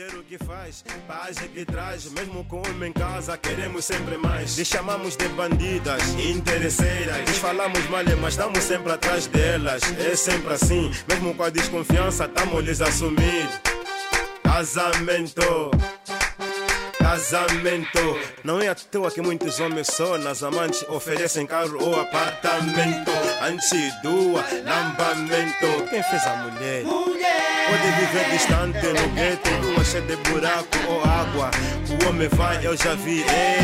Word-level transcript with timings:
mulher 0.00 0.14
o 0.14 0.22
que 0.22 0.38
faz, 0.38 0.82
paz 1.06 1.36
que 1.38 1.64
traz. 1.64 2.10
Mesmo 2.12 2.44
com 2.44 2.62
homem 2.66 2.90
em 2.90 2.92
casa, 2.92 3.36
queremos 3.36 3.84
sempre 3.84 4.16
mais. 4.16 4.56
Lhe 4.56 4.64
chamamos 4.64 5.16
de 5.16 5.28
bandidas, 5.28 6.02
interesseiras. 6.14 7.28
Lhes 7.28 7.38
falamos 7.38 7.88
mal, 7.90 8.04
mas 8.20 8.34
estamos 8.34 8.62
sempre 8.64 8.92
atrás 8.92 9.26
delas. 9.26 9.82
É 9.98 10.16
sempre 10.16 10.54
assim, 10.54 10.90
mesmo 11.08 11.34
com 11.34 11.42
a 11.42 11.50
desconfiança, 11.50 12.24
estamos 12.24 12.64
lhes 12.64 12.80
assumir. 12.80 13.48
Casamento 14.42 15.70
casamento. 17.10 18.18
Não 18.44 18.60
é 18.60 18.68
à 18.68 18.74
toa 18.74 19.10
que 19.10 19.20
muitos 19.20 19.58
homens 19.58 19.88
só 19.88 20.16
nas 20.16 20.44
amantes 20.44 20.84
oferecem 20.88 21.44
carro 21.44 21.76
ou 21.82 22.00
apartamento. 22.00 23.10
Antes 23.42 24.00
do 24.02 24.34
lambamento. 24.34 25.90
Quem 25.90 26.02
fez 26.04 26.26
a 26.26 26.36
mulher? 26.36 26.84
Pode 27.70 27.88
viver 27.92 28.30
distante 28.32 28.86
no 28.88 29.08
gueto, 29.14 29.48
rua 29.62 29.84
cheia 29.84 30.02
de 30.02 30.16
buraco 30.16 30.76
ou 30.88 31.04
água. 31.04 31.50
O 31.88 32.08
homem 32.08 32.28
vai, 32.28 32.66
eu 32.66 32.76
já 32.76 32.94
vi, 32.96 33.20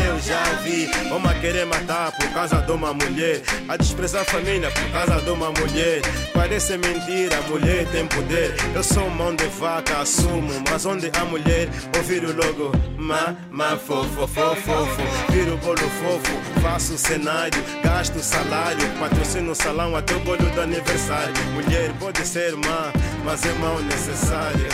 eu 0.07 0.19
já 0.21 0.43
vi. 0.63 0.89
Uma 1.13 1.33
querer 1.33 1.65
matar 1.65 2.13
por 2.13 2.29
causa 2.29 2.55
de 2.61 2.71
uma 2.71 2.93
mulher. 2.93 3.41
A 3.67 3.75
desprezar 3.75 4.21
a 4.21 4.25
família 4.25 4.71
por 4.71 4.91
causa 4.91 5.21
de 5.21 5.29
uma 5.29 5.51
mulher. 5.51 6.01
Parece 6.33 6.77
mentira, 6.77 7.41
mulher 7.49 7.85
tem 7.91 8.05
poder. 8.07 8.55
Eu 8.73 8.81
sou 8.81 9.09
mão 9.09 9.35
de 9.35 9.45
vaca, 9.47 9.97
assumo. 9.97 10.53
Mas 10.71 10.85
onde 10.85 11.11
a 11.19 11.25
mulher, 11.25 11.67
ouvir 11.97 12.23
logo, 12.23 12.71
ma, 12.97 13.35
ma, 13.51 13.75
fofo, 13.75 14.25
fofo, 14.25 14.61
fofo. 14.61 15.01
Viro 15.31 15.57
bolo 15.57 15.77
fofo, 15.77 16.61
faço 16.61 16.97
cenário, 16.97 17.61
gasto 17.83 18.19
salário. 18.19 18.87
Patrocino 18.99 19.53
salão 19.53 19.95
até 19.97 20.15
o 20.15 20.19
bolo 20.21 20.49
do 20.49 20.61
aniversário. 20.61 21.33
Mulher 21.53 21.91
pode 21.99 22.25
ser 22.25 22.55
má, 22.55 22.91
mas 23.27 23.43
é 23.43 23.53
mal 23.55 23.77
necessária. 23.83 24.69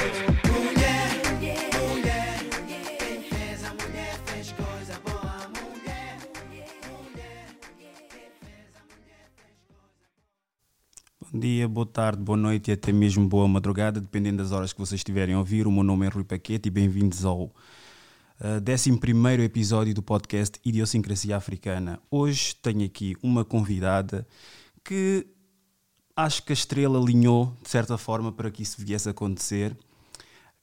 Bom 11.20 11.40
dia, 11.40 11.68
boa 11.68 11.88
tarde, 11.88 12.22
boa 12.22 12.38
noite 12.38 12.70
e 12.70 12.74
até 12.74 12.92
mesmo 12.92 13.28
boa 13.28 13.48
madrugada, 13.48 14.00
dependendo 14.00 14.38
das 14.38 14.52
horas 14.52 14.72
que 14.72 14.78
vocês 14.78 15.00
estiverem 15.00 15.34
a 15.34 15.40
ouvir. 15.40 15.66
O 15.66 15.72
meu 15.72 15.82
nome 15.82 16.06
é 16.06 16.10
Rui 16.10 16.24
Paquete 16.24 16.68
e 16.68 16.70
bem-vindos 16.70 17.26
ao 17.26 17.46
uh, 17.46 17.52
11 18.72 19.42
episódio 19.44 19.96
do 19.96 20.04
podcast 20.04 20.60
Idiosincrasia 20.64 21.36
Africana. 21.36 22.00
Hoje 22.12 22.56
tenho 22.62 22.86
aqui 22.86 23.16
uma 23.24 23.44
convidada 23.44 24.28
que 24.84 25.26
acho 26.16 26.44
que 26.44 26.52
a 26.52 26.54
estrela 26.54 27.00
alinhou 27.00 27.56
de 27.62 27.70
certa 27.70 27.98
forma 27.98 28.32
para 28.32 28.52
que 28.52 28.64
isso 28.64 28.78
viesse 28.80 29.08
a 29.08 29.12
acontecer. 29.12 29.78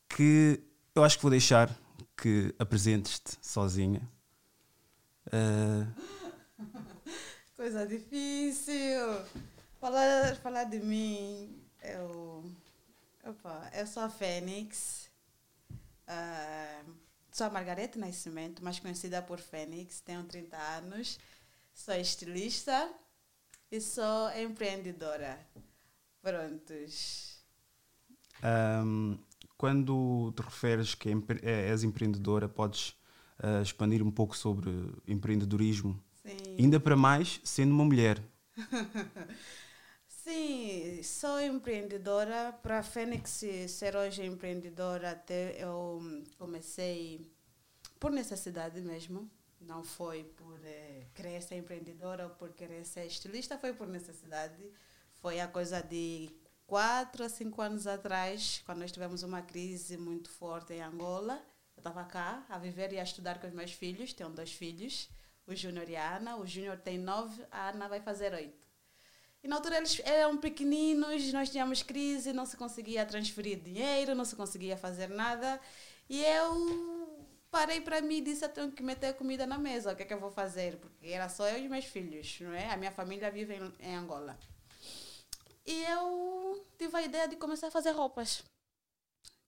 Que 0.08 0.62
eu 0.94 1.04
acho 1.04 1.16
que 1.16 1.22
vou 1.22 1.30
deixar 1.30 1.74
que 2.16 2.54
apresentes-te 2.58 3.38
sozinha. 3.40 4.02
Uh... 5.26 5.86
Coisa 7.56 7.86
difícil. 7.86 9.22
Falar, 9.80 10.36
falar 10.36 10.64
de 10.64 10.78
mim, 10.78 11.58
eu, 11.82 12.44
opa, 13.24 13.70
eu 13.74 13.86
sou 13.86 14.02
a 14.02 14.10
Fênix. 14.10 15.10
Uh, 16.08 16.92
sou 17.30 17.46
a 17.46 17.50
Margarete 17.50 17.98
Nascimento, 17.98 18.62
mais 18.62 18.78
conhecida 18.78 19.22
por 19.22 19.38
Fênix. 19.38 20.00
Tenho 20.00 20.24
30 20.24 20.56
anos. 20.56 21.18
Sou 21.72 21.94
estilista 21.94 22.90
e 23.70 23.80
sou 23.80 24.30
empreendedora. 24.36 25.38
Prontos. 26.20 27.38
Um, 28.42 29.18
quando 29.56 30.32
te 30.36 30.42
referes 30.42 30.94
que 30.94 31.08
é, 31.42 31.68
és 31.68 31.84
empreendedora, 31.84 32.48
podes 32.48 32.90
uh, 33.42 33.62
expandir 33.62 34.02
um 34.02 34.10
pouco 34.10 34.36
sobre 34.36 34.70
empreendedorismo? 35.06 36.02
Sim. 36.22 36.56
Ainda 36.58 36.80
para 36.80 36.96
mais 36.96 37.40
sendo 37.44 37.72
uma 37.72 37.84
mulher. 37.84 38.22
Sim, 40.08 41.02
sou 41.02 41.40
empreendedora. 41.40 42.52
Para 42.52 42.80
a 42.80 42.82
Fênix 42.82 43.42
ser 43.68 43.96
hoje 43.96 44.24
empreendedora, 44.24 45.12
até 45.12 45.62
eu 45.62 46.00
comecei 46.38 47.26
por 47.98 48.10
necessidade 48.10 48.80
mesmo 48.80 49.30
não 49.60 49.84
foi 49.84 50.24
por 50.24 50.58
eh, 50.64 51.06
querer 51.14 51.42
ser 51.42 51.56
empreendedora 51.56 52.24
ou 52.24 52.30
por 52.30 52.52
querer 52.52 52.84
ser 52.84 53.06
estilista, 53.06 53.58
foi 53.58 53.72
por 53.72 53.86
necessidade. 53.86 54.70
Foi 55.20 55.38
a 55.38 55.46
coisa 55.46 55.82
de 55.82 56.30
quatro 56.66 57.24
a 57.24 57.28
cinco 57.28 57.60
anos 57.60 57.86
atrás, 57.86 58.62
quando 58.64 58.78
nós 58.78 58.92
tivemos 58.92 59.22
uma 59.22 59.42
crise 59.42 59.96
muito 59.96 60.30
forte 60.30 60.72
em 60.72 60.80
Angola. 60.80 61.34
Eu 61.76 61.80
estava 61.80 62.04
cá 62.04 62.44
a 62.48 62.58
viver 62.58 62.92
e 62.92 62.98
a 62.98 63.02
estudar 63.02 63.40
com 63.40 63.46
os 63.46 63.52
meus 63.52 63.72
filhos, 63.72 64.12
tenho 64.12 64.30
dois 64.30 64.52
filhos, 64.52 65.08
o 65.46 65.54
Júnior 65.54 65.88
e 65.88 65.96
a 65.96 66.16
Ana. 66.16 66.36
O 66.36 66.46
Júnior 66.46 66.78
tem 66.78 66.98
nove, 66.98 67.44
a 67.50 67.68
Ana 67.70 67.88
vai 67.88 68.00
fazer 68.00 68.32
oito. 68.34 68.68
E 69.42 69.48
na 69.48 69.56
altura 69.56 69.78
eles 69.78 70.00
eram 70.04 70.36
pequeninos, 70.36 71.32
nós 71.32 71.48
tínhamos 71.48 71.82
crise, 71.82 72.32
não 72.32 72.44
se 72.44 72.56
conseguia 72.56 73.06
transferir 73.06 73.58
dinheiro, 73.58 74.14
não 74.14 74.24
se 74.24 74.36
conseguia 74.36 74.76
fazer 74.76 75.08
nada. 75.08 75.58
E 76.08 76.22
eu 76.24 76.99
parei 77.50 77.80
para 77.80 78.00
mim 78.00 78.16
e 78.16 78.20
disse: 78.20 78.44
eu 78.44 78.48
tenho 78.48 78.70
que 78.72 78.82
meter 78.82 79.14
comida 79.14 79.46
na 79.46 79.58
mesa, 79.58 79.92
o 79.92 79.96
que 79.96 80.02
é 80.02 80.06
que 80.06 80.14
eu 80.14 80.20
vou 80.20 80.30
fazer? 80.30 80.76
Porque 80.76 81.08
era 81.08 81.28
só 81.28 81.46
eu 81.48 81.58
e 81.58 81.68
meus 81.68 81.84
filhos, 81.84 82.38
não 82.40 82.52
é? 82.52 82.70
A 82.70 82.76
minha 82.76 82.92
família 82.92 83.30
vive 83.30 83.54
em, 83.54 83.72
em 83.80 83.96
Angola. 83.96 84.38
E 85.66 85.84
eu 85.84 86.66
tive 86.78 86.96
a 86.96 87.02
ideia 87.02 87.28
de 87.28 87.36
começar 87.36 87.68
a 87.68 87.70
fazer 87.70 87.90
roupas. 87.90 88.42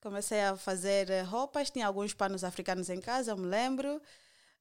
Comecei 0.01 0.41
a 0.43 0.57
fazer 0.57 1.11
eh, 1.11 1.23
roupas, 1.23 1.71
tinha 1.71 1.87
alguns 1.87 2.13
panos 2.13 2.45
africanos 2.45 2.91
em 2.91 3.01
casa, 3.01 3.33
eu 3.33 3.37
me 3.37 3.47
lembro. 3.47 4.01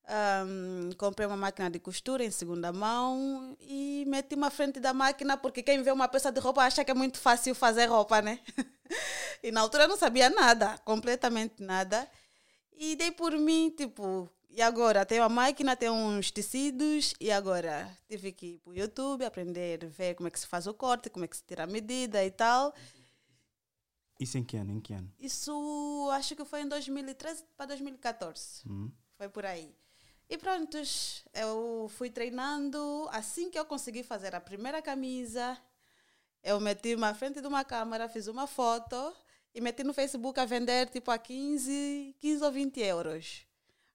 Um, 0.03 0.91
comprei 0.97 1.27
uma 1.27 1.37
máquina 1.37 1.69
de 1.69 1.79
costura 1.79 2.23
em 2.23 2.31
segunda 2.31 2.73
mão 2.73 3.55
e 3.59 4.03
meti-me 4.07 4.45
à 4.45 4.49
frente 4.49 4.79
da 4.79 4.93
máquina 4.93 5.37
porque 5.37 5.61
quem 5.61 5.83
vê 5.83 5.91
uma 5.91 6.07
peça 6.07 6.31
de 6.31 6.39
roupa 6.39 6.63
acha 6.63 6.83
que 6.83 6.89
é 6.89 6.93
muito 6.93 7.19
fácil 7.19 7.53
fazer 7.53 7.85
roupa, 7.85 8.21
né? 8.21 8.39
e 9.43 9.51
na 9.51 9.61
altura 9.61 9.83
eu 9.83 9.87
não 9.89 9.97
sabia 9.97 10.29
nada, 10.29 10.77
completamente 10.79 11.61
nada. 11.61 12.09
E 12.83 12.95
dei 12.95 13.11
por 13.11 13.37
mim, 13.37 13.69
tipo, 13.69 14.27
e 14.49 14.59
agora? 14.59 15.05
Tenho 15.05 15.21
a 15.21 15.29
máquina, 15.29 15.75
tenho 15.75 15.93
uns 15.93 16.31
tecidos, 16.31 17.13
e 17.19 17.29
agora? 17.29 17.95
Tive 18.09 18.31
que 18.31 18.45
ir 18.55 18.57
para 18.57 18.71
o 18.71 18.75
YouTube, 18.75 19.23
aprender, 19.23 19.85
ver 19.85 20.15
como 20.15 20.27
é 20.27 20.31
que 20.31 20.39
se 20.39 20.47
faz 20.47 20.65
o 20.65 20.73
corte, 20.73 21.07
como 21.07 21.23
é 21.23 21.27
que 21.27 21.37
se 21.37 21.43
tira 21.43 21.65
a 21.65 21.67
medida 21.67 22.25
e 22.25 22.31
tal. 22.31 22.73
Isso 24.19 24.35
em 24.39 24.43
que 24.43 24.57
ano? 24.57 24.71
Em 24.71 24.81
que 24.81 24.93
ano? 24.93 25.13
Isso 25.19 26.09
acho 26.13 26.35
que 26.35 26.43
foi 26.43 26.61
em 26.61 26.67
2013 26.67 27.43
para 27.55 27.67
2014. 27.67 28.67
Hum. 28.67 28.91
Foi 29.15 29.29
por 29.29 29.45
aí. 29.45 29.75
E 30.27 30.35
pronto, 30.35 30.75
eu 31.35 31.87
fui 31.95 32.09
treinando. 32.09 33.07
Assim 33.11 33.51
que 33.51 33.59
eu 33.59 33.65
consegui 33.65 34.01
fazer 34.01 34.33
a 34.33 34.41
primeira 34.41 34.81
camisa, 34.81 35.55
eu 36.41 36.59
meti-me 36.59 37.03
à 37.03 37.13
frente 37.13 37.41
de 37.41 37.47
uma 37.47 37.63
câmera, 37.63 38.09
fiz 38.09 38.25
uma 38.25 38.47
foto 38.47 39.15
e 39.53 39.61
meti 39.61 39.83
no 39.83 39.93
Facebook 39.93 40.39
a 40.39 40.45
vender 40.45 40.89
tipo 40.89 41.11
a 41.11 41.17
15, 41.17 42.15
15 42.19 42.43
ou 42.43 42.51
20 42.51 42.79
euros. 42.81 43.45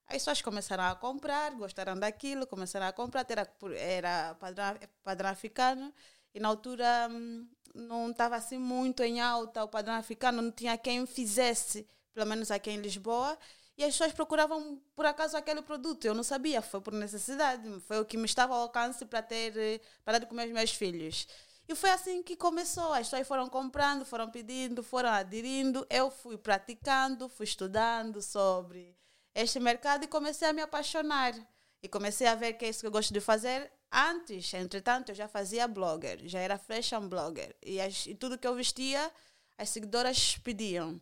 Aí 0.08 0.16
as 0.16 0.22
pessoas 0.22 0.42
começaram 0.42 0.84
a 0.84 0.94
comprar, 0.94 1.50
gostaram 1.52 1.98
daquilo, 1.98 2.46
começaram 2.46 2.86
a 2.86 2.92
comprar, 2.92 3.26
era, 3.28 3.48
era 3.76 4.34
padrão, 4.36 4.74
padrão 5.02 5.30
africano, 5.30 5.92
e 6.32 6.38
na 6.38 6.48
altura 6.48 7.08
hum, 7.10 7.48
não 7.74 8.10
estava 8.10 8.36
assim 8.36 8.58
muito 8.58 9.02
em 9.02 9.20
alta 9.20 9.64
o 9.64 9.68
padrão 9.68 9.94
africano, 9.94 10.42
não 10.42 10.52
tinha 10.52 10.78
quem 10.78 11.04
fizesse, 11.06 11.86
pelo 12.14 12.26
menos 12.26 12.50
aqui 12.50 12.70
em 12.70 12.76
Lisboa, 12.76 13.36
e 13.76 13.84
as 13.84 13.92
pessoas 13.92 14.12
procuravam 14.12 14.80
por 14.94 15.04
acaso 15.04 15.36
aquele 15.36 15.60
produto. 15.60 16.04
Eu 16.04 16.14
não 16.14 16.22
sabia, 16.22 16.62
foi 16.62 16.80
por 16.80 16.92
necessidade, 16.92 17.68
foi 17.80 18.00
o 18.00 18.04
que 18.04 18.16
me 18.16 18.24
estava 18.24 18.54
ao 18.54 18.62
alcance 18.62 19.04
para 19.04 19.22
ter 19.22 19.82
para 20.04 20.18
dar 20.18 20.26
de 20.26 20.52
meus 20.52 20.70
filhos. 20.70 21.26
E 21.68 21.74
foi 21.74 21.90
assim 21.90 22.22
que 22.22 22.36
começou. 22.36 22.92
As 22.92 23.08
pessoas 23.08 23.26
foram 23.26 23.48
comprando, 23.48 24.04
foram 24.04 24.30
pedindo, 24.30 24.82
foram 24.82 25.10
aderindo. 25.10 25.86
Eu 25.90 26.10
fui 26.10 26.38
praticando, 26.38 27.28
fui 27.28 27.44
estudando 27.44 28.22
sobre 28.22 28.96
este 29.34 29.58
mercado 29.58 30.04
e 30.04 30.08
comecei 30.08 30.48
a 30.48 30.52
me 30.52 30.62
apaixonar. 30.62 31.34
E 31.82 31.88
comecei 31.88 32.26
a 32.26 32.34
ver 32.34 32.54
que 32.54 32.64
é 32.64 32.68
isso 32.68 32.80
que 32.80 32.86
eu 32.86 32.90
gosto 32.90 33.12
de 33.12 33.20
fazer. 33.20 33.70
Antes, 33.92 34.52
entretanto, 34.54 35.10
eu 35.10 35.14
já 35.14 35.28
fazia 35.28 35.66
blogger, 35.66 36.20
já 36.24 36.38
era 36.38 36.58
fashion 36.58 37.08
blogger. 37.08 37.54
E, 37.64 37.80
as, 37.80 38.06
e 38.06 38.14
tudo 38.14 38.38
que 38.38 38.46
eu 38.46 38.54
vestia, 38.54 39.10
as 39.58 39.70
seguidoras 39.70 40.38
pediam. 40.38 41.00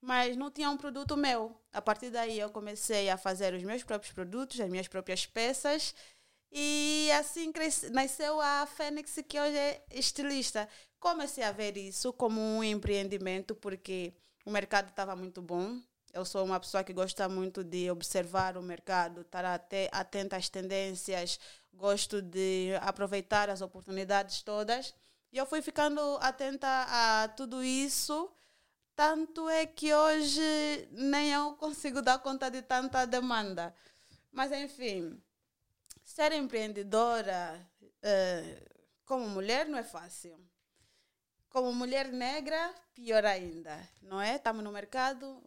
Mas 0.00 0.36
não 0.36 0.50
tinha 0.50 0.68
um 0.68 0.76
produto 0.76 1.16
meu. 1.16 1.56
A 1.72 1.80
partir 1.80 2.10
daí, 2.10 2.38
eu 2.38 2.50
comecei 2.50 3.08
a 3.08 3.16
fazer 3.16 3.54
os 3.54 3.62
meus 3.62 3.82
próprios 3.82 4.12
produtos, 4.12 4.60
as 4.60 4.68
minhas 4.68 4.88
próprias 4.88 5.24
peças 5.26 5.94
e 6.52 7.10
assim 7.12 7.52
nasceu 7.90 8.40
a 8.40 8.66
Fênix, 8.66 9.18
que 9.26 9.40
hoje 9.40 9.56
é 9.56 9.82
estilista. 9.90 10.68
Comecei 11.00 11.42
a 11.42 11.52
ver 11.52 11.76
isso 11.76 12.12
como 12.12 12.40
um 12.40 12.62
empreendimento, 12.62 13.54
porque 13.54 14.12
o 14.44 14.50
mercado 14.50 14.90
estava 14.90 15.16
muito 15.16 15.40
bom. 15.40 15.80
Eu 16.12 16.24
sou 16.24 16.44
uma 16.44 16.60
pessoa 16.60 16.84
que 16.84 16.92
gosta 16.92 17.28
muito 17.28 17.64
de 17.64 17.90
observar 17.90 18.56
o 18.58 18.62
mercado, 18.62 19.22
estar 19.22 19.44
até 19.44 19.88
atenta 19.90 20.36
às 20.36 20.48
tendências, 20.48 21.40
gosto 21.72 22.20
de 22.20 22.70
aproveitar 22.82 23.48
as 23.48 23.62
oportunidades 23.62 24.42
todas. 24.42 24.94
E 25.32 25.38
eu 25.38 25.46
fui 25.46 25.62
ficando 25.62 26.00
atenta 26.20 26.68
a 26.68 27.28
tudo 27.28 27.64
isso, 27.64 28.30
Tanto 28.94 29.48
é 29.48 29.66
que 29.66 29.92
hoje 29.94 30.88
nem 30.92 31.32
eu 31.32 31.54
consigo 31.54 32.02
dar 32.02 32.18
conta 32.18 32.50
de 32.50 32.62
tanta 32.62 33.06
demanda. 33.06 33.74
Mas, 34.30 34.52
enfim, 34.52 35.20
ser 36.12 36.32
empreendedora 36.32 37.66
uh, 37.80 38.82
como 39.04 39.28
mulher 39.28 39.66
não 39.66 39.78
é 39.78 39.82
fácil. 39.82 40.38
Como 41.48 41.72
mulher 41.72 42.08
negra, 42.08 42.74
pior 42.94 43.24
ainda, 43.24 43.88
não 44.00 44.20
é? 44.20 44.36
Estamos 44.36 44.62
no 44.62 44.70
mercado, 44.70 45.42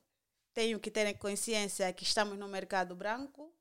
tenho 0.54 0.80
que 0.80 0.92
ter 0.92 1.14
consciência 1.18 1.92
que 1.94 2.04
estamos 2.04 2.38
no 2.38 2.48
mercado 2.48 2.96
branco 2.96 3.54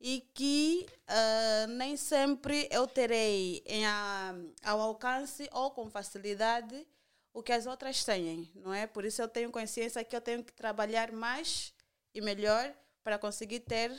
e 0.00 0.20
que 0.34 0.86
uh, 1.08 1.66
nem 1.68 1.96
sempre 1.96 2.68
eu 2.70 2.86
terei 2.86 3.62
em 3.66 3.86
a, 3.86 4.34
ao 4.64 4.80
alcance 4.80 5.48
ou 5.52 5.70
com 5.70 5.90
facilidade 5.90 6.86
o 7.32 7.42
que 7.42 7.52
as 7.52 7.66
outras 7.66 8.04
têm, 8.04 8.50
não 8.54 8.72
é? 8.72 8.86
Por 8.86 9.04
isso 9.04 9.22
eu 9.22 9.28
tenho 9.28 9.50
consciência 9.50 10.04
que 10.04 10.16
eu 10.16 10.20
tenho 10.20 10.42
que 10.42 10.52
trabalhar 10.52 11.12
mais 11.12 11.72
e 12.12 12.20
melhor 12.20 12.74
para 13.04 13.18
conseguir 13.18 13.60
ter 13.60 13.90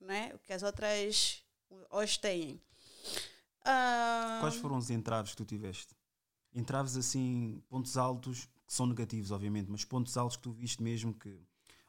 não 0.00 0.14
é? 0.14 0.32
o 0.34 0.38
que 0.38 0.52
as 0.52 0.62
outras 0.62 1.45
hoje 1.90 2.18
têm. 2.18 2.60
Uh... 3.60 4.40
Quais 4.40 4.56
foram 4.56 4.76
os 4.76 4.90
entraves 4.90 5.32
que 5.32 5.36
tu 5.38 5.44
tiveste? 5.44 5.94
Entraves 6.54 6.96
assim, 6.96 7.62
pontos 7.68 7.96
altos, 7.96 8.48
que 8.66 8.72
são 8.72 8.86
negativos, 8.86 9.30
obviamente, 9.30 9.70
mas 9.70 9.84
pontos 9.84 10.16
altos 10.16 10.36
que 10.36 10.42
tu 10.42 10.52
viste 10.52 10.82
mesmo 10.82 11.14
que. 11.14 11.38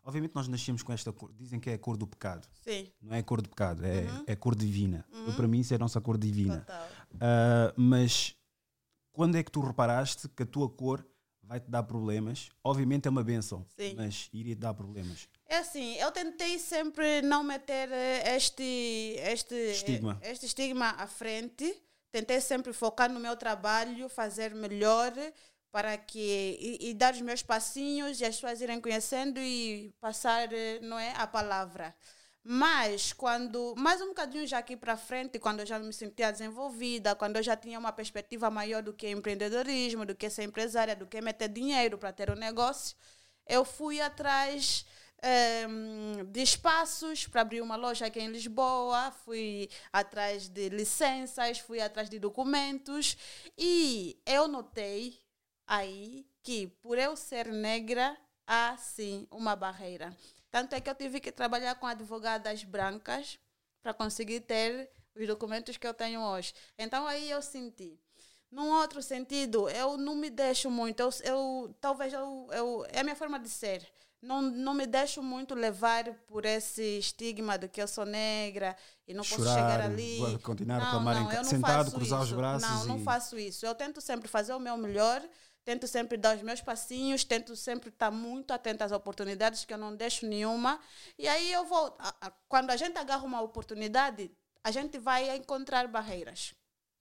Obviamente 0.03 0.33
nós 0.35 0.47
nascemos 0.47 0.83
com 0.83 0.93
esta 0.93 1.11
cor, 1.11 1.33
dizem 1.33 1.59
que 1.59 1.69
é 1.69 1.73
a 1.73 1.77
cor 1.77 1.97
do 1.97 2.07
pecado. 2.07 2.47
Sim. 2.63 2.87
Não 3.01 3.13
é 3.13 3.19
a 3.19 3.23
cor 3.23 3.41
do 3.41 3.49
pecado, 3.49 3.85
é, 3.85 4.03
uhum. 4.03 4.23
é 4.25 4.31
a 4.31 4.35
cor 4.37 4.55
divina. 4.55 5.05
Uhum. 5.11 5.35
Para 5.35 5.47
mim 5.49 5.59
isso 5.59 5.73
é 5.73 5.75
a 5.75 5.79
nossa 5.79 5.99
cor 5.99 6.17
divina. 6.17 6.65
Uh, 7.13 7.73
mas 7.75 8.33
quando 9.11 9.35
é 9.35 9.43
que 9.43 9.51
tu 9.51 9.59
reparaste 9.59 10.29
que 10.29 10.43
a 10.43 10.45
tua 10.45 10.69
cor 10.69 11.05
vai-te 11.43 11.69
dar 11.69 11.83
problemas? 11.83 12.49
Obviamente 12.63 13.07
é 13.07 13.09
uma 13.11 13.23
benção, 13.23 13.65
Sim. 13.75 13.95
mas 13.97 14.29
iria 14.31 14.55
te 14.55 14.59
dar 14.59 14.73
problemas. 14.73 15.27
É 15.47 15.57
assim, 15.57 15.95
eu 15.95 16.11
tentei 16.11 16.59
sempre 16.59 17.21
não 17.21 17.43
meter 17.43 17.89
eh, 17.91 18.35
este, 18.35 19.15
este, 19.19 19.55
estigma. 19.55 20.19
este 20.21 20.45
estigma 20.45 20.89
à 20.97 21.07
frente. 21.07 21.81
Tentei 22.11 22.41
sempre 22.41 22.73
focar 22.73 23.09
no 23.11 23.19
meu 23.19 23.35
trabalho, 23.35 24.09
fazer 24.09 24.53
melhor 24.53 25.13
para 25.71 25.97
que 25.97 26.57
e, 26.59 26.89
e, 26.89 26.93
dar 26.93 27.13
os 27.13 27.21
meus 27.21 27.43
passinhos 27.43 28.19
e 28.19 28.25
as 28.25 28.35
pessoas 28.35 28.61
irem 28.61 28.81
conhecendo 28.81 29.39
e 29.39 29.93
passar 29.99 30.51
eh, 30.51 30.79
não 30.81 30.97
é 30.97 31.13
a 31.15 31.27
palavra 31.27 31.93
mas 32.43 33.11
quando 33.11 33.75
mais 33.77 34.01
um 34.01 34.07
bocadinho 34.07 34.47
já 34.47 34.59
aqui 34.59 34.77
para 34.77 34.95
frente 34.95 35.37
quando 35.37 35.59
eu 35.59 35.65
já 35.65 35.77
me 35.77 35.91
sentia 35.91 36.31
desenvolvida 36.31 37.13
quando 37.15 37.35
eu 37.35 37.43
já 37.43 37.57
tinha 37.57 37.77
uma 37.77 37.91
perspectiva 37.91 38.49
maior 38.49 38.81
do 38.81 38.93
que 38.93 39.09
empreendedorismo 39.09 40.05
do 40.05 40.15
que 40.15 40.29
ser 40.29 40.43
empresária 40.43 40.95
do 40.95 41.05
que 41.05 41.19
meter 41.21 41.49
dinheiro 41.49 41.97
para 41.97 42.13
ter 42.13 42.31
um 42.31 42.35
negócio 42.35 42.95
eu 43.45 43.65
fui 43.65 43.99
atrás 43.99 44.85
um, 45.23 46.25
de 46.25 46.41
espaços 46.41 47.27
para 47.27 47.41
abrir 47.41 47.61
uma 47.61 47.75
loja 47.75 48.05
aqui 48.05 48.19
em 48.19 48.27
Lisboa, 48.27 49.11
fui 49.25 49.69
atrás 49.91 50.47
de 50.47 50.69
licenças, 50.69 51.59
fui 51.59 51.81
atrás 51.81 52.09
de 52.09 52.19
documentos 52.19 53.17
e 53.57 54.19
eu 54.25 54.47
notei 54.47 55.19
aí 55.65 56.25
que 56.43 56.67
por 56.81 56.97
eu 56.97 57.15
ser 57.15 57.47
negra 57.47 58.17
há 58.45 58.77
sim 58.77 59.27
uma 59.31 59.55
barreira. 59.55 60.15
Tanto 60.49 60.73
é 60.73 60.81
que 60.81 60.89
eu 60.89 60.95
tive 60.95 61.19
que 61.19 61.31
trabalhar 61.31 61.75
com 61.75 61.85
advogadas 61.85 62.63
brancas 62.63 63.37
para 63.81 63.93
conseguir 63.93 64.41
ter 64.41 64.89
os 65.15 65.27
documentos 65.27 65.77
que 65.77 65.87
eu 65.87 65.93
tenho 65.93 66.21
hoje. 66.21 66.53
Então 66.77 67.05
aí 67.07 67.29
eu 67.29 67.41
senti. 67.41 67.99
Num 68.49 68.69
outro 68.69 69.01
sentido, 69.01 69.69
eu 69.69 69.97
não 69.97 70.15
me 70.15 70.29
deixo 70.29 70.71
muito, 70.71 71.01
eu, 71.01 71.09
eu 71.25 71.75
talvez 71.81 72.13
eu, 72.13 72.47
eu, 72.53 72.85
é 72.89 73.01
a 73.01 73.03
minha 73.03 73.15
forma 73.15 73.37
de 73.37 73.49
ser 73.49 73.85
não, 74.21 74.41
não 74.41 74.73
me 74.73 74.85
deixo 74.85 75.21
muito 75.21 75.53
levar 75.53 76.05
por 76.27 76.45
esse 76.45 76.99
estigma 76.99 77.57
de 77.57 77.67
que 77.67 77.81
eu 77.81 77.87
sou 77.87 78.05
negra 78.05 78.75
e 79.07 79.13
não 79.13 79.23
Chorar, 79.23 79.43
posso 79.43 79.55
chegar 79.55 79.81
ali. 79.81 80.39
Continuar 80.41 80.77
não, 80.77 80.81
a 80.81 80.85
reclamar 80.85 81.15
não, 81.15 81.41
em, 81.41 81.43
sentado, 81.43 81.91
cruzar 81.91 82.23
isso. 82.23 82.31
os 82.31 82.37
braços. 82.37 82.69
Não, 82.69 82.85
e... 82.85 82.87
não 82.87 82.99
faço 83.03 83.37
isso. 83.37 83.65
Eu 83.65 83.75
tento 83.75 84.01
sempre 84.01 84.27
fazer 84.27 84.53
o 84.53 84.59
meu 84.59 84.75
melhor, 84.75 85.21
tento 85.63 85.87
sempre 85.87 86.17
dar 86.17 86.35
os 86.35 86.41
meus 86.41 86.61
passinhos, 86.61 87.23
tento 87.23 87.55
sempre 87.55 87.89
estar 87.89 88.09
muito 88.09 88.51
atenta 88.51 88.85
às 88.85 88.91
oportunidades, 88.91 89.65
que 89.65 89.73
eu 89.73 89.77
não 89.77 89.95
deixo 89.95 90.25
nenhuma. 90.25 90.79
E 91.17 91.27
aí 91.27 91.51
eu 91.51 91.65
vou. 91.65 91.95
Quando 92.49 92.71
a 92.71 92.77
gente 92.77 92.97
agarra 92.97 93.23
uma 93.23 93.41
oportunidade, 93.41 94.31
a 94.63 94.71
gente 94.71 94.97
vai 94.97 95.35
encontrar 95.35 95.87
barreiras 95.87 96.55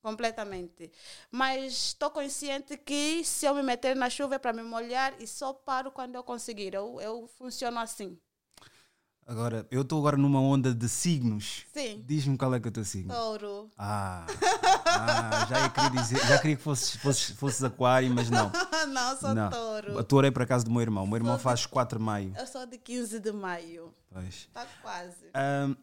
completamente. 0.06 0.92
Mas 1.32 1.72
estou 1.88 2.10
consciente 2.10 2.76
que 2.76 3.24
se 3.24 3.44
eu 3.44 3.52
me 3.56 3.62
meter 3.62 3.96
na 3.96 4.08
chuva 4.08 4.36
é 4.36 4.38
para 4.38 4.52
me 4.52 4.62
molhar 4.62 5.12
e 5.18 5.26
só 5.26 5.52
paro 5.52 5.90
quando 5.90 6.14
eu 6.14 6.22
conseguir. 6.22 6.74
Eu, 6.74 7.00
eu 7.00 7.28
funciono 7.36 7.80
assim. 7.80 8.16
Agora, 9.26 9.66
eu 9.68 9.82
estou 9.82 9.98
agora 9.98 10.16
numa 10.16 10.40
onda 10.40 10.72
de 10.72 10.88
signos. 10.88 11.64
Sim. 11.74 12.04
Diz-me 12.06 12.38
qual 12.38 12.54
é 12.54 12.60
que 12.60 12.68
é 12.68 12.70
o 12.70 12.72
teu 12.72 12.84
signo. 12.84 13.12
Touro. 13.12 13.68
Ah, 13.76 14.24
ah 14.86 15.46
já 15.50 15.68
queria 15.70 15.90
dizer, 15.90 16.24
já 16.24 16.38
queria 16.38 16.56
que 16.56 16.62
fosses, 16.62 16.94
fosses, 16.94 17.30
fosses 17.30 17.64
aquário, 17.64 18.08
mas 18.14 18.30
não. 18.30 18.52
não, 18.86 19.16
sou 19.18 19.34
não. 19.34 19.50
touro. 19.50 19.98
A 19.98 20.04
touro 20.04 20.26
é 20.28 20.30
para 20.30 20.46
casa 20.46 20.64
do 20.64 20.70
meu 20.70 20.82
irmão. 20.82 21.02
O 21.02 21.08
meu 21.08 21.16
irmão 21.16 21.34
sou 21.34 21.42
faz 21.42 21.60
de, 21.60 21.68
4 21.68 21.98
de 21.98 22.04
maio. 22.04 22.32
Eu 22.38 22.46
sou 22.46 22.64
de 22.64 22.78
15 22.78 23.18
de 23.18 23.32
maio. 23.32 23.92
Pois. 24.08 24.46
Está 24.46 24.64
quase. 24.80 25.26
Um, 25.34 25.74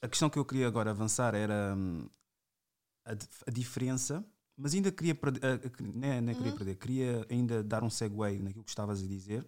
a 0.00 0.06
questão 0.06 0.30
que 0.30 0.38
eu 0.38 0.44
queria 0.44 0.68
agora 0.68 0.92
avançar 0.92 1.34
era 1.34 1.74
hum, 1.76 2.08
a, 3.08 3.48
a 3.48 3.50
diferença, 3.50 4.24
mas 4.56 4.74
ainda 4.74 4.92
queria 4.92 5.14
perder, 5.14 5.40
uh, 5.40 6.22
não 6.22 6.34
queria 6.34 6.52
uhum. 6.52 6.58
perder, 6.58 6.76
queria 6.76 7.26
ainda 7.30 7.62
dar 7.62 7.82
um 7.82 7.90
segue 7.90 8.16
naquilo 8.38 8.64
que 8.64 8.70
estavas 8.70 9.02
a 9.02 9.06
dizer. 9.06 9.46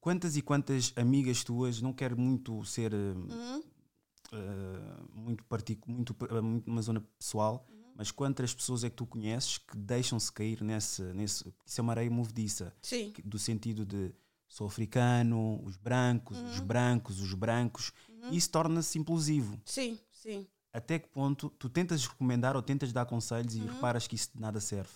Quantas 0.00 0.36
e 0.36 0.42
quantas 0.42 0.92
amigas 0.96 1.44
tuas, 1.44 1.80
não 1.80 1.92
quero 1.92 2.18
muito 2.18 2.64
ser 2.64 2.94
uhum. 2.94 3.58
uh, 3.58 5.10
muito, 5.12 5.44
particular, 5.44 5.94
muito, 5.94 6.16
muito 6.18 6.70
numa 6.70 6.82
zona 6.82 7.00
pessoal, 7.18 7.66
uhum. 7.68 7.92
mas 7.96 8.10
quantas 8.10 8.54
pessoas 8.54 8.84
é 8.84 8.88
que 8.88 8.96
tu 8.96 9.06
conheces 9.06 9.58
que 9.58 9.76
deixam-se 9.76 10.32
cair 10.32 10.62
nesse, 10.62 11.02
nesse. 11.02 11.52
Isso 11.66 11.80
é 11.80 11.82
uma 11.82 11.92
areia 11.92 12.10
movediça. 12.10 12.74
Sim. 12.80 13.12
do 13.24 13.38
sentido 13.38 13.84
de 13.84 14.14
sou 14.48 14.66
africano, 14.66 15.62
os 15.64 15.76
brancos, 15.76 16.38
os 16.38 16.58
uhum. 16.58 16.66
brancos, 16.66 17.20
os 17.20 17.34
brancos. 17.34 17.92
Uhum. 18.08 18.30
Isso 18.30 18.50
torna-se 18.50 18.98
implosivo. 18.98 19.60
Sim, 19.64 19.98
sim 20.10 20.46
até 20.72 20.98
que 20.98 21.08
ponto 21.08 21.50
tu 21.50 21.68
tentas 21.68 22.06
recomendar 22.06 22.56
ou 22.56 22.62
tentas 22.62 22.92
dar 22.92 23.06
conselhos 23.06 23.54
e 23.54 23.60
uhum. 23.60 23.66
reparas 23.66 24.06
que 24.06 24.14
isso 24.14 24.30
de 24.34 24.40
nada 24.40 24.60
serve? 24.60 24.90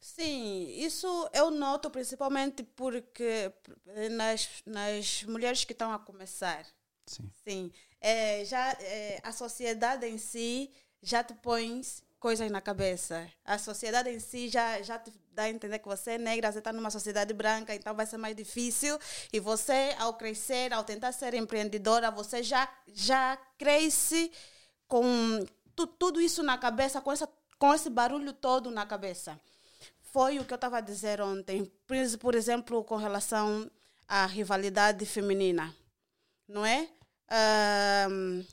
Sim, 0.00 0.66
isso 0.78 1.28
eu 1.32 1.50
noto 1.50 1.90
principalmente 1.90 2.62
porque 2.62 3.52
nas, 4.12 4.48
nas 4.64 5.24
mulheres 5.24 5.64
que 5.64 5.72
estão 5.72 5.92
a 5.92 5.98
começar. 5.98 6.64
Sim. 7.06 7.30
Sim. 7.44 7.72
É, 8.00 8.44
já, 8.44 8.70
é, 8.80 9.20
a 9.22 9.32
sociedade 9.32 10.06
em 10.06 10.16
si 10.16 10.70
já 11.02 11.22
te 11.22 11.34
põe 11.34 11.82
coisas 12.18 12.50
na 12.50 12.60
cabeça. 12.60 13.30
A 13.44 13.58
sociedade 13.58 14.10
em 14.10 14.20
si 14.20 14.48
já, 14.48 14.80
já 14.82 14.98
te 14.98 15.10
dá 15.32 15.44
a 15.44 15.50
entender 15.50 15.78
que 15.78 15.88
você 15.88 16.12
é 16.12 16.18
negra, 16.18 16.52
você 16.52 16.58
está 16.58 16.72
numa 16.72 16.90
sociedade 16.90 17.32
branca, 17.32 17.74
então 17.74 17.94
vai 17.94 18.06
ser 18.06 18.18
mais 18.18 18.36
difícil. 18.36 18.98
E 19.32 19.40
você, 19.40 19.94
ao 19.98 20.14
crescer, 20.14 20.72
ao 20.72 20.84
tentar 20.84 21.12
ser 21.12 21.34
empreendedora, 21.34 22.10
você 22.10 22.42
já, 22.42 22.68
já 22.88 23.36
cresce 23.58 24.30
com 24.90 25.46
tu, 25.76 25.86
tudo 25.86 26.20
isso 26.20 26.42
na 26.42 26.58
cabeça, 26.58 27.00
com, 27.00 27.12
essa, 27.12 27.28
com 27.58 27.72
esse 27.72 27.88
barulho 27.88 28.32
todo 28.32 28.70
na 28.70 28.84
cabeça. 28.84 29.40
Foi 30.12 30.38
o 30.38 30.44
que 30.44 30.52
eu 30.52 30.56
estava 30.56 30.78
a 30.78 30.82
dizer 30.82 31.22
ontem, 31.22 31.64
por 32.18 32.34
exemplo, 32.34 32.82
com 32.82 32.96
relação 32.96 33.70
à 34.08 34.26
rivalidade 34.26 35.06
feminina, 35.06 35.72
não 36.48 36.66
é? 36.66 36.88
Uh, 37.30 38.44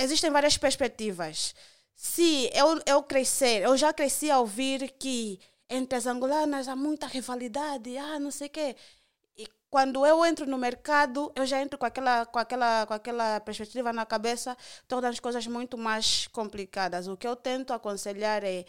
existem 0.00 0.30
várias 0.30 0.58
perspectivas. 0.58 1.54
Se 1.94 2.50
eu, 2.52 2.82
eu 2.84 3.02
crescer, 3.04 3.62
eu 3.62 3.76
já 3.76 3.92
cresci 3.92 4.28
a 4.32 4.40
ouvir 4.40 4.90
que 4.98 5.38
entre 5.70 5.96
as 5.96 6.06
angolanas 6.06 6.66
há 6.66 6.74
muita 6.74 7.06
rivalidade, 7.06 7.96
ah, 7.96 8.18
não 8.18 8.32
sei 8.32 8.48
o 8.48 8.50
quê 8.50 8.76
quando 9.74 10.06
eu 10.06 10.24
entro 10.24 10.46
no 10.46 10.56
mercado, 10.56 11.32
eu 11.34 11.44
já 11.44 11.60
entro 11.60 11.76
com 11.76 11.84
aquela, 11.84 12.24
com 12.26 12.38
aquela, 12.38 12.86
com 12.86 12.94
aquela 12.94 13.40
perspectiva 13.40 13.92
na 13.92 14.06
cabeça, 14.06 14.56
torna 14.86 15.08
as 15.08 15.18
coisas 15.18 15.48
muito 15.48 15.76
mais 15.76 16.28
complicadas. 16.28 17.08
O 17.08 17.16
que 17.16 17.26
eu 17.26 17.34
tento 17.34 17.72
aconselhar 17.72 18.44
é 18.44 18.64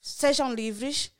sejam 0.00 0.54
livres, 0.54 1.12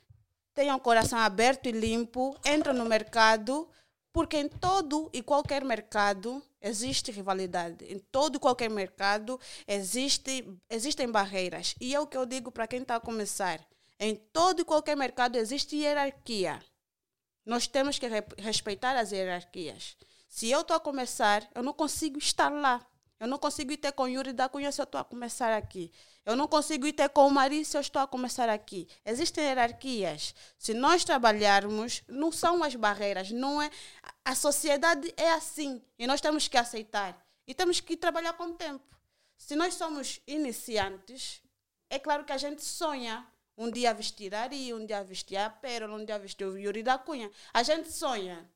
tenham 0.54 0.78
o 0.78 0.80
coração 0.80 1.18
aberto 1.18 1.68
e 1.68 1.72
limpo, 1.72 2.34
entrem 2.42 2.74
no 2.74 2.86
mercado, 2.86 3.68
porque 4.14 4.38
em 4.38 4.48
todo 4.48 5.10
e 5.12 5.22
qualquer 5.22 5.62
mercado 5.62 6.42
existe 6.58 7.12
rivalidade. 7.12 7.84
Em 7.84 7.98
todo 7.98 8.36
e 8.36 8.40
qualquer 8.40 8.70
mercado 8.70 9.38
existe, 9.68 10.58
existem 10.70 11.10
barreiras. 11.10 11.74
E 11.78 11.94
é 11.94 12.00
o 12.00 12.06
que 12.06 12.16
eu 12.16 12.24
digo 12.24 12.50
para 12.50 12.66
quem 12.66 12.80
está 12.80 12.96
a 12.96 13.00
começar. 13.00 13.60
Em 14.00 14.14
todo 14.14 14.62
e 14.62 14.64
qualquer 14.64 14.96
mercado 14.96 15.36
existe 15.36 15.76
hierarquia. 15.76 16.62
Nós 17.46 17.68
temos 17.68 17.98
que 17.98 18.06
respeitar 18.36 18.96
as 18.96 19.12
hierarquias. 19.12 19.96
Se 20.28 20.50
eu 20.50 20.62
estou 20.62 20.76
a 20.76 20.80
começar, 20.80 21.48
eu 21.54 21.62
não 21.62 21.72
consigo 21.72 22.18
estar 22.18 22.50
lá. 22.50 22.84
Eu 23.18 23.26
não 23.26 23.38
consigo 23.38 23.72
ir 23.72 23.78
ter 23.78 23.92
com 23.92 24.06
Yuri 24.06 24.32
da 24.32 24.48
Cunha 24.48 24.70
se 24.70 24.80
eu 24.80 24.84
estou 24.84 25.00
a 25.00 25.04
começar 25.04 25.56
aqui. 25.56 25.90
Eu 26.24 26.36
não 26.36 26.46
consigo 26.46 26.86
ir 26.86 26.92
ter 26.92 27.08
com 27.08 27.26
o 27.26 27.30
Mari 27.30 27.64
se 27.64 27.76
eu 27.76 27.80
estou 27.80 28.02
a 28.02 28.06
começar 28.06 28.48
aqui. 28.48 28.86
Existem 29.04 29.44
hierarquias. 29.44 30.34
Se 30.58 30.74
nós 30.74 31.04
trabalharmos, 31.04 32.02
não 32.08 32.30
são 32.30 32.62
as 32.62 32.74
barreiras, 32.74 33.30
não 33.30 33.62
é. 33.62 33.70
A 34.24 34.34
sociedade 34.34 35.14
é 35.16 35.30
assim 35.30 35.80
e 35.98 36.06
nós 36.06 36.20
temos 36.20 36.48
que 36.48 36.58
aceitar 36.58 37.16
e 37.46 37.54
temos 37.54 37.80
que 37.80 37.96
trabalhar 37.96 38.34
com 38.34 38.48
o 38.48 38.54
tempo. 38.54 38.84
Se 39.38 39.54
nós 39.54 39.74
somos 39.74 40.20
iniciantes, 40.26 41.40
é 41.88 41.98
claro 41.98 42.24
que 42.24 42.32
a 42.32 42.38
gente 42.38 42.62
sonha 42.62 43.26
um 43.56 43.70
dia 43.70 43.94
vestir 43.94 44.34
Ari, 44.34 44.74
um 44.74 44.84
dia 44.84 45.02
vestir 45.02 45.36
a 45.36 45.48
Pérola, 45.48 45.96
um 45.96 46.04
dia 46.04 46.18
vestir 46.18 46.46
o 46.46 46.58
Yuri 46.58 46.82
da 46.82 46.98
Cunha. 46.98 47.30
A 47.52 47.62
gente 47.62 47.90
sonha. 47.90 48.50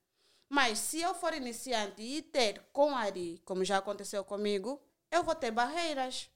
Mas 0.48 0.78
se 0.78 1.00
eu 1.00 1.14
for 1.14 1.32
iniciante 1.32 2.02
e 2.02 2.22
ter 2.22 2.60
com 2.72 2.94
Ari, 2.94 3.40
como 3.44 3.64
já 3.64 3.78
aconteceu 3.78 4.24
comigo, 4.24 4.82
eu 5.10 5.22
vou 5.22 5.34
ter 5.34 5.50
barreiras. 5.50 6.28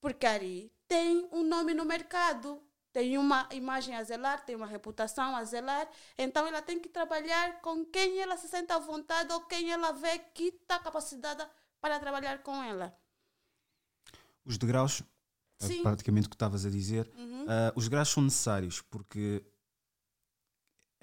Porque 0.00 0.26
Ari 0.26 0.72
tem 0.88 1.28
um 1.30 1.42
nome 1.42 1.74
no 1.74 1.84
mercado, 1.84 2.62
tem 2.92 3.18
uma 3.18 3.48
imagem 3.52 3.94
a 3.94 4.02
zelar, 4.02 4.44
tem 4.44 4.56
uma 4.56 4.66
reputação 4.66 5.36
a 5.36 5.44
zelar, 5.44 5.88
então 6.16 6.46
ela 6.46 6.62
tem 6.62 6.78
que 6.78 6.88
trabalhar 6.88 7.60
com 7.60 7.84
quem 7.84 8.20
ela 8.20 8.36
se 8.36 8.48
sente 8.48 8.72
à 8.72 8.78
vontade 8.78 9.32
ou 9.32 9.42
quem 9.42 9.72
ela 9.72 9.92
vê 9.92 10.18
que 10.18 10.44
está 10.44 10.78
capacitada 10.78 11.50
para 11.80 11.98
trabalhar 12.00 12.42
com 12.42 12.62
ela. 12.62 12.96
Os 14.44 14.58
degraus 14.58 15.02
Sim. 15.58 15.82
praticamente 15.82 16.26
o 16.26 16.30
que 16.30 16.36
estavas 16.36 16.66
a 16.66 16.70
dizer. 16.70 17.10
Uhum. 17.16 17.44
Uh, 17.44 17.72
os 17.74 17.84
degraus 17.84 18.08
são 18.08 18.22
necessários 18.22 18.80
porque 18.82 19.42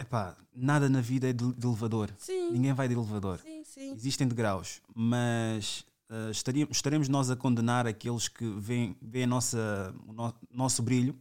epá, 0.01 0.35
nada 0.53 0.89
na 0.89 1.01
vida 1.01 1.29
é 1.29 1.33
de, 1.33 1.53
de 1.53 1.65
elevador. 1.65 2.13
Sim. 2.17 2.51
Ninguém 2.51 2.73
vai 2.73 2.87
de 2.87 2.93
elevador. 2.93 3.39
Sim, 3.39 3.63
sim. 3.63 3.93
Existem 3.93 4.27
degraus, 4.27 4.81
mas 4.93 5.85
uh, 6.09 6.31
estaríamos, 6.31 6.75
estaremos 6.75 7.07
nós 7.07 7.29
a 7.29 7.35
condenar 7.35 7.87
aqueles 7.87 8.27
que 8.27 8.49
veem, 8.59 8.97
veem 9.01 9.25
a 9.25 9.27
nossa, 9.27 9.95
o 10.07 10.13
no, 10.13 10.33
nosso 10.49 10.81
brilho, 10.81 11.19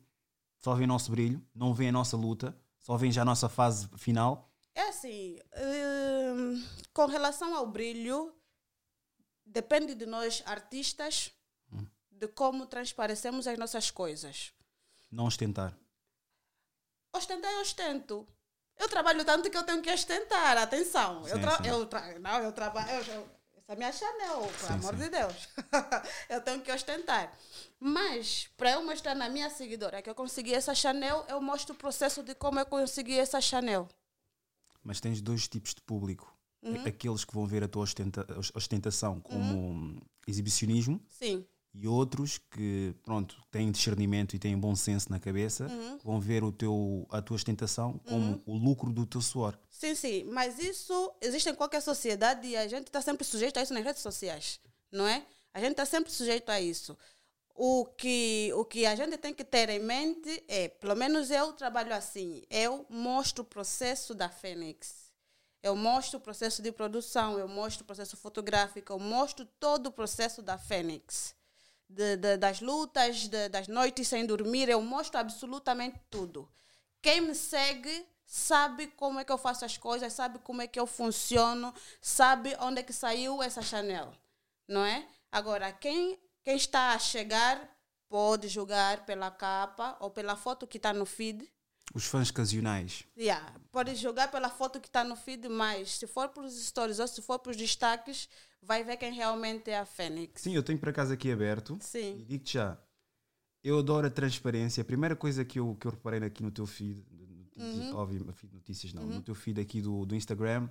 só 0.58 0.74
veem 0.74 0.84
o 0.84 0.88
nosso 0.88 1.10
brilho, 1.10 1.42
não 1.54 1.74
veem 1.74 1.90
a 1.90 1.92
nossa 1.92 2.16
luta, 2.16 2.56
só 2.78 2.96
veem 2.96 3.12
já 3.12 3.22
a 3.22 3.24
nossa 3.24 3.48
fase 3.48 3.88
final. 3.96 4.50
É 4.74 4.88
assim, 4.88 5.38
hum, 5.56 6.62
com 6.92 7.06
relação 7.06 7.54
ao 7.54 7.66
brilho, 7.66 8.32
depende 9.44 9.94
de 9.94 10.06
nós 10.06 10.42
artistas, 10.46 11.32
de 12.20 12.28
como 12.28 12.66
transparecemos 12.66 13.46
as 13.46 13.58
nossas 13.58 13.90
coisas. 13.90 14.52
Não 15.10 15.24
ostentar. 15.24 15.74
Ostentar, 17.14 17.50
eu 17.52 17.60
ostento. 17.62 18.28
Eu 18.78 18.88
trabalho 18.88 19.24
tanto 19.24 19.50
que 19.50 19.56
eu 19.56 19.62
tenho 19.64 19.82
que 19.82 19.90
ostentar, 19.90 20.56
atenção. 20.58 21.26
eu 21.26 21.36
Sim, 21.36 21.40
tra 21.40 21.56
sim. 21.56 21.66
eu 21.68 21.86
tra 21.86 22.18
não, 22.18 22.38
eu 22.42 22.52
trabalho. 22.52 22.90
eu- 22.90 23.14
eu- 23.14 23.30
essa 23.56 23.72
é 23.72 23.72
a 23.72 23.76
minha 23.76 23.92
Chanel, 23.92 24.40
pelo 24.42 24.58
Sim, 24.68 24.72
amor 24.74 24.96
de 24.96 25.08
Deus. 25.08 25.48
eu 26.28 26.40
tenho 26.42 26.60
que 26.62 26.70
ostentar. 26.72 27.32
Mas, 27.78 28.48
para 28.56 28.72
eu 28.72 28.84
mostrar 28.84 29.14
na 29.14 29.28
minha 29.28 29.48
seguidora 29.50 30.02
que 30.02 30.10
eu 30.10 30.14
consegui 30.14 30.52
essa 30.54 30.74
Chanel, 30.74 31.24
eu 31.28 31.40
mostro 31.40 31.74
o 31.74 31.78
processo 31.78 32.22
de 32.22 32.34
como 32.34 32.58
eu 32.60 32.66
consegui 32.66 33.18
essa 33.18 33.40
Chanel. 33.40 33.88
Mas 34.84 35.00
tens 35.00 35.20
dois 35.22 35.48
tipos 35.48 35.74
de 35.74 35.80
público. 35.82 36.36
Uhum. 36.62 36.86
Aqueles 36.86 37.24
que 37.24 37.34
vão 37.34 37.46
ver 37.46 37.64
a 37.64 37.68
tua 37.68 37.82
ostenta- 37.84 38.26
ostentação 38.54 39.18
como 39.20 39.56
um 39.70 40.00
exibicionismo 40.26 41.02
Sim. 41.08 41.46
E 41.72 41.86
outros 41.86 42.36
que, 42.38 42.94
pronto, 43.04 43.36
têm 43.50 43.70
discernimento 43.70 44.34
e 44.34 44.38
têm 44.38 44.58
bom 44.58 44.74
senso 44.74 45.10
na 45.10 45.20
cabeça, 45.20 45.66
Uhum. 45.66 45.98
vão 46.02 46.20
ver 46.20 46.42
o 46.42 46.50
teu, 46.50 47.06
a 47.10 47.22
tua 47.22 47.36
ostentação 47.36 47.98
como 48.08 48.42
o 48.44 48.56
lucro 48.56 48.92
do 48.92 49.06
teu 49.06 49.20
suor. 49.20 49.56
Sim, 49.70 49.94
sim, 49.94 50.24
mas 50.24 50.58
isso 50.58 51.12
existe 51.20 51.48
em 51.48 51.54
qualquer 51.54 51.80
sociedade 51.80 52.46
e 52.48 52.56
a 52.56 52.66
gente 52.66 52.88
está 52.88 53.00
sempre 53.00 53.24
sujeito 53.24 53.58
a 53.58 53.62
isso 53.62 53.72
nas 53.72 53.84
redes 53.84 54.02
sociais, 54.02 54.60
não 54.90 55.06
é? 55.06 55.24
A 55.54 55.60
gente 55.60 55.72
está 55.72 55.84
sempre 55.86 56.10
sujeito 56.12 56.50
a 56.50 56.60
isso. 56.60 56.96
O 57.54 57.84
que, 57.84 58.50
o 58.54 58.64
que 58.64 58.86
a 58.86 58.94
gente 58.96 59.16
tem 59.18 59.34
que 59.34 59.44
ter 59.44 59.68
em 59.68 59.80
mente 59.80 60.42
é, 60.48 60.68
pelo 60.68 60.94
menos 60.96 61.30
eu 61.30 61.52
trabalho 61.52 61.94
assim, 61.94 62.42
eu 62.48 62.86
mostro 62.88 63.42
o 63.42 63.46
processo 63.46 64.14
da 64.14 64.28
Fênix. 64.28 65.10
Eu 65.62 65.76
mostro 65.76 66.18
o 66.18 66.22
processo 66.22 66.62
de 66.62 66.72
produção, 66.72 67.38
eu 67.38 67.46
mostro 67.46 67.82
o 67.84 67.86
processo 67.86 68.16
fotográfico, 68.16 68.92
eu 68.92 68.98
mostro 68.98 69.44
todo 69.58 69.88
o 69.88 69.92
processo 69.92 70.40
da 70.40 70.56
Fênix. 70.56 71.34
De- 71.92 72.16
de- 72.16 72.36
das 72.36 72.60
lutas, 72.60 73.26
de- 73.26 73.48
das 73.48 73.66
noites 73.66 74.06
sem 74.06 74.24
dormir, 74.24 74.68
eu 74.68 74.80
mostro 74.80 75.18
absolutamente 75.18 75.98
tudo. 76.08 76.48
Quem 77.02 77.20
me 77.20 77.34
segue 77.34 78.06
sabe 78.24 78.86
como 78.88 79.18
é 79.18 79.24
que 79.24 79.32
eu 79.32 79.38
faço 79.38 79.64
as 79.64 79.76
coisas, 79.76 80.12
sabe 80.12 80.38
como 80.38 80.62
é 80.62 80.68
que 80.68 80.78
eu 80.78 80.86
funciono, 80.86 81.74
sabe 82.00 82.56
onde 82.60 82.78
é 82.80 82.82
que 82.84 82.92
saiu 82.92 83.42
essa 83.42 83.60
Chanel, 83.60 84.12
não 84.68 84.84
é? 84.84 85.04
Agora, 85.32 85.72
quem, 85.72 86.16
quem 86.44 86.56
está 86.56 86.92
a 86.92 86.98
chegar 86.98 87.68
pode 88.08 88.46
julgar 88.46 89.04
pela 89.04 89.30
capa 89.30 89.96
ou 89.98 90.10
pela 90.10 90.36
foto 90.36 90.66
que 90.68 90.76
está 90.76 90.92
no 90.92 91.04
feed. 91.04 91.50
Os 91.92 92.04
fãs 92.04 92.30
ocasionais. 92.30 93.04
Yeah, 93.18 93.52
pode 93.72 93.94
julgar 93.96 94.30
pela 94.30 94.48
foto 94.48 94.78
que 94.80 94.86
está 94.86 95.02
no 95.02 95.16
feed, 95.16 95.48
mas 95.48 95.96
se 95.98 96.06
for 96.06 96.28
para 96.28 96.44
os 96.44 96.54
stories 96.66 96.98
ou 97.00 97.08
se 97.08 97.20
for 97.20 97.38
para 97.40 97.50
os 97.50 97.56
destaques, 97.56 98.28
vai 98.62 98.84
ver 98.84 98.96
quem 98.96 99.12
realmente 99.12 99.70
é 99.70 99.78
a 99.78 99.84
Fênix. 99.84 100.42
Sim, 100.42 100.54
eu 100.54 100.62
tenho 100.62 100.78
por 100.78 100.88
acaso 100.88 101.12
aqui 101.12 101.32
aberto. 101.32 101.76
Sim. 101.80 102.18
E 102.20 102.24
digo-te 102.24 102.54
já, 102.54 102.78
eu 103.64 103.78
adoro 103.80 104.06
a 104.06 104.10
transparência. 104.10 104.82
A 104.82 104.84
primeira 104.84 105.16
coisa 105.16 105.44
que 105.44 105.58
eu, 105.58 105.76
que 105.80 105.86
eu 105.86 105.90
reparei 105.90 106.22
aqui 106.22 106.42
no 106.44 106.50
teu 106.52 106.64
feed, 106.66 107.04
notícias, 107.10 107.86
Uhum. 107.90 107.96
óbvio, 107.96 108.32
feed 108.34 108.54
notícias 108.54 108.92
não, 108.94 109.02
no 109.04 109.20
teu 109.22 109.34
feed 109.34 109.60
aqui 109.60 109.82
do, 109.82 110.06
do 110.06 110.14
Instagram, 110.14 110.68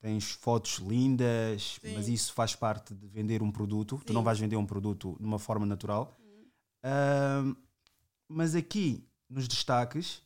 tens 0.00 0.30
fotos 0.30 0.76
lindas, 0.78 1.78
Sim. 1.82 1.94
mas 1.94 2.08
isso 2.08 2.32
faz 2.32 2.54
parte 2.54 2.94
de 2.94 3.08
vender 3.08 3.42
um 3.42 3.50
produto. 3.50 4.00
Tu 4.04 4.08
Sim. 4.08 4.14
não 4.14 4.22
vais 4.22 4.38
vender 4.38 4.56
um 4.56 4.64
produto 4.64 5.16
de 5.18 5.26
uma 5.26 5.38
forma 5.40 5.66
natural. 5.66 6.16
Uhum. 6.84 7.56
Mas 8.28 8.54
aqui, 8.54 9.04
nos 9.28 9.48
destaques, 9.48 10.22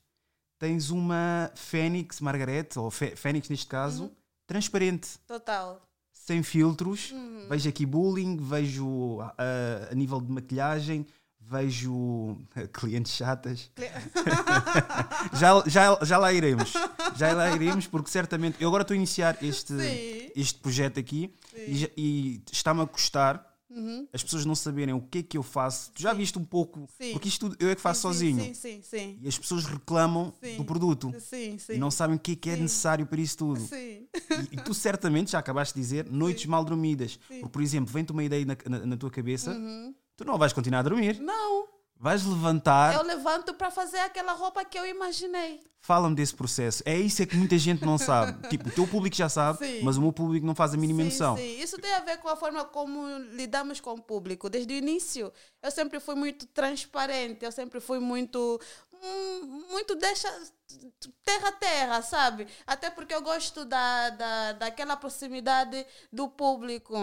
tens 0.65 0.89
uma 0.89 1.51
Fênix 1.55 2.21
Margarete, 2.21 2.79
ou 2.79 2.91
Fé- 2.91 3.15
Fênix 3.15 3.51
neste 3.51 3.67
caso, 3.67 4.05
Uhum. 4.05 4.11
transparente 4.47 5.09
Total. 5.27 5.79
sem 6.11 6.43
filtros. 6.43 7.11
Uhum. 7.13 7.47
Vejo 7.51 7.69
aqui 7.69 7.85
bullying, 7.85 8.39
vejo 8.41 9.21
ah, 9.21 9.89
a 9.91 9.95
nível 9.95 10.21
de 10.23 10.33
maquilhagem, 10.33 11.07
vejo 11.39 12.39
clientes 12.73 13.13
chatas. 13.13 13.71
já, 15.35 15.63
já, 15.67 15.99
já 16.03 16.17
lá 16.19 16.33
iremos. 16.33 16.73
Já 17.17 17.33
lá 17.35 17.51
iremos, 17.55 17.87
porque 17.87 18.11
certamente. 18.11 18.57
Eu 18.61 18.69
agora 18.69 18.83
estou 18.83 18.95
a 18.95 18.97
iniciar 18.97 19.37
este, 19.43 19.75
Sim. 19.79 20.31
este 20.35 20.59
projeto 20.61 20.99
aqui 20.99 21.35
e, 21.55 21.77
já- 21.77 21.89
e 21.97 22.43
está-me 22.51 22.81
a 22.81 22.87
custar 22.87 23.54
Uhum. 23.75 24.07
as 24.13 24.23
pessoas 24.23 24.45
não 24.45 24.55
saberem 24.55 24.95
o 24.95 25.01
que 25.01 25.19
é 25.19 25.23
que 25.23 25.37
eu 25.37 25.43
faço. 25.43 25.91
Tu 25.93 26.03
já 26.03 26.13
viste 26.13 26.39
um 26.39 26.45
pouco, 26.45 26.89
Sim. 27.01 27.13
porque 27.13 27.29
isto 27.29 27.49
tudo 27.51 27.57
eu 27.59 27.71
é 27.71 27.75
que 27.75 27.81
faço 27.81 28.01
Sim, 28.03 28.09
sozinho. 28.09 28.45
Sim, 28.45 28.55
sim, 28.55 28.81
sim. 28.83 29.19
E 29.21 29.29
as 29.29 29.39
pessoas 29.39 29.65
reclamam 29.65 30.33
Sim. 30.43 30.57
do 30.57 30.65
produto. 30.65 31.13
Sim, 31.21 31.59
sim. 31.59 31.73
E 31.75 31.79
não 31.79 31.91
sabem 31.91 32.17
o 32.17 32.19
que 32.19 32.33
é 32.33 32.37
que 32.37 32.51
é 32.51 32.57
Sim. 32.57 32.63
necessário 32.63 33.07
para 33.07 33.21
isso 33.21 33.37
tudo. 33.39 33.61
Sim. 33.61 33.75
E, 34.15 34.55
e 34.55 34.57
tu 34.65 34.73
certamente 34.75 35.33
já 35.33 35.39
acabaste 35.39 35.75
de 35.75 35.81
dizer 35.81 36.11
noites 36.11 36.47
mal 36.47 36.65
dormidas. 36.65 37.13
Sim. 37.13 37.35
Uhum. 37.35 37.41
Porque, 37.41 37.53
por 37.53 37.63
exemplo, 37.63 37.93
vem-te 37.93 38.13
uma 38.13 38.23
ideia 38.25 38.45
na, 38.45 38.57
na- 38.79 38.87
na 38.87 38.97
tua 38.97 39.11
cabeça, 39.11 39.55
tu 40.17 40.25
não 40.25 40.39
vais 40.39 40.53
continuar 40.53 40.81
a 40.81 40.83
dormir. 40.83 41.19
Não, 41.21 41.67
Vais 42.05 42.23
levantar, 42.23 42.95
eu 42.97 43.03
levanto 43.03 43.55
para 43.55 43.71
fazer 43.71 43.97
aquela 44.01 44.35
roupa 44.35 44.63
que 44.63 44.79
eu 44.79 44.85
imaginei. 44.85 45.59
fala-me 45.81 46.15
desse 46.15 46.35
processo. 46.35 46.83
É 46.85 46.95
isso 46.99 47.23
é 47.23 47.27
que 47.27 47.35
muita 47.35 47.57
gente 47.57 47.83
não 47.83 47.97
sabe. 47.97 48.33
tipo, 48.51 48.69
o 48.69 48.73
teu 48.73 48.87
público 48.87 49.17
já 49.17 49.31
sabe, 49.31 49.59
Sim. 49.67 49.81
mas 49.83 49.97
o 49.97 50.03
meu 50.03 50.13
público 50.13 50.45
não 50.45 50.55
faz 50.55 50.75
a 50.75 50.77
mínima 50.77 51.01
sim, 51.01 51.09
noção. 51.09 51.35
sim. 51.39 51.61
Isso 51.63 51.79
tem 51.79 51.91
a 51.95 52.01
ver 52.01 52.19
com 52.19 52.29
a 52.29 52.37
forma 52.37 52.63
como 52.63 53.07
lidamos 53.33 53.81
com 53.81 53.95
o 53.95 54.03
público. 54.03 54.51
Desde 54.51 54.75
o 54.75 54.77
início, 54.77 55.33
eu 55.63 55.71
sempre 55.71 55.99
fui 55.99 56.15
muito 56.15 56.45
transparente, 56.49 57.43
eu 57.43 57.51
sempre 57.51 57.81
fui 57.81 57.99
muito. 57.99 58.61
hum, 58.93 59.65
muito 59.71 59.95
deixa. 59.95 60.29
terra 61.25 61.49
a 61.49 61.53
terra, 61.53 62.03
sabe? 62.03 62.47
Até 62.67 62.91
porque 62.91 63.15
eu 63.15 63.23
gosto 63.23 63.65
da, 63.65 64.11
da, 64.11 64.53
daquela 64.53 64.95
proximidade 64.95 65.87
do 66.13 66.29
público. 66.29 66.95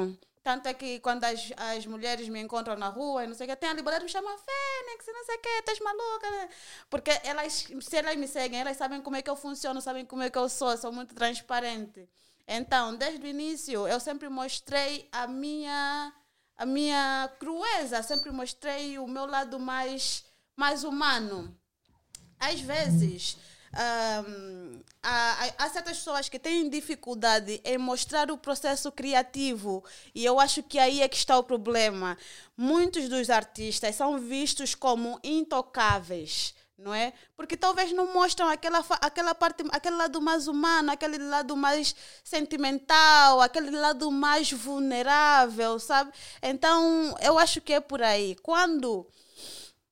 Tanto 0.44 0.68
é 0.68 0.74
que 0.74 1.00
quando 1.02 1.24
as, 1.24 1.52
as 1.56 1.86
mulheres 1.86 2.28
me 2.28 2.40
encontram 2.40 2.76
na 2.76 2.88
rua 2.88 3.24
e 3.24 3.28
não 3.28 3.36
sei 3.36 3.46
o 3.46 3.50
que, 3.50 3.56
tem 3.56 3.70
a 3.70 3.74
liberdade 3.74 4.00
de 4.00 4.06
me 4.06 4.12
chamar 4.12 4.38
Fênix, 4.38 5.06
não 5.08 5.24
sei 5.26 5.36
o 5.36 5.40
que, 5.40 5.50
estás 5.50 5.80
maluca, 5.80 6.32
né? 6.32 6.50
Porque 6.90 7.12
elas, 7.24 7.68
se 7.82 7.98
elas 7.98 8.16
me 8.16 8.28
seguem, 8.28 8.60
elas 8.60 8.76
sabem 8.76 9.02
como 9.02 9.16
é 9.16 9.22
que 9.22 9.30
eu 9.30 9.36
funciono, 9.36 9.80
sabem 9.82 10.04
como 10.04 10.24
é 10.24 10.32
que 10.32 10.38
eu 10.38 10.50
sou, 10.50 10.76
sou 10.78 10.92
muito 10.92 11.14
transparente. 11.14 12.10
Então, 12.48 12.96
desde 12.96 13.24
o 13.24 13.30
início, 13.30 13.88
eu 13.88 14.00
sempre 14.00 14.30
mostrei 14.30 15.08
a 15.12 15.28
minha, 15.28 16.12
a 16.58 16.66
minha 16.66 17.32
crueza, 17.40 18.02
sempre 18.02 18.32
mostrei 18.32 18.98
o 18.98 19.08
meu 19.08 19.28
lado 19.28 19.60
mais, 19.60 20.26
mais 20.56 20.84
humano. 20.84 21.56
Às 22.40 22.60
vezes, 22.60 23.38
há, 23.74 24.24
há- 25.04 25.54
há 25.66 25.70
certas 25.70 25.98
pessoas 25.98 26.30
que 26.30 26.40
têm 26.40 26.70
dificuldade 26.70 27.62
em 27.64 27.78
mostrar 27.78 28.32
o 28.32 28.38
processo 28.38 28.92
criativo 28.92 29.84
e 30.14 30.24
eu 30.26 30.40
acho 30.40 30.64
que 30.64 30.78
aí 30.80 31.02
é 31.02 31.08
que 31.08 31.16
está 31.18 31.38
o 31.38 31.44
problema. 31.44 32.18
Muitos 32.58 33.08
dos 33.10 33.30
artistas 33.30 33.96
são 33.96 34.20
vistos 34.20 34.76
como 34.76 35.20
intocáveis. 35.24 36.54
não 36.78 36.94
é? 36.96 37.14
Porque 37.38 37.56
talvez 37.56 37.92
não 37.92 38.12
mostram 38.12 38.50
aquela, 38.50 38.84
aquela 39.02 39.36
parte, 39.36 39.64
aquele 39.72 39.96
lado 39.98 40.20
mais 40.20 40.48
humano, 40.48 40.92
aquele 40.92 41.20
lado 41.20 41.56
mais 41.56 41.96
sentimental, 42.24 43.40
aquele 43.40 43.70
lado 43.70 44.10
mais 44.12 44.52
vulnerável, 44.52 45.80
sabe? 45.80 46.12
Então, 46.42 47.16
eu 47.22 47.38
acho 47.38 47.62
que 47.62 47.74
é 47.74 47.80
por 47.80 48.02
aí. 48.02 48.36
Quando 48.42 49.06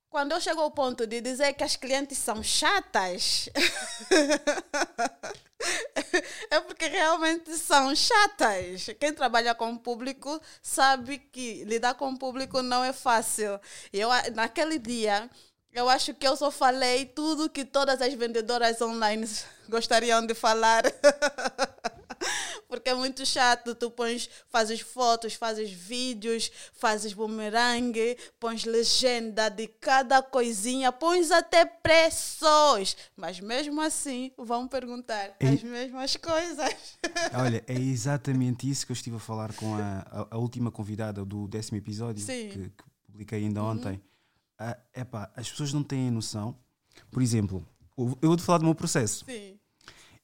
quando 0.10 0.32
eu 0.32 0.42
chego 0.42 0.62
ao 0.62 0.72
ponto 0.72 1.06
de 1.06 1.22
dizer 1.22 1.54
que 1.54 1.64
as 1.64 1.76
clientes 1.76 2.18
são 2.18 2.42
chatas, 2.42 3.48
é 6.50 6.60
porque 6.62 6.88
realmente 6.88 7.56
são 7.58 7.96
chatas. 7.96 8.88
Quem 9.00 9.14
trabalha 9.14 9.54
com 9.54 9.74
o 9.74 9.80
público 9.80 10.42
sabe 10.62 11.20
que 11.20 11.64
lidar 11.66 11.94
com 11.94 12.10
o 12.10 12.18
público 12.18 12.62
não 12.62 12.84
é 12.84 12.92
fácil. 12.92 13.60
E 13.94 14.00
eu, 14.00 14.10
naquele 14.34 14.80
dia, 14.80 15.30
eu 15.72 15.88
acho 15.88 16.14
que 16.16 16.28
eu 16.28 16.36
só 16.36 16.50
falei 16.50 17.06
tudo 17.06 17.50
que 17.50 17.64
todas 17.64 18.02
as 18.02 18.14
vendedoras 18.14 18.82
online 18.82 19.30
gostariam 19.70 20.26
de 20.26 20.34
falar. 20.34 20.84
Porque 22.68 22.90
é 22.90 22.94
muito 22.94 23.26
chato. 23.26 23.76
Tu 23.76 23.90
pões, 23.92 24.30
fazes 24.48 24.80
fotos, 24.82 25.34
fazes 25.34 25.70
vídeos, 25.72 26.52
fazes 26.74 27.14
bumerangue, 27.14 28.18
pões 28.40 28.66
legenda 28.66 29.50
de 29.50 29.68
cada 29.68 30.22
coisinha, 30.22 30.92
pões 30.92 31.32
até 31.32 31.66
preços. 31.66 32.96
Mas 33.16 33.40
mesmo 33.40 33.82
assim 33.82 34.32
vão 34.38 34.68
perguntar 34.68 35.36
as 35.42 35.64
mesmas 35.64 36.16
coisas. 36.16 36.98
Olha, 37.34 37.64
é 37.68 37.74
exatamente 37.74 38.70
isso 38.70 38.86
que 38.86 38.92
eu 38.92 38.96
estive 38.96 39.18
a 39.18 39.20
falar 39.20 39.54
com 39.54 39.76
a, 39.76 40.06
a, 40.12 40.28
a 40.32 40.38
última 40.38 40.72
convidada 40.72 41.26
do 41.26 41.48
décimo 41.48 41.78
episódio 41.78 42.26
que, 42.26 42.50
que, 42.50 42.72
publiquei 43.06 43.40
ainda 43.40 43.62
uhum. 43.64 43.72
ontem. 43.72 44.02
Uh, 44.60 45.00
epá, 45.00 45.32
as 45.36 45.50
pessoas 45.50 45.74
não 45.74 45.84
têm 45.84 46.12
noção. 46.12 46.58
Por 47.10 47.22
exemplo, 47.22 47.66
eu 47.98 48.16
vou-te 48.22 48.44
falar 48.44 48.60
do 48.60 48.66
meu 48.66 48.76
processo. 48.76 49.26
Sim 49.26 49.59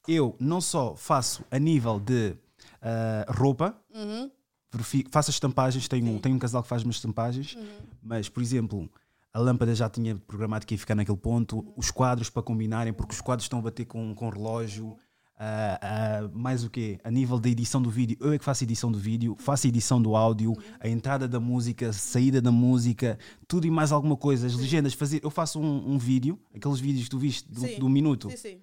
eu 0.07 0.35
não 0.39 0.61
só 0.61 0.95
faço 0.95 1.43
a 1.49 1.59
nível 1.59 1.99
de 1.99 2.35
uh, 2.81 3.31
roupa, 3.31 3.75
uhum. 3.93 4.29
verifico, 4.71 5.09
faço 5.11 5.31
as 5.31 5.35
estampagens, 5.35 5.87
tenho, 5.87 6.19
tenho 6.19 6.35
um 6.35 6.39
casal 6.39 6.61
que 6.63 6.69
faz 6.69 6.83
umas 6.83 6.95
estampagens, 6.95 7.55
uhum. 7.55 7.65
mas, 8.01 8.29
por 8.29 8.41
exemplo, 8.41 8.89
a 9.33 9.39
lâmpada 9.39 9.73
já 9.73 9.89
tinha 9.89 10.15
programado 10.15 10.65
que 10.65 10.75
ia 10.75 10.79
ficar 10.79 10.95
naquele 10.95 11.17
ponto, 11.17 11.57
uhum. 11.57 11.73
os 11.75 11.91
quadros 11.91 12.29
para 12.29 12.43
combinarem, 12.43 12.93
porque 12.93 13.13
os 13.13 13.21
quadros 13.21 13.45
estão 13.45 13.59
a 13.59 13.61
bater 13.61 13.85
com, 13.85 14.13
com 14.13 14.29
relógio. 14.29 14.97
Uh, 15.37 16.27
uh, 16.27 16.37
mais 16.39 16.63
o 16.63 16.69
quê? 16.69 16.97
A 17.03 17.11
nível 17.11 17.37
da 17.37 17.49
edição 17.49 17.81
do 17.81 17.89
vídeo, 17.89 18.15
eu 18.21 18.31
é 18.31 18.39
que 18.39 18.45
faço 18.45 18.63
edição 18.63 18.89
do 18.89 18.97
vídeo, 18.97 19.35
faço 19.37 19.67
a 19.67 19.69
edição 19.69 20.01
do 20.01 20.15
áudio, 20.15 20.51
uhum. 20.51 20.57
a 20.79 20.87
entrada 20.87 21.27
da 21.27 21.41
música, 21.41 21.91
saída 21.91 22.41
da 22.41 22.53
música, 22.53 23.19
tudo 23.45 23.67
e 23.67 23.69
mais 23.69 23.91
alguma 23.91 24.15
coisa, 24.15 24.47
as 24.47 24.55
legendas, 24.55 24.93
fazer. 24.93 25.19
Eu 25.21 25.29
faço 25.29 25.59
um, 25.59 25.91
um 25.91 25.97
vídeo, 25.97 26.39
aqueles 26.55 26.79
vídeos 26.79 27.03
que 27.03 27.09
tu 27.09 27.19
viste 27.19 27.51
do, 27.51 27.79
do 27.79 27.89
minuto. 27.89 28.29
Sim, 28.29 28.37
sim 28.37 28.59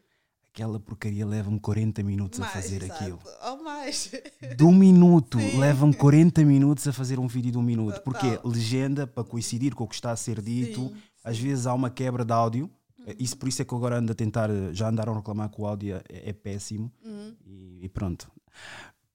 aquela 0.52 0.78
porcaria 0.78 1.26
leva-me 1.26 1.58
40 1.58 2.02
minutos 2.02 2.38
mais, 2.38 2.52
a 2.52 2.54
fazer 2.54 2.82
exato. 2.82 3.02
aquilo. 3.02 3.18
Ou 3.46 3.64
mais. 3.64 4.12
De 4.56 4.64
um 4.64 4.72
minuto, 4.72 5.38
leva-me 5.58 5.94
40 5.94 6.44
minutos 6.44 6.86
a 6.86 6.92
fazer 6.92 7.18
um 7.18 7.26
vídeo 7.26 7.52
de 7.52 7.58
um 7.58 7.62
minuto. 7.62 8.00
Total. 8.00 8.04
Porque 8.04 8.46
legenda, 8.46 9.06
para 9.06 9.24
coincidir 9.24 9.74
com 9.74 9.84
o 9.84 9.88
que 9.88 9.94
está 9.94 10.10
a 10.10 10.16
ser 10.16 10.42
dito, 10.42 10.88
sim, 10.88 10.96
às 11.24 11.38
vezes 11.38 11.66
há 11.66 11.72
uma 11.72 11.88
quebra 11.88 12.22
de 12.22 12.32
áudio. 12.32 12.70
Uhum. 12.98 13.14
Isso 13.18 13.36
por 13.38 13.48
isso 13.48 13.62
é 13.62 13.64
que 13.64 13.74
agora 13.74 13.98
ando 13.98 14.12
a 14.12 14.14
tentar, 14.14 14.50
já 14.72 14.88
andaram 14.90 15.14
a 15.14 15.16
reclamar 15.16 15.48
que 15.48 15.60
o 15.60 15.66
áudio 15.66 15.96
é, 15.96 16.02
é 16.28 16.32
péssimo. 16.34 16.92
Uhum. 17.02 17.34
E, 17.46 17.84
e, 17.84 17.88
pronto. 17.88 18.30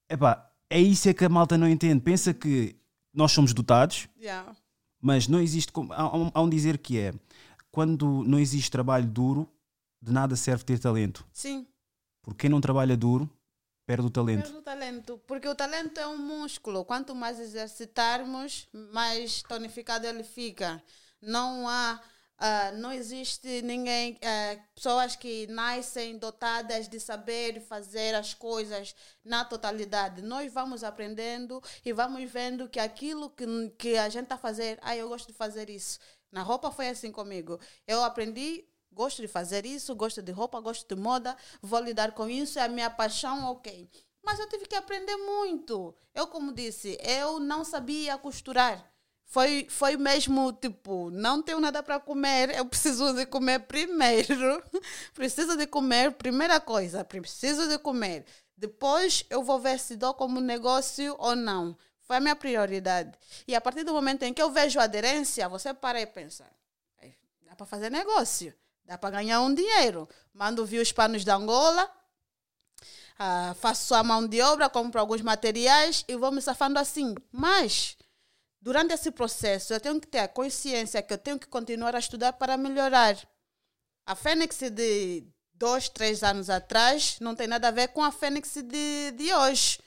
Epá, 0.09 0.49
é 0.69 0.81
isso 0.81 1.07
é 1.07 1.13
que 1.13 1.23
a 1.23 1.29
malta 1.29 1.55
não 1.55 1.69
entende. 1.69 2.01
Pensa 2.01 2.33
que 2.33 2.75
nós 3.13 3.31
somos 3.31 3.53
dotados, 3.53 4.07
yeah. 4.19 4.55
mas 4.99 5.27
não 5.27 5.39
existe. 5.39 5.71
Há 5.91 6.31
há 6.33 6.41
um 6.41 6.49
dizer 6.49 6.79
que 6.79 6.97
é 6.97 7.13
quando 7.71 8.23
não 8.23 8.39
existe 8.39 8.71
trabalho 8.71 9.05
duro, 9.05 9.47
de 10.01 10.11
nada 10.11 10.35
serve 10.35 10.63
ter 10.63 10.79
talento. 10.79 11.25
Sim. 11.33 11.67
Porque 12.21 12.41
quem 12.41 12.49
não 12.49 12.61
trabalha 12.61 12.97
duro 12.97 13.29
perde 13.85 14.05
o 14.05 14.09
talento. 14.09 14.43
Perde 14.43 14.57
o 14.57 14.61
talento. 14.61 15.21
Porque 15.25 15.47
o 15.47 15.55
talento 15.55 15.99
é 15.99 16.07
um 16.07 16.17
músculo. 16.17 16.83
Quanto 16.83 17.15
mais 17.15 17.39
exercitarmos, 17.39 18.67
mais 18.73 19.41
tonificado 19.43 20.05
ele 20.05 20.23
fica. 20.23 20.83
Não 21.21 21.67
há. 21.67 21.99
Uh, 22.39 22.77
não 22.77 22.91
existe 22.91 23.63
ninguém, 23.63 24.13
uh, 24.13 24.61
pessoas 24.75 25.15
que 25.15 25.47
nascem 25.47 26.19
dotadas 26.19 26.87
de 26.87 26.99
saber 26.99 27.61
fazer 27.61 28.13
as 28.13 28.35
coisas 28.35 28.93
na 29.25 29.43
totalidade. 29.43 30.21
Nós 30.21 30.53
vamos 30.53 30.83
aprendendo 30.83 31.59
e 31.83 31.91
vamos 31.91 32.29
vendo 32.29 32.69
que 32.69 32.79
aquilo 32.79 33.31
que, 33.31 33.45
que 33.75 33.97
a 33.97 34.07
gente 34.07 34.25
está 34.25 34.35
a 34.35 34.37
fazer, 34.37 34.77
ah, 34.83 34.95
eu 34.95 35.09
gosto 35.09 35.25
de 35.25 35.33
fazer 35.33 35.67
isso. 35.67 35.97
Na 36.31 36.43
roupa 36.43 36.69
foi 36.69 36.89
assim 36.89 37.11
comigo. 37.11 37.59
Eu 37.87 38.03
aprendi 38.03 38.63
gosto 38.97 39.21
de 39.21 39.27
fazer 39.27 39.65
isso, 39.65 39.95
gosto 39.95 40.21
de 40.23 40.31
roupa, 40.31 40.59
gosto 40.59 40.93
de 40.93 40.99
moda, 40.99 41.37
vou 41.61 41.79
lidar 41.79 42.11
com 42.13 42.27
isso, 42.27 42.57
é 42.57 42.63
a 42.63 42.67
minha 42.67 42.89
paixão, 42.89 43.45
ok. 43.51 43.87
Mas 44.25 44.39
eu 44.39 44.49
tive 44.49 44.65
que 44.65 44.75
aprender 44.75 45.15
muito. 45.15 45.95
Eu, 46.13 46.27
como 46.27 46.51
disse, 46.51 46.97
eu 47.01 47.39
não 47.39 47.63
sabia 47.63 48.17
costurar. 48.17 48.91
Foi, 49.23 49.67
foi 49.69 49.97
mesmo 49.97 50.51
tipo, 50.53 51.11
não 51.11 51.41
tenho 51.41 51.59
nada 51.59 51.83
para 51.83 51.99
comer, 51.99 52.49
eu 52.57 52.65
preciso 52.65 53.13
de 53.13 53.25
comer 53.25 53.59
primeiro. 53.59 54.63
preciso 55.13 55.55
de 55.55 55.67
comer, 55.67 56.13
primeira 56.13 56.59
coisa, 56.59 57.03
preciso 57.05 57.67
de 57.67 57.77
comer. 57.77 58.25
Depois 58.57 59.25
eu 59.29 59.43
vou 59.43 59.59
ver 59.59 59.79
se 59.79 59.95
dou 59.95 60.13
como 60.13 60.39
negócio 60.39 61.15
ou 61.19 61.35
não. 61.35 61.77
Foi 62.01 62.17
a 62.17 62.19
minha 62.19 62.35
prioridade. 62.35 63.11
E 63.47 63.53
a 63.53 63.61
partir 63.61 63.83
do 63.83 63.93
momento 63.93 64.23
em 64.23 64.33
que 64.33 64.41
eu 64.41 64.49
vejo 64.49 64.79
aderência, 64.79 65.47
você 65.49 65.73
para 65.73 66.01
e 66.01 66.07
pensa: 66.07 66.45
dá 67.45 67.55
para 67.55 67.65
fazer 67.65 67.91
negócio. 67.91 68.53
Dá 68.87 68.97
para 68.97 69.17
ganhar 69.17 69.41
um 69.41 69.53
dinheiro. 69.53 70.07
Mando 70.33 70.65
vir 70.65 70.79
os 70.79 70.93
panos 70.93 71.25
da 71.25 71.35
Angola, 71.35 71.91
uh, 73.19 73.53
faço 73.55 73.93
a 73.93 74.01
mão 74.01 74.25
de 74.25 74.41
obra, 74.41 74.69
compro 74.69 75.01
alguns 75.01 75.21
materiais 75.21 76.05
e 76.07 76.15
vou 76.15 76.31
me 76.31 76.41
safando 76.41 76.79
assim. 76.79 77.13
Mas, 77.29 77.97
durante 78.61 78.93
esse 78.93 79.11
processo, 79.11 79.73
eu 79.73 79.81
tenho 79.81 79.99
que 79.99 80.07
ter 80.07 80.19
a 80.19 80.27
consciência 80.27 81.01
que 81.01 81.13
eu 81.13 81.17
tenho 81.17 81.37
que 81.37 81.47
continuar 81.47 81.95
a 81.95 81.99
estudar 81.99 82.31
para 82.33 82.55
melhorar. 82.55 83.17
A 84.05 84.15
Fênix 84.15 84.57
de 84.71 85.27
dois, 85.53 85.89
três 85.89 86.23
anos 86.23 86.49
atrás 86.49 87.17
não 87.19 87.35
tem 87.35 87.45
nada 87.45 87.67
a 87.67 87.71
ver 87.71 87.89
com 87.89 88.01
a 88.01 88.11
Fênix 88.11 88.53
de, 88.55 89.11
de 89.11 89.33
hoje. 89.33 89.79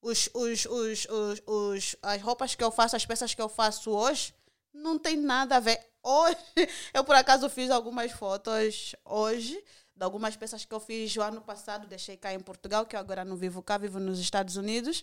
Os, 0.00 0.30
os, 0.32 0.64
os, 0.64 1.06
os, 1.10 1.42
os, 1.46 1.96
as 2.00 2.22
roupas 2.22 2.54
que 2.54 2.64
eu 2.64 2.70
faço, 2.70 2.96
as 2.96 3.04
peças 3.04 3.34
que 3.34 3.42
eu 3.42 3.50
faço 3.50 3.90
hoje, 3.90 4.32
não 4.72 4.98
tem 4.98 5.16
nada 5.16 5.56
a 5.56 5.60
ver. 5.60 5.78
Hoje, 6.08 6.38
eu 6.94 7.02
por 7.02 7.16
acaso 7.16 7.50
fiz 7.50 7.68
algumas 7.68 8.12
fotos 8.12 8.94
hoje 9.04 9.60
de 9.96 10.04
algumas 10.04 10.36
peças 10.36 10.64
que 10.64 10.72
eu 10.72 10.78
fiz 10.78 11.16
o 11.16 11.22
ano 11.22 11.40
passado, 11.40 11.88
deixei 11.88 12.16
cá 12.16 12.32
em 12.32 12.38
Portugal, 12.38 12.86
que 12.86 12.94
eu 12.94 13.00
agora 13.00 13.24
não 13.24 13.34
vivo 13.34 13.60
cá, 13.60 13.76
vivo 13.76 13.98
nos 13.98 14.20
Estados 14.20 14.56
Unidos. 14.56 15.02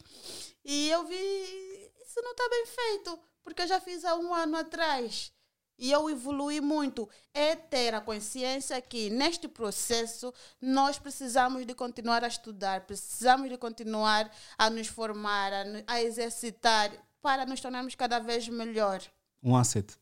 E 0.63 0.89
eu 0.89 1.03
vi, 1.05 1.15
isso 2.05 2.21
não 2.21 2.31
está 2.31 2.47
bem 2.47 2.65
feito, 2.67 3.19
porque 3.43 3.63
eu 3.63 3.67
já 3.67 3.81
fiz 3.81 4.05
há 4.05 4.15
um 4.15 4.33
ano 4.33 4.55
atrás. 4.55 5.33
E 5.77 5.91
eu 5.91 6.09
evolui 6.09 6.61
muito. 6.61 7.09
É 7.33 7.53
ter 7.55 7.93
a 7.93 7.99
consciência 7.99 8.79
que 8.79 9.09
neste 9.09 9.47
processo 9.49 10.31
nós 10.61 10.99
precisamos 10.99 11.65
de 11.65 11.73
continuar 11.73 12.23
a 12.23 12.27
estudar, 12.27 12.81
precisamos 12.81 13.49
de 13.49 13.57
continuar 13.57 14.31
a 14.57 14.69
nos 14.69 14.87
formar, 14.87 15.51
a, 15.51 15.65
a 15.87 16.01
exercitar, 16.01 16.91
para 17.19 17.45
nos 17.45 17.59
tornarmos 17.59 17.95
cada 17.95 18.19
vez 18.19 18.47
melhor 18.47 19.01
um 19.43 19.57
asset. 19.57 19.97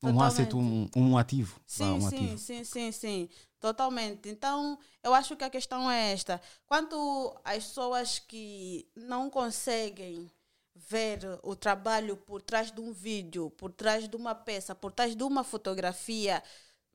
Totalmente. 0.00 0.16
Um 0.16 0.22
asset, 0.22 0.56
um, 0.56 0.88
um 0.96 1.18
ativo. 1.18 1.60
Sim, 1.66 1.84
um 1.84 2.00
sim, 2.00 2.06
ativo. 2.06 2.38
sim, 2.38 2.64
sim, 2.64 2.92
sim. 2.92 3.28
Totalmente. 3.60 4.28
Então, 4.28 4.78
eu 5.02 5.12
acho 5.14 5.36
que 5.36 5.44
a 5.44 5.50
questão 5.50 5.90
é 5.90 6.12
esta. 6.12 6.40
Quanto 6.66 7.36
às 7.44 7.64
pessoas 7.64 8.18
que 8.18 8.88
não 8.94 9.28
conseguem 9.28 10.30
ver 10.74 11.20
o 11.42 11.56
trabalho 11.56 12.16
por 12.16 12.40
trás 12.40 12.70
de 12.70 12.80
um 12.80 12.92
vídeo, 12.92 13.50
por 13.50 13.72
trás 13.72 14.08
de 14.08 14.16
uma 14.16 14.34
peça, 14.34 14.74
por 14.74 14.92
trás 14.92 15.16
de 15.16 15.24
uma 15.24 15.42
fotografia, 15.42 16.42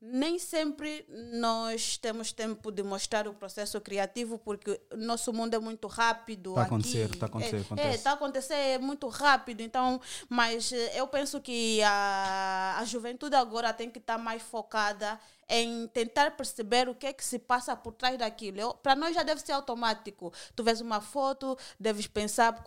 nem 0.06 0.38
sempre 0.38 1.06
nós 1.32 1.96
temos 1.96 2.30
tempo 2.30 2.70
de 2.70 2.82
mostrar 2.82 3.26
o 3.26 3.32
processo 3.32 3.80
criativo 3.80 4.38
porque 4.38 4.78
o 4.92 4.98
nosso 4.98 5.32
mundo 5.32 5.54
é 5.54 5.58
muito 5.58 5.88
rápido. 5.88 6.50
Está 6.50 6.60
a 6.60 6.64
acontecer, 6.64 7.10
está 7.10 7.24
a 7.24 7.28
acontecer. 7.28 7.56
É, 7.56 7.60
está 7.60 7.80
é, 7.80 7.98
tá 7.98 8.10
a 8.10 8.12
acontecer 8.12 8.54
é 8.54 8.78
muito 8.78 9.08
rápido. 9.08 9.62
Então, 9.62 9.98
mas 10.28 10.70
eh, 10.72 11.00
eu 11.00 11.06
penso 11.06 11.40
que 11.40 11.80
a, 11.82 12.76
a 12.78 12.84
juventude 12.84 13.34
agora 13.34 13.72
tem 13.72 13.88
que 13.88 13.98
estar 13.98 14.18
tá 14.18 14.22
mais 14.22 14.42
focada 14.42 15.18
em 15.48 15.86
tentar 15.88 16.32
perceber 16.32 16.86
o 16.88 16.94
que 16.94 17.06
é 17.06 17.12
que 17.12 17.24
se 17.24 17.38
passa 17.38 17.74
por 17.74 17.92
trás 17.94 18.18
daquilo. 18.18 18.74
Para 18.82 18.94
nós 18.94 19.14
já 19.14 19.22
deve 19.22 19.40
ser 19.40 19.52
automático. 19.52 20.32
Tu 20.54 20.62
vês 20.62 20.82
uma 20.82 21.00
foto, 21.00 21.56
deves 21.80 22.06
pensar 22.06 22.62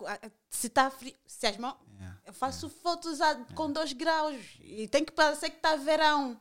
se 0.49 0.67
está 0.67 0.89
frio, 0.89 1.13
se 1.25 1.45
as 1.45 1.57
mãos. 1.57 1.75
Yeah, 1.99 2.17
eu 2.27 2.33
faço 2.33 2.65
yeah. 2.67 2.81
fotos 2.81 3.21
a, 3.21 3.31
yeah. 3.31 3.53
com 3.53 3.71
dois 3.71 3.93
graus 3.93 4.37
e 4.61 4.87
tem 4.87 5.03
que 5.03 5.11
parecer 5.11 5.49
que 5.49 5.57
está 5.57 5.75
verão 5.75 6.39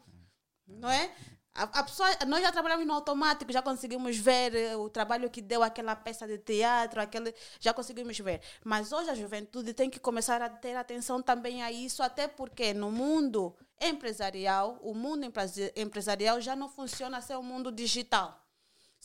não 0.67 0.91
é? 0.91 1.11
A, 1.57 1.63
a, 1.63 1.83
pessoa, 1.83 2.09
nós 2.27 2.43
já 2.43 2.53
trabalhamos 2.53 2.87
no 2.87 2.93
automático, 2.93 3.51
já 3.51 3.63
conseguimos 3.63 4.19
ver 4.19 4.55
eh, 4.55 4.77
o 4.77 4.91
trabalho 4.91 5.31
que 5.31 5.41
deu 5.41 5.63
aquela 5.63 5.97
peça 5.97 6.27
de 6.27 6.37
teatro, 6.37 7.01
aquele, 7.01 7.35
já 7.59 7.73
conseguimos 7.73 8.19
ver. 8.19 8.43
Mas 8.63 8.93
hoje 8.93 9.09
a 9.09 9.15
juventude 9.15 9.73
tem 9.73 9.89
que 9.89 9.99
começar 9.99 10.43
a 10.43 10.51
ter 10.51 10.77
atenção 10.77 11.23
também 11.23 11.63
a 11.63 11.73
isso, 11.73 12.03
até 12.03 12.29
porque 12.29 12.75
no 12.75 12.91
mundo 12.91 13.57
empresarial, 13.81 14.79
o 14.83 14.93
mundo 14.95 15.27
empresarial 15.75 16.41
já 16.43 16.55
não 16.55 16.69
funciona 16.69 17.23
sem 17.23 17.37
o 17.37 17.43
mundo 17.43 17.73
digital. 17.73 18.46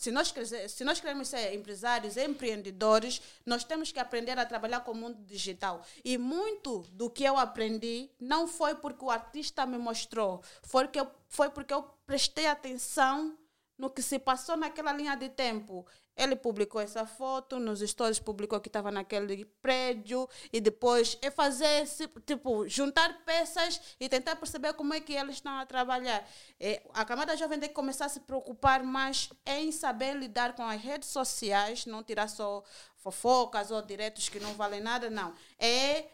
Se 0.01 0.09
nós, 0.09 0.33
se 0.67 0.83
nós 0.83 0.99
queremos 0.99 1.27
ser 1.27 1.53
empresários, 1.53 2.17
empreendedores, 2.17 3.21
nós 3.45 3.63
temos 3.63 3.91
que 3.91 3.99
aprender 3.99 4.39
a 4.39 4.43
trabalhar 4.43 4.79
com 4.79 4.93
o 4.93 4.95
mundo 4.95 5.23
digital. 5.25 5.85
E 6.03 6.17
muito 6.17 6.79
do 6.93 7.07
que 7.07 7.23
eu 7.23 7.37
aprendi 7.37 8.09
não 8.19 8.47
foi 8.47 8.73
porque 8.73 9.05
o 9.05 9.11
artista 9.11 9.63
me 9.63 9.77
mostrou, 9.77 10.41
foi, 10.63 10.87
que 10.87 10.99
eu, 10.99 11.07
foi 11.27 11.51
porque 11.51 11.71
eu 11.71 11.83
prestei 12.07 12.47
atenção 12.47 13.37
no 13.81 13.89
que 13.89 14.03
se 14.03 14.19
passou 14.19 14.55
naquela 14.55 14.93
linha 14.93 15.17
de 15.17 15.27
tempo. 15.27 15.87
Ele 16.15 16.35
publicou 16.35 16.79
essa 16.79 17.03
foto, 17.03 17.59
nos 17.59 17.79
stories 17.79 18.19
publicou 18.19 18.59
que 18.59 18.69
estava 18.69 18.91
naquele 18.91 19.43
prédio 19.59 20.29
e 20.53 20.61
depois 20.61 21.17
é 21.19 21.31
fazer, 21.31 21.87
tipo, 22.23 22.67
juntar 22.67 23.25
peças 23.25 23.81
e 23.99 24.07
tentar 24.07 24.35
perceber 24.35 24.73
como 24.73 24.93
é 24.93 24.99
que 24.99 25.13
eles 25.13 25.37
estão 25.37 25.57
a 25.57 25.65
trabalhar. 25.65 26.23
É, 26.59 26.83
a 26.93 27.03
camada 27.03 27.35
jovem 27.35 27.59
tem 27.59 27.69
que 27.69 27.73
começar 27.73 28.05
a 28.05 28.09
se 28.09 28.19
preocupar 28.19 28.83
mais 28.83 29.31
em 29.47 29.71
saber 29.71 30.15
lidar 30.15 30.53
com 30.53 30.61
as 30.61 30.79
redes 30.79 31.09
sociais, 31.09 31.87
não 31.87 32.03
tirar 32.03 32.27
só 32.27 32.63
fofocas 32.97 33.71
ou 33.71 33.81
diretos 33.81 34.29
que 34.29 34.39
não 34.39 34.53
valem 34.53 34.79
nada, 34.79 35.09
não. 35.09 35.33
É 35.57 36.05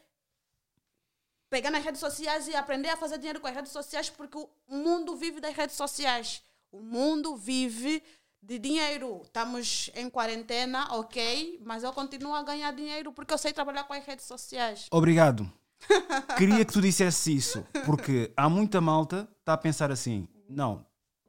pegar 1.49 1.69
nas 1.69 1.83
redes 1.83 1.99
sociais 1.99 2.47
e 2.47 2.55
aprender 2.55 2.89
a 2.89 2.95
fazer 2.95 3.17
dinheiro 3.17 3.41
com 3.41 3.47
as 3.47 3.55
redes 3.55 3.73
sociais, 3.73 4.09
porque 4.09 4.37
o 4.37 4.49
mundo 4.69 5.17
vive 5.17 5.41
das 5.41 5.53
redes 5.53 5.75
sociais. 5.75 6.41
O 6.71 6.81
mundo 6.81 7.35
vive 7.35 8.03
de 8.41 8.59
dinheiro. 8.59 9.21
Estamos 9.23 9.89
em 9.95 10.09
quarentena, 10.09 10.87
ok, 10.95 11.61
mas 11.65 11.83
eu 11.83 11.91
continuo 11.91 12.33
a 12.33 12.43
ganhar 12.43 12.71
dinheiro 12.71 13.11
porque 13.11 13.33
eu 13.33 13.37
sei 13.37 13.51
trabalhar 13.53 13.83
com 13.83 13.93
as 13.93 14.05
redes 14.05 14.25
sociais. 14.25 14.87
Obrigado. 14.91 15.51
Queria 16.37 16.65
que 16.65 16.73
tu 16.73 16.81
dissesse 16.81 17.35
isso, 17.35 17.65
porque 17.85 18.31
há 18.35 18.49
muita 18.49 18.81
malta 18.81 19.27
está 19.39 19.53
a 19.53 19.57
pensar 19.57 19.91
assim: 19.91 20.27
não, 20.49 20.85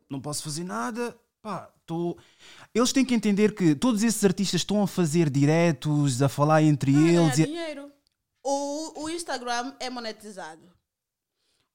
não 0.08 0.20
posso 0.20 0.42
fazer 0.42 0.64
nada, 0.64 1.16
pá, 1.42 1.70
tô... 1.84 2.16
Eles 2.74 2.92
têm 2.92 3.04
que 3.04 3.14
entender 3.14 3.54
que 3.54 3.74
todos 3.74 4.02
esses 4.02 4.24
artistas 4.24 4.60
estão 4.60 4.82
a 4.82 4.86
fazer 4.86 5.28
diretos, 5.28 6.22
a 6.22 6.28
falar 6.28 6.62
entre 6.62 6.92
não, 6.92 7.26
eles. 7.26 7.40
É 7.40 7.44
dinheiro. 7.44 7.92
O, 8.42 9.02
o 9.02 9.10
Instagram 9.10 9.74
é 9.78 9.90
monetizado. 9.90 10.62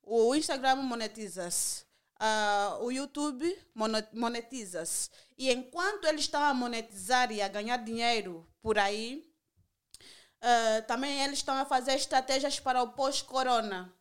O 0.02 0.34
Instagram 0.36 0.78
monetiza-se 0.78 1.86
uh, 2.24 2.84
o 2.84 2.92
YouTube 2.92 3.58
monetiza-se. 4.14 5.10
E 5.38 5.52
enquanto 5.52 6.06
eles 6.06 6.22
estão 6.22 6.42
a 6.42 6.54
monetizar 6.54 7.32
e 7.32 7.42
a 7.42 7.48
ganhar 7.48 7.78
dinheiro 7.78 8.48
por 8.62 8.80
aí, 8.80 9.30
uh, 10.42 10.88
também 10.88 11.22
eles 11.24 11.40
estão 11.40 11.56
a 11.56 11.66
fazer 11.66 11.94
estratégias 11.94 12.60
para 12.60 12.82
o 12.82 12.94
pós-corona. 12.94 13.94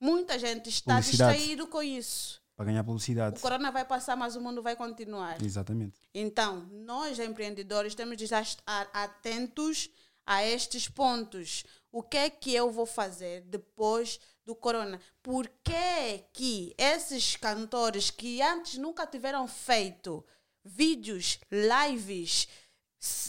Muita 0.00 0.38
gente 0.38 0.68
está 0.68 1.00
distraído 1.00 1.66
com 1.66 1.82
isso. 1.82 2.40
Para 2.56 2.66
ganhar 2.66 2.82
publicidade. 2.82 3.38
O 3.38 3.40
corona 3.40 3.70
vai 3.70 3.84
passar, 3.84 4.16
mas 4.16 4.34
o 4.34 4.40
mundo 4.40 4.62
vai 4.62 4.74
continuar. 4.74 5.40
Exatamente. 5.42 6.00
Então, 6.12 6.68
nós 6.72 7.18
empreendedores 7.18 7.94
temos 7.94 8.16
de 8.16 8.24
estar 8.24 8.44
atentos 8.92 9.90
a 10.26 10.44
estes 10.44 10.88
pontos. 10.88 11.64
O 11.90 12.02
que 12.02 12.16
é 12.16 12.30
que 12.30 12.52
eu 12.52 12.70
vou 12.70 12.84
fazer 12.84 13.42
depois 13.42 14.20
do 14.48 14.54
corona. 14.54 14.98
Por 15.22 15.46
que 15.62 16.24
que 16.32 16.74
esses 16.78 17.36
cantores 17.36 18.10
que 18.10 18.40
antes 18.40 18.78
nunca 18.78 19.06
tiveram 19.06 19.46
feito 19.46 20.24
vídeos, 20.64 21.38
lives, 21.50 22.48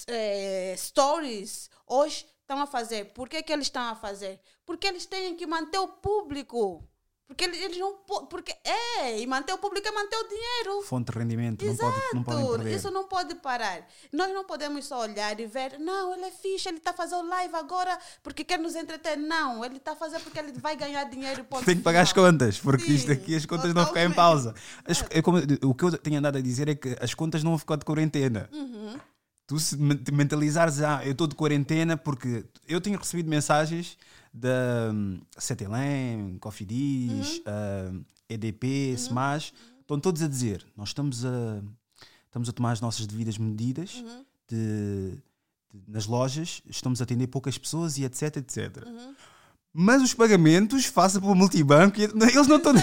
é, 0.07 0.73
stories, 0.77 1.69
hoje 1.85 2.25
estão 2.39 2.61
a 2.61 2.65
fazer? 2.65 3.11
Por 3.13 3.27
que 3.27 3.43
que 3.43 3.51
eles 3.51 3.65
estão 3.65 3.83
a 3.83 3.95
fazer? 3.95 4.39
Porque 4.65 4.87
eles 4.87 5.05
têm 5.05 5.35
que 5.35 5.45
manter 5.45 5.77
o 5.77 5.89
público. 5.89 6.88
Porque 7.29 7.45
eles 7.45 7.77
não 7.77 7.93
porque 8.27 8.51
é, 8.63 9.21
e 9.21 9.27
manter 9.27 9.53
o 9.53 9.59
público 9.59 9.87
é 9.87 9.91
manter 9.91 10.17
o 10.17 10.27
dinheiro. 10.27 10.81
Fonte 10.81 11.11
de 11.11 11.19
rendimento, 11.19 11.63
Exato. 11.63 11.95
não, 12.11 12.23
pode, 12.23 12.41
não 12.41 12.49
perder. 12.49 12.75
Isso 12.75 12.89
não 12.89 13.07
pode 13.07 13.35
parar. 13.35 13.87
Nós 14.11 14.33
não 14.33 14.43
podemos 14.43 14.87
só 14.87 15.01
olhar 15.01 15.39
e 15.39 15.45
ver, 15.45 15.77
não, 15.77 16.15
ele 16.15 16.25
é 16.25 16.31
fixe, 16.31 16.67
ele 16.67 16.79
está 16.79 16.91
fazendo 16.91 17.29
live 17.29 17.55
agora 17.55 17.95
porque 18.23 18.43
quer 18.43 18.57
nos 18.57 18.75
entreter. 18.75 19.15
Não, 19.15 19.63
ele 19.63 19.77
está 19.77 19.95
fazendo 19.95 20.23
porque 20.23 20.39
ele 20.39 20.53
vai 20.53 20.75
ganhar 20.75 21.03
dinheiro. 21.03 21.45
Tem 21.63 21.77
que 21.77 21.83
pagar 21.83 22.01
as 22.01 22.11
contas, 22.11 22.57
porque 22.57 22.85
Sim, 22.85 22.95
isto 22.95 23.11
aqui 23.11 23.35
as 23.35 23.45
contas 23.45 23.75
não 23.75 23.85
ficam 23.85 24.05
em 24.05 24.11
pausa. 24.11 24.55
As, 24.83 25.05
é. 25.11 25.21
como, 25.21 25.37
o 25.37 25.75
que 25.75 25.83
eu 25.83 25.97
tenho 25.99 26.17
andado 26.17 26.39
a 26.39 26.41
dizer 26.41 26.67
é 26.67 26.73
que 26.73 26.97
as 26.99 27.13
contas 27.13 27.43
não 27.43 27.51
vão 27.51 27.59
ficar 27.59 27.75
de 27.75 27.85
quarentena. 27.85 28.49
Uhum. 28.51 28.97
Tu 29.45 29.59
se 29.59 29.77
mentalizares, 29.77 30.81
ah, 30.81 31.01
eu 31.05 31.11
estou 31.11 31.27
de 31.27 31.35
quarentena 31.35 31.95
porque 31.95 32.43
eu 32.67 32.81
tenho 32.81 32.97
recebido 32.97 33.29
mensagens 33.29 33.97
da 34.33 34.91
um, 34.93 35.19
CTLM, 35.37 36.37
Cofidis, 36.39 37.41
uhum. 37.45 37.99
uh, 37.99 38.05
EDP, 38.29 38.91
uhum. 38.91 38.97
SMAS, 38.97 39.53
estão 39.81 39.99
todos 39.99 40.21
a 40.21 40.27
dizer: 40.27 40.65
nós 40.75 40.89
estamos 40.89 41.25
a, 41.25 41.61
estamos 42.25 42.49
a 42.49 42.51
tomar 42.51 42.71
as 42.71 42.81
nossas 42.81 43.07
devidas 43.07 43.37
medidas 43.37 43.95
uhum. 43.95 44.25
de, 44.47 45.11
de, 45.73 45.91
nas 45.91 46.05
lojas, 46.05 46.61
estamos 46.69 47.01
a 47.01 47.03
atender 47.03 47.27
poucas 47.27 47.57
pessoas 47.57 47.97
e 47.97 48.03
etc, 48.03 48.37
etc. 48.37 48.85
Uhum. 48.85 49.15
Mas 49.71 50.01
os 50.01 50.13
pagamentos 50.13 50.85
façam 50.85 51.21
pelo 51.21 51.35
multibanco 51.35 51.99
e 51.99 52.03
eles 52.33 52.47
não 52.47 52.57
estão. 52.57 52.73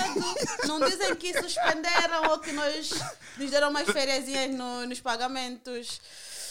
Não 0.67 0.81
dizem 0.89 1.15
que 1.17 1.33
suspenderam 1.43 2.31
ou 2.31 2.39
que 2.39 2.53
nos, 2.53 2.91
nos 3.37 3.51
deram 3.51 3.71
umas 3.71 3.89
férias 3.89 4.55
no, 4.55 4.87
nos 4.87 5.01
pagamentos. 5.01 6.01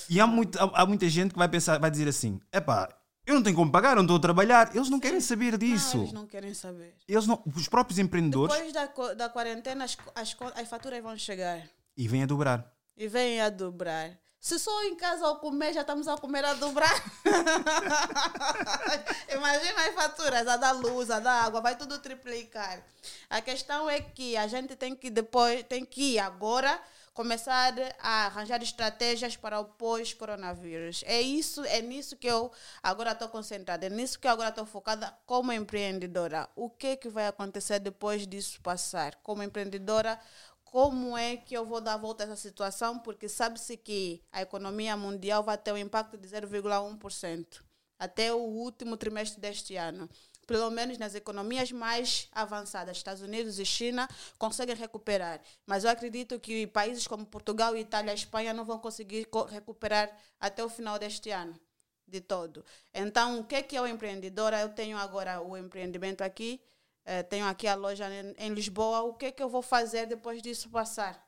E 0.10 0.20
há, 0.20 0.28
muito, 0.28 0.60
há, 0.60 0.82
há, 0.82 0.86
muita 0.86 1.10
gente 1.10 1.32
que 1.32 1.38
vai 1.38 1.48
pensar, 1.48 1.80
vai 1.80 1.90
dizer 1.90 2.08
assim: 2.08 2.40
epá, 2.52 2.90
eu 3.26 3.36
não 3.36 3.44
tenho 3.44 3.56
como 3.56 3.72
pagar, 3.72 3.96
não 3.96 4.04
estou 4.04 4.18
a 4.18 4.20
trabalhar. 4.20 4.76
Eles 4.76 4.90
não 4.90 5.00
querem 5.00 5.20
saber 5.20 5.58
disso. 5.58 5.98
Não, 5.98 6.04
eles 6.04 6.14
não 6.14 6.28
querem 6.28 6.54
saber. 6.54 6.96
Eles 7.08 7.26
não, 7.26 7.42
os 7.56 7.68
próprios 7.68 7.98
empreendedores. 7.98 8.56
Depois 8.56 8.74
da, 8.74 9.14
da 9.14 9.30
quarentena, 9.30 9.86
as, 9.86 9.98
as, 10.14 10.36
as 10.56 10.68
faturas 10.68 11.02
vão 11.02 11.18
chegar. 11.18 11.62
E 11.98 12.08
vêm 12.08 12.24
a 12.24 12.26
dobrar. 12.26 12.72
E 12.96 13.08
vêm 13.08 13.42
a 13.42 13.50
dobrar. 13.50 14.12
Se 14.40 14.60
só 14.60 14.84
em 14.84 14.96
casa 14.96 15.26
ao 15.26 15.38
comer 15.38 15.74
já 15.74 15.82
estamos 15.82 16.08
a 16.08 16.16
comer 16.18 16.46
a 16.46 16.54
dobrar. 16.54 16.94
Imagina 19.34 19.88
as 19.88 19.96
faturas, 19.96 20.48
a 20.48 20.56
da 20.56 20.72
luz, 20.72 21.10
a 21.10 21.20
da 21.20 21.32
água, 21.32 21.62
vai 21.62 21.76
tudo 21.76 21.98
triplicar. 21.98 22.80
A 23.28 23.42
questão 23.42 23.90
é 23.90 24.00
que 24.00 24.38
a 24.38 24.46
gente 24.46 24.76
tem 24.76 24.96
que 24.96 25.10
depois, 25.10 25.64
tem 25.64 25.84
que 25.84 26.14
ir 26.14 26.20
agora 26.20 26.80
começar 27.16 27.74
a 28.00 28.26
arranjar 28.26 28.62
estratégias 28.62 29.38
para 29.38 29.58
o 29.62 29.66
pós-coronavírus. 29.66 31.02
É 31.08 31.22
isso, 31.22 31.64
é 31.64 31.82
nisso 31.82 32.18
que 32.18 32.28
eu 32.28 32.52
agora 32.84 33.14
estou 33.14 33.30
concentrada, 33.30 33.86
é 33.86 33.90
nisso 33.90 34.20
que 34.20 34.28
eu 34.28 34.32
agora 34.32 34.50
estou 34.50 34.66
focada 34.66 35.18
como 35.26 35.54
empreendedora. 35.54 36.50
O 36.58 36.70
que 36.70 36.88
é 36.88 36.96
que 36.98 37.08
vai 37.08 37.26
acontecer 37.26 37.80
depois 37.80 38.28
disso 38.28 38.62
passar? 38.62 39.16
Como 39.24 39.42
empreendedora, 39.42 40.20
como 40.66 41.18
é 41.18 41.38
que 41.38 41.56
eu 41.56 41.66
vou 41.66 41.80
dar 41.80 41.94
a 41.94 41.98
volta 41.98 42.26
a 42.26 42.28
essa 42.28 42.36
situação? 42.36 43.00
Porque 43.00 43.30
sabe-se 43.30 43.78
que 43.78 44.22
a 44.30 44.42
economia 44.42 44.98
mundial 44.98 45.42
vai 45.42 45.58
ter 45.58 45.72
um 45.72 45.78
impacto 45.78 46.18
de 46.18 46.28
0,1% 46.28 47.64
até 47.98 48.34
o 48.34 48.40
último 48.40 48.98
trimestre 48.98 49.40
deste 49.40 49.78
ano 49.78 50.10
pelo 50.46 50.70
menos 50.70 50.98
nas 50.98 51.16
economias 51.16 51.72
mais 51.72 52.28
avançadas, 52.32 52.98
Estados 52.98 53.22
Unidos 53.22 53.60
e 53.60 53.66
China, 53.66 54.08
conseguem 54.38 54.76
recuperar. 54.76 55.42
Mas 55.66 55.84
eu 55.84 55.90
acredito 55.90 56.40
que 56.40 56.68
países 56.68 57.08
como 57.08 57.26
Portugal, 57.26 57.76
Itália 57.76 58.12
e 58.12 58.16
Espanha 58.16 58.54
não 58.54 58.64
vão 58.64 58.80
conseguir 58.80 59.28
recuperar 59.50 60.16
até 60.40 60.64
o 60.64 60.70
final 60.70 61.00
deste 61.00 61.32
ano, 61.32 61.60
de 62.08 62.22
todo. 62.22 62.64
Então, 62.94 63.40
o 63.40 63.44
que 63.44 63.56
é 63.56 63.62
que 63.62 63.76
é 63.76 63.82
o 63.82 63.88
empreendedora? 63.88 64.62
Eu 64.62 64.70
tenho 64.70 64.98
agora 64.98 65.42
o 65.42 65.58
empreendimento 65.58 66.22
aqui, 66.22 66.62
eh, 67.04 67.24
tenho 67.24 67.46
aqui 67.46 67.68
a 67.68 67.76
loja 67.76 68.08
em, 68.10 68.36
em 68.38 68.54
Lisboa. 68.54 69.02
O 69.02 69.14
que 69.14 69.28
é 69.28 69.32
que 69.32 69.42
eu 69.42 69.50
vou 69.50 69.62
fazer 69.62 70.06
depois 70.06 70.42
disso 70.42 70.70
passar? 70.70 71.26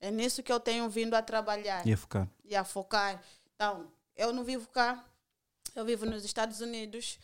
É 0.00 0.10
nisso 0.10 0.42
que 0.42 0.52
eu 0.52 0.58
tenho 0.58 0.88
vindo 0.88 1.14
a 1.14 1.22
trabalhar. 1.22 1.86
E 1.86 1.92
a 1.92 1.96
focar. 1.96 2.28
E 2.44 2.56
a 2.56 2.64
focar. 2.64 3.22
Então, 3.54 3.92
eu 4.16 4.32
não 4.32 4.42
vivo 4.44 4.68
cá, 4.68 5.04
eu 5.74 5.84
vivo 5.84 6.04
nos 6.04 6.24
Estados 6.24 6.60
Unidos 6.60 7.18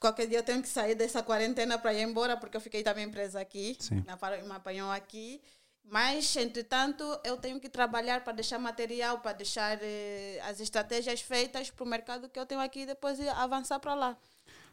qualquer 0.00 0.26
dia 0.26 0.38
eu 0.38 0.42
tenho 0.42 0.62
que 0.62 0.68
sair 0.68 0.94
dessa 0.94 1.22
quarentena 1.22 1.78
para 1.78 1.92
ir 1.92 2.02
embora, 2.02 2.36
porque 2.36 2.56
eu 2.56 2.60
fiquei 2.60 2.82
também 2.82 3.10
presa 3.10 3.40
aqui. 3.40 3.76
Sim. 3.78 3.96
Me 3.96 4.52
apanhou 4.52 4.90
aqui. 4.90 5.40
Mas, 5.84 6.36
entretanto, 6.36 7.04
eu 7.24 7.36
tenho 7.36 7.58
que 7.58 7.68
trabalhar 7.68 8.22
para 8.22 8.34
deixar 8.34 8.58
material, 8.58 9.18
para 9.18 9.32
deixar 9.32 9.78
eh, 9.82 10.40
as 10.44 10.60
estratégias 10.60 11.20
feitas 11.20 11.70
para 11.70 11.84
o 11.84 11.88
mercado 11.88 12.28
que 12.28 12.38
eu 12.38 12.46
tenho 12.46 12.60
aqui 12.60 12.80
e 12.80 12.86
depois 12.86 13.18
avançar 13.20 13.80
para 13.80 13.94
lá. 13.94 14.16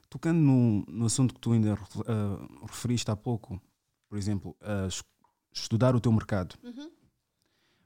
Tocando 0.10 0.40
no, 0.40 0.86
no 0.88 1.06
assunto 1.06 1.34
que 1.34 1.40
tu 1.40 1.54
ainda 1.54 1.74
uh, 1.74 2.66
referiste 2.66 3.10
há 3.10 3.16
pouco, 3.16 3.60
por 4.08 4.18
exemplo, 4.18 4.56
uh, 4.62 4.88
estudar 5.52 5.96
o 5.96 6.00
teu 6.00 6.12
mercado. 6.12 6.56
Uhum. 6.64 6.92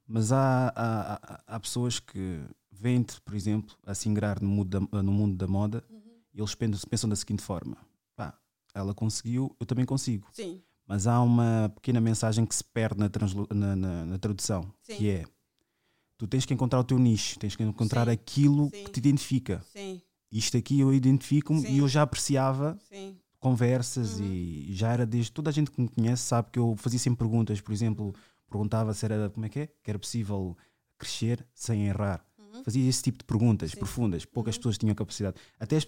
Mas 0.05 0.31
há, 0.33 0.73
há, 0.75 1.41
há, 1.47 1.59
pessoas 1.59 1.99
que 1.99 2.41
vêm-te, 2.69 3.21
por 3.21 3.33
exemplo, 3.33 3.77
a 3.85 3.95
se 3.95 4.09
ingrar 4.09 4.41
no 4.41 4.49
mundo 4.49 4.69
da, 4.69 5.01
no 5.01 5.11
mundo 5.11 5.37
da 5.37 5.47
moda 5.47 5.83
uhum 5.89 6.00
e 6.33 6.39
eles 6.39 6.55
pensam 6.55 7.09
da 7.09 7.15
seguinte 7.15 7.41
forma: 7.41 7.77
pá, 8.15 8.37
ela 8.73 8.93
conseguiu, 8.93 9.55
eu 9.59 9.65
também 9.65 9.85
consigo. 9.85 10.27
Sim. 10.31 10.61
Mas 10.87 11.07
há 11.07 11.21
uma 11.21 11.71
pequena 11.75 12.01
mensagem 12.01 12.45
que 12.45 12.55
se 12.55 12.63
perde 12.63 12.99
na, 12.99 13.09
na, 13.53 13.75
na, 13.75 14.05
na 14.05 14.17
tradução, 14.17 14.73
Sim. 14.81 14.95
que 14.97 15.09
é 15.09 15.25
tu 16.17 16.27
tens 16.27 16.45
que 16.45 16.53
encontrar 16.53 16.79
o 16.79 16.83
teu 16.83 16.99
nicho, 16.99 17.39
tens 17.39 17.55
que 17.55 17.63
encontrar 17.63 18.05
Sim. 18.05 18.11
aquilo 18.11 18.65
Sim. 18.65 18.83
que 18.83 18.91
te 18.91 18.97
identifica. 18.97 19.63
Sim. 19.73 20.01
Isto 20.31 20.55
aqui 20.55 20.79
eu 20.79 20.93
identifico-me 20.93 21.67
e 21.67 21.79
eu 21.79 21.87
já 21.87 22.03
apreciava 22.03 22.77
conversas 23.39 24.19
e 24.19 24.67
já 24.71 24.93
era 24.93 25.05
desde. 25.05 25.31
Toda 25.31 25.49
a 25.49 25.53
gente 25.53 25.71
que 25.71 25.81
me 25.81 25.89
conhece 25.89 26.23
sabe 26.23 26.49
que 26.51 26.59
eu 26.59 26.75
fazia 26.77 26.99
sempre 26.99 27.17
perguntas. 27.19 27.59
Por 27.59 27.73
exemplo, 27.73 28.13
perguntava 28.47 28.93
se 28.93 29.03
era. 29.03 29.29
Como 29.29 29.45
é 29.45 29.49
que 29.49 29.59
é? 29.61 29.67
Que 29.83 29.89
era 29.89 29.99
possível 29.99 30.55
crescer 30.97 31.45
sem 31.53 31.87
errar. 31.87 32.23
Fazia 32.63 32.87
esse 32.89 33.01
tipo 33.03 33.17
de 33.19 33.23
perguntas 33.25 33.73
profundas. 33.75 34.25
Poucas 34.25 34.57
pessoas 34.57 34.77
tinham 34.77 34.93
capacidade. 34.95 35.35
Até 35.59 35.77
as, 35.77 35.87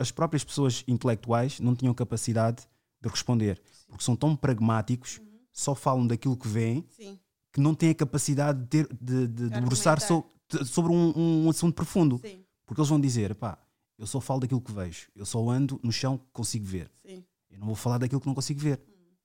as 0.00 0.10
próprias 0.10 0.44
pessoas 0.44 0.84
intelectuais 0.88 1.60
não 1.60 1.74
tinham 1.74 1.92
capacidade 1.94 2.66
de 3.00 3.08
responder. 3.08 3.60
Porque 3.88 4.04
são 4.04 4.16
tão 4.16 4.34
pragmáticos, 4.36 5.20
só 5.52 5.74
falam 5.74 6.06
daquilo 6.06 6.36
que 6.36 6.48
veem, 6.48 6.84
Sim, 6.90 7.18
que 7.52 7.60
não 7.60 7.74
têm 7.74 7.90
a 7.90 7.94
capacidade 7.94 8.60
de, 8.60 8.66
ter, 8.66 8.88
de, 9.00 9.26
de 9.26 9.48
debruçar 9.50 10.00
so, 10.00 10.24
de- 10.50 10.64
sobre 10.64 10.92
um, 10.92 11.44
um 11.44 11.50
assunto 11.50 11.74
profundo. 11.74 12.18
sim, 12.18 12.44
Porque 12.66 12.80
eles 12.80 12.88
vão 12.88 13.00
dizer, 13.00 13.34
pá, 13.34 13.58
eu 13.98 14.06
só 14.06 14.20
falo 14.20 14.40
daquilo 14.40 14.60
que 14.60 14.72
vejo. 14.72 15.08
Eu 15.16 15.24
só 15.26 15.48
ando 15.48 15.80
no 15.82 15.90
chão 15.92 16.18
que 16.18 16.24
consigo 16.32 16.64
ver. 16.64 16.90
sim. 17.04 17.24
Eu 17.50 17.58
não 17.58 17.66
vou 17.66 17.74
falar 17.76 17.98
daquilo 17.98 18.20
que 18.20 18.26
não 18.26 18.34
consigo 18.34 18.60
ver. 18.60 18.80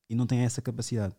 E 0.09 0.15
não 0.15 0.25
tem 0.25 0.39
essa 0.39 0.61
capacidade. 0.61 1.13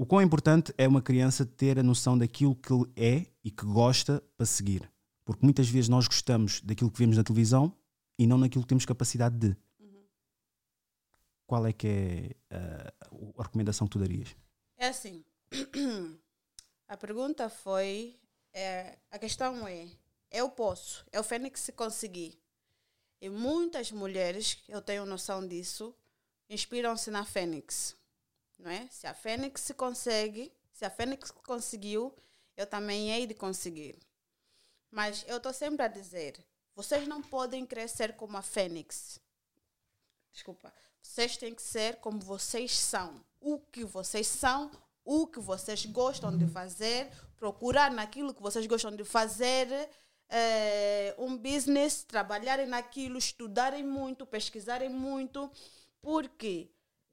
O 0.00 0.06
quão 0.06 0.22
importante 0.22 0.72
é 0.78 0.88
uma 0.88 1.02
criança 1.02 1.44
ter 1.44 1.78
a 1.78 1.82
noção 1.82 2.16
daquilo 2.16 2.56
que 2.56 2.72
ele 2.72 2.90
é 2.96 3.26
e 3.44 3.50
que 3.50 3.66
gosta 3.66 4.24
para 4.34 4.46
seguir. 4.46 4.90
Porque 5.26 5.44
muitas 5.44 5.68
vezes 5.68 5.90
nós 5.90 6.08
gostamos 6.08 6.62
daquilo 6.62 6.90
que 6.90 6.98
vemos 6.98 7.18
na 7.18 7.22
televisão 7.22 7.76
e 8.18 8.26
não 8.26 8.38
naquilo 8.38 8.64
que 8.64 8.68
temos 8.70 8.86
capacidade 8.86 9.36
de. 9.36 9.54
Qual 11.46 11.66
é 11.66 11.72
que 11.74 11.86
é 11.86 12.36
ah, 12.50 12.94
a 13.36 13.42
recomendação 13.42 13.86
que 13.86 13.90
tu 13.90 13.98
darias? 13.98 14.34
É 14.78 14.88
assim. 14.88 15.22
A 16.88 16.96
pergunta 16.96 17.50
foi. 17.50 18.18
é, 18.54 18.96
a 19.10 19.18
questão 19.18 19.68
é: 19.68 19.86
eu 20.30 20.48
posso, 20.48 21.04
eu 21.12 21.22
Fênix 21.22 21.60
se 21.60 21.72
conseguir. 21.72 22.40
E 23.20 23.28
muitas 23.28 23.92
mulheres, 23.92 24.64
eu 24.66 24.80
tenho 24.80 25.04
noção 25.04 25.46
disso, 25.46 25.94
inspiram-se 26.48 27.10
na 27.10 27.22
Fênix. 27.26 27.99
Não 28.60 28.70
é? 28.70 28.86
Se 28.90 29.06
a 29.06 29.14
Fênix 29.14 29.62
se 29.62 29.74
consegue, 29.74 30.52
se 30.72 30.84
a 30.84 30.90
Fênix 30.90 31.30
conseguiu, 31.30 32.14
eu 32.56 32.66
também 32.66 33.10
hei 33.10 33.26
de 33.26 33.34
conseguir. 33.34 33.98
Mas 34.90 35.24
eu 35.26 35.38
estou 35.38 35.52
sempre 35.52 35.84
a 35.84 35.88
dizer: 35.88 36.44
vocês 36.74 37.08
não 37.08 37.22
podem 37.22 37.64
crescer 37.64 38.14
como 38.16 38.36
a 38.36 38.42
Fênix. 38.42 39.20
Desculpa. 40.32 40.72
Vocês 41.02 41.36
têm 41.36 41.54
que 41.54 41.62
ser 41.62 41.96
como 41.96 42.20
vocês 42.20 42.76
são. 42.76 43.24
O 43.40 43.58
que 43.58 43.84
vocês 43.84 44.26
são, 44.26 44.70
o 45.04 45.26
que 45.26 45.40
vocês 45.40 45.86
gostam 45.86 46.36
de 46.36 46.46
fazer, 46.46 47.10
procurar 47.36 47.90
naquilo 47.90 48.34
que 48.34 48.42
vocês 48.42 48.66
gostam 48.66 48.94
de 48.94 49.04
fazer, 49.04 49.66
eh, 50.28 51.14
um 51.18 51.36
business, 51.36 52.04
trabalharem 52.04 52.66
naquilo, 52.66 53.16
estudarem 53.16 53.82
muito, 53.82 54.26
pesquisarem 54.26 54.90
muito, 54.90 55.50
porque 56.02 56.70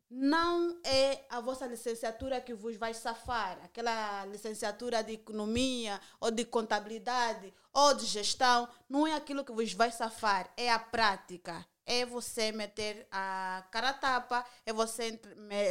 não 0.10 0.80
é 0.84 1.26
a 1.30 1.42
vossa 1.42 1.66
licenciatura 1.66 2.40
que 2.40 2.54
vos 2.54 2.78
vai 2.78 2.94
safar, 2.94 3.60
aquela 3.64 4.26
licenciatura 4.26 5.04
de 5.04 5.14
economia 5.14 6.00
ou 6.20 6.32
de 6.32 6.46
contabilidade 6.46 7.54
ou 7.74 7.94
de 7.94 8.06
gestão, 8.06 8.70
não 8.88 9.06
é 9.06 9.14
aquilo 9.14 9.44
que 9.44 9.52
vos 9.52 9.74
vai 9.74 9.92
safar, 9.92 10.52
é 10.56 10.72
a 10.72 10.80
prática. 10.80 11.66
É 11.86 12.06
você 12.06 12.52
meter 12.52 13.08
a 13.12 13.66
cara 13.72 13.90
a 13.90 13.94
tapa, 13.94 14.46
é 14.66 14.74
você 14.74 15.20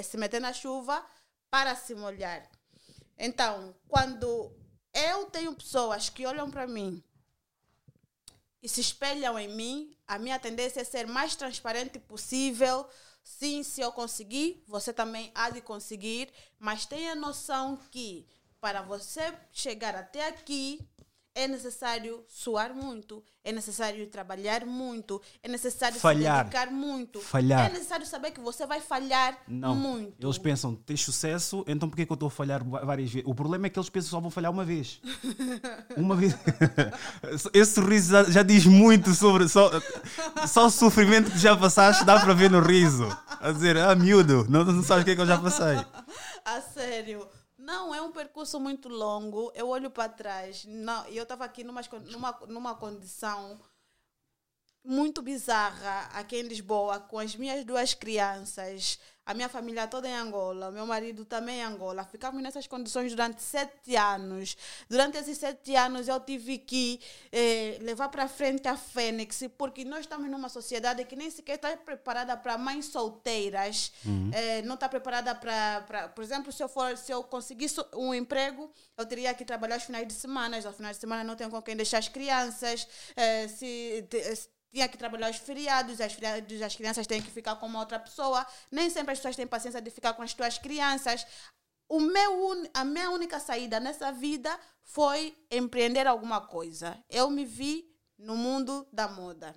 se 0.03 0.17
meter 0.17 0.41
na 0.41 0.53
chuva 0.53 1.05
para 1.51 1.75
se 1.75 1.95
molhar. 1.95 2.49
Então, 3.19 3.75
quando 3.89 4.55
eu 4.93 5.27
tenho 5.27 5.55
pessoas 5.55 6.09
que 6.09 6.27
olham 6.27 6.51
para 6.51 6.67
mim 6.67 7.03
e 8.63 8.69
se 8.69 8.81
espelham 8.81 9.39
em 9.39 9.49
mim, 9.49 9.97
a 10.07 10.19
minha 10.19 10.39
tendência 10.39 10.81
é 10.81 10.85
ser 10.85 11.07
mais 11.07 11.37
transparente 11.37 11.99
possível. 11.99 12.89
Sim, 13.27 13.65
se 13.65 13.81
eu 13.81 13.91
conseguir, 13.91 14.63
você 14.69 14.93
também 14.93 15.33
há 15.35 15.51
de 15.51 15.61
conseguir, 15.61 16.33
mas 16.61 16.87
tenha 16.87 17.13
noção 17.17 17.77
que 17.91 18.25
para 18.61 18.83
você 18.83 19.35
chegar 19.53 19.97
até 19.97 20.29
aqui 20.29 20.89
é 21.37 21.47
necessário 21.47 22.25
suar 22.27 22.75
muito, 22.75 23.23
é 23.45 23.53
necessário 23.53 24.07
trabalhar 24.07 24.65
muito, 24.65 25.21
é 25.43 25.49
necessário 25.49 26.01
Falhar. 26.01 26.39
se 26.39 26.45
dedicar 26.45 26.73
muito, 26.73 27.21
Falhar. 27.21 27.67
é 27.67 27.73
necessário 27.75 28.07
saber 28.07 28.31
que 28.31 28.41
você 28.41 28.67
vai 28.67 28.81
falhar 28.81 29.39
Não. 29.47 29.77
muito. 29.77 30.27
Eles 30.27 30.39
pensam, 30.39 30.75
tens 30.75 31.03
sucesso, 31.05 31.63
então 31.69 31.91
porquê 31.91 32.07
que 32.07 32.11
eu 32.11 32.15
estou 32.15 32.29
a 32.29 32.31
falhar 32.31 32.65
várias 32.65 33.13
vezes? 33.13 33.29
O 33.29 33.35
problema 33.35 33.67
é 33.67 33.71
que 33.71 33.79
eles 33.79 33.91
pensam 33.91 34.07
que 34.07 34.11
só 34.13 34.21
vão 34.21 34.31
falhar 34.31 34.51
uma 34.51 34.65
vez. 34.65 34.99
uma 35.95 36.17
vez. 36.17 36.35
Esse 37.53 37.75
sorriso 37.75 38.13
já, 38.13 38.25
já 38.25 38.43
diz 38.43 38.65
muito 38.65 39.13
sobre. 39.15 39.47
Só, 39.47 39.71
só 40.49 40.67
o 40.67 40.71
sofrimento 40.71 41.31
que 41.31 41.39
já 41.39 41.55
passaste 41.55 42.03
dá 42.03 42.19
para 42.19 42.33
ver 42.33 42.51
no 42.51 42.61
riso. 42.61 43.07
A 43.41 43.53
dizer, 43.53 43.77
ah, 43.77 43.95
miúdo, 43.95 44.47
não, 44.49 44.65
não 44.65 44.83
sabes 44.83 45.03
o 45.03 45.05
que 45.05 45.11
é 45.11 45.15
que 45.15 45.21
eu 45.21 45.27
já 45.27 45.37
passei. 45.39 45.77
A 46.47 46.61
sério. 46.63 47.27
Não, 47.67 47.93
é 47.93 48.01
um 48.01 48.13
percurso 48.13 48.61
muito 48.61 48.89
longo. 48.89 49.51
Eu 49.53 49.69
olho 49.71 49.91
para 49.91 50.09
trás. 50.09 50.65
Não, 50.67 51.05
eu 51.09 51.25
estava 51.25 51.45
aqui 51.45 51.65
numa, 51.65 51.81
numa, 52.05 52.31
numa 52.47 52.75
condição 52.77 53.61
muito 54.85 55.21
bizarra 55.21 56.03
aqui 56.17 56.37
em 56.37 56.43
Lisboa, 56.43 57.01
com 57.01 57.19
as 57.19 57.35
minhas 57.35 57.65
duas 57.65 57.93
crianças, 57.93 59.01
a 59.27 59.35
minha 59.35 59.49
família 59.49 59.87
toda 59.89 60.09
em 60.09 60.15
Angola, 60.15 60.69
o 60.69 60.73
meu 60.73 60.87
marido 60.87 61.25
também 61.25 61.57
em 61.59 61.63
Angola. 61.65 62.05
Ficamos 62.05 62.41
nessas 62.43 62.67
condições 62.69 63.11
durante 63.11 63.43
sete 63.43 63.97
anos. 63.97 64.57
Durante 64.89 65.19
esses 65.19 65.37
sete 65.37 65.75
anos 65.75 66.07
eu 66.07 66.21
tive 66.21 66.59
que 66.59 67.01
eh, 67.33 67.77
levar 67.81 68.09
para 68.09 68.29
frente 68.29 68.69
a 68.69 68.77
Fênix, 68.77 69.43
porque 69.59 69.85
nós 69.85 70.01
estamos 70.01 70.31
numa 70.31 70.49
sociedade 70.49 71.05
que 71.05 71.17
nem 71.17 71.29
sequer 71.29 71.57
está 71.57 71.77
preparada 71.77 72.37
para 72.37 72.57
mães 72.57 72.87
solteiras, 72.87 73.93
eh, 74.33 74.63
não 74.63 74.75
está 74.75 74.89
preparada 74.89 75.35
para, 75.35 75.81
para, 75.83 76.09
por 76.09 76.23
exemplo, 76.23 76.53
se 76.53 76.63
eu 76.63 76.69
for, 76.69 76.97
se 76.97 77.11
eu 77.13 77.25
conseguisse 77.25 77.81
um 77.95 78.15
emprego, 78.15 78.71
eu 78.97 79.05
teria 79.05 79.35
que 79.35 79.45
trabalhar 79.45 79.77
os 79.79 79.85
finais 79.85 80.07
de 80.07 80.15
semana, 80.15 80.57
aos 80.65 80.77
finais 80.77 80.97
de 80.97 81.01
semana 81.01 81.25
não 81.25 81.35
tenho 81.35 81.51
com 81.51 81.61
quem 81.61 81.75
deixar 81.77 81.99
as 81.99 82.09
crianças, 82.09 82.87
eh, 83.17 83.49
se, 83.49 84.07
te- 84.09 84.37
se 84.37 84.49
tinha 84.73 84.89
que 84.89 84.97
trabalhar 84.97 85.31
os 85.31 85.37
feriados, 85.37 86.01
as 86.01 86.13
feriados 86.13 86.63
as 86.63 86.77
crianças 86.77 87.07
têm 87.07 87.23
que 87.23 87.31
ficar 87.31 87.57
com 87.57 87.67
uma 87.67 87.81
outra 87.81 87.99
pessoa. 87.99 88.47
Nem 88.71 88.91
sempre 88.91 89.13
as 89.13 89.19
pessoas 89.19 89.37
têm 89.37 89.47
paciência 89.47 89.81
de 89.81 89.91
ficar 89.91 90.15
com 90.15 90.23
as 90.23 90.35
tuas 90.35 90.59
crianças. 90.59 91.27
O 91.89 92.01
meu, 92.01 92.69
a 92.75 92.85
minha 92.85 93.11
única 93.11 93.39
saída 93.39 93.79
nessa 93.79 94.11
vida 94.11 94.59
foi 94.83 95.37
empreender 95.51 96.07
alguma 96.07 96.41
coisa. 96.41 96.99
Eu 97.09 97.31
me 97.31 97.45
vi 97.45 97.89
no 98.19 98.37
mundo 98.37 98.87
da 98.93 99.09
moda. 99.09 99.55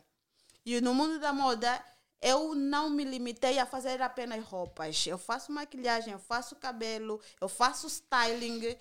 E 0.65 0.79
no 0.81 0.93
mundo 0.93 1.19
da 1.19 1.33
moda, 1.33 1.83
eu 2.21 2.53
não 2.53 2.89
me 2.89 3.03
limitei 3.03 3.57
a 3.59 3.65
fazer 3.65 4.01
apenas 4.01 4.43
roupas. 4.43 5.05
Eu 5.07 5.17
faço 5.17 5.51
maquilhagem, 5.51 6.13
eu 6.13 6.19
faço 6.19 6.55
cabelo, 6.55 7.19
eu 7.39 7.47
faço 7.47 7.87
styling. 7.87 8.77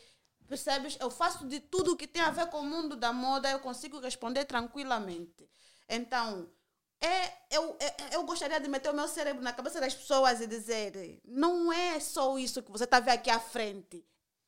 Percebes? 0.47 0.97
Eu 1.01 1.11
faço 1.11 1.47
de 1.47 1.61
tudo 1.61 1.97
que 1.97 2.07
tem 2.07 2.23
a 2.23 2.31
ver 2.31 2.49
com 2.49 2.61
o 2.61 2.67
mundo 2.67 2.97
da 2.97 3.13
moda, 3.13 3.51
eu 3.51 3.61
consigo 3.61 4.01
responder 4.01 4.45
tranquilamente. 4.45 5.49
Então, 5.89 6.49
é, 7.01 7.33
eu, 7.51 7.77
é- 7.81 8.17
eu 8.17 8.25
gostaria 8.25 8.61
de 8.61 8.69
meter 8.69 8.91
o 8.91 8.95
meu 8.95 9.09
cérebro 9.09 9.43
na 9.43 9.53
cabeça 9.53 9.81
das 9.81 9.95
pessoas 9.95 10.41
e 10.41 10.47
dizer: 10.47 11.21
não 11.25 11.73
é 11.73 11.99
só 12.01 12.39
isso 12.39 12.63
que 12.63 12.71
você 12.71 12.85
está 12.85 13.01
vendo 13.01 13.15
aqui 13.15 13.31
à 13.31 13.41
frente. 13.41 14.05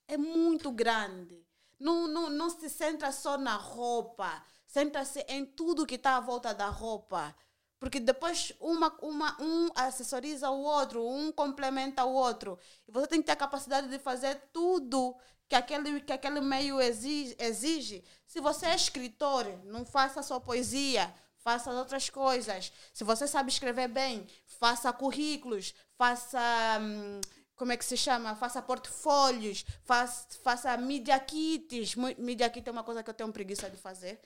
É 0.08 0.16
muito 0.16 0.70
grande. 0.72 1.46
Não, 1.78 2.06
não, 2.08 2.28
não 2.28 2.50
se 2.50 2.68
centra 2.68 3.10
só 3.12 3.38
na 3.38 3.56
roupa. 3.56 4.42
Centra-se 4.66 5.20
em 5.28 5.44
tudo 5.46 5.86
que 5.86 5.94
está 5.94 6.16
à 6.16 6.20
volta 6.20 6.52
da 6.52 6.68
roupa. 6.68 7.34
Porque 7.78 7.98
depois 7.98 8.52
uma, 8.60 8.94
uma, 9.00 9.40
um 9.40 9.70
assessoriza 9.74 10.50
o 10.50 10.60
outro, 10.62 11.02
um 11.06 11.32
complementa 11.32 12.04
o 12.04 12.12
outro. 12.12 12.58
E 12.86 12.92
você 12.92 13.06
tem 13.06 13.20
que 13.20 13.26
ter 13.26 13.32
a 13.32 13.36
capacidade 13.36 13.88
de 13.88 13.98
fazer 13.98 14.34
tudo 14.52 15.16
que 15.48 15.54
aquele, 15.54 16.00
que 16.02 16.12
aquele 16.12 16.40
meio 16.40 16.80
exige, 16.80 17.34
exige. 17.38 18.04
Se 18.26 18.40
você 18.40 18.66
é 18.66 18.74
escritor, 18.74 19.46
não 19.64 19.84
faça 19.84 20.22
só 20.22 20.38
poesia, 20.38 21.12
faça 21.40 21.70
outras 21.70 22.08
coisas. 22.10 22.72
Se 22.92 23.04
você 23.04 23.26
sabe 23.26 23.50
escrever 23.50 23.88
bem, 23.88 24.26
faça 24.46 24.92
currículos, 24.92 25.74
faça. 25.96 26.40
hum, 26.80 27.20
como 27.56 27.72
é 27.72 27.76
que 27.76 27.84
se 27.84 27.96
chama? 27.96 28.34
Faça 28.36 28.62
portfólios, 28.62 29.66
faça, 29.84 30.26
faça 30.42 30.76
media 30.78 31.18
kits. 31.20 31.94
Media 32.18 32.48
kit 32.48 32.66
é 32.66 32.72
uma 32.72 32.82
coisa 32.84 33.02
que 33.02 33.10
eu 33.10 33.14
tenho 33.14 33.30
preguiça 33.32 33.68
de 33.68 33.76
fazer. 33.76 34.18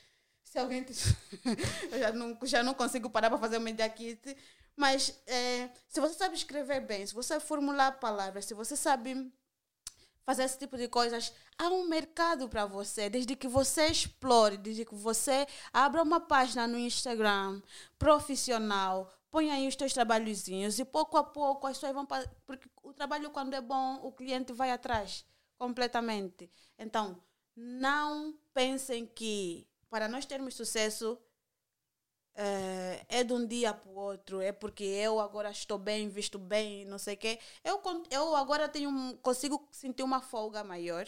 Se 0.45 0.59
alguém. 0.59 0.85
te- 0.85 0.93
eu 1.91 1.99
já 1.99 2.13
não, 2.13 2.39
já 2.45 2.63
não 2.63 2.75
consigo 2.75 3.11
parar 3.11 3.31
para 3.31 3.39
fazer 3.39 3.57
o 3.57 3.61
media 3.61 3.89
kit. 3.89 4.37
Mas 4.77 5.13
eh, 5.27 5.69
se 5.89 6.01
você 6.01 6.15
sabe 6.15 6.35
escrever 6.35 6.81
bem, 6.81 7.07
se 7.07 7.15
você 7.15 7.39
formular 7.41 7.93
palavras, 7.99 8.45
se 8.45 8.55
você 8.55 8.77
sabe 8.77 9.33
fazer 10.25 10.45
esse 10.45 10.59
tipo 10.59 10.77
de 10.77 10.89
coisas, 10.89 11.33
há 11.59 11.69
um 11.69 11.87
mercado 11.87 12.49
para 12.49 12.67
você, 12.67 13.11
desde 13.11 13.37
que 13.37 13.47
você 13.47 13.87
explore, 13.87 14.57
desde 14.57 14.85
que 14.85 14.95
você 14.95 15.47
abra 15.73 16.03
uma 16.03 16.21
página 16.21 16.67
no 16.67 16.79
Instagram 16.79 17.61
profissional, 17.99 19.13
põe 19.31 19.51
aí 19.51 19.69
os 19.69 19.77
teus 19.77 19.93
trabalhozinhos 19.93 20.79
e 20.79 20.85
pouco 20.85 21.17
a 21.17 21.25
pouco 21.25 21.67
as 21.67 21.77
pessoas 21.77 21.93
vão 21.93 22.07
porque 22.47 22.69
o 22.83 22.93
trabalho 22.93 23.31
quando 23.31 23.55
é 23.55 23.61
bom, 23.61 24.01
o 24.03 24.13
cliente 24.13 24.53
vai 24.53 24.71
atrás 24.71 25.25
completamente. 25.59 26.51
Então, 26.79 27.21
não 27.57 28.35
pensem 28.53 29.07
que 29.07 29.67
para 29.91 30.09
nós 30.09 30.27
termos 30.27 30.55
sucesso 30.55 31.19
é, 32.37 33.07
é 33.09 33.25
de 33.25 33.33
um 33.33 33.47
dia 33.47 33.73
para 33.73 33.91
o 33.91 33.97
outro, 33.97 34.41
é 34.41 34.53
porque 34.53 34.85
eu 34.85 35.21
agora 35.21 35.51
estou 35.51 35.79
bem, 35.79 36.09
visto 36.09 36.39
bem, 36.39 36.85
não 36.85 36.99
sei 36.99 37.15
o 37.15 37.19
quê. 37.19 37.39
Eu, 37.63 37.81
eu 38.11 38.37
agora 38.37 38.69
tenho, 38.69 39.17
consigo 39.23 39.69
sentir 39.71 40.03
uma 40.03 40.21
folga 40.21 40.65
maior. 40.65 41.07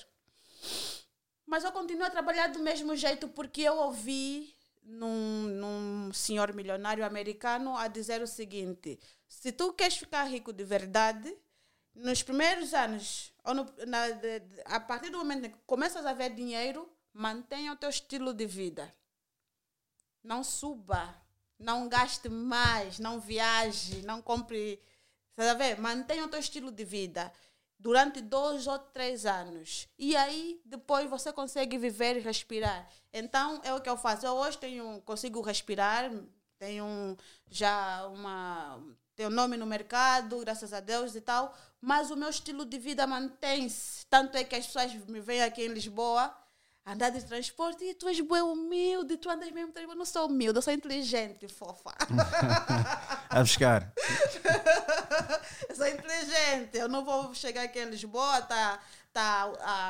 Mas 1.45 1.65
eu 1.65 1.73
continuo 1.73 2.05
a 2.05 2.11
trabalhar 2.11 2.49
do 2.49 2.59
mesmo 2.59 2.97
jeito 2.97 3.29
porque 3.29 3.62
eu 3.62 3.77
ouvi 3.77 4.55
num, 4.83 5.43
num 5.49 6.12
senhor 6.12 6.53
milionário 6.53 7.05
americano 7.05 7.77
a 7.77 7.89
dizer 7.89 8.23
o 8.23 8.27
seguinte: 8.27 8.99
se 9.29 9.53
tu 9.53 9.73
queres 9.73 9.97
ficar 9.97 10.25
rico 10.25 10.53
de 10.53 10.65
verdade, 10.65 11.37
nos 11.95 12.23
primeiros 12.23 12.75
anos, 12.75 13.33
ou 13.45 13.55
no, 13.55 13.67
na, 13.87 14.11
de, 14.11 14.43
a 14.65 14.81
partir 14.81 15.11
do 15.11 15.19
momento 15.19 15.51
que 15.51 15.59
começas 15.67 16.05
a 16.05 16.12
ver 16.12 16.35
dinheiro, 16.35 16.89
mantenha 17.12 17.73
o 17.73 17.77
teu 17.77 17.89
estilo 17.89 18.35
de 18.35 18.47
vida. 18.47 18.93
Não 20.27 20.43
suba, 20.43 21.15
não 21.57 21.89
gaste 21.89 22.29
mais, 22.29 22.99
não 22.99 23.21
viaje, 23.21 24.03
não 24.03 24.21
compre. 24.21 24.83
Você 25.37 25.55
ver? 25.55 25.79
Mantenha 25.79 26.25
o 26.25 26.29
teu 26.29 26.41
estilo 26.41 26.73
de 26.73 26.85
vida 26.85 27.33
durante 27.79 28.21
dois 28.21 28.67
ou 28.67 28.77
três 28.77 29.25
anos. 29.25 29.87
E 29.97 30.17
aí, 30.17 30.61
depois 30.65 31.09
você 31.09 31.33
consegue 31.33 31.79
viver 31.79 32.17
e 32.17 32.21
respirar. 32.21 32.89
Então, 33.12 33.61
é 33.62 33.73
o 33.73 33.81
que 33.81 33.89
eu 33.89 33.97
faço. 33.97 34.27
Eu 34.27 34.33
hoje 34.33 34.59
tenho, 34.59 35.01
consigo 35.03 35.41
respirar, 35.41 36.11
tenho 36.59 37.17
já 37.49 38.07
uma. 38.09 38.83
Tenho 39.15 39.31
nome 39.31 39.57
no 39.57 39.65
mercado, 39.65 40.41
graças 40.41 40.73
a 40.73 40.81
Deus 40.81 41.15
e 41.15 41.21
tal, 41.23 41.57
mas 41.81 42.11
o 42.11 42.17
meu 42.17 42.29
estilo 42.29 42.67
de 42.67 42.79
vida 42.79 43.07
mantém-se. 43.07 44.05
Tanto 44.11 44.37
é 44.37 44.43
que 44.43 44.57
as 44.57 44.67
pessoas 44.67 44.93
me 45.07 45.21
veem 45.21 45.43
aqui 45.43 45.62
em 45.62 45.69
Lisboa 45.69 46.37
andar 46.87 47.11
de 47.11 47.22
transporte 47.25 47.85
e 47.85 47.94
tu 47.94 48.09
és 48.09 48.20
boa 48.20 48.44
humilde, 48.44 49.16
tu 49.16 49.29
andas 49.29 49.51
mesmo 49.51 49.72
Eu 49.77 49.94
não 49.96 50.05
sou 50.05 50.27
humilde, 50.27 50.57
eu 50.57 50.62
sou 50.62 50.72
inteligente, 50.72 51.49
fofa. 51.49 51.92
a 53.29 53.40
buscar. 53.40 53.92
eu 55.68 55.75
sou 55.75 55.87
inteligente, 55.88 56.79
eu 56.79 56.88
não 56.88 57.05
vou 57.05 57.35
chegar 57.35 57.64
aqui 57.64 57.81
em 57.81 57.90
Lisboa, 57.90 58.40
tá, 58.42 58.79
tá 59.12 59.46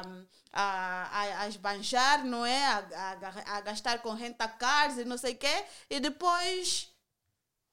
um, 0.07 0.27
a, 0.51 1.09
a, 1.13 1.41
a 1.43 1.49
esbanjar, 1.49 2.25
não 2.25 2.47
é? 2.47 2.67
A, 2.67 2.79
a, 2.95 3.57
a 3.57 3.61
gastar 3.61 3.99
com 3.99 4.15
renta 4.15 4.49
cars 4.49 4.97
e 4.97 5.05
não 5.05 5.19
sei 5.19 5.35
o 5.35 5.37
quê, 5.37 5.65
e 5.91 6.01
depois 6.01 6.96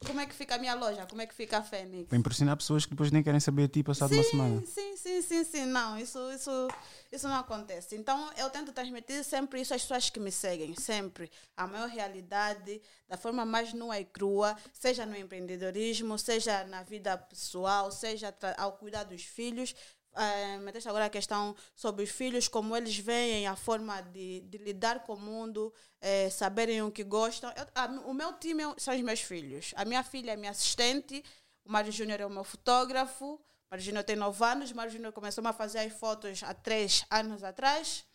como 0.04 0.20
é 0.20 0.26
que 0.26 0.34
fica 0.34 0.56
a 0.56 0.58
minha 0.58 0.74
loja? 0.76 1.06
Como 1.06 1.22
é 1.22 1.26
que 1.26 1.34
fica 1.34 1.58
a 1.58 1.64
Fênix? 1.64 2.08
Para 2.08 2.18
impressionar 2.18 2.58
pessoas 2.58 2.86
que 2.86 2.92
depois 2.92 3.12
nem 3.12 3.24
querem 3.24 3.40
saber 3.40 3.68
de 3.68 3.74
ti 3.74 3.84
passado 3.84 4.10
sim, 4.10 4.16
uma 4.16 4.24
semana. 4.24 4.64
Sim, 4.66 4.96
sim, 4.98 5.22
sim, 5.22 5.44
sim. 5.44 5.66
Não, 5.66 5.98
isso, 5.98 6.20
isso, 6.32 6.68
isso 7.12 7.28
não 7.28 7.36
acontece. 7.36 7.96
Então 7.96 8.32
eu 8.38 8.50
tento 8.50 8.72
transmitir 8.72 9.24
sempre 9.24 9.62
isso 9.62 9.74
às 9.74 9.82
pessoas 9.82 10.10
que 10.10 10.20
me 10.20 10.32
seguem, 10.32 10.76
sempre. 10.76 11.32
A 11.56 11.68
maior 11.68 11.88
realidade, 11.88 12.82
da 13.08 13.18
forma 13.18 13.46
mais 13.46 13.74
nua 13.74 14.00
e 14.00 14.06
crua, 14.06 14.56
seja 14.74 15.06
no 15.06 15.16
empreendedorismo, 15.16 16.18
seja 16.18 16.64
na 16.66 16.84
vida 16.84 17.18
pessoal, 17.18 17.92
seja 17.92 18.34
ao 18.58 18.74
cuidar 18.74 19.04
dos 19.04 19.24
filhos, 19.24 19.76
é, 20.16 20.58
meteste 20.60 20.88
agora 20.88 21.06
a 21.06 21.10
questão 21.10 21.56
sobre 21.76 22.04
os 22.04 22.10
filhos, 22.10 22.48
como 22.48 22.76
eles 22.76 22.98
veem 22.98 23.48
a 23.48 23.56
forma 23.56 24.02
de, 24.02 24.42
de 24.42 24.58
lidar 24.58 25.04
com 25.04 25.14
o 25.14 25.20
mundo, 25.20 25.74
é, 26.00 26.30
saberem 26.30 26.82
o 26.82 26.92
que 26.92 27.04
gostam. 27.04 27.52
Eu, 27.56 27.68
a, 27.76 27.86
o 28.06 28.14
meu 28.14 28.34
time 28.34 28.64
são 28.78 28.96
os 28.96 29.02
meus 29.02 29.22
filhos. 29.22 29.74
A 29.76 29.86
minha 29.86 30.04
filha 30.04 30.32
é 30.32 30.36
minha 30.36 30.52
assistente, 30.52 31.24
o 31.66 31.72
Mário 31.72 31.92
Júnior 31.92 32.22
é 32.22 32.26
o 32.26 32.30
meu 32.30 32.44
fotógrafo. 32.44 33.36
O 33.36 33.40
Mário 33.72 33.84
Júnior 33.84 34.04
tem 34.04 34.16
9 34.16 34.46
anos, 34.46 34.72
o 34.72 34.76
Mário 34.76 34.92
Júnior 34.92 35.12
começou 35.14 35.46
a 35.48 35.54
fazer 35.54 35.80
as 35.80 35.94
fotos 35.94 36.44
há 36.44 36.54
3 36.54 37.06
anos 37.10 37.44
atrás. 37.44 38.06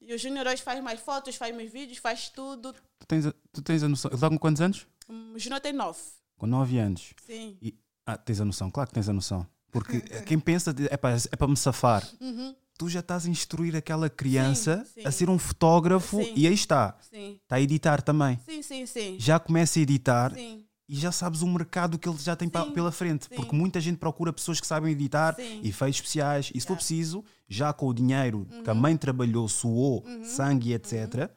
E 0.00 0.14
o 0.14 0.18
Júnior 0.18 0.46
hoje 0.46 0.62
faz 0.62 0.82
mais 0.82 1.00
fotos, 1.00 1.36
faz 1.36 1.54
mais 1.54 1.70
vídeos, 1.70 1.98
faz 1.98 2.28
tudo. 2.28 2.72
Tu 2.98 3.06
tens 3.06 3.26
a, 3.26 3.34
tu 3.52 3.62
tens 3.62 3.82
a 3.82 3.88
noção. 3.88 4.08
Ele 4.10 4.16
está 4.16 4.28
com 4.28 4.38
quantos 4.38 4.62
anos? 4.62 4.86
O 5.08 5.38
Júnior 5.38 5.60
tem 5.60 5.72
9. 5.72 6.00
Com 6.36 6.46
9 6.46 6.78
anos. 6.78 7.14
Sim. 7.26 7.58
E, 7.60 7.76
ah, 8.06 8.16
tens 8.16 8.40
a 8.40 8.44
noção, 8.44 8.70
claro 8.70 8.88
que 8.88 8.94
tens 8.94 9.08
a 9.08 9.12
noção. 9.12 9.46
Porque 9.70 10.00
quem 10.26 10.38
pensa, 10.38 10.74
é 10.90 10.96
para 10.96 11.16
é 11.16 11.46
me 11.46 11.56
safar. 11.56 12.06
Uhum. 12.20 12.54
Tu 12.78 12.88
já 12.88 13.00
estás 13.00 13.26
a 13.26 13.28
instruir 13.28 13.74
aquela 13.74 14.08
criança 14.08 14.84
sim, 14.94 15.02
sim. 15.02 15.06
a 15.08 15.10
ser 15.10 15.28
um 15.28 15.38
fotógrafo 15.38 16.22
Sim. 16.22 16.32
e 16.36 16.46
aí 16.46 16.54
está. 16.54 16.96
Está 17.12 17.56
a 17.56 17.60
editar 17.60 18.00
também. 18.00 18.38
Sim, 18.46 18.62
sim, 18.62 18.86
sim. 18.86 19.16
Já 19.18 19.38
começa 19.40 19.80
a 19.80 19.82
editar 19.82 20.32
e 20.38 20.94
já 20.96 21.10
sabes 21.10 21.42
o 21.42 21.46
mercado 21.48 21.98
que 21.98 22.08
ele 22.08 22.16
já 22.18 22.36
tem 22.36 22.48
Sim, 22.48 22.70
pela 22.72 22.92
frente. 22.92 23.26
sim. 23.28 23.34
Porque 23.34 23.54
muita 23.54 23.80
gente 23.80 23.98
procura 23.98 24.32
pessoas 24.32 24.60
que 24.60 24.66
sabem 24.66 24.92
editar, 24.92 25.34
Sim. 25.34 25.60
efeitos 25.64 25.96
especiais. 25.98 26.50
E 26.54 26.60
se 26.60 26.66
for 26.66 26.74
Yeah. 26.74 26.76
preciso, 26.76 27.24
já 27.48 27.72
com 27.72 27.88
o 27.88 27.92
dinheiro 27.92 28.46
Uhum. 28.50 28.62
que 28.62 28.70
a 28.70 28.74
mãe 28.74 28.96
trabalhou, 28.96 29.48
suou, 29.48 30.04
sangue, 30.22 30.72
etc., 30.72 31.30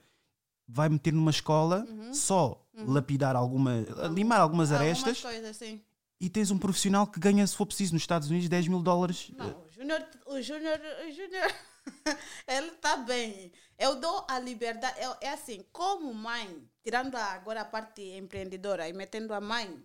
vai 0.67 0.87
meter 0.89 1.11
numa 1.11 1.31
escola 1.31 1.85
só 2.13 2.63
lapidar 2.87 3.35
alguma, 3.35 3.83
limar 4.13 4.39
algumas 4.39 4.71
arestas 4.71 5.23
Algumas 5.25 5.57
coisas. 5.57 5.79
E 6.21 6.29
tens 6.29 6.51
um 6.51 6.57
profissional 6.59 7.05
que 7.07 7.19
ganha, 7.19 7.45
se 7.47 7.55
for 7.55 7.65
preciso, 7.65 7.93
nos 7.93 8.03
Estados 8.03 8.29
Unidos, 8.29 8.47
10 8.47 8.67
mil 8.67 8.81
dólares. 8.81 9.29
Não, 9.35 9.63
o 9.63 9.69
Júnior, 9.71 10.07
o 10.27 10.41
Júnior, 10.41 10.79
o 11.07 11.11
Júnior, 11.11 11.51
ele 12.47 12.67
está 12.67 12.95
bem. 12.97 13.51
Eu 13.77 13.95
dou 13.99 14.25
a 14.29 14.37
liberdade. 14.39 15.01
eu- 15.01 15.17
é 15.19 15.29
assim, 15.29 15.65
como 15.71 16.13
mãe, 16.13 16.69
tirando 16.83 17.15
a- 17.15 17.33
agora 17.33 17.61
a 17.61 17.65
parte 17.65 18.01
empreendedora 18.03 18.87
e 18.87 18.93
metendo 18.93 19.33
a 19.33 19.41
mãe, 19.41 19.83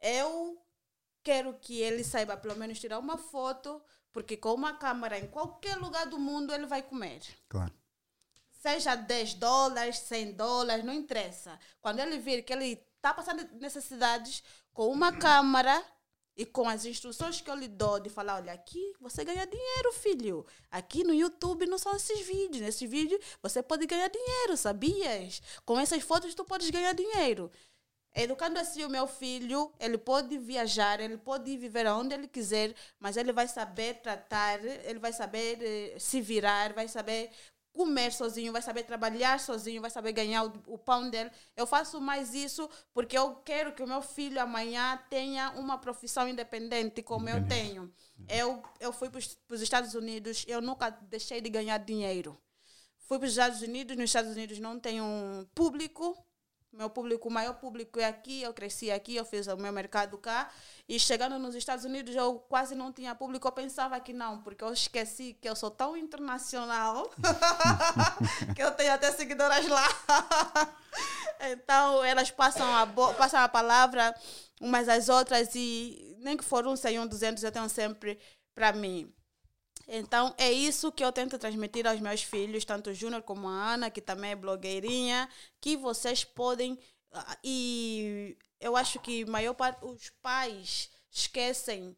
eu 0.00 0.60
quero 1.22 1.54
que 1.60 1.80
ele 1.80 2.02
saiba 2.04 2.36
pelo 2.36 2.56
menos 2.56 2.80
tirar 2.80 2.98
uma 2.98 3.18
foto, 3.18 3.82
porque 4.12 4.36
com 4.36 4.54
uma 4.54 4.74
câmera 4.74 5.18
em 5.18 5.26
qualquer 5.26 5.76
lugar 5.76 6.06
do 6.06 6.18
mundo 6.18 6.52
ele 6.54 6.66
vai 6.66 6.82
comer. 6.82 7.20
Claro. 7.48 7.72
Seja 8.62 8.94
10 8.94 9.34
dólares, 9.34 9.98
100 9.98 10.32
dólares, 10.32 10.84
não 10.84 10.92
interessa. 10.94 11.58
Quando 11.80 12.00
ele 12.00 12.18
vir 12.18 12.42
que 12.42 12.52
ele 12.52 12.82
está 12.96 13.12
passando 13.14 13.46
necessidades 13.60 14.42
com 14.76 14.88
uma 14.88 15.10
câmera 15.10 15.82
e 16.36 16.44
com 16.44 16.68
as 16.68 16.84
instruções 16.84 17.40
que 17.40 17.50
eu 17.50 17.54
lhe 17.54 17.66
dou 17.66 17.98
de 17.98 18.10
falar, 18.10 18.36
olha, 18.36 18.52
aqui 18.52 18.92
você 19.00 19.24
ganha 19.24 19.46
dinheiro, 19.46 19.90
filho. 19.94 20.46
Aqui 20.70 21.02
no 21.02 21.14
YouTube 21.14 21.64
não 21.64 21.78
são 21.78 21.96
esses 21.96 22.20
vídeos. 22.20 22.60
Nesse 22.60 22.86
vídeo 22.86 23.18
você 23.42 23.62
pode 23.62 23.86
ganhar 23.86 24.08
dinheiro, 24.08 24.54
sabias? 24.54 25.40
Com 25.64 25.80
essas 25.80 26.02
fotos 26.02 26.34
tu 26.34 26.44
podes 26.44 26.68
ganhar 26.68 26.92
dinheiro. 26.92 27.50
Educando 28.14 28.58
assim 28.58 28.84
o 28.84 28.90
meu 28.90 29.06
filho, 29.06 29.72
ele 29.80 29.96
pode 29.96 30.36
viajar, 30.36 31.00
ele 31.00 31.16
pode 31.16 31.56
viver 31.56 31.86
aonde 31.86 32.14
ele 32.14 32.28
quiser, 32.28 32.74
mas 33.00 33.16
ele 33.16 33.32
vai 33.32 33.48
saber 33.48 33.94
tratar, 34.02 34.62
ele 34.62 34.98
vai 34.98 35.12
saber 35.12 35.58
eh, 35.62 35.98
se 35.98 36.20
virar, 36.20 36.74
vai 36.74 36.88
saber 36.88 37.30
comer 37.76 38.10
sozinho, 38.10 38.52
vai 38.52 38.62
saber 38.62 38.84
trabalhar 38.84 39.38
sozinho, 39.38 39.82
vai 39.82 39.90
saber 39.90 40.12
ganhar 40.12 40.44
o, 40.44 40.52
o 40.66 40.78
pão 40.78 41.10
dele. 41.10 41.30
Eu 41.54 41.66
faço 41.66 42.00
mais 42.00 42.32
isso 42.32 42.68
porque 42.94 43.16
eu 43.16 43.34
quero 43.44 43.72
que 43.72 43.82
o 43.82 43.86
meu 43.86 44.00
filho 44.00 44.40
amanhã 44.40 44.98
tenha 45.10 45.50
uma 45.50 45.76
profissão 45.76 46.26
independente 46.26 47.02
como 47.02 47.28
eu 47.28 47.46
tenho. 47.46 47.92
Eu, 48.26 48.62
eu 48.80 48.92
fui 48.92 49.10
para 49.10 49.18
os 49.18 49.60
Estados 49.60 49.94
Unidos, 49.94 50.44
eu 50.48 50.62
nunca 50.62 50.88
deixei 50.88 51.42
de 51.42 51.50
ganhar 51.50 51.76
dinheiro. 51.78 52.40
Fui 53.06 53.18
para 53.18 53.26
os 53.26 53.32
Estados 53.32 53.60
Unidos, 53.60 53.96
nos 53.96 54.06
Estados 54.06 54.32
Unidos 54.32 54.58
não 54.58 54.80
tenho 54.80 55.04
um 55.04 55.46
público, 55.54 56.16
meu 56.76 56.90
público, 56.90 57.28
o 57.28 57.32
maior 57.32 57.54
público 57.54 57.98
é 57.98 58.04
aqui, 58.04 58.42
eu 58.42 58.52
cresci 58.52 58.90
aqui, 58.90 59.16
eu 59.16 59.24
fiz 59.24 59.46
o 59.46 59.56
meu 59.56 59.72
mercado 59.72 60.16
cá. 60.18 60.50
E 60.88 61.00
chegando 61.00 61.38
nos 61.38 61.54
Estados 61.54 61.84
Unidos, 61.84 62.14
eu 62.14 62.38
quase 62.48 62.74
não 62.74 62.92
tinha 62.92 63.14
público. 63.14 63.48
Eu 63.48 63.52
pensava 63.52 63.98
que 63.98 64.12
não, 64.12 64.42
porque 64.42 64.62
eu 64.62 64.72
esqueci 64.72 65.36
que 65.40 65.48
eu 65.48 65.56
sou 65.56 65.70
tão 65.70 65.96
internacional 65.96 67.10
que 68.54 68.62
eu 68.62 68.70
tenho 68.72 68.92
até 68.92 69.10
seguidoras 69.10 69.66
lá. 69.66 69.88
então, 71.52 72.04
elas 72.04 72.30
passam 72.30 72.66
a, 72.76 72.86
passam 73.14 73.40
a 73.40 73.48
palavra 73.48 74.14
umas 74.60 74.88
às 74.88 75.08
outras 75.08 75.54
e 75.54 76.16
nem 76.20 76.36
que 76.36 76.44
for 76.44 76.66
um 76.66 76.76
100, 76.76 77.00
um 77.00 77.06
200, 77.06 77.42
eu 77.42 77.52
tenho 77.52 77.68
sempre 77.68 78.18
para 78.54 78.72
mim. 78.72 79.12
Então, 79.88 80.34
é 80.36 80.50
isso 80.50 80.90
que 80.90 81.04
eu 81.04 81.12
tento 81.12 81.38
transmitir 81.38 81.86
aos 81.86 82.00
meus 82.00 82.22
filhos, 82.22 82.64
tanto 82.64 82.90
o 82.90 82.94
Júnior 82.94 83.22
como 83.22 83.48
a 83.48 83.74
Ana, 83.74 83.90
que 83.90 84.00
também 84.00 84.32
é 84.32 84.36
blogueirinha, 84.36 85.28
que 85.60 85.76
vocês 85.76 86.24
podem. 86.24 86.78
ah, 87.12 87.36
E 87.44 88.36
eu 88.60 88.76
acho 88.76 88.98
que 89.00 89.24
maior 89.26 89.54
parte 89.54 89.84
os 89.84 90.10
pais 90.22 90.90
esquecem. 91.10 91.96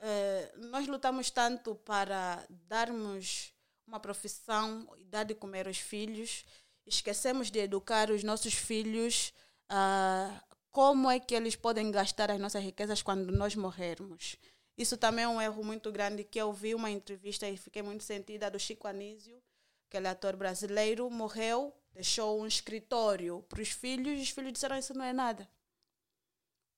eh, 0.00 0.52
nós 0.58 0.86
lutamos 0.88 1.30
tanto 1.30 1.74
para 1.76 2.44
darmos 2.50 3.52
uma 3.86 4.00
profissão 4.00 4.88
e 4.98 5.04
dar 5.04 5.24
de 5.24 5.34
comer 5.34 5.66
aos 5.68 5.78
filhos, 5.78 6.44
esquecemos 6.86 7.50
de 7.50 7.60
educar 7.60 8.10
os 8.10 8.22
nossos 8.24 8.54
filhos 8.54 9.32
ah, 9.68 10.42
como 10.70 11.10
é 11.10 11.20
que 11.20 11.34
eles 11.34 11.56
podem 11.56 11.90
gastar 11.90 12.30
as 12.30 12.40
nossas 12.40 12.62
riquezas 12.64 13.02
quando 13.02 13.30
nós 13.32 13.54
morrermos. 13.54 14.36
Isso 14.76 14.96
também 14.96 15.24
é 15.24 15.28
um 15.28 15.40
erro 15.40 15.62
muito 15.62 15.92
grande 15.92 16.24
que 16.24 16.38
eu 16.40 16.52
vi 16.52 16.74
uma 16.74 16.90
entrevista 16.90 17.48
e 17.48 17.56
fiquei 17.56 17.82
muito 17.82 18.04
sentida 18.04 18.50
do 18.50 18.58
Chico 18.58 18.88
Anísio, 18.88 19.42
aquele 19.88 20.08
ator 20.08 20.34
brasileiro, 20.34 21.10
morreu, 21.10 21.74
deixou 21.92 22.40
um 22.40 22.46
escritório 22.46 23.44
para 23.48 23.60
os 23.60 23.68
filhos 23.68 24.18
e 24.18 24.22
os 24.22 24.30
filhos 24.30 24.52
disseram 24.52 24.78
isso 24.78 24.94
não 24.94 25.04
é 25.04 25.12
nada. 25.12 25.48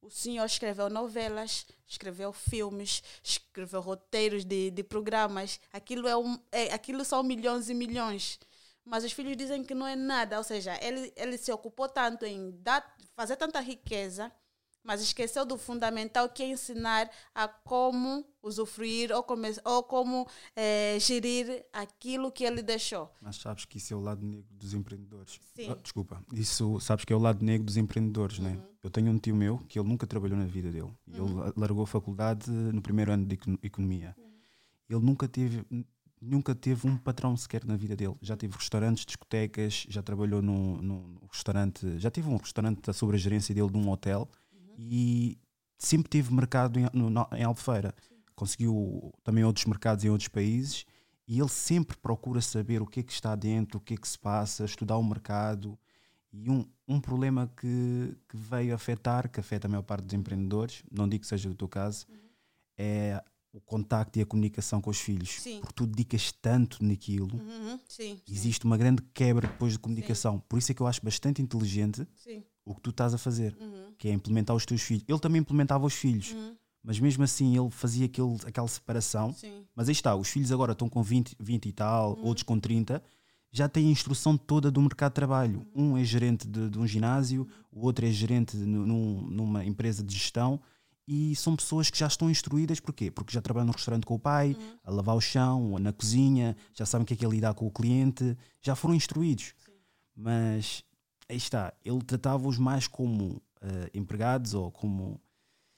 O 0.03 0.11
senhor 0.11 0.45
escreveu 0.45 0.91
novelas, 0.91 1.67
escreveu 1.87 2.31
filmes, 2.33 3.03
escreveu 3.23 3.81
roteiros 3.81 4.45
de, 4.45 4.71
de 4.71 4.83
programas. 4.83 5.59
Aquilo, 5.73 6.07
é 6.07 6.17
um, 6.17 6.39
é, 6.53 6.75
aquilo 6.75 7.05
são 7.07 7.23
milhões 7.23 7.71
e 7.71 7.75
milhões. 7.75 8.39
mas 8.85 9.03
os 9.03 9.13
filhos 9.13 9.37
dizem 9.37 9.65
que 9.65 9.75
não 9.75 9.87
é 9.87 9.97
nada. 9.97 10.37
Ou 10.37 10.45
seja, 10.45 10.79
ele, 10.83 11.11
ele 11.17 11.39
se 11.39 11.51
ocupou 11.51 11.89
tanto 11.89 12.27
em 12.27 12.51
dar, 12.63 12.95
fazer 13.17 13.37
tanta 13.37 13.61
riqueza, 13.61 14.31
mas 14.85 15.01
esqueceu 15.01 15.45
do 15.47 15.57
fundamental 15.57 16.29
que 16.29 16.43
é 16.43 16.49
ensinar 16.49 17.11
a 17.35 17.49
como 17.49 18.25
usufruir 18.43 19.11
ou 19.11 19.23
como, 19.23 19.43
ou 19.65 19.83
como 19.83 20.29
é, 20.55 20.99
gerir 21.01 21.65
aquilo 21.73 22.31
que 22.31 22.45
ele 22.45 22.63
deixou. 22.63 23.11
Mas 23.21 23.37
sabes 23.37 23.65
que 23.65 23.79
isso 23.79 23.95
é 23.95 23.97
o 23.97 24.01
lado 24.01 24.25
negro 24.25 24.47
dos 24.51 24.75
empreendedores. 24.75 25.41
Sim. 25.57 25.71
Ah, 25.71 25.79
desculpa, 25.83 26.23
isso 26.33 26.79
sabes 26.81 27.05
que 27.07 27.13
é 27.13 27.17
o 27.17 27.19
lado 27.19 27.43
negro 27.43 27.65
dos 27.65 27.79
empreendedores, 27.79 28.39
né? 28.39 28.51
Uhum. 28.51 28.75
Eu 28.83 28.91
tenho 28.91 29.11
um 29.11 29.19
tio 29.19 29.35
meu 29.35 29.59
que 29.67 29.79
ele 29.79 29.89
nunca 29.89 30.07
trabalhou 30.07 30.37
na 30.37 30.45
vida 30.45 30.71
dele. 30.71 30.93
E 31.07 31.17
Ele 31.17 31.53
largou 31.57 31.85
a 31.85 31.87
faculdade 31.87 32.51
no 32.51 32.83
primeiro 32.83 33.11
ano 33.11 33.25
de 33.25 33.35
econo- 33.37 33.59
economia. 33.63 34.15
Uhum. 34.19 34.25
Ele 34.91 35.01
nunca 35.01 35.27
teve 35.27 35.65
nunca 36.21 36.55
teve 36.55 36.87
um 36.89 36.97
patrão 36.97 37.37
sequer 37.37 37.65
na 37.65 37.77
vida 37.77 37.95
dele. 37.95 38.17
Já 38.23 38.35
teve 38.37 38.55
restaurantes, 38.57 39.05
discotecas, 39.05 39.85
já 39.89 40.03
trabalhou 40.03 40.41
num, 40.41 40.77
num 40.81 41.19
restaurante, 41.31 41.99
já 41.99 42.11
teve 42.11 42.29
um 42.29 42.37
restaurante 42.37 42.91
sob 42.95 43.15
a 43.15 43.19
gerência 43.19 43.55
dele 43.55 43.71
de 43.71 43.77
um 43.77 43.91
hotel 43.91 44.29
e 44.79 45.39
sempre 45.79 46.09
teve 46.09 46.33
mercado 46.33 46.79
em, 46.79 46.87
no- 46.93 47.29
em 47.37 47.43
Albufeira. 47.45 47.95
Conseguiu 48.35 49.13
também 49.23 49.45
outros 49.45 49.65
mercados 49.67 50.05
em 50.05 50.09
outros 50.11 50.29
países 50.29 50.85
e 51.27 51.39
ele 51.39 51.49
sempre 51.49 51.97
procura 51.97 52.41
saber 52.41 52.83
o 52.83 52.87
que 52.87 53.01
é 53.01 53.03
que 53.03 53.13
está 53.13 53.35
dentro, 53.37 53.79
o 53.79 53.81
que 53.81 53.95
é 53.95 53.97
que 53.97 54.09
se 54.09 54.19
passa, 54.19 54.65
estudar 54.65 54.97
o 54.99 55.05
mercado. 55.05 55.79
E 56.33 56.51
um, 56.51 56.67
um 56.89 57.01
problema 57.01 57.51
que, 57.57 58.17
que 58.29 58.37
veio 58.37 58.75
afetar, 58.75 59.31
que 59.31 59.39
afeta 59.39 59.69
a 59.69 59.71
maior 59.71 59.83
parte 59.85 60.05
dos 60.05 60.15
empreendedores, 60.15 60.83
não 60.91 61.09
digo 61.09 61.23
que 61.23 61.29
seja 61.29 61.49
do 61.49 61.55
teu 61.55 61.69
caso, 61.69 62.07
é 62.77 63.23
o 63.53 63.61
contacto 63.61 64.19
e 64.19 64.23
a 64.23 64.27
comunicação 64.27 64.81
com 64.81 64.91
os 64.91 64.99
filhos. 64.99 65.41
Sim. 65.41 65.61
Porque 65.61 65.75
tu 65.75 65.87
dedicas 65.87 66.33
tanto 66.33 66.83
naquilo, 66.85 67.37
Uhum, 67.37 67.79
sim, 67.87 68.17
sim, 68.17 68.21
existe 68.29 68.65
uma 68.65 68.77
grande 68.77 69.01
quebra 69.15 69.47
depois 69.47 69.75
de 69.75 69.79
comunicação. 69.79 70.41
Por 70.49 70.59
isso 70.59 70.73
é 70.73 70.75
que 70.75 70.83
eu 70.83 70.89
acho 70.89 71.01
bastante 71.05 71.41
inteligente 71.41 72.05
sim. 72.17 72.43
O 72.65 72.75
que 72.75 72.81
tu 72.81 72.91
estás 72.91 73.13
a 73.15 73.19
fazer, 73.19 73.57
Uhum, 73.61 73.93
que 73.99 74.09
é 74.09 74.13
implementar 74.13 74.55
os 74.57 74.65
teus 74.65 74.81
filhos. 74.83 75.05
Ele 75.07 75.19
também 75.19 75.41
implementava 75.41 75.85
os 75.87 75.95
filhos, 75.95 76.33
uhum, 76.33 76.57
mas 76.83 76.99
mesmo 76.99 77.23
assim 77.25 77.57
ele 77.59 77.71
fazia 77.71 78.07
aquele, 78.07 78.37
aquela 78.47 78.69
separação. 78.69 79.33
sim. 79.33 79.65
Mas 79.75 79.89
aí 79.89 79.93
está, 79.93 80.15
os 80.17 80.29
filhos 80.29 80.51
agora 80.53 80.73
estão 80.73 80.89
com 80.89 81.03
20, 81.03 81.37
20 81.39 81.67
e 81.67 81.73
tal, 81.73 82.15
Uhum. 82.17 82.25
outros 82.27 82.43
com 82.43 82.59
30, 82.59 83.03
já 83.51 83.69
têm 83.69 83.89
a 83.89 83.91
instrução 83.91 84.37
toda 84.37 84.71
do 84.71 84.81
mercado 84.81 85.13
de 85.13 85.15
trabalho. 85.17 85.67
Uhum. 85.75 85.93
Um 85.93 85.99
é 85.99 86.05
gerente 86.05 86.47
de, 86.49 86.69
de 86.71 86.79
um 86.79 86.87
ginásio, 86.87 87.47
o 87.71 87.85
outro 87.87 88.05
é 88.07 88.11
gerente 88.11 88.57
nu- 88.57 88.87
num- 88.87 89.21
numa 89.31 89.65
empresa 89.65 90.03
de 90.03 90.13
gestão 90.15 90.61
e 91.07 91.37
são 91.37 91.55
pessoas 91.55 91.91
que 91.91 91.99
já 91.99 92.07
estão 92.07 92.31
instruídas, 92.31 92.81
porquê? 92.81 93.11
Porque 93.11 93.33
já 93.33 93.41
trabalham 93.43 93.67
no 93.67 93.73
restaurante 93.73 94.07
com 94.07 94.15
o 94.15 94.19
pai, 94.19 94.57
Uhum. 94.59 94.79
a 94.85 94.91
lavar 94.91 95.15
o 95.17 95.21
chão, 95.21 95.79
na 95.79 95.93
cozinha, 95.93 96.57
já 96.73 96.85
sabem 96.87 97.03
o 97.05 97.07
que 97.07 97.13
é 97.15 97.17
que 97.17 97.25
é 97.27 97.29
lidar 97.29 97.53
com 97.55 97.67
o 97.67 97.71
cliente, 97.71 98.37
já 98.63 98.75
foram 98.75 98.95
instruídos. 98.95 99.53
Mas 100.17 100.83
aí 101.29 101.37
está, 101.37 101.73
ele 101.85 102.03
tratava-os 102.03 102.59
mais 102.59 102.87
como 102.87 103.43
eh, 103.61 103.91
empregados 103.95 104.55
ou 104.55 104.71
como. 104.71 105.21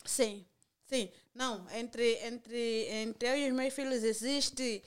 Sim, 0.04 0.44
sim. 0.86 1.10
Não, 1.34 1.66
entre, 1.70 2.14
entre, 2.26 2.88
entre 2.88 3.28
eu 3.28 3.36
e 3.36 3.50
os 3.50 3.56
meus 3.56 3.74
filhos 3.74 4.02
existe 4.02 4.82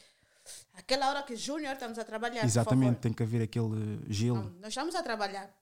aquela 0.73 1.09
hora 1.09 1.23
que 1.23 1.35
Júnior 1.35 1.73
estamos 1.73 1.97
a 1.99 2.03
trabalhar. 2.03 2.43
Exatamente, 2.43 2.99
tem 2.99 3.13
que 3.13 3.23
haver 3.23 3.43
aquele 3.43 4.01
gelo. 4.09 4.43
Não, 4.43 4.49
nós 4.59 4.69
estamos 4.69 4.95
a 4.95 5.03
trabalhar. 5.03 5.53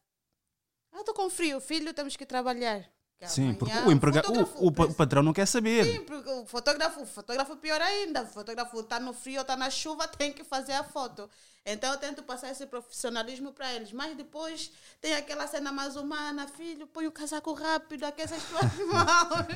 Ah, 0.92 1.00
estou 1.00 1.14
com 1.14 1.30
frio, 1.30 1.60
filho, 1.60 1.94
temos 1.94 2.16
que 2.16 2.26
trabalhar. 2.26 2.90
Sim, 3.26 3.56
porque 3.56 3.76
o, 3.76 3.92
emprega... 3.92 4.22
o, 4.30 4.66
o, 4.66 4.68
o 4.68 4.94
patrão 4.94 5.24
não 5.24 5.34
quer 5.34 5.48
saber. 5.48 5.84
Sim, 5.84 6.04
porque 6.04 6.30
o 6.30 6.46
fotógrafo, 6.46 7.02
o 7.02 7.06
fotógrafo 7.06 7.56
pior 7.58 7.82
ainda. 7.82 8.22
O 8.22 8.28
fotógrafo 8.28 8.80
está 8.80 9.00
no 9.00 9.12
frio, 9.12 9.42
está 9.42 9.58
na 9.58 9.72
chuva, 9.72 10.08
tem 10.08 10.32
que 10.32 10.44
fazer 10.44 10.74
a 10.74 10.84
foto. 10.84 11.28
Então 11.66 11.92
eu 11.92 11.98
tento 11.98 12.22
passar 12.22 12.52
esse 12.52 12.68
profissionalismo 12.68 13.52
para 13.52 13.74
eles. 13.74 13.92
Mas 13.92 14.16
depois 14.16 14.72
tem 15.02 15.16
aquela 15.16 15.48
cena 15.48 15.72
mais 15.72 15.96
humana, 15.96 16.48
filho, 16.48 16.86
põe 16.86 17.08
o 17.08 17.12
casaco 17.12 17.54
rápido, 17.54 18.04
aquece 18.04 18.36
as 18.36 18.44
tuas 18.44 18.74
mãos. 18.86 19.48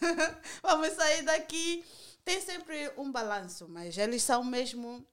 Vamos 0.62 0.92
sair 0.92 1.22
daqui. 1.22 1.84
Tem 2.22 2.40
sempre 2.40 2.92
um 2.98 3.10
balanço, 3.10 3.66
mas 3.68 3.96
eles 3.96 4.22
são 4.22 4.44
mesmo. 4.44 5.06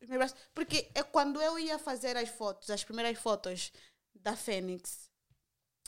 Porque 0.54 0.90
é 0.94 1.04
quando 1.04 1.42
eu 1.42 1.58
ia 1.58 1.80
fazer 1.80 2.18
as 2.18 2.28
fotos, 2.28 2.70
as 2.70 2.84
primeiras 2.84 3.18
fotos 3.18 3.72
da 4.16 4.36
Fênix, 4.36 5.10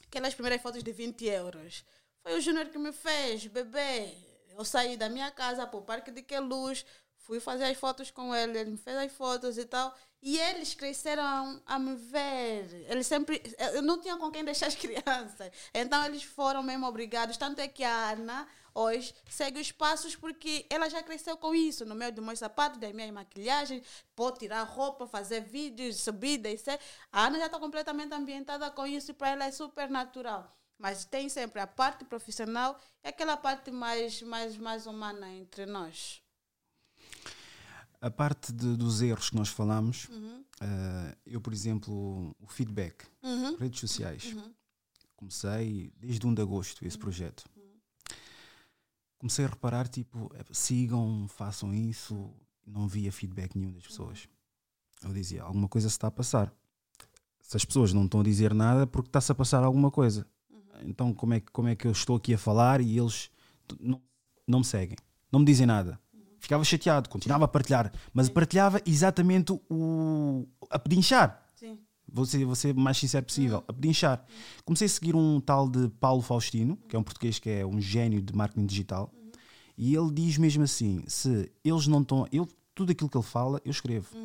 aquelas 0.07 0.33
primeiras 0.33 0.61
fotos 0.61 0.81
de 0.81 0.91
20 0.93 1.25
euros. 1.25 1.83
Foi 2.25 2.39
o 2.39 2.41
Júnior 2.41 2.69
que 2.69 2.79
me 2.79 2.91
fez, 2.91 3.45
bebê. 3.45 4.11
Eu 4.57 4.65
saí 4.65 4.97
da 4.97 5.07
minha 5.07 5.29
casa 5.29 5.67
para 5.67 5.77
o 5.77 5.83
Parque 5.83 6.09
de 6.09 6.23
Queluz, 6.23 6.83
fui 7.17 7.39
fazer 7.39 7.65
as 7.65 7.77
fotos 7.77 8.09
com 8.09 8.33
ele, 8.33 8.57
ele 8.57 8.71
me 8.71 8.77
fez 8.77 8.97
as 8.97 9.11
fotos 9.11 9.59
e 9.59 9.65
tal. 9.65 9.95
E 10.23 10.39
eles 10.39 10.73
cresceram 10.73 11.61
a 11.67 11.77
me 11.77 11.95
ver. 11.95 12.87
Eles 12.89 13.05
sempre. 13.05 13.43
Eu 13.75 13.83
não 13.83 14.01
tinha 14.01 14.17
com 14.17 14.31
quem 14.31 14.43
deixar 14.43 14.65
as 14.65 14.73
crianças. 14.75 15.51
Então 15.71 16.03
eles 16.03 16.23
foram 16.23 16.63
mesmo 16.63 16.87
obrigados. 16.87 17.37
Tanto 17.37 17.59
é 17.59 17.67
que 17.67 17.83
a 17.83 18.09
Ana 18.13 18.47
hoje 18.73 19.13
segue 19.29 19.61
os 19.61 19.71
passos 19.71 20.15
porque 20.15 20.65
ela 20.67 20.89
já 20.89 21.03
cresceu 21.03 21.37
com 21.37 21.53
isso. 21.53 21.85
No 21.85 21.93
meio 21.93 22.11
dos 22.11 22.25
meus 22.25 22.39
sapatos, 22.39 22.79
das 22.79 22.91
minhas 22.91 23.11
maquilhagens, 23.11 23.85
pode 24.15 24.39
tirar 24.39 24.63
roupa, 24.63 25.05
fazer 25.05 25.41
vídeos, 25.41 25.97
subir, 25.97 26.39
descer. 26.39 26.79
A 27.11 27.27
Ana 27.27 27.37
já 27.37 27.45
está 27.45 27.59
completamente 27.59 28.15
ambientada 28.15 28.71
com 28.71 28.87
isso 28.87 29.11
e 29.11 29.13
para 29.13 29.29
ela 29.29 29.45
é 29.45 29.51
super 29.51 29.91
natural. 29.91 30.51
Mas 30.77 31.05
tem 31.05 31.29
sempre 31.29 31.59
a 31.61 31.67
parte 31.67 32.03
profissional 32.05 32.79
e 33.03 33.07
aquela 33.07 33.37
parte 33.37 33.71
mais, 33.71 34.21
mais, 34.21 34.57
mais 34.57 34.85
humana 34.85 35.31
entre 35.33 35.65
nós. 35.65 36.21
A 38.01 38.11
parte 38.11 38.51
de- 38.51 38.75
dos 38.75 39.01
erros 39.01 39.29
que 39.29 39.35
nós 39.35 39.47
falamos, 39.49 40.07
Uhum. 40.09 40.43
eh, 40.61 41.17
eu, 41.25 41.41
por 41.41 41.53
exemplo, 41.53 42.35
o 42.39 42.47
feedback, 42.47 43.05
Uhum. 43.23 43.55
redes 43.55 43.79
sociais. 43.79 44.35
Comecei 45.15 45.91
desde 45.95 46.27
1 46.27 46.33
de 46.33 46.41
agosto 46.41 46.81
Uhum. 46.81 46.87
esse 46.87 46.97
projeto. 46.97 47.45
Comecei 49.17 49.45
a 49.45 49.47
reparar, 49.47 49.87
tipo, 49.87 50.29
eh, 50.35 50.43
sigam, 50.51 51.25
façam 51.29 51.73
isso. 51.73 52.31
Não 52.67 52.87
via 52.87 53.11
feedback 53.11 53.55
nenhum 53.55 53.71
das 53.71 53.87
pessoas. 53.87 54.27
Eu 55.01 55.13
dizia, 55.13 55.41
alguma 55.43 55.69
coisa 55.69 55.87
se 55.89 55.95
está 55.95 56.07
a 56.07 56.11
passar. 56.11 56.53
Se 57.39 57.55
as 57.55 57.63
pessoas 57.65 57.93
não 57.93 58.05
estão 58.05 58.19
a 58.19 58.23
dizer 58.23 58.53
nada, 58.53 58.85
porque 58.85 59.07
está-se 59.09 59.31
a 59.31 59.35
passar 59.35 59.63
alguma 59.63 59.89
coisa. 59.89 60.27
Então, 60.83 61.13
como 61.13 61.33
é, 61.33 61.39
que- 61.39 61.51
como 61.51 61.67
é 61.67 61.75
que 61.75 61.87
eu 61.87 61.91
estou 61.91 62.15
aqui 62.15 62.33
a 62.33 62.37
falar 62.37 62.81
e 62.81 62.97
eles 62.97 63.29
não, 63.79 64.01
não 64.47 64.59
me 64.59 64.65
seguem? 64.65 64.97
Não 65.31 65.39
me 65.39 65.45
dizem 65.45 65.65
nada. 65.65 65.99
Ficava 66.39 66.63
chateado, 66.63 67.09
continuava 67.09 67.45
a 67.45 67.47
partilhar, 67.47 67.91
mas 68.13 68.29
partilhava 68.29 68.79
exatamente 68.85 69.51
o, 69.69 70.47
a 70.69 70.77
pedinchar. 70.77 71.43
Sim. 71.55 71.79
Vou 72.07 72.23
ser, 72.25 72.45
vou 72.45 72.55
ser 72.55 72.75
mais 72.75 72.97
sincero 72.97 73.25
possível, 73.25 73.63
a 73.67 73.73
pedinchar. 73.73 74.23
Comecei 74.63 74.85
a 74.85 74.89
seguir 74.89 75.15
um 75.15 75.39
tal 75.41 75.67
de 75.67 75.89
Paulo 75.99 76.21
Faustino, 76.21 76.77
que 76.87 76.95
é 76.95 76.99
um 76.99 77.03
português 77.03 77.39
que 77.39 77.49
é 77.49 77.65
um 77.65 77.81
gênio 77.81 78.21
de 78.21 78.35
marketing 78.35 78.67
digital, 78.67 79.11
e 79.75 79.95
ele 79.95 80.11
diz 80.11 80.37
mesmo 80.37 80.63
assim: 80.63 81.03
se 81.07 81.51
eles 81.63 81.87
não 81.87 82.01
estão. 82.01 82.27
Eu, 82.31 82.47
tudo 82.75 82.91
aquilo 82.91 83.09
que 83.09 83.17
ele 83.17 83.25
fala, 83.25 83.59
eu 83.65 83.71
escrevo. 83.71 84.15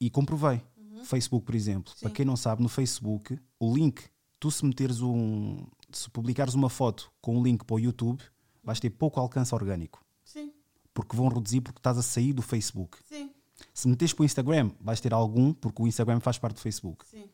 E 0.00 0.10
comprovei. 0.10 0.60
Facebook, 1.04 1.46
por 1.46 1.54
exemplo. 1.54 1.92
Para 2.00 2.10
quem 2.10 2.24
não 2.26 2.36
sabe, 2.36 2.62
no 2.62 2.68
Facebook, 2.68 3.38
o 3.58 3.74
link, 3.74 4.02
tu 4.46 4.50
se 4.52 4.64
meteres 4.64 5.00
um. 5.00 5.66
Se 5.90 6.08
publicares 6.08 6.54
uma 6.54 6.70
foto 6.70 7.10
com 7.20 7.36
um 7.36 7.42
link 7.42 7.64
para 7.64 7.74
o 7.74 7.80
YouTube, 7.80 8.22
vais 8.62 8.78
ter 8.78 8.90
pouco 8.90 9.18
alcance 9.18 9.52
orgânico. 9.52 10.04
Sim. 10.24 10.52
Porque 10.94 11.16
vão 11.16 11.28
reduzir 11.28 11.60
porque 11.60 11.80
estás 11.80 11.98
a 11.98 12.02
sair 12.02 12.32
do 12.32 12.42
Facebook. 12.42 12.98
Sim. 13.04 13.30
Se 13.74 13.88
meteres 13.88 14.12
para 14.12 14.22
o 14.22 14.24
Instagram, 14.24 14.70
vais 14.80 15.00
ter 15.00 15.12
algum, 15.12 15.52
porque 15.52 15.82
o 15.82 15.86
Instagram 15.86 16.20
faz 16.20 16.38
parte 16.38 16.54
do 16.54 16.60
Facebook. 16.60 17.04
Sim. 17.06 17.28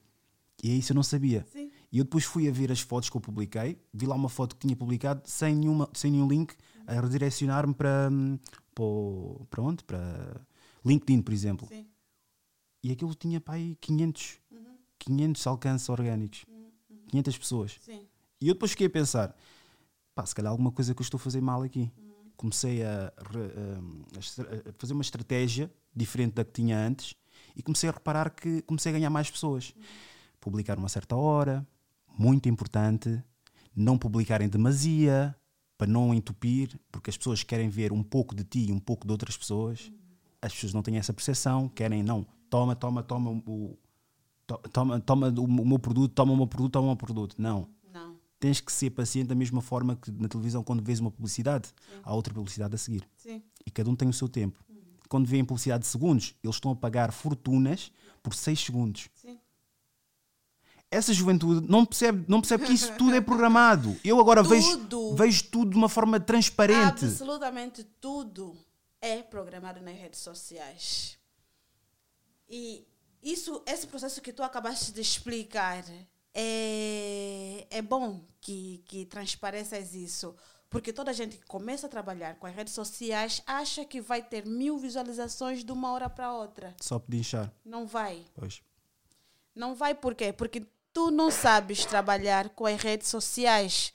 E 0.63 0.71
é 0.71 0.75
isso 0.75 0.93
eu 0.93 0.95
não 0.95 1.03
sabia. 1.03 1.47
Sim. 1.53 1.71
E 1.91 1.99
eu 1.99 2.05
depois 2.05 2.25
fui 2.25 2.49
a 2.49 2.53
ver 2.53 2.73
as 2.73 2.81
fotos 2.81 3.11
que 3.11 3.17
eu 3.17 3.21
publiquei, 3.21 3.79
vi 3.93 4.07
lá 4.07 4.15
uma 4.15 4.31
foto 4.31 4.57
que 4.57 4.67
tinha 4.67 4.75
publicado 4.75 5.21
sem, 5.27 5.55
nenhuma, 5.55 5.91
sem 5.93 6.11
nenhum 6.11 6.27
link 6.27 6.55
a 6.87 6.99
redirecionar-me 6.99 7.75
para, 7.75 8.09
hum, 8.11 8.39
para, 8.75 9.45
para 9.51 9.63
onde? 9.63 9.85
Para 9.85 10.41
LinkedIn, 10.85 11.21
por 11.21 11.35
exemplo. 11.35 11.69
Sim. 11.69 11.87
E 12.83 12.91
aquilo 12.91 13.15
tinha 13.15 13.39
para 13.39 13.55
aí 13.55 13.77
500, 13.81 14.39
500 14.99 15.47
alcances 15.47 15.89
orgânicos. 15.91 16.47
500 17.13 17.39
pessoas. 17.39 17.79
Sim. 17.81 18.07
E 18.41 18.49
eu 18.49 18.55
depois 18.55 18.73
fiquei 18.73 18.87
a 18.87 18.91
pensar, 18.91 19.37
pá, 20.15 20.27
se 20.27 20.35
calhar 20.35 20.51
alguma 20.51 20.73
coisa 20.73 20.95
que 20.95 21.01
eu 21.01 21.05
estou 21.05 21.19
a 21.19 21.21
fazer 21.21 21.41
mal 21.41 21.63
aqui. 21.63 21.93
Comecei 22.37 22.83
a, 22.83 23.13
a 23.17 24.69
a 24.69 24.73
fazer 24.79 24.95
uma 24.95 25.03
estratégia 25.03 25.71
diferente 25.95 26.33
da 26.35 26.45
que 26.45 26.53
tinha 26.53 26.77
antes 26.77 27.15
e 27.55 27.63
comecei 27.63 27.89
a 27.89 27.93
reparar 27.93 28.31
que 28.31 28.63
comecei 28.63 28.91
a 28.91 28.95
ganhar 28.95 29.11
mais 29.11 29.31
pessoas. 29.31 29.75
Publicar 30.41 30.79
uma 30.79 30.89
certa 30.89 31.15
hora, 31.15 31.65
muito 32.19 32.49
importante. 32.49 33.23
Não 33.75 33.97
publicar 33.97 34.41
em 34.41 34.49
demasia, 34.49 35.35
para 35.79 35.91
não 35.91 36.13
entupir, 36.13 36.79
porque 36.91 37.11
as 37.11 37.17
pessoas 37.17 37.43
querem 37.43 37.69
ver 37.69 37.93
um 37.93 38.03
pouco 38.03 38.35
de 38.35 38.45
ti 38.45 38.69
e 38.69 38.73
um 38.73 38.79
pouco 38.79 39.07
de 39.07 39.13
outras 39.13 39.37
pessoas. 39.37 39.91
As 40.41 40.53
pessoas 40.53 40.75
não 40.75 40.83
têm 40.83 40.97
essa 40.97 41.13
percepção, 41.13 41.69
querem, 41.69 42.03
não, 42.03 42.27
toma, 42.51 42.75
toma, 42.75 43.03
toma 43.03 43.31
o, 43.47 43.79
toma, 44.73 45.01
toma 45.01 45.29
o 45.29 45.47
meu 45.67 45.79
produto, 45.79 46.13
toma 46.13 46.33
o 46.33 46.37
meu 46.37 46.47
produto, 46.47 46.73
toma 46.73 46.85
o 46.85 46.89
meu 46.91 46.97
produto. 46.97 47.35
Não 47.39 47.69
Não. 47.93 48.17
tens 48.41 48.61
que 48.61 48.73
ser 48.73 48.91
paciente 48.91 49.29
da 49.29 49.35
mesma 49.35 49.61
forma 49.61 49.97
que 49.97 50.11
na 50.11 50.29
televisão 50.29 50.63
quando 50.65 50.83
vês 50.83 51.01
uma 51.01 51.11
publicidade 51.11 51.69
há 52.03 52.15
outra 52.15 52.33
publicidade 52.35 52.75
a 52.75 52.79
seguir 52.79 53.09
Sim. 53.17 53.43
e 53.67 53.71
cada 53.71 53.89
um 53.91 53.97
tem 53.97 54.09
o 54.09 54.13
seu 54.13 54.29
tempo 54.29 54.59
quando 55.09 55.27
vêem 55.27 55.45
publicidade 55.45 55.83
de 55.85 55.89
segundos 55.89 56.35
eles 56.43 56.57
estão 56.57 56.71
a 56.71 56.77
pagar 56.77 57.13
fortunas 57.13 57.93
por 58.23 58.35
6 58.35 58.59
segundos. 58.61 59.09
Sim. 59.15 59.39
Essa 60.91 61.13
juventude 61.15 61.67
não 61.69 61.87
percebe, 61.87 62.25
não 62.29 62.41
percebe 62.41 62.67
que 62.67 62.73
isso 62.75 62.93
tudo 62.99 63.15
é 63.15 63.21
programado. 63.23 63.97
Eu 64.05 64.21
agora 64.21 64.43
vejo, 64.43 64.77
Tudo. 64.87 65.17
vejo 65.17 65.45
tudo 65.45 65.71
de 65.71 65.77
uma 65.77 65.89
forma 65.89 66.21
transparente. 66.21 67.07
Absolutamente 67.07 67.83
tudo 67.99 68.55
é 69.01 69.23
programado 69.23 69.81
nas 69.81 69.97
redes 69.97 70.21
sociais. 70.21 71.17
E 72.49 72.87
isso, 73.23 73.63
esse 73.67 73.87
processo 73.87 74.21
que 74.21 74.33
tu 74.33 74.43
acabaste 74.43 74.93
de 74.93 75.01
explicar, 75.01 75.85
é, 76.35 77.67
é 77.71 77.83
bom 77.83 78.21
que, 78.41 78.83
que 78.87 79.07
transpareças 79.07 79.95
isso. 79.95 80.35
Porque 80.69 80.93
toda 80.93 81.11
a 81.11 81.15
gente 81.15 81.37
que 81.37 81.45
começa 81.45 81.87
a 81.87 81.91
trabalhar 81.91 82.37
com 82.37 82.47
as 82.47 82.55
redes 82.55 82.73
sociais 82.73 83.43
acha 83.47 83.85
que 83.85 84.01
vai 84.01 84.23
ter 84.23 84.47
mil 84.47 84.79
visualizações 84.79 85.63
de 85.63 85.71
uma 85.71 85.93
hora 85.93 86.09
para 86.09 86.33
outra. 86.33 86.75
Só 86.81 86.99
pedinchar. 86.99 87.53
Não 87.65 87.87
vai. 87.87 88.25
Pois. 88.35 88.63
Não 89.55 89.75
vai 89.75 89.95
por 89.95 90.15
quê? 90.15 90.33
Porque 90.33 90.67
tu 90.93 91.11
não 91.11 91.31
sabes 91.31 91.85
trabalhar 91.85 92.49
com 92.51 92.67
as 92.67 92.81
redes 92.81 93.09
sociais. 93.09 93.93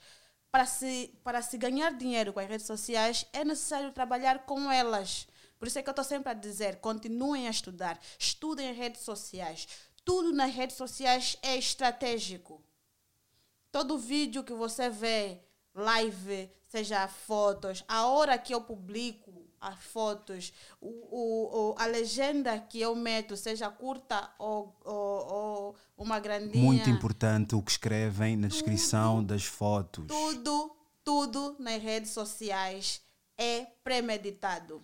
Para 0.50 0.64
se, 0.64 1.12
para 1.22 1.42
se 1.42 1.58
ganhar 1.58 1.92
dinheiro 1.92 2.32
com 2.32 2.40
as 2.40 2.48
redes 2.48 2.66
sociais, 2.66 3.26
é 3.34 3.44
necessário 3.44 3.92
trabalhar 3.92 4.46
com 4.46 4.72
elas. 4.72 5.27
Por 5.58 5.66
isso 5.68 5.78
é 5.78 5.82
que 5.82 5.88
eu 5.88 5.92
estou 5.92 6.04
sempre 6.04 6.30
a 6.30 6.34
dizer: 6.34 6.76
continuem 6.76 7.46
a 7.48 7.50
estudar, 7.50 7.98
estudem 8.18 8.72
redes 8.72 9.02
sociais. 9.02 9.66
Tudo 10.04 10.32
nas 10.32 10.54
redes 10.54 10.76
sociais 10.76 11.36
é 11.42 11.56
estratégico. 11.56 12.62
Todo 13.70 13.98
vídeo 13.98 14.42
que 14.42 14.54
você 14.54 14.88
vê, 14.88 15.40
live, 15.74 16.50
seja 16.68 17.06
fotos, 17.06 17.84
a 17.86 18.06
hora 18.06 18.38
que 18.38 18.54
eu 18.54 18.60
publico 18.62 19.46
as 19.60 19.78
fotos, 19.80 20.52
o, 20.80 20.86
o, 20.88 21.70
o- 21.72 21.74
a 21.76 21.84
legenda 21.86 22.58
que 22.60 22.80
eu 22.80 22.94
meto, 22.94 23.36
seja 23.36 23.68
curta 23.68 24.30
ou, 24.38 24.74
ou, 24.84 25.26
ou 25.32 25.76
uma 25.96 26.18
grandinha. 26.20 26.62
Muito 26.64 26.88
importante 26.88 27.54
o 27.56 27.60
que 27.62 27.72
escrevem 27.72 28.36
na 28.36 28.48
descrição 28.48 29.22
das 29.22 29.44
fotos. 29.44 30.06
Tudo, 30.06 30.76
tudo 31.04 31.56
nas 31.58 31.82
redes 31.82 32.12
sociais 32.12 33.02
é 33.36 33.66
premeditado. 33.82 34.82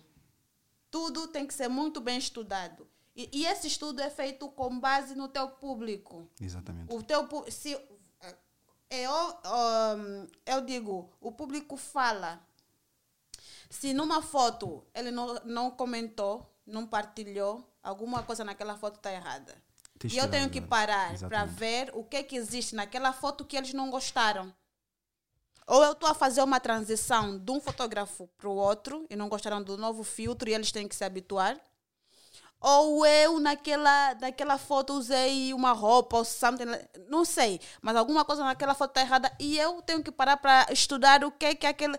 Tudo 0.95 1.27
tem 1.27 1.45
que 1.45 1.53
ser 1.53 1.67
muito 1.67 1.99
bem 1.99 2.17
estudado. 2.17 2.87
E, 3.13 3.29
e 3.33 3.45
esse 3.45 3.67
estudo 3.67 4.01
é 4.01 4.09
feito 4.09 4.47
com 4.47 4.79
base 4.79 5.13
no 5.13 5.27
teu 5.27 5.49
público. 5.49 6.25
Exatamente. 6.39 6.93
O 6.93 7.03
teu 7.03 7.27
se 7.51 7.77
eu, 8.89 9.11
um, 9.11 10.27
eu 10.45 10.61
digo, 10.61 11.11
o 11.19 11.33
público 11.33 11.75
fala. 11.75 12.41
Se 13.69 13.93
numa 13.93 14.21
foto 14.21 14.85
ele 14.93 15.11
não, 15.11 15.35
não 15.43 15.69
comentou, 15.69 16.49
não 16.65 16.87
partilhou, 16.87 17.69
alguma 17.83 18.23
coisa 18.23 18.45
naquela 18.45 18.77
foto 18.77 18.95
está 18.95 19.11
errada. 19.11 19.53
Tens 19.99 20.13
e 20.13 20.17
eu 20.17 20.31
tenho 20.31 20.49
que 20.49 20.61
parar 20.61 21.19
para 21.27 21.43
ver 21.43 21.91
o 21.93 22.05
que, 22.05 22.23
que 22.23 22.37
existe 22.37 22.73
naquela 22.73 23.11
foto 23.11 23.43
que 23.43 23.57
eles 23.57 23.73
não 23.73 23.91
gostaram. 23.91 24.55
Ou 25.67 25.83
eu 25.83 25.93
estou 25.93 26.09
a 26.09 26.13
fazer 26.13 26.43
uma 26.43 26.59
transição 26.59 27.37
de 27.37 27.51
um 27.51 27.59
fotógrafo 27.59 28.27
para 28.37 28.47
o 28.47 28.55
outro 28.55 29.05
e 29.09 29.15
não 29.15 29.27
gostaram 29.27 29.63
do 29.63 29.77
novo 29.77 30.03
filtro 30.03 30.47
e 30.49 30.53
eles 30.53 30.71
têm 30.71 30.87
que 30.87 30.95
se 30.95 31.03
habituar. 31.03 31.59
Ou 32.61 33.05
eu 33.05 33.39
naquela, 33.39 34.15
naquela 34.15 34.57
foto 34.57 34.93
usei 34.93 35.53
uma 35.53 35.71
roupa 35.71 36.17
ou 36.17 36.25
something, 36.25 36.65
não 37.07 37.25
sei, 37.25 37.59
mas 37.81 37.95
alguma 37.95 38.23
coisa 38.25 38.43
naquela 38.43 38.73
foto 38.73 38.91
está 38.91 39.01
errada 39.01 39.31
e 39.39 39.57
eu 39.57 39.81
tenho 39.81 40.03
que 40.03 40.11
parar 40.11 40.37
para 40.37 40.67
estudar 40.71 41.23
o 41.23 41.31
que 41.31 41.45
é 41.45 41.55
que 41.55 41.65
é 41.65 41.69
aquele. 41.69 41.97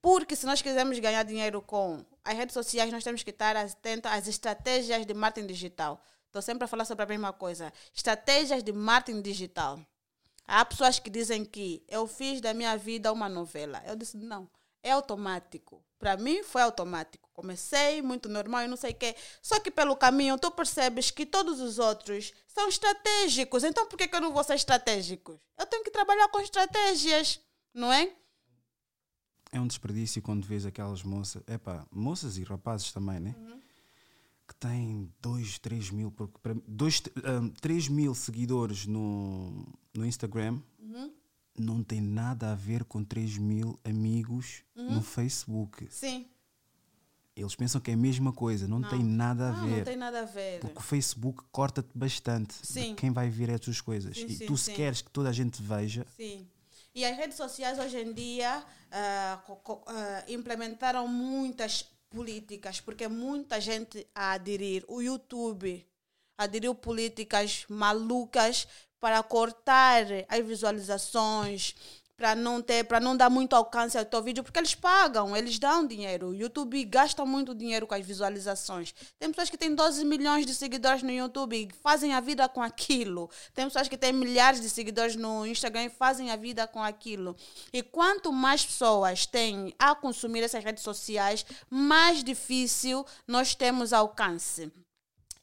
Porque 0.00 0.36
se 0.36 0.46
nós 0.46 0.62
quisermos 0.62 0.98
ganhar 0.98 1.22
dinheiro 1.22 1.60
com 1.60 2.04
as 2.24 2.36
redes 2.36 2.54
sociais, 2.54 2.92
nós 2.92 3.02
temos 3.02 3.22
que 3.22 3.30
estar 3.30 3.56
atentos 3.56 4.10
às 4.10 4.28
estratégias 4.28 5.04
de 5.04 5.14
marketing 5.14 5.46
digital. 5.46 6.00
Estou 6.26 6.40
sempre 6.40 6.64
a 6.64 6.68
falar 6.68 6.84
sobre 6.84 7.04
a 7.04 7.08
mesma 7.08 7.32
coisa. 7.32 7.72
Estratégias 7.94 8.62
de 8.62 8.72
marketing 8.72 9.22
digital. 9.22 9.80
Há 10.46 10.64
pessoas 10.64 10.98
que 10.98 11.10
dizem 11.10 11.44
que 11.44 11.82
eu 11.88 12.06
fiz 12.06 12.40
da 12.40 12.54
minha 12.54 12.76
vida 12.76 13.12
uma 13.12 13.28
novela. 13.28 13.82
Eu 13.86 13.96
disse, 13.96 14.16
não, 14.16 14.48
é 14.82 14.92
automático. 14.92 15.82
Para 15.98 16.16
mim 16.16 16.42
foi 16.42 16.62
automático. 16.62 17.28
Comecei 17.32 18.00
muito 18.00 18.28
normal 18.28 18.62
e 18.62 18.68
não 18.68 18.76
sei 18.76 18.92
o 18.92 18.94
quê. 18.94 19.16
Só 19.42 19.58
que 19.58 19.70
pelo 19.70 19.96
caminho 19.96 20.38
tu 20.38 20.50
percebes 20.50 21.10
que 21.10 21.26
todos 21.26 21.60
os 21.60 21.78
outros 21.78 22.32
são 22.46 22.68
estratégicos. 22.68 23.64
Então 23.64 23.86
por 23.86 23.96
que, 23.96 24.06
que 24.06 24.14
eu 24.14 24.20
não 24.20 24.32
vou 24.32 24.44
ser 24.44 24.54
estratégico? 24.54 25.40
Eu 25.58 25.66
tenho 25.66 25.82
que 25.82 25.90
trabalhar 25.90 26.28
com 26.28 26.40
estratégias, 26.40 27.40
não 27.74 27.92
é? 27.92 28.12
É 29.52 29.60
um 29.60 29.66
desperdício 29.66 30.22
quando 30.22 30.46
vês 30.46 30.66
aquelas 30.66 31.02
moças, 31.02 31.42
epá, 31.46 31.86
moças 31.90 32.36
e 32.36 32.44
rapazes 32.44 32.92
também, 32.92 33.18
né? 33.20 33.34
Que 34.46 34.54
têm 34.54 35.12
2, 35.20 35.58
3 35.58 35.90
mil, 35.90 36.10
porque 36.12 36.38
para- 36.42 36.56
dois, 36.68 37.02
um, 37.42 37.48
3 37.50 37.88
mil 37.88 38.14
seguidores 38.14 38.86
no, 38.86 39.66
no 39.94 40.06
Instagram 40.06 40.60
não 41.58 41.82
tem 41.82 42.00
nada 42.02 42.52
a 42.52 42.54
ver 42.54 42.84
com 42.84 43.02
3 43.02 43.38
mil 43.38 43.78
amigos 43.84 44.62
no 44.74 45.02
Facebook. 45.02 45.88
Sim. 45.90 46.26
Eles 47.34 47.54
pensam 47.54 47.80
que 47.80 47.90
é 47.90 47.94
a 47.94 47.96
mesma 47.96 48.32
coisa, 48.32 48.66
não, 48.68 48.80
tem 48.82 49.02
nada 49.02 49.48
a 49.48 49.52
Não, 49.52 49.66
ver. 49.66 49.76
não 49.78 49.84
tem 49.84 49.96
nada 49.96 50.20
a 50.20 50.24
ver. 50.24 50.60
Porque 50.60 50.78
o 50.78 50.82
Facebook 50.82 51.42
corta-te 51.50 51.90
bastante 51.94 52.54
de 52.62 52.66
Sim. 52.66 52.94
quem 52.94 53.10
vai 53.10 53.28
ver 53.28 53.50
as 53.50 53.60
tuas 53.60 53.80
coisas. 53.80 54.16
Sim, 54.16 54.26
e 54.26 54.34
sim, 54.36 54.46
tu, 54.46 54.56
se 54.56 54.72
queres 54.72 55.02
que 55.02 55.10
toda 55.10 55.28
a 55.28 55.32
gente 55.32 55.60
veja, 55.62 56.06
Sim. 56.16 56.46
E 56.94 57.04
as 57.04 57.14
redes 57.14 57.36
sociais 57.36 57.78
hoje 57.78 57.98
em 57.98 58.12
dia 58.14 58.64
ah, 58.90 59.42
co- 59.44 59.82
ah, 59.86 60.24
implementaram 60.28 61.06
muitas 61.06 61.84
políticas, 62.16 62.80
porque 62.80 63.06
muita 63.08 63.60
gente 63.60 64.06
a 64.14 64.32
aderir. 64.32 64.82
O 64.88 65.02
YouTube 65.02 65.86
aderiu 66.38 66.74
políticas 66.74 67.66
malucas 67.68 68.66
para 68.98 69.22
cortar 69.22 70.06
as 70.26 70.46
visualizações, 70.46 71.74
para 72.16 72.34
não 72.34 72.62
ter, 72.62 72.84
para 72.84 72.98
não 72.98 73.16
dar 73.16 73.28
muito 73.28 73.54
alcance 73.54 73.98
ao 73.98 74.04
teu 74.04 74.22
vídeo, 74.22 74.42
porque 74.42 74.58
eles 74.58 74.74
pagam, 74.74 75.36
eles 75.36 75.58
dão 75.58 75.86
dinheiro. 75.86 76.28
O 76.28 76.34
YouTube 76.34 76.82
gasta 76.84 77.24
muito 77.26 77.54
dinheiro 77.54 77.86
com 77.86 77.94
as 77.94 78.04
visualizações. 78.04 78.94
Tem 79.18 79.28
pessoas 79.30 79.50
que 79.50 79.58
têm 79.58 79.74
12 79.74 80.04
milhões 80.04 80.46
de 80.46 80.54
seguidores 80.54 81.02
no 81.02 81.10
YouTube 81.10 81.54
e 81.56 81.68
fazem 81.82 82.14
a 82.14 82.20
vida 82.20 82.48
com 82.48 82.62
aquilo. 82.62 83.28
Tem 83.54 83.66
pessoas 83.66 83.88
que 83.88 83.98
têm 83.98 84.12
milhares 84.12 84.60
de 84.60 84.70
seguidores 84.70 85.14
no 85.14 85.46
Instagram 85.46 85.84
e 85.84 85.90
fazem 85.90 86.30
a 86.30 86.36
vida 86.36 86.66
com 86.66 86.82
aquilo. 86.82 87.36
E 87.72 87.82
quanto 87.82 88.32
mais 88.32 88.64
pessoas 88.64 89.26
têm 89.26 89.74
a 89.78 89.94
consumir 89.94 90.42
essas 90.42 90.64
redes 90.64 90.82
sociais, 90.82 91.44
mais 91.68 92.24
difícil 92.24 93.04
nós 93.26 93.54
temos 93.54 93.92
alcance. 93.92 94.72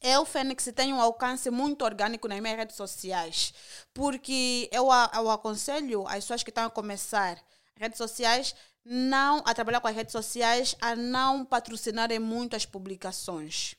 Eu, 0.06 0.26
Fênix, 0.26 0.70
tenho 0.76 0.96
um 0.96 1.00
alcance 1.00 1.48
muito 1.48 1.82
orgânico 1.82 2.28
nas 2.28 2.38
minhas 2.38 2.58
redes 2.58 2.76
sociais, 2.76 3.54
porque 3.94 4.68
eu, 4.70 4.88
eu 5.14 5.30
aconselho 5.30 6.06
as 6.06 6.16
pessoas 6.16 6.42
que 6.42 6.50
estão 6.50 6.66
a 6.66 6.70
começar 6.70 7.42
redes 7.74 7.96
sociais 7.96 8.54
não 8.84 9.42
a 9.46 9.54
trabalhar 9.54 9.80
com 9.80 9.88
as 9.88 9.96
redes 9.96 10.12
sociais 10.12 10.76
a 10.78 10.94
não 10.94 11.42
patrocinarem 11.42 12.18
muito 12.18 12.54
as 12.54 12.66
publicações. 12.66 13.76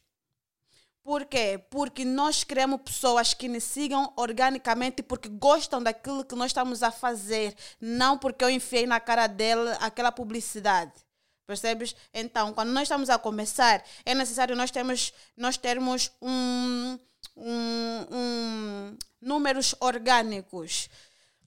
Por 1.03 1.25
quê? 1.25 1.63
Porque 1.69 2.03
nós 2.03 2.43
queremos 2.43 2.81
pessoas 2.81 3.35
que 3.35 3.47
nos 3.47 3.63
sigam 3.63 4.11
organicamente 4.15 5.03
porque 5.03 5.29
gostam 5.29 5.79
daquilo 5.83 6.25
que 6.25 6.33
nós 6.33 6.47
estamos 6.47 6.81
a 6.81 6.89
fazer, 6.89 7.55
não 7.79 8.17
porque 8.17 8.43
eu 8.43 8.49
enfiei 8.49 8.87
na 8.87 8.99
cara 8.99 9.27
dela 9.27 9.73
aquela 9.73 10.11
publicidade. 10.11 11.04
Percebes? 11.45 11.95
Então, 12.13 12.53
quando 12.53 12.71
nós 12.71 12.83
estamos 12.83 13.09
a 13.09 13.19
começar, 13.19 13.83
é 14.05 14.15
necessário 14.15 14.55
nós 14.55 14.71
termos, 14.71 15.13
nós 15.37 15.57
termos 15.57 16.11
um, 16.21 16.97
um, 17.37 18.05
um, 18.11 18.97
números 19.21 19.75
orgânicos. 19.79 20.89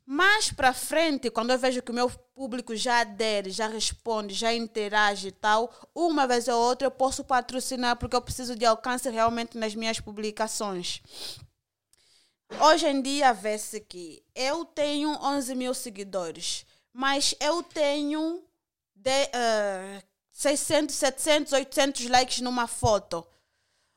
Mais 0.07 0.51
para 0.51 0.73
frente, 0.73 1.31
quando 1.31 1.51
eu 1.51 1.59
vejo 1.59 1.83
que 1.83 1.91
o 1.91 1.95
meu 1.95 2.09
público 2.35 2.75
já 2.75 3.01
adere, 3.01 3.51
já 3.51 3.67
responde, 3.67 4.33
já 4.33 4.55
interage 4.55 5.29
e 5.29 5.33
tal, 5.33 5.71
uma 5.95 6.27
vez 6.27 6.49
ou 6.49 6.59
outra 6.59 6.87
eu 6.87 6.91
posso 6.91 7.23
patrocinar 7.23 7.97
porque 7.97 8.17
eu 8.17 8.23
preciso 8.23 8.57
de 8.57 8.65
alcance 8.65 9.11
realmente 9.11 9.59
nas 9.59 9.75
minhas 9.75 10.01
publicações. 10.01 11.03
Hoje 12.59 12.87
em 12.87 13.03
dia, 13.03 13.35
vê-se 13.35 13.81
que 13.81 14.23
eu 14.35 14.65
tenho 14.65 15.11
11 15.11 15.55
mil 15.55 15.75
seguidores, 15.75 16.65
mas 16.91 17.35
eu 17.39 17.63
tenho 17.63 18.43
de, 18.99 19.29
eh, 19.33 20.03
600, 20.33 20.95
700, 20.95 21.53
800 21.53 22.07
likes 22.09 22.41
numa 22.41 22.67
foto. 22.67 23.27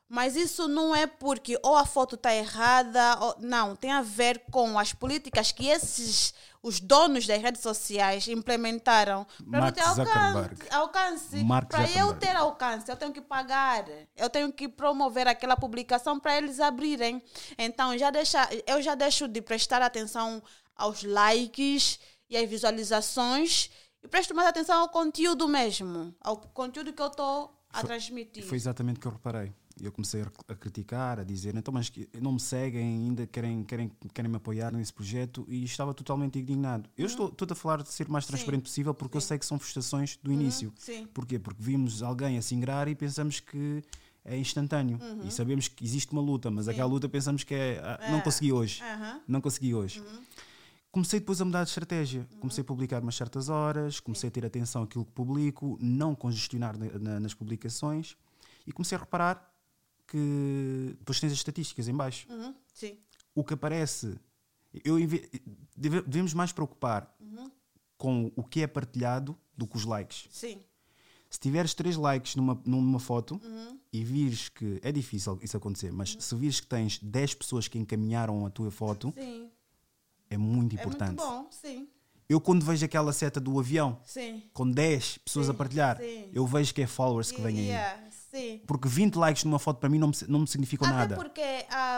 Mas 0.10 0.36
isso 0.36 0.68
não 0.68 0.94
é 0.94 1.08
porque 1.08 1.58
ou 1.64 1.78
a 1.78 1.86
foto 1.86 2.16
está 2.16 2.36
errada, 2.36 3.18
ou, 3.22 3.36
não, 3.40 3.78
tem 3.78 3.92
a 3.92 4.02
ver 4.02 4.40
com 4.52 4.78
as 4.78 4.92
políticas 4.92 5.54
que 5.54 5.68
esses, 5.68 6.34
os 6.62 6.82
donos 6.82 7.26
das 7.26 7.42
redes 7.42 7.62
sociais 7.62 8.28
implementaram 8.28 9.26
para 9.50 9.62
Mark 9.62 9.76
ter 9.76 9.82
alcance. 9.82 10.68
Alcance. 10.70 11.46
Para 11.70 11.90
eu 11.92 12.14
ter 12.16 12.36
alcance, 12.36 12.92
eu 12.92 12.98
tenho 12.98 13.14
que 13.14 13.22
pagar. 13.22 13.86
Eu 14.18 14.30
tenho 14.30 14.52
que 14.52 14.68
promover 14.68 15.28
aquela 15.28 15.56
publicação 15.56 16.20
para 16.20 16.36
eles 16.36 16.60
abrirem. 16.60 17.24
Então, 17.58 17.98
já 17.98 18.10
deixa, 18.10 18.50
eu 18.68 18.82
já 18.82 18.96
deixo 18.96 19.30
de 19.30 19.42
prestar 19.42 19.82
atenção 19.82 20.44
aos 20.76 21.04
likes 21.04 22.00
e 22.30 22.36
às 22.36 22.50
visualizações 22.50 23.70
e 24.04 24.08
presto 24.08 24.34
mais 24.36 24.48
atenção 24.48 24.80
ao 24.82 24.90
conteúdo 24.90 25.48
mesmo, 25.48 26.14
ao 26.22 26.38
conteúdo 26.38 26.92
que 26.94 27.02
eu 27.02 27.08
estou 27.08 27.56
a 27.72 27.82
transmitir. 27.84 28.44
foi 28.44 28.58
exatamente 28.58 28.98
o 28.98 29.00
que 29.00 29.08
eu 29.08 29.12
reparei. 29.12 29.54
Eu 29.82 29.92
comecei 29.92 30.22
a, 30.22 30.28
a 30.50 30.56
criticar, 30.56 31.20
a 31.20 31.24
dizer, 31.24 31.56
então, 31.56 31.74
mas 31.74 31.92
não 32.22 32.34
me 32.34 32.40
seguem 32.40 32.84
ainda, 32.84 33.26
querem, 33.26 33.64
querem, 33.64 33.92
querem 34.14 34.30
me 34.30 34.38
apoiar 34.38 34.72
nesse 34.72 34.94
projeto 34.94 35.46
e 35.48 35.64
estava 35.64 35.94
totalmente 35.94 36.38
indignado. 36.38 36.88
Eu 36.98 37.06
estou, 37.08 37.30
estou 37.30 37.48
a 37.50 37.56
falar 37.56 37.82
de 37.82 37.90
ser 37.92 38.08
o 38.08 38.12
mais 38.12 38.26
transparente 38.28 38.64
possível 38.64 38.94
porque 38.94 39.18
eu 39.18 39.22
sei 39.22 39.40
que 39.40 39.46
são 39.46 39.58
frustrações 39.58 40.20
do 40.22 40.32
início. 40.32 40.72
Sim. 40.78 41.08
Porquê? 41.14 41.40
Porque 41.40 41.64
vimos 41.64 42.04
alguém 42.04 42.38
a 42.38 42.42
se 42.42 42.54
ingrar 42.54 42.88
e 42.90 42.96
pensamos 42.96 43.40
que 43.40 43.82
é 44.24 44.38
instantâneo. 44.38 45.00
E 45.24 45.32
sabemos 45.32 45.68
que 45.68 45.84
existe 45.84 46.12
uma 46.12 46.22
luta, 46.22 46.52
mas 46.52 46.68
aquela 46.68 46.88
luta 46.90 47.10
pensamos 47.10 47.44
que 47.44 47.56
é. 47.56 47.80
ah, 47.84 48.12
Não 48.12 48.20
É. 48.20 48.22
consegui 48.22 48.52
hoje. 48.54 48.84
Não 49.28 49.42
consegui 49.42 49.74
hoje. 49.74 50.04
Comecei 50.92 51.20
depois 51.22 51.40
a 51.40 51.46
mudar 51.46 51.64
de 51.64 51.70
estratégia. 51.70 52.28
Comecei 52.40 52.62
a 52.62 52.66
publicar 52.66 53.02
umas 53.02 53.16
certas 53.16 53.48
horas, 53.48 54.00
comecei 54.00 54.28
a 54.28 54.32
ter 54.32 54.46
atenção 54.46 54.84
àquilo 54.84 55.06
que 55.06 55.12
publico, 55.12 55.78
não 55.82 56.14
congestionar 56.14 56.78
na- 56.78 57.00
na- 57.00 57.20
nas 57.20 57.34
publicações 57.34 58.18
e 58.68 58.72
comecei 58.74 58.98
a 58.98 59.00
reparar 59.02 59.50
que 60.08 60.96
depois 61.00 61.20
tens 61.20 61.32
as 61.32 61.38
estatísticas 61.38 61.88
em 61.88 61.94
baixo. 61.96 62.28
Uhum. 62.30 62.54
Sim. 62.74 62.98
O 63.34 63.44
que 63.44 63.54
aparece, 63.54 64.20
eu 64.84 64.98
devemos 65.78 66.34
mais 66.34 66.52
preocupar 66.52 67.16
com 67.98 68.32
o 68.36 68.44
que 68.44 68.62
é 68.62 68.68
partilhado 68.68 69.38
do 69.56 69.66
que 69.68 69.78
os 69.78 69.86
likes. 69.86 70.28
Sim. 70.32 70.60
Se 71.30 71.40
tiveres 71.40 71.74
3 71.74 71.96
likes 71.96 72.36
numa, 72.36 72.60
numa 72.66 73.00
foto 73.00 73.40
e 73.94 74.04
vires 74.04 74.50
que 74.50 74.80
é 74.84 74.92
difícil 74.92 75.40
isso 75.42 75.56
acontecer, 75.56 75.92
mas 75.94 76.18
se 76.20 76.36
vires 76.36 76.60
que 76.60 76.68
tens 76.68 76.98
10 77.00 77.34
pessoas 77.36 77.70
que 77.70 77.78
encaminharam 77.80 78.46
a 78.46 78.50
tua 78.50 78.70
foto, 78.70 79.14
Sim. 79.18 79.50
É 80.32 80.38
muito 80.38 80.76
É 80.76 80.80
importante. 80.80 81.10
muito 81.10 81.24
bom. 81.24 81.48
Sim. 81.52 81.88
Eu, 82.30 82.40
quando 82.40 82.66
vejo 82.66 82.86
aquela 82.86 83.12
seta 83.12 83.42
do 83.42 83.60
avião 83.60 84.00
Sim. 84.06 84.42
com 84.54 84.66
10 84.70 85.18
pessoas 85.18 85.48
Sim, 85.48 85.52
a 85.52 85.56
partilhar, 85.56 85.98
sim. 85.98 86.30
eu 86.34 86.48
vejo 86.48 86.74
que 86.74 86.82
é 86.82 86.88
followers 86.88 87.30
que 87.30 87.42
vêm 87.42 87.60
aí. 87.60 87.66
Yeah, 87.68 88.00
sim. 88.10 88.62
Porque 88.66 88.88
20 88.88 89.16
likes 89.16 89.44
numa 89.44 89.60
foto 89.60 89.80
para 89.80 89.90
mim 89.90 90.00
não 90.00 90.08
me, 90.08 90.14
não 90.30 90.40
me 90.40 90.48
significam 90.48 90.88
Até 90.88 90.96
nada. 90.98 91.16
porque 91.18 91.42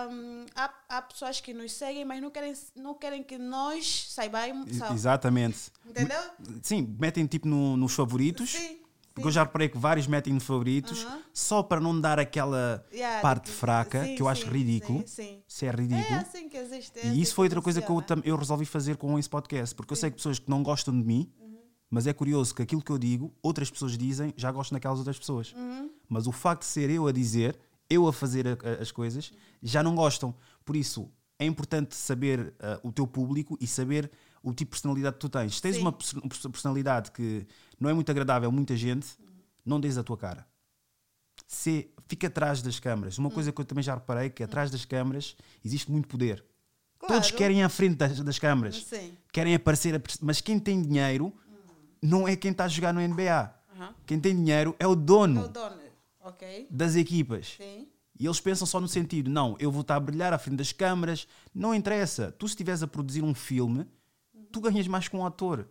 hum, 0.10 0.46
há, 0.56 0.74
há 0.90 1.02
pessoas 1.04 1.40
que 1.40 1.54
nos 1.54 1.72
seguem, 1.74 2.04
mas 2.04 2.20
não 2.20 2.32
querem, 2.32 2.52
não 2.76 2.96
querem 2.96 3.22
que 3.22 3.38
nós 3.38 4.08
saibamos. 4.10 4.72
Exatamente. 4.92 5.72
Entendeu? 5.86 6.20
Sim, 6.64 6.96
metem 7.00 7.28
tipo 7.28 7.48
no- 7.48 7.78
nos 7.78 7.94
favoritos. 7.94 8.50
Sim. 8.50 8.80
Porque 9.14 9.28
eu 9.28 9.32
já 9.32 9.44
reparei 9.44 9.70
que 9.70 9.78
vários 9.78 10.08
metem 10.08 10.34
nos 10.34 10.44
favoritos 10.44 11.06
Aham. 11.06 11.22
só 11.32 11.62
para 11.62 11.80
não 11.80 12.00
dar 12.02 12.18
aquela 12.20 12.84
Yeah, 12.92 13.22
parte 13.22 13.46
de- 13.46 13.52
fraca 13.52 14.04
sim, 14.06 14.16
que 14.16 14.22
eu 14.24 14.28
acho 14.28 14.44
sim, 14.46 14.50
ridículo. 14.50 15.04
sim. 15.06 15.44
Se 15.48 15.66
é 15.66 15.70
É 15.70 15.72
ridículo. 15.72 16.20
assim 16.20 16.50
que 16.50 16.58
existe. 16.58 16.98
é 17.00 17.06
E 17.06 17.10
assim 17.10 17.20
isso 17.22 17.36
foi 17.36 17.46
outra 17.46 17.62
coisa 17.62 17.80
que 17.82 17.92
eu, 17.92 18.04
eu 18.24 18.36
resolvi 18.36 18.66
fazer 18.66 18.98
com 18.98 19.18
esse 19.20 19.30
podcast, 19.30 19.76
porque 19.76 19.94
eu 19.94 19.98
sei 19.98 20.10
que 20.10 20.16
pessoas 20.18 20.40
que 20.40 20.50
não 20.50 20.64
gostam 20.64 20.98
de 20.98 21.06
mim, 21.06 21.32
mas 21.92 22.08
é 22.08 22.14
curioso 22.14 22.56
que 22.56 22.64
aquilo 22.64 22.82
que 22.82 22.92
eu 22.92 22.98
digo, 22.98 23.32
outras 23.44 23.70
pessoas 23.70 23.96
dizem, 23.96 24.34
já 24.36 24.52
gostam 24.52 24.76
daquelas 24.78 24.98
outras 24.98 25.20
pessoas. 25.20 25.54
Mas 26.10 26.26
o 26.26 26.32
facto 26.32 26.62
de 26.62 26.68
ser 26.68 26.90
eu 26.90 27.06
a 27.06 27.12
dizer, 27.12 27.56
eu 27.88 28.08
a 28.08 28.14
fazer 28.14 28.48
a- 28.48 28.52
a- 28.68 28.82
as 28.82 28.92
coisas, 28.92 29.32
já 29.62 29.84
não 29.84 29.94
gostam. 29.96 30.34
Por 30.66 30.76
isso, 30.76 31.08
é 31.38 31.46
importante 31.46 31.96
saber 31.96 32.52
ah, 32.60 32.80
o 32.84 32.92
teu 32.92 33.06
público 33.06 33.56
e 33.62 33.68
saber 33.68 34.10
o 34.42 34.50
tipo 34.54 34.72
de 34.72 34.82
personalidade 34.82 35.14
que 35.16 35.20
tu 35.22 35.30
tens. 35.30 35.56
Se 35.56 35.62
tens 35.62 35.78
uma 35.78 35.92
perso- 35.92 36.20
perso- 36.22 36.50
personalidade 36.50 37.12
que 37.12 37.46
não 37.84 37.90
é 37.90 37.94
muito 37.94 38.10
agradável 38.10 38.48
a 38.48 38.52
muita 38.52 38.76
gente, 38.78 39.08
não 39.66 39.80
dês 39.80 39.98
a 39.98 40.04
tua 40.04 40.18
cara. 40.18 40.48
Se, 41.48 41.90
fica 42.08 42.28
atrás 42.28 42.62
das 42.62 42.80
câmaras. 42.80 43.18
Uma 43.18 43.30
coisa 43.30 43.52
que 43.52 43.60
eu 43.60 43.66
também 43.66 43.84
já 43.84 43.94
reparei 43.96 44.30
que 44.30 44.42
atrás 44.42 44.72
das 44.72 44.86
câmaras 44.86 45.36
existe 45.64 45.92
muito 45.92 46.08
poder. 46.08 46.44
Todos 47.00 47.28
Claro. 47.28 47.36
querem 47.38 47.60
ir 47.60 47.64
à 47.64 47.70
frente 47.70 47.96
das, 47.96 48.20
das 48.22 48.40
câmaras. 48.40 48.84
Sim. 48.86 49.18
Querem 49.32 49.54
aparecer, 49.54 50.02
mas 50.22 50.40
quem 50.40 50.58
tem 50.58 50.82
dinheiro 50.82 51.34
não 52.02 52.26
é 52.28 52.36
quem 52.38 52.52
está 52.52 52.64
a 52.64 52.68
jogar 52.70 52.94
no 52.94 53.02
NBA. 53.02 53.54
Aham. 53.76 53.94
Quem 54.06 54.20
tem 54.20 54.34
dinheiro 54.36 54.74
é 54.80 54.88
o 54.88 54.96
dono 54.96 55.42
É 55.42 55.46
o 55.46 55.48
dono. 55.50 55.82
Ok. 56.22 56.68
das 56.72 56.96
equipas. 56.96 57.56
Sim. 57.58 57.88
E 58.18 58.26
eles 58.26 58.40
pensam 58.40 58.66
só 58.66 58.80
no 58.80 58.88
sentido, 58.88 59.30
não, 59.30 59.58
eu 59.60 59.70
vou 59.72 59.82
estar 59.82 59.96
a 59.98 60.00
brilhar 60.00 60.32
à 60.32 60.38
frente 60.38 60.58
das 60.58 60.72
câmaras. 60.72 61.28
Não 61.54 61.76
interessa. 61.76 62.32
Tu, 62.40 62.48
se 62.48 62.54
estiveres 62.54 62.82
a 62.82 62.88
produzir 62.88 63.22
um 63.24 63.34
filme, 63.34 63.86
tu 64.52 64.62
ganhas 64.62 64.88
mais 64.88 65.08
que 65.10 65.16
um 65.18 65.26
ator. 65.26 65.68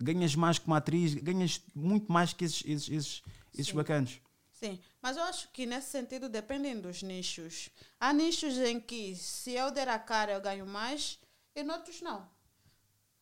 Ganhas 0.00 0.34
mais 0.34 0.58
que 0.58 0.66
uma 0.66 0.76
atriz, 0.78 1.14
ganhas 1.14 1.60
muito 1.74 2.10
mais 2.12 2.32
que 2.32 2.44
esses, 2.44 2.62
esses, 2.64 2.88
esses, 2.88 3.22
esses 3.52 3.72
bacanos. 3.72 4.20
Sim, 4.52 4.80
mas 5.00 5.16
eu 5.16 5.22
acho 5.24 5.48
que 5.52 5.66
nesse 5.66 5.90
sentido 5.90 6.28
dependem 6.28 6.80
dos 6.80 7.02
nichos. 7.02 7.70
Há 8.00 8.12
nichos 8.12 8.56
em 8.58 8.80
que 8.80 9.14
se 9.14 9.52
eu 9.52 9.70
der 9.70 9.88
a 9.88 9.98
cara 9.98 10.32
eu 10.32 10.40
ganho 10.40 10.66
mais 10.66 11.18
e 11.54 11.62
noutros 11.62 12.00
não. 12.00 12.28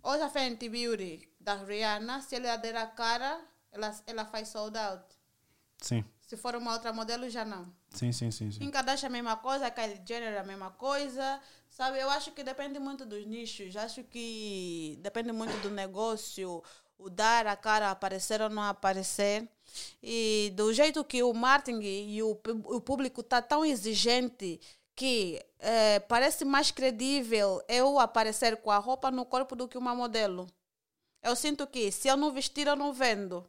Hoje 0.03 0.22
a 0.22 0.31
Fenty 0.31 0.68
Beauty 0.68 1.29
da 1.41 1.55
Rihanna, 1.55 2.22
se 2.22 2.37
ela 2.37 2.57
der 2.57 2.77
a 2.77 2.87
cara, 2.87 3.41
ela, 3.72 3.95
ela 4.07 4.24
faz 4.24 4.49
sold 4.49 4.77
out. 4.79 5.05
Sim, 5.81 6.05
Se 6.27 6.37
for 6.37 6.57
uma 6.57 6.72
outra 6.72 6.93
modelo, 6.93 7.29
já 7.29 7.45
não. 7.45 7.70
sim, 7.91 8.12
sim, 8.12 8.31
sim. 8.31 8.51
sim. 8.51 8.59
Kim 8.59 8.70
Kardashian 8.70 9.09
a 9.09 9.11
mesma 9.11 9.37
coisa, 9.37 9.70
Kylie 9.70 10.01
Jenner 10.07 10.41
a 10.41 10.45
mesma 10.45 10.70
coisa. 10.70 11.41
Sabe, 11.77 11.99
eu 12.01 12.09
acho 12.09 12.33
que 12.33 12.43
depende 12.43 12.79
muito 12.79 13.05
dos 13.05 13.24
nichos. 13.27 13.77
Acho 13.77 14.03
que 14.05 14.99
depende 15.03 15.31
muito 15.33 15.55
do 15.61 15.70
negócio, 15.70 16.62
o 16.99 17.11
dar 17.11 17.47
a 17.47 17.55
cara, 17.57 17.91
aparecer 17.91 18.41
ou 18.41 18.49
não 18.49 18.62
aparecer. 18.62 19.47
E 20.03 20.53
do 20.57 20.72
jeito 20.72 21.05
que 21.05 21.22
o 21.22 21.35
marketing 21.35 21.81
e 21.83 22.22
o, 22.22 22.31
o 22.64 22.81
público 22.81 23.20
está 23.20 23.43
tão 23.43 23.62
exigente 23.64 24.59
que 24.95 25.45
eh, 25.61 26.01
parece 26.01 26.45
mais 26.47 26.70
credível 26.70 27.62
eu 27.68 27.99
aparecer 27.99 28.57
com 28.62 28.70
a 28.70 28.79
roupa 28.79 29.11
no 29.11 29.27
corpo 29.27 29.55
do 29.55 29.68
que 29.68 29.77
uma 29.77 29.95
modelo. 29.95 30.47
Eu 31.22 31.35
sinto 31.37 31.66
que 31.66 31.91
se 31.91 32.09
eu 32.09 32.16
não 32.16 32.33
vestir, 32.33 32.66
eu 32.66 32.77
não 32.77 32.93
vendo. 32.93 33.49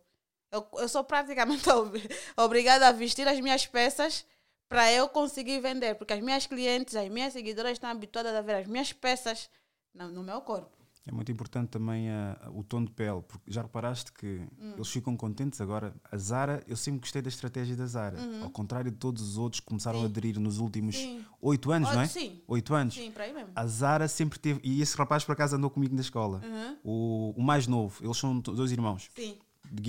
Eu, 0.51 0.67
eu 0.73 0.89
sou 0.89 1.03
praticamente 1.03 1.69
ob- 1.71 1.97
obrigada 2.38 2.88
a 2.88 2.91
vestir 2.91 3.28
as 3.28 3.39
minhas 3.39 3.65
peças 3.67 4.25
para 4.70 4.91
eu 4.91 5.07
conseguir 5.09 5.59
vender, 5.61 5.95
porque 5.95 6.13
as 6.13 6.22
minhas 6.22 6.45
clientes, 6.45 6.95
as 6.95 7.09
minhas 7.09 7.34
seguidoras 7.34 7.74
estão 7.74 7.89
habituadas 7.89 8.34
a 8.36 8.41
ver 8.41 8.55
as 8.55 8.68
minhas 8.68 8.91
peças 8.93 9.49
no, 9.93 10.09
no 10.09 10.24
meu 10.24 10.41
corpo. 10.41 10.76
É 11.09 11.11
muito 11.13 11.32
importante 11.32 11.70
também 11.70 12.09
ah, 12.09 12.49
o 12.53 12.65
tom 12.65 12.84
de 12.84 12.91
pele, 12.91 13.22
porque 13.26 13.49
já 13.49 13.61
reparaste 13.61 14.11
que 14.11 14.41
Hum. 14.59 14.74
eles 14.76 14.89
ficam 14.89 15.15
contentes 15.15 15.61
agora. 15.61 15.95
A 16.11 16.18
Zara, 16.18 16.61
eu 16.68 16.76
sempre 16.76 16.99
gostei 16.99 17.22
da 17.22 17.30
estratégia 17.30 17.78
da 17.78 17.86
Zara, 17.86 18.18
ao 18.43 18.49
contrário 18.49 18.91
de 18.91 18.97
todos 18.97 19.22
os 19.24 19.38
outros 19.38 19.61
que 19.61 19.68
começaram 19.68 20.01
a 20.01 20.05
aderir 20.05 20.38
nos 20.38 20.57
últimos 20.59 20.97
Uhum. 20.97 21.01
Sim. 21.20 21.26
oito 21.41 21.72
anos, 21.72 21.89
não 21.93 22.01
é? 22.01 22.07
sim. 22.07 22.41
Oito 22.45 22.74
anos. 22.76 22.93
Sim, 22.95 23.09
para 23.11 23.24
aí 23.24 23.34
mesmo. 23.34 23.51
A 23.55 23.65
Zara 23.65 24.05
sempre 24.09 24.38
teve, 24.38 24.59
e 24.65 24.82
esse 24.82 24.97
rapaz 24.97 25.24
por 25.24 25.32
acaso 25.32 25.55
andou 25.55 25.70
comigo 25.70 25.95
na 25.95 26.01
escola, 26.01 26.41
Uhum. 26.43 26.78
o, 26.84 27.34
o 27.38 27.41
mais 27.41 27.68
novo, 27.68 28.03
eles 28.03 28.18
são 28.18 28.38
dois 28.38 28.74
irmãos, 28.74 29.07
Sim. 29.15 29.38
de 29.72 29.82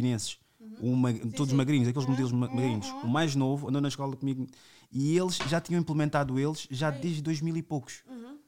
o 0.81 0.97
ma- 0.97 1.13
todos 1.37 1.51
sim. 1.51 1.57
magrinhos, 1.57 1.89
aqueles 1.89 2.09
modelos 2.09 2.33
ma- 2.33 2.49
magrinhos. 2.49 2.89
O 3.03 3.09
mais 3.09 3.35
novo 3.35 3.69
andou 3.69 3.81
na 3.81 3.89
escola 3.89 4.17
comigo 4.17 4.47
e 4.91 5.17
eles 5.17 5.37
já 5.37 5.61
tinham 5.61 5.81
implementado 5.81 6.39
eles 6.39 6.67
já 6.71 6.91
desde 6.91 7.23
2000 7.23 7.57
e 7.57 7.63
poucos. 7.63 8.03
Uhum. 8.09 8.39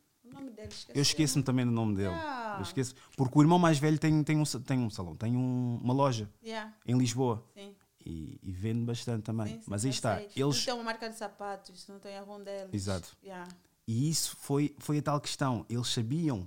Eu 0.94 1.02
esqueço-me 1.02 1.42
também 1.42 1.64
do 1.64 1.72
nome 1.72 1.96
dele. 1.96 2.14
Ah. 2.14 2.56
Eu 2.58 2.62
esqueço. 2.62 2.94
Porque 3.16 3.38
o 3.38 3.42
irmão 3.42 3.58
mais 3.58 3.78
velho 3.78 3.98
tem, 3.98 4.22
tem, 4.22 4.36
um, 4.36 4.44
tem 4.44 4.78
um 4.78 4.90
salão, 4.90 5.16
tem 5.16 5.34
um- 5.36 5.78
uma 5.82 5.94
loja 5.94 6.30
Yeah. 6.44 6.72
em 6.86 6.96
Lisboa 6.98 7.42
Sim. 7.54 7.74
e, 8.04 8.38
e 8.42 8.52
vende 8.52 8.84
bastante 8.84 9.22
também. 9.22 9.46
Sim, 9.54 9.60
sim, 9.60 9.64
Mas 9.66 9.84
aí 9.84 9.90
está. 9.90 10.16
sei. 10.18 10.28
Eles, 10.36 10.64
Tem 10.64 10.74
uma 10.74 10.82
marca 10.84 11.08
de 11.08 11.16
sapatos, 11.16 11.86
não 11.88 11.98
tem 11.98 12.16
algum 12.18 12.42
deles. 12.42 12.68
Exato. 12.72 13.16
Yeah. 13.24 13.48
E 13.88 14.08
isso 14.10 14.36
foi, 14.38 14.74
foi 14.78 14.98
a 14.98 15.02
tal 15.02 15.20
questão. 15.20 15.64
Eles 15.68 15.88
sabiam 15.88 16.46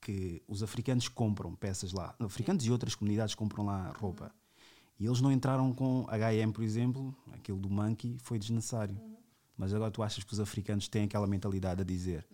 que 0.00 0.42
os 0.46 0.62
africanos 0.62 1.08
compram 1.08 1.54
peças 1.54 1.92
lá. 1.92 2.14
Africanos 2.20 2.64
e 2.66 2.70
outras 2.70 2.94
comunidades 2.94 3.34
compram 3.34 3.64
lá 3.64 3.92
roupa. 3.98 4.30
E 4.98 5.06
eles 5.06 5.20
não 5.20 5.30
entraram 5.32 5.72
com 5.72 6.06
H&M, 6.08 6.52
por 6.52 6.62
exemplo, 6.62 7.14
aquilo 7.32 7.58
do 7.58 7.68
Monkey 7.68 8.16
foi 8.22 8.38
desnecessário. 8.38 8.96
Mas 9.56 9.72
agora 9.74 9.90
tu 9.90 10.02
achas 10.02 10.22
que 10.24 10.32
os 10.32 10.40
africanos 10.40 10.88
têm 10.88 11.04
aquela 11.04 11.26
mentalidade 11.26 11.80
a 11.80 11.84
dizer 11.84 12.26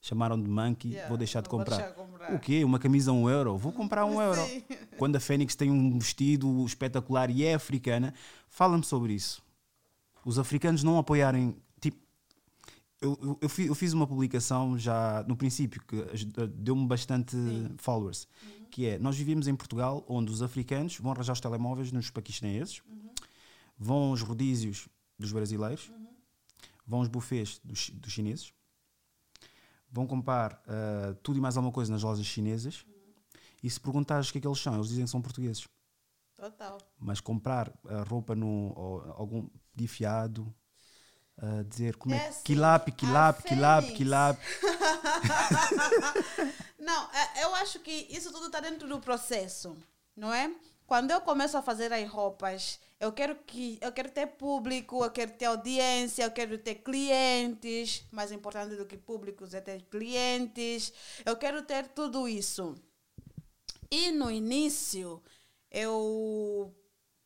chamaram 0.00 0.38
de 0.38 0.46
Monkey, 0.46 0.88
Yeah, 0.90 1.08
vou 1.08 1.16
deixar 1.16 1.40
de 1.40 1.48
comprar. 1.48 1.76
deixar 1.78 1.90
de 1.92 1.96
comprar. 1.96 2.34
O 2.34 2.38
quê? 2.38 2.62
Uma 2.62 2.78
camisa 2.78 3.10
um 3.10 3.26
euro? 3.26 3.56
Vou 3.56 3.72
comprar 3.72 4.04
um 4.04 4.20
euro. 4.20 4.38
Sim. 4.46 4.62
Quando 4.98 5.16
a 5.16 5.20
Fênix 5.20 5.56
tem 5.56 5.70
um 5.70 5.98
vestido 5.98 6.62
espetacular 6.66 7.30
e 7.30 7.42
é 7.42 7.54
africana, 7.54 8.12
fala-me 8.50 8.84
sobre 8.84 9.14
isso. 9.14 9.42
Os 10.22 10.38
africanos 10.38 10.82
não 10.82 10.98
apoiarem. 10.98 11.56
Tipo, 11.80 11.96
eu, 13.00 13.18
eu, 13.22 13.38
eu 13.40 13.48
fi- 13.48 13.64
eu 13.66 13.74
fiz 13.74 13.94
uma 13.94 14.06
publicação 14.06 14.78
já 14.78 15.24
no 15.26 15.36
princípio 15.38 15.80
que 15.88 15.96
deu-me 16.48 16.86
bastante 16.86 17.34
followers. 17.78 18.28
Que 18.74 18.86
é: 18.86 18.98
nós 18.98 19.16
vivemos 19.16 19.46
em 19.46 19.54
Portugal 19.54 20.04
onde 20.08 20.32
os 20.32 20.42
africanos 20.42 20.98
vão 20.98 21.12
arranjar 21.12 21.34
os 21.34 21.40
telemóveis 21.40 21.92
nos 21.92 22.10
paquistaneses, 22.10 22.82
vão 23.78 24.10
aos 24.10 24.20
rodízios 24.20 24.88
dos 25.16 25.30
brasileiros, 25.30 25.92
vão 26.84 26.98
aos 26.98 27.06
buffets 27.06 27.60
dos, 27.62 27.90
dos 27.90 28.12
chineses, 28.12 28.52
vão 29.88 30.08
comprar 30.08 30.60
ah, 30.66 31.14
tudo 31.22 31.38
e 31.38 31.40
mais 31.40 31.56
alguma 31.56 31.72
coisa 31.72 31.92
nas 31.92 32.02
lojas 32.02 32.26
chinesas. 32.26 32.84
E 33.62 33.70
se 33.70 33.78
perguntares 33.78 34.28
o 34.28 34.32
que 34.32 34.38
é 34.38 34.40
que 34.40 34.48
eles 34.48 34.58
são, 34.58 34.74
eles 34.74 34.88
dizem 34.88 35.04
que 35.04 35.10
são 35.12 35.22
portugueses. 35.22 35.68
Total. 36.34 36.76
Mas 36.98 37.20
comprar 37.20 37.72
a 37.84 38.02
roupa 38.02 38.34
no 38.34 38.72
ou 38.76 39.02
algum 39.12 39.48
de 39.72 39.86
fiado, 39.86 40.52
dizer 41.68 41.96
como 41.96 42.14
é, 42.14 42.18
É 42.18 42.20
que 42.20 42.26
assim, 42.28 42.42
quilap, 42.44 42.88
quilap, 42.92 43.42
quilap, 43.42 43.84
quilap. 43.92 44.38
Não, 46.78 47.10
é- 47.12 47.44
eu 47.44 47.54
acho 47.56 47.80
que 47.80 48.06
isso 48.10 48.32
tudo 48.32 48.46
está 48.46 48.60
dentro 48.60 48.88
do 48.88 49.00
processo, 49.00 49.76
não 50.16 50.32
é? 50.32 50.50
quando 50.86 51.10
eu 51.10 51.20
começo 51.20 51.56
a 51.56 51.62
fazer 51.62 51.92
as 51.92 52.08
roupas, 52.08 52.78
eu 53.00 53.12
quero 53.12 53.34
que 53.46 53.78
eu 53.80 53.90
quero 53.90 54.10
ter 54.10 54.26
público, 54.26 55.02
eu 55.02 55.10
quero 55.10 55.32
ter 55.32 55.46
audiência, 55.46 56.24
eu 56.24 56.30
quero 56.30 56.58
ter 56.58 56.76
clientes. 56.76 58.04
Mais 58.10 58.30
importante 58.30 58.76
do 58.76 58.86
que 58.86 58.96
públicos 58.96 59.54
é 59.54 59.60
ter 59.60 59.82
clientes. 59.90 60.92
Eu 61.24 61.36
quero 61.36 61.62
ter 61.62 61.88
tudo 61.88 62.28
isso. 62.28 62.74
E 63.90 64.10
no 64.12 64.30
início 64.30 65.22
eu 65.70 66.72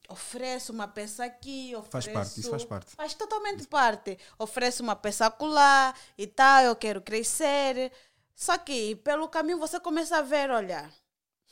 ofereço 0.08 0.72
uma 0.72 0.88
peça 0.88 1.24
aqui, 1.24 1.74
ofereço, 1.76 1.90
faz 1.90 2.08
parte, 2.08 2.40
isso 2.40 2.50
faz 2.50 2.64
parte. 2.64 2.96
Faz 2.96 3.14
totalmente 3.14 3.66
parte. 3.66 4.18
Ofereço 4.38 4.82
uma 4.82 4.96
peça 4.96 5.26
acolá 5.26 5.94
e 6.16 6.26
tal, 6.26 6.64
eu 6.64 6.74
quero 6.74 7.02
crescer. 7.02 7.92
Só 8.34 8.56
que 8.56 8.96
pelo 8.96 9.28
caminho 9.28 9.58
você 9.58 9.78
começa 9.78 10.16
a 10.16 10.22
ver, 10.22 10.50
olha, 10.50 10.90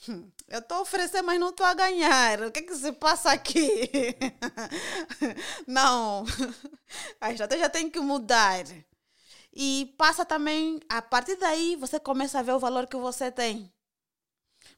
hum, 0.08 0.30
eu 0.48 0.60
estou 0.60 0.78
a 0.78 0.80
oferecer, 0.80 1.20
mas 1.22 1.38
não 1.38 1.50
estou 1.50 1.66
a 1.66 1.74
ganhar. 1.74 2.42
O 2.42 2.50
que 2.50 2.60
é 2.60 2.62
que 2.62 2.74
se 2.74 2.92
passa 2.92 3.30
aqui? 3.30 3.90
não, 5.66 6.24
a 7.20 7.30
estratégia 7.30 7.68
tem 7.68 7.90
que 7.90 8.00
mudar. 8.00 8.64
E 9.52 9.94
passa 9.98 10.24
também, 10.24 10.80
a 10.88 11.02
partir 11.02 11.36
daí, 11.36 11.76
você 11.76 11.98
começa 11.98 12.38
a 12.38 12.42
ver 12.42 12.52
o 12.52 12.58
valor 12.58 12.86
que 12.86 12.96
você 12.96 13.30
tem. 13.30 13.72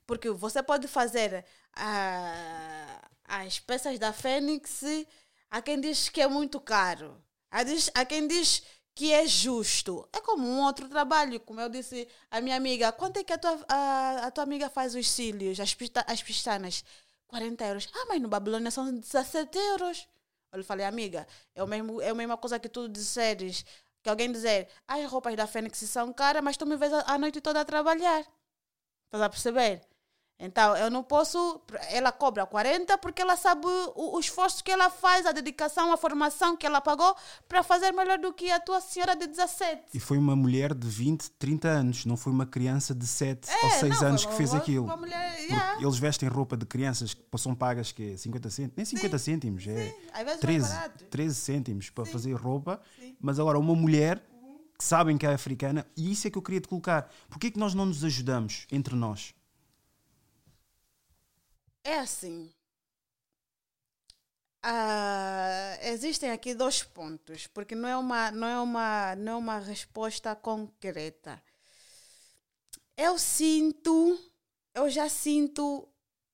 Porque 0.06 0.30
você 0.30 0.62
pode 0.62 0.88
fazer 0.88 1.44
uh, 1.76 3.07
as 3.28 3.60
peças 3.60 3.98
da 3.98 4.12
Fênix, 4.12 4.82
há 5.50 5.60
quem 5.62 5.80
diz 5.80 6.08
que 6.08 6.20
é 6.20 6.26
muito 6.26 6.58
caro. 6.60 7.22
Há, 7.50 8.04
quem 8.04 8.26
diz 8.26 8.62
que 8.94 9.12
é 9.12 9.26
justo. 9.26 10.08
É 10.12 10.20
como 10.20 10.46
um 10.46 10.64
outro 10.64 10.88
trabalho, 10.88 11.38
como 11.40 11.60
eu 11.60 11.68
disse 11.68 12.08
à 12.30 12.40
minha 12.40 12.56
amiga, 12.56 12.90
quanto 12.90 13.18
é 13.18 13.24
que 13.24 13.32
a 13.32 13.38
tua, 13.38 13.64
a, 13.68 14.26
a 14.26 14.30
tua 14.30 14.44
amiga 14.44 14.68
faz 14.68 14.94
os 14.94 15.08
cílios, 15.08 15.60
as, 15.60 15.74
pista, 15.74 16.04
as 16.08 16.22
pestanas? 16.22 16.84
40 17.28 17.64
euros. 17.64 17.88
Ah, 17.94 18.06
mas 18.08 18.20
no 18.20 18.28
Babilônia 18.28 18.70
são 18.70 18.90
17 18.92 19.56
euros. 19.56 20.08
Eu 20.50 20.64
falei, 20.64 20.86
amiga, 20.86 21.26
é, 21.54 21.62
o 21.62 21.66
mesmo, 21.66 22.00
é 22.00 22.08
a 22.08 22.14
mesma 22.14 22.36
coisa 22.36 22.58
que 22.58 22.68
tu 22.68 22.88
disseres, 22.88 23.64
que 24.02 24.08
alguém 24.08 24.32
dizer, 24.32 24.68
as 24.86 25.04
roupas 25.10 25.36
da 25.36 25.46
Fênix 25.46 25.78
são 25.78 26.12
caras, 26.12 26.42
mas 26.42 26.56
tu 26.56 26.66
me 26.66 26.76
vês 26.76 26.92
a, 26.92 27.12
a 27.12 27.18
noite 27.18 27.40
toda 27.40 27.60
a 27.60 27.64
trabalhar. 27.64 28.24
Estás 29.04 29.22
a 29.22 29.28
perceber? 29.28 29.87
Então, 30.40 30.76
eu 30.76 30.88
não 30.88 31.02
posso. 31.02 31.60
Ela 31.90 32.12
cobra 32.12 32.46
40 32.46 32.96
porque 32.98 33.20
ela 33.20 33.36
sabe 33.36 33.66
o, 33.66 34.16
o, 34.16 34.20
esforço 34.20 34.62
que 34.62 34.70
ela 34.70 34.88
faz, 34.88 35.26
a 35.26 35.32
dedicação, 35.32 35.92
a 35.92 35.96
formação 35.96 36.56
que 36.56 36.64
ela 36.64 36.80
pagou 36.80 37.16
para 37.48 37.64
fazer 37.64 37.90
melhor 37.90 38.18
do 38.18 38.32
que 38.32 38.48
a 38.48 38.60
tua 38.60 38.80
senhora 38.80 39.16
de 39.16 39.26
17. 39.26 39.82
E 39.92 39.98
foi 39.98 40.16
uma 40.16 40.36
mulher 40.36 40.74
de 40.74 40.86
20, 40.86 41.28
30 41.32 41.68
anos, 41.68 42.06
não 42.06 42.16
foi 42.16 42.32
uma 42.32 42.46
criança 42.46 42.94
de 42.94 43.04
7 43.04 43.50
é, 43.50 43.64
ou 43.64 43.70
6 43.70 44.02
anos 44.02 44.26
que 44.26 44.34
fez 44.34 44.54
aquilo. 44.54 44.86
Mulher, 44.96 45.40
yeah. 45.40 45.82
Eles 45.82 45.98
vestem 45.98 46.28
roupa 46.28 46.56
de 46.56 46.66
crianças 46.66 47.14
que 47.14 47.38
são 47.38 47.52
pagas 47.52 47.90
que 47.90 48.16
50 48.16 48.48
cêntimos, 48.48 48.76
nem 48.76 48.86
50 48.86 49.18
Sim. 49.18 49.24
cêntimos, 49.24 49.66
é 49.66 49.92
13, 50.40 50.74
13 51.10 51.34
cêntimos 51.34 51.90
para 51.90 52.04
Sim. 52.04 52.12
fazer 52.12 52.34
roupa. 52.34 52.80
Sim. 52.96 53.16
Mas 53.20 53.40
agora, 53.40 53.58
uma 53.58 53.74
mulher 53.74 54.22
que 54.78 54.84
sabem 54.84 55.18
que 55.18 55.26
é 55.26 55.34
africana, 55.34 55.84
e 55.96 56.12
isso 56.12 56.28
é 56.28 56.30
que 56.30 56.38
eu 56.38 56.42
queria 56.42 56.60
te 56.60 56.68
colocar. 56.68 57.10
Porquê 57.28 57.48
é 57.48 57.50
que 57.50 57.58
nós 57.58 57.74
não 57.74 57.86
nos 57.86 58.04
ajudamos 58.04 58.66
entre 58.70 58.94
nós? 58.94 59.34
É 61.82 61.98
assim. 61.98 62.54
Uh, 64.64 65.78
existem 65.82 66.30
aqui 66.30 66.54
dois 66.54 66.82
pontos, 66.82 67.46
porque 67.46 67.74
não 67.74 67.88
é 67.88 67.96
uma, 67.96 68.30
não 68.30 68.46
é 68.48 68.60
uma, 68.60 69.16
não 69.16 69.32
é 69.32 69.36
uma 69.36 69.58
resposta 69.58 70.34
concreta. 70.36 71.42
Eu 72.96 73.18
sinto, 73.18 74.18
eu 74.74 74.90
já 74.90 75.08
sinto, 75.08 75.88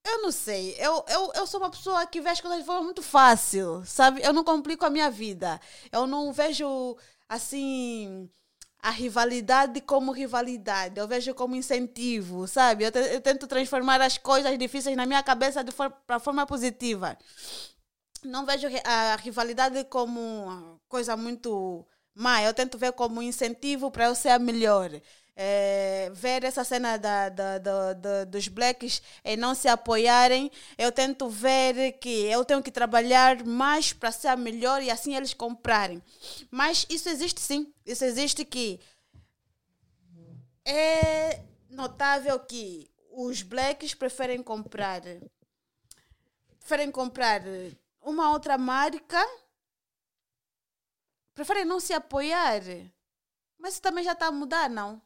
eu 0.04 0.22
não 0.22 0.32
sei, 0.32 0.74
eu, 0.78 1.04
eu, 1.08 1.32
eu 1.34 1.46
sou 1.46 1.60
uma 1.60 1.70
pessoa 1.70 2.06
que 2.06 2.20
vê 2.20 2.30
as 2.30 2.40
coisas 2.40 2.60
de 2.60 2.66
forma 2.66 2.82
muito 2.82 3.02
fácil, 3.02 3.84
sabe? 3.86 4.22
Eu 4.22 4.32
não 4.32 4.44
complico 4.44 4.84
a 4.86 4.90
minha 4.90 5.10
vida. 5.10 5.60
Eu 5.92 6.06
não 6.06 6.32
vejo 6.32 6.96
assim 7.28 8.30
a 8.84 8.90
rivalidade 8.90 9.80
como 9.80 10.12
rivalidade, 10.12 11.00
eu 11.00 11.08
vejo 11.08 11.34
como 11.34 11.56
incentivo, 11.56 12.46
sabe? 12.46 12.84
Eu, 12.84 12.90
eu 12.90 13.20
tento 13.22 13.46
transformar 13.46 13.98
as 14.02 14.18
coisas 14.18 14.58
difíceis 14.58 14.94
na 14.94 15.06
minha 15.06 15.22
cabeça 15.22 15.64
for, 15.72 15.90
para 16.06 16.18
forma 16.18 16.46
positiva. 16.46 17.16
Não 18.22 18.44
vejo 18.44 18.68
a 18.84 19.16
rivalidade 19.16 19.84
como 19.84 20.78
coisa 20.86 21.16
muito 21.16 21.86
má, 22.14 22.42
eu 22.42 22.52
tento 22.52 22.76
ver 22.76 22.92
como 22.92 23.22
incentivo 23.22 23.90
para 23.90 24.04
eu 24.04 24.14
ser 24.14 24.28
a 24.28 24.38
melhor 24.38 24.90
é, 25.36 26.10
ver 26.14 26.44
essa 26.44 26.62
cena 26.62 26.96
da, 26.96 27.28
da, 27.28 27.58
da, 27.58 28.24
dos 28.24 28.48
blacks 28.48 29.02
e 29.24 29.36
não 29.36 29.54
se 29.54 29.66
apoiarem, 29.68 30.50
eu 30.78 30.92
tento 30.92 31.28
ver 31.28 31.92
que 31.92 32.26
eu 32.26 32.44
tenho 32.44 32.62
que 32.62 32.70
trabalhar 32.70 33.44
mais 33.44 33.92
para 33.92 34.12
ser 34.12 34.36
melhor 34.36 34.82
e 34.82 34.90
assim 34.90 35.16
eles 35.16 35.34
comprarem. 35.34 36.02
Mas 36.50 36.86
isso 36.88 37.08
existe 37.08 37.40
sim. 37.40 37.72
Isso 37.84 38.04
existe 38.04 38.44
que 38.44 38.80
é 40.64 41.42
notável 41.68 42.38
que 42.40 42.90
os 43.10 43.42
blacks 43.42 43.94
preferem 43.94 44.42
comprar 44.42 45.02
preferem 46.58 46.90
comprar 46.90 47.42
uma 48.00 48.30
outra 48.30 48.56
marca 48.56 49.22
preferem 51.34 51.64
não 51.64 51.78
se 51.78 51.92
apoiar 51.92 52.62
mas 53.58 53.74
isso 53.74 53.82
também 53.82 54.02
já 54.02 54.12
está 54.12 54.28
a 54.28 54.32
mudar 54.32 54.70
não 54.70 55.00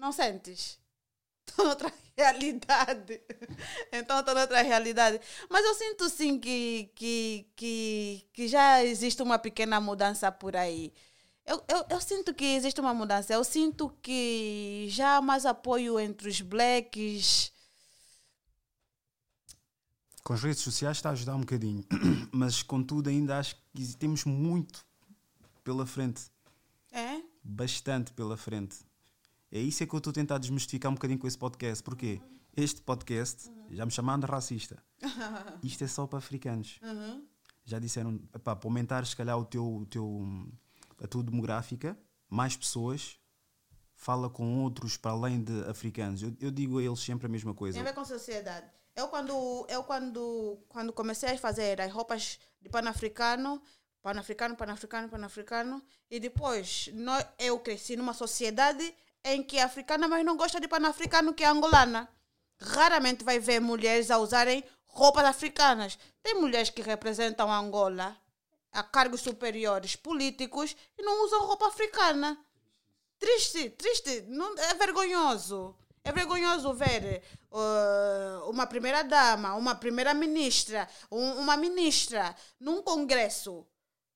não 0.00 0.12
sentes? 0.12 0.80
Estou 1.46 1.66
noutra 1.66 1.92
realidade. 2.16 3.20
Então 3.92 4.20
estou 4.20 4.34
noutra 4.34 4.62
realidade. 4.62 5.20
Mas 5.48 5.64
eu 5.64 5.74
sinto 5.74 6.08
sim 6.08 6.38
que, 6.38 6.90
que, 6.94 7.46
que, 7.56 8.26
que 8.32 8.48
já 8.48 8.84
existe 8.84 9.20
uma 9.20 9.38
pequena 9.38 9.80
mudança 9.80 10.30
por 10.30 10.54
aí. 10.54 10.92
Eu, 11.44 11.62
eu, 11.66 11.84
eu 11.90 12.00
sinto 12.00 12.32
que 12.32 12.44
existe 12.44 12.80
uma 12.80 12.94
mudança. 12.94 13.32
Eu 13.32 13.42
sinto 13.42 13.90
que 14.00 14.86
já 14.90 15.16
há 15.16 15.22
mais 15.22 15.44
apoio 15.44 15.98
entre 15.98 16.28
os 16.28 16.40
blacks. 16.40 17.52
Com 20.22 20.34
as 20.34 20.42
redes 20.42 20.62
sociais 20.62 20.98
está 20.98 21.08
a 21.08 21.12
ajudar 21.12 21.34
um 21.34 21.40
bocadinho. 21.40 21.84
Mas 22.30 22.62
contudo 22.62 23.10
ainda 23.10 23.38
acho 23.38 23.56
que 23.74 23.96
temos 23.96 24.24
muito 24.24 24.84
pela 25.64 25.84
frente. 25.84 26.22
É? 26.92 27.20
Bastante 27.42 28.12
pela 28.12 28.36
frente. 28.36 28.78
É 29.52 29.58
isso 29.58 29.82
é 29.82 29.86
que 29.86 29.94
eu 29.94 29.98
estou 29.98 30.12
a 30.12 30.14
tentar 30.14 30.38
desmistificar 30.38 30.92
um 30.92 30.94
bocadinho 30.94 31.18
com 31.18 31.26
esse 31.26 31.36
podcast. 31.36 31.82
Porquê? 31.82 32.20
Este 32.56 32.80
podcast, 32.82 33.48
uhum. 33.48 33.66
já 33.70 33.84
me 33.84 33.90
chamando 33.90 34.24
de 34.24 34.30
racista, 34.30 34.82
isto 35.62 35.82
é 35.82 35.88
só 35.88 36.06
para 36.06 36.18
africanos. 36.18 36.78
Uhum. 36.82 37.26
Já 37.64 37.78
disseram, 37.78 38.18
para 38.44 38.58
aumentar 38.64 39.04
se 39.06 39.16
calhar 39.16 39.38
o 39.38 39.44
teu, 39.44 39.64
o 39.64 39.86
teu, 39.86 40.24
a 41.02 41.06
tua 41.06 41.22
demográfica, 41.22 41.98
mais 42.28 42.56
pessoas, 42.56 43.18
fala 43.94 44.30
com 44.30 44.62
outros 44.62 44.96
para 44.96 45.12
além 45.12 45.42
de 45.42 45.64
africanos. 45.68 46.22
Eu, 46.22 46.36
eu 46.40 46.50
digo 46.50 46.78
a 46.78 46.82
eles 46.82 47.00
sempre 47.00 47.26
a 47.26 47.28
mesma 47.28 47.52
coisa. 47.52 47.74
Tem 47.74 47.82
a 47.82 47.84
ver 47.84 47.94
com 47.94 48.00
a 48.00 48.04
sociedade. 48.04 48.66
Eu 48.94 49.08
quando, 49.08 49.66
eu 49.68 49.82
quando, 49.84 50.58
quando 50.68 50.92
comecei 50.92 51.30
a 51.30 51.38
fazer 51.38 51.80
as 51.80 51.92
roupas 51.92 52.38
de 52.60 52.68
pan-africano, 52.68 53.62
pan-africano, 54.02 54.56
pan-africano, 54.56 55.08
pan-africano, 55.08 55.82
e 56.10 56.20
depois 56.20 56.88
nós, 56.94 57.24
eu 57.38 57.58
cresci 57.58 57.96
numa 57.96 58.14
sociedade 58.14 58.94
em 59.24 59.42
que 59.42 59.58
é 59.58 59.62
africana, 59.62 60.08
mas 60.08 60.24
não 60.24 60.36
gosta 60.36 60.60
de 60.60 60.68
pan-africano, 60.68 61.34
que 61.34 61.44
é 61.44 61.46
angolana. 61.46 62.08
Raramente 62.58 63.24
vai 63.24 63.38
ver 63.38 63.60
mulheres 63.60 64.10
a 64.10 64.18
usarem 64.18 64.64
roupas 64.86 65.24
africanas. 65.24 65.98
Tem 66.22 66.34
mulheres 66.34 66.70
que 66.70 66.82
representam 66.82 67.52
Angola 67.52 68.16
a 68.72 68.82
cargos 68.82 69.20
superiores 69.20 69.96
políticos 69.96 70.76
e 70.96 71.02
não 71.02 71.24
usam 71.24 71.46
roupa 71.46 71.68
africana. 71.68 72.38
Triste, 73.18 73.70
triste, 73.70 74.22
não, 74.28 74.56
é 74.58 74.74
vergonhoso. 74.74 75.76
É 76.02 76.12
vergonhoso 76.12 76.72
ver 76.72 77.22
uh, 77.50 78.48
uma 78.48 78.66
primeira-dama, 78.66 79.54
uma 79.54 79.74
primeira-ministra, 79.74 80.88
um, 81.10 81.32
uma 81.32 81.56
ministra 81.56 82.34
num 82.58 82.82
congresso 82.82 83.66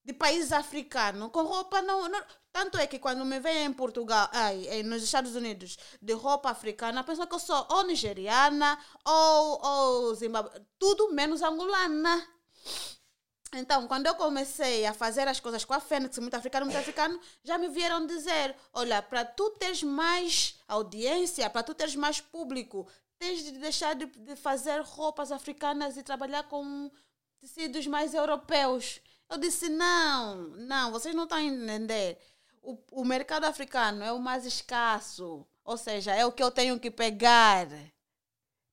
de 0.03 0.13
países 0.13 0.53
africanos 0.53 1.31
com 1.31 1.43
roupa 1.43 1.83
não, 1.83 2.09
não, 2.09 2.23
tanto 2.55 2.79
é 2.79 2.87
que 2.87 3.01
quando 3.01 3.25
me 3.25 3.41
veem 3.41 3.65
em 3.67 3.73
Portugal, 3.73 4.29
ai, 4.33 4.85
nos 4.85 5.03
Estados 5.03 5.35
Unidos, 5.35 5.77
de 6.01 6.13
roupa 6.13 6.51
africana, 6.51 7.03
pensam 7.03 7.27
que 7.27 7.35
eu 7.35 7.41
sou 7.41 7.67
ou 7.69 7.83
nigeriana 7.83 8.79
ou, 9.05 9.67
ou 9.67 10.15
Zimbabwe, 10.15 10.53
tudo 10.79 11.13
menos 11.13 11.43
angolana. 11.43 12.25
Então, 13.55 13.89
quando 13.89 14.07
eu 14.07 14.15
comecei 14.15 14.87
a 14.87 14.95
fazer 14.95 15.27
as 15.27 15.41
coisas 15.41 15.65
com 15.65 15.75
a 15.75 15.81
Fênix, 15.81 16.17
muito 16.19 16.35
africano, 16.35 16.65
muito 16.65 16.79
africano, 16.79 17.21
já 17.43 17.59
me 17.59 17.69
vieram 17.69 18.07
dizer: 18.07 18.55
olha, 18.73 19.03
para 19.03 19.25
tu 19.25 19.51
teres 19.59 19.83
mais 19.83 20.57
audiência, 20.69 21.51
para 21.51 21.65
tu 21.65 21.75
teres 21.75 21.97
mais 21.97 22.21
público, 22.21 22.87
tens 23.19 23.43
de 23.43 23.51
deixar 23.59 23.97
de, 23.97 24.07
de 24.07 24.37
fazer 24.37 24.81
roupas 24.81 25.33
africanas 25.33 25.97
e 25.97 26.05
trabalhar 26.05 26.45
com 26.45 26.89
tecidos 27.41 27.85
mais 27.89 28.15
europeus. 28.15 29.01
Eu 29.29 29.39
disse: 29.39 29.69
não, 29.69 30.37
não, 30.57 30.93
vocês 30.93 31.17
não 31.17 31.25
estão 31.25 31.39
a 31.39 31.43
entender. 31.43 32.17
O, 32.65 32.79
o 32.91 33.05
mercado 33.05 33.45
africano 33.45 34.03
é 34.03 34.11
o 34.11 34.19
mais 34.19 34.47
escasso. 34.47 35.47
Ou 35.65 35.77
seja, 35.77 36.13
é 36.13 36.25
o 36.25 36.33
que 36.33 36.43
eu 36.43 36.51
tenho 36.51 36.81
que 36.81 36.91
pegar. 36.91 37.69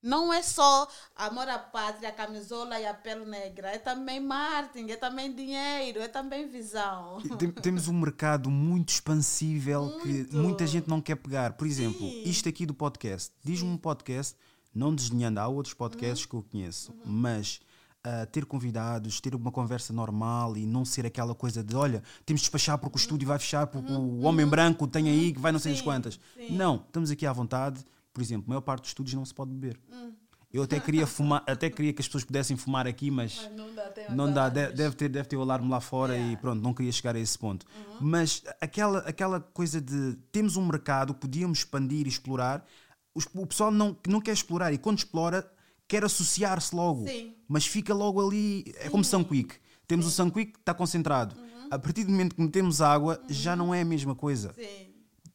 Não 0.02 0.34
é 0.34 0.42
só 0.42 0.88
amor 1.16 1.48
à 1.48 1.60
pátria, 1.60 2.10
a 2.10 2.12
camisola 2.12 2.80
e 2.80 2.86
a 2.88 2.94
pele 2.94 3.24
negra. 3.24 3.70
É 3.70 3.78
também 3.78 4.20
marketing, 4.20 4.92
é 4.92 4.96
também 4.96 5.32
dinheiro, 5.32 6.00
é 6.00 6.08
também 6.08 6.48
visão. 6.48 7.22
Tem, 7.38 7.52
temos 7.52 7.88
um 7.88 7.94
mercado 7.94 8.50
muito 8.50 8.90
expansível 8.90 9.86
muito. 9.86 10.02
que 10.02 10.36
muita 10.36 10.66
gente 10.66 10.90
não 10.90 11.00
quer 11.00 11.18
pegar. 11.18 11.54
Por 11.54 11.68
exemplo, 11.68 12.00
Sim. 12.00 12.24
isto 12.24 12.50
aqui 12.50 12.66
do 12.66 12.74
podcast. 12.74 13.32
Diz-me 13.44 13.70
um 13.70 13.78
podcast, 13.78 14.36
não 14.74 14.96
desdenhando, 14.96 15.40
há 15.40 15.48
outros 15.48 15.76
podcasts 15.76 16.26
uhum. 16.26 16.30
que 16.30 16.36
eu 16.36 16.50
conheço, 16.50 16.92
uhum. 16.92 17.02
mas 17.06 17.60
uh, 18.06 18.26
ter 18.28 18.46
convidados, 18.46 19.20
ter 19.20 19.36
uma 19.36 19.52
conversa 19.52 19.92
normal 19.92 20.58
e 20.58 20.66
não 20.66 20.86
ser 20.86 21.06
aquela 21.06 21.36
coisa 21.36 21.64
de 21.64 21.76
olha, 21.76 22.04
temos 22.26 22.42
de 22.42 22.46
despachar 22.46 22.78
porque 22.78 22.96
o 22.96 23.00
uhum. 23.00 23.04
estúdio 23.04 23.28
vai 23.28 23.40
fechar, 23.40 23.68
porque 23.68 23.92
uhum. 23.92 24.20
o 24.20 24.22
homem 24.24 24.46
branco 24.46 24.88
tem 24.88 25.10
aí 25.10 25.34
que 25.34 25.40
vai 25.40 25.52
não 25.52 25.60
sei 25.60 25.74
as 25.74 25.82
quantas. 25.82 26.20
Sim. 26.36 26.56
Não, 26.56 26.84
estamos 26.88 27.12
aqui 27.12 27.26
à 27.26 27.34
vontade 27.34 27.86
por 28.14 28.22
exemplo, 28.22 28.46
a 28.48 28.50
maior 28.50 28.62
parte 28.62 28.82
dos 28.82 28.90
estúdios 28.90 29.16
não 29.16 29.26
se 29.26 29.34
pode 29.34 29.52
beber. 29.52 29.80
Hum. 29.92 30.14
Eu 30.54 30.64
até 30.64 30.82
queria 30.82 31.08
fumar, 31.08 31.42
até 31.48 31.70
queria 31.70 31.94
que 31.94 32.02
as 32.02 32.08
pessoas 32.08 32.26
pudessem 32.26 32.58
fumar 32.58 32.86
aqui, 32.86 33.10
mas, 33.10 33.38
mas 33.42 33.56
não 33.56 33.74
dá, 33.74 33.94
não 34.10 34.34
dá 34.34 34.50
deve, 34.50 34.96
ter, 34.98 35.08
deve 35.08 35.30
ter 35.30 35.38
o 35.38 35.42
alarme 35.42 35.70
lá 35.70 35.80
fora 35.80 36.14
yeah. 36.14 36.34
e 36.34 36.36
pronto, 36.36 36.62
não 36.62 36.74
queria 36.74 36.92
chegar 36.92 37.16
a 37.16 37.20
esse 37.20 37.40
ponto. 37.40 37.66
Uhum. 37.74 37.98
Mas 38.02 38.44
aquela, 38.60 39.00
aquela 39.00 39.40
coisa 39.40 39.80
de 39.80 40.18
temos 40.30 40.58
um 40.58 40.66
mercado, 40.66 41.14
podíamos 41.14 41.60
expandir 41.60 42.06
e 42.06 42.10
explorar, 42.10 42.66
o 43.34 43.48
pessoal 43.48 43.72
não, 43.72 43.96
não 44.06 44.20
quer 44.20 44.34
explorar 44.34 44.74
e 44.74 44.78
quando 44.78 44.98
explora 44.98 45.50
quer 45.92 46.06
associar-se 46.06 46.74
logo, 46.74 47.06
Sim. 47.06 47.36
mas 47.50 47.66
fica 47.66 47.94
logo 47.94 48.26
ali, 48.26 48.64
Sim. 48.66 48.74
é 48.78 48.90
como 48.90 49.04
Sunquick. 49.04 49.60
Temos 49.86 50.06
Sim. 50.06 50.12
o 50.12 50.16
Sunquick 50.16 50.54
que 50.54 50.60
está 50.60 50.74
concentrado. 50.74 51.36
Uhum. 51.36 51.68
A 51.70 51.78
partir 51.78 52.06
do 52.06 52.12
momento 52.12 52.34
que 52.34 52.42
metemos 52.42 52.82
água, 52.82 53.20
uhum. 53.22 53.26
já 53.30 53.58
não 53.58 53.76
é 53.76 53.82
a 53.82 53.86
mesma 53.86 54.16
coisa. 54.16 54.56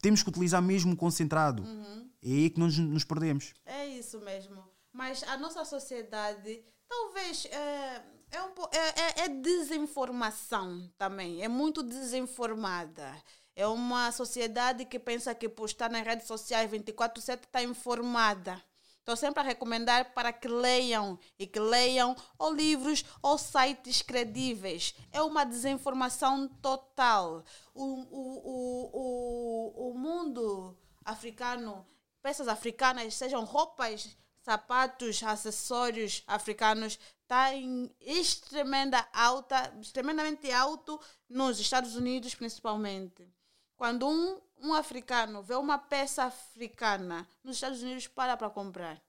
Temos 0.00 0.22
que 0.22 0.30
utilizar 0.30 0.62
mesmo 0.62 0.96
concentrado. 0.96 1.62
Uhum. 1.62 2.08
É 2.22 2.28
aí 2.28 2.48
que 2.48 2.58
nós 2.58 2.78
nos 2.78 3.04
perdemos. 3.04 3.52
É 3.66 3.86
isso 3.86 4.18
mesmo. 4.20 4.64
Mas 4.94 5.22
a 5.24 5.36
nossa 5.36 5.62
sociedade 5.66 6.64
talvez 6.88 7.44
é, 7.50 8.02
é, 8.30 8.42
um, 8.42 8.48
é, 8.72 9.22
é, 9.22 9.24
é 9.24 9.28
desinformação 9.28 10.90
também. 10.96 11.42
É 11.42 11.48
muito 11.48 11.82
desinformada. 11.82 13.14
É 13.54 13.66
uma 13.66 14.10
sociedade 14.10 14.86
que 14.86 14.98
pensa 14.98 15.34
que 15.34 15.50
por 15.50 15.66
estar 15.66 15.90
nas 15.90 16.06
redes 16.06 16.26
sociais 16.26 16.70
24-7 16.70 17.40
está 17.44 17.62
informada. 17.62 18.62
Estou 19.06 19.14
sempre 19.14 19.38
a 19.38 19.44
recomendar 19.44 20.12
para 20.14 20.32
que 20.32 20.48
leiam 20.48 21.16
e 21.38 21.46
que 21.46 21.60
leiam 21.60 22.16
ou 22.36 22.52
livros 22.52 23.04
ou 23.22 23.38
sites 23.38 24.02
credíveis. 24.02 24.96
É 25.12 25.22
uma 25.22 25.44
desinformação 25.44 26.48
total. 26.60 27.44
O, 27.72 27.84
o, 27.84 28.42
o, 28.44 28.90
o, 28.92 29.90
o 29.90 29.94
mundo 29.96 30.76
africano 31.04 31.86
peças 32.20 32.48
africanas, 32.48 33.14
sejam 33.14 33.44
roupas, 33.44 34.18
sapatos, 34.42 35.22
acessórios 35.22 36.24
africanos, 36.26 36.98
está 37.22 37.54
em 37.54 37.88
extremamente 38.00 38.96
alta, 39.12 39.72
extremamente 39.80 40.50
alto 40.50 41.00
nos 41.28 41.60
Estados 41.60 41.94
Unidos 41.94 42.34
principalmente. 42.34 43.35
Quando 43.76 44.08
um, 44.08 44.40
um 44.58 44.74
africano 44.74 45.42
vê 45.42 45.54
uma 45.54 45.78
peça 45.78 46.24
africana 46.24 47.28
nos 47.44 47.56
Estados 47.56 47.82
Unidos, 47.82 48.06
para 48.06 48.36
para 48.36 48.50
comprar. 48.50 49.00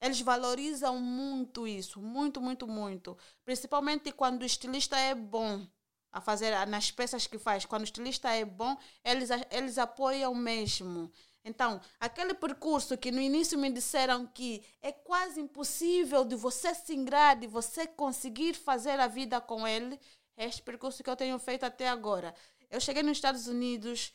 Eles 0.00 0.20
valorizam 0.20 0.98
muito 1.00 1.66
isso, 1.66 2.00
muito, 2.00 2.40
muito, 2.40 2.68
muito. 2.68 3.18
Principalmente 3.44 4.12
quando 4.12 4.42
o 4.42 4.46
estilista 4.46 4.96
é 4.96 5.14
bom 5.14 5.66
a 6.12 6.20
fazer 6.20 6.66
nas 6.66 6.90
peças 6.90 7.26
que 7.26 7.38
faz. 7.38 7.64
Quando 7.64 7.82
o 7.82 7.84
estilista 7.84 8.30
é 8.30 8.44
bom, 8.44 8.76
eles, 9.04 9.30
eles 9.50 9.76
apoiam 9.76 10.34
mesmo. 10.34 11.10
Então, 11.44 11.80
aquele 11.98 12.34
percurso 12.34 12.96
que 12.96 13.10
no 13.10 13.20
início 13.20 13.58
me 13.58 13.70
disseram 13.70 14.26
que 14.26 14.62
é 14.82 14.92
quase 14.92 15.40
impossível 15.40 16.24
de 16.24 16.36
você 16.36 16.74
se 16.74 16.94
ingrar, 16.94 17.36
de 17.36 17.46
você 17.46 17.86
conseguir 17.86 18.54
fazer 18.54 19.00
a 19.00 19.06
vida 19.06 19.40
com 19.40 19.66
ele, 19.66 19.98
é 20.36 20.44
este 20.44 20.62
percurso 20.62 21.02
que 21.02 21.10
eu 21.10 21.16
tenho 21.16 21.38
feito 21.38 21.64
até 21.64 21.88
agora. 21.88 22.34
Eu 22.70 22.80
cheguei 22.80 23.02
nos 23.02 23.16
Estados 23.16 23.46
Unidos, 23.46 24.12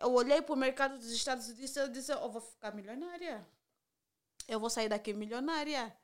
eu 0.00 0.12
olhei 0.12 0.42
para 0.42 0.52
o 0.52 0.56
mercado 0.56 0.98
dos 0.98 1.10
Estados 1.12 1.48
Unidos 1.48 1.76
e 1.76 1.78
eu 1.78 1.88
disse, 1.88 2.12
eu 2.12 2.30
vou 2.30 2.40
ficar 2.40 2.74
milionária. 2.74 3.46
Eu 4.48 4.58
vou 4.58 4.68
sair 4.68 4.88
daqui 4.88 5.12
milionária. 5.12 5.96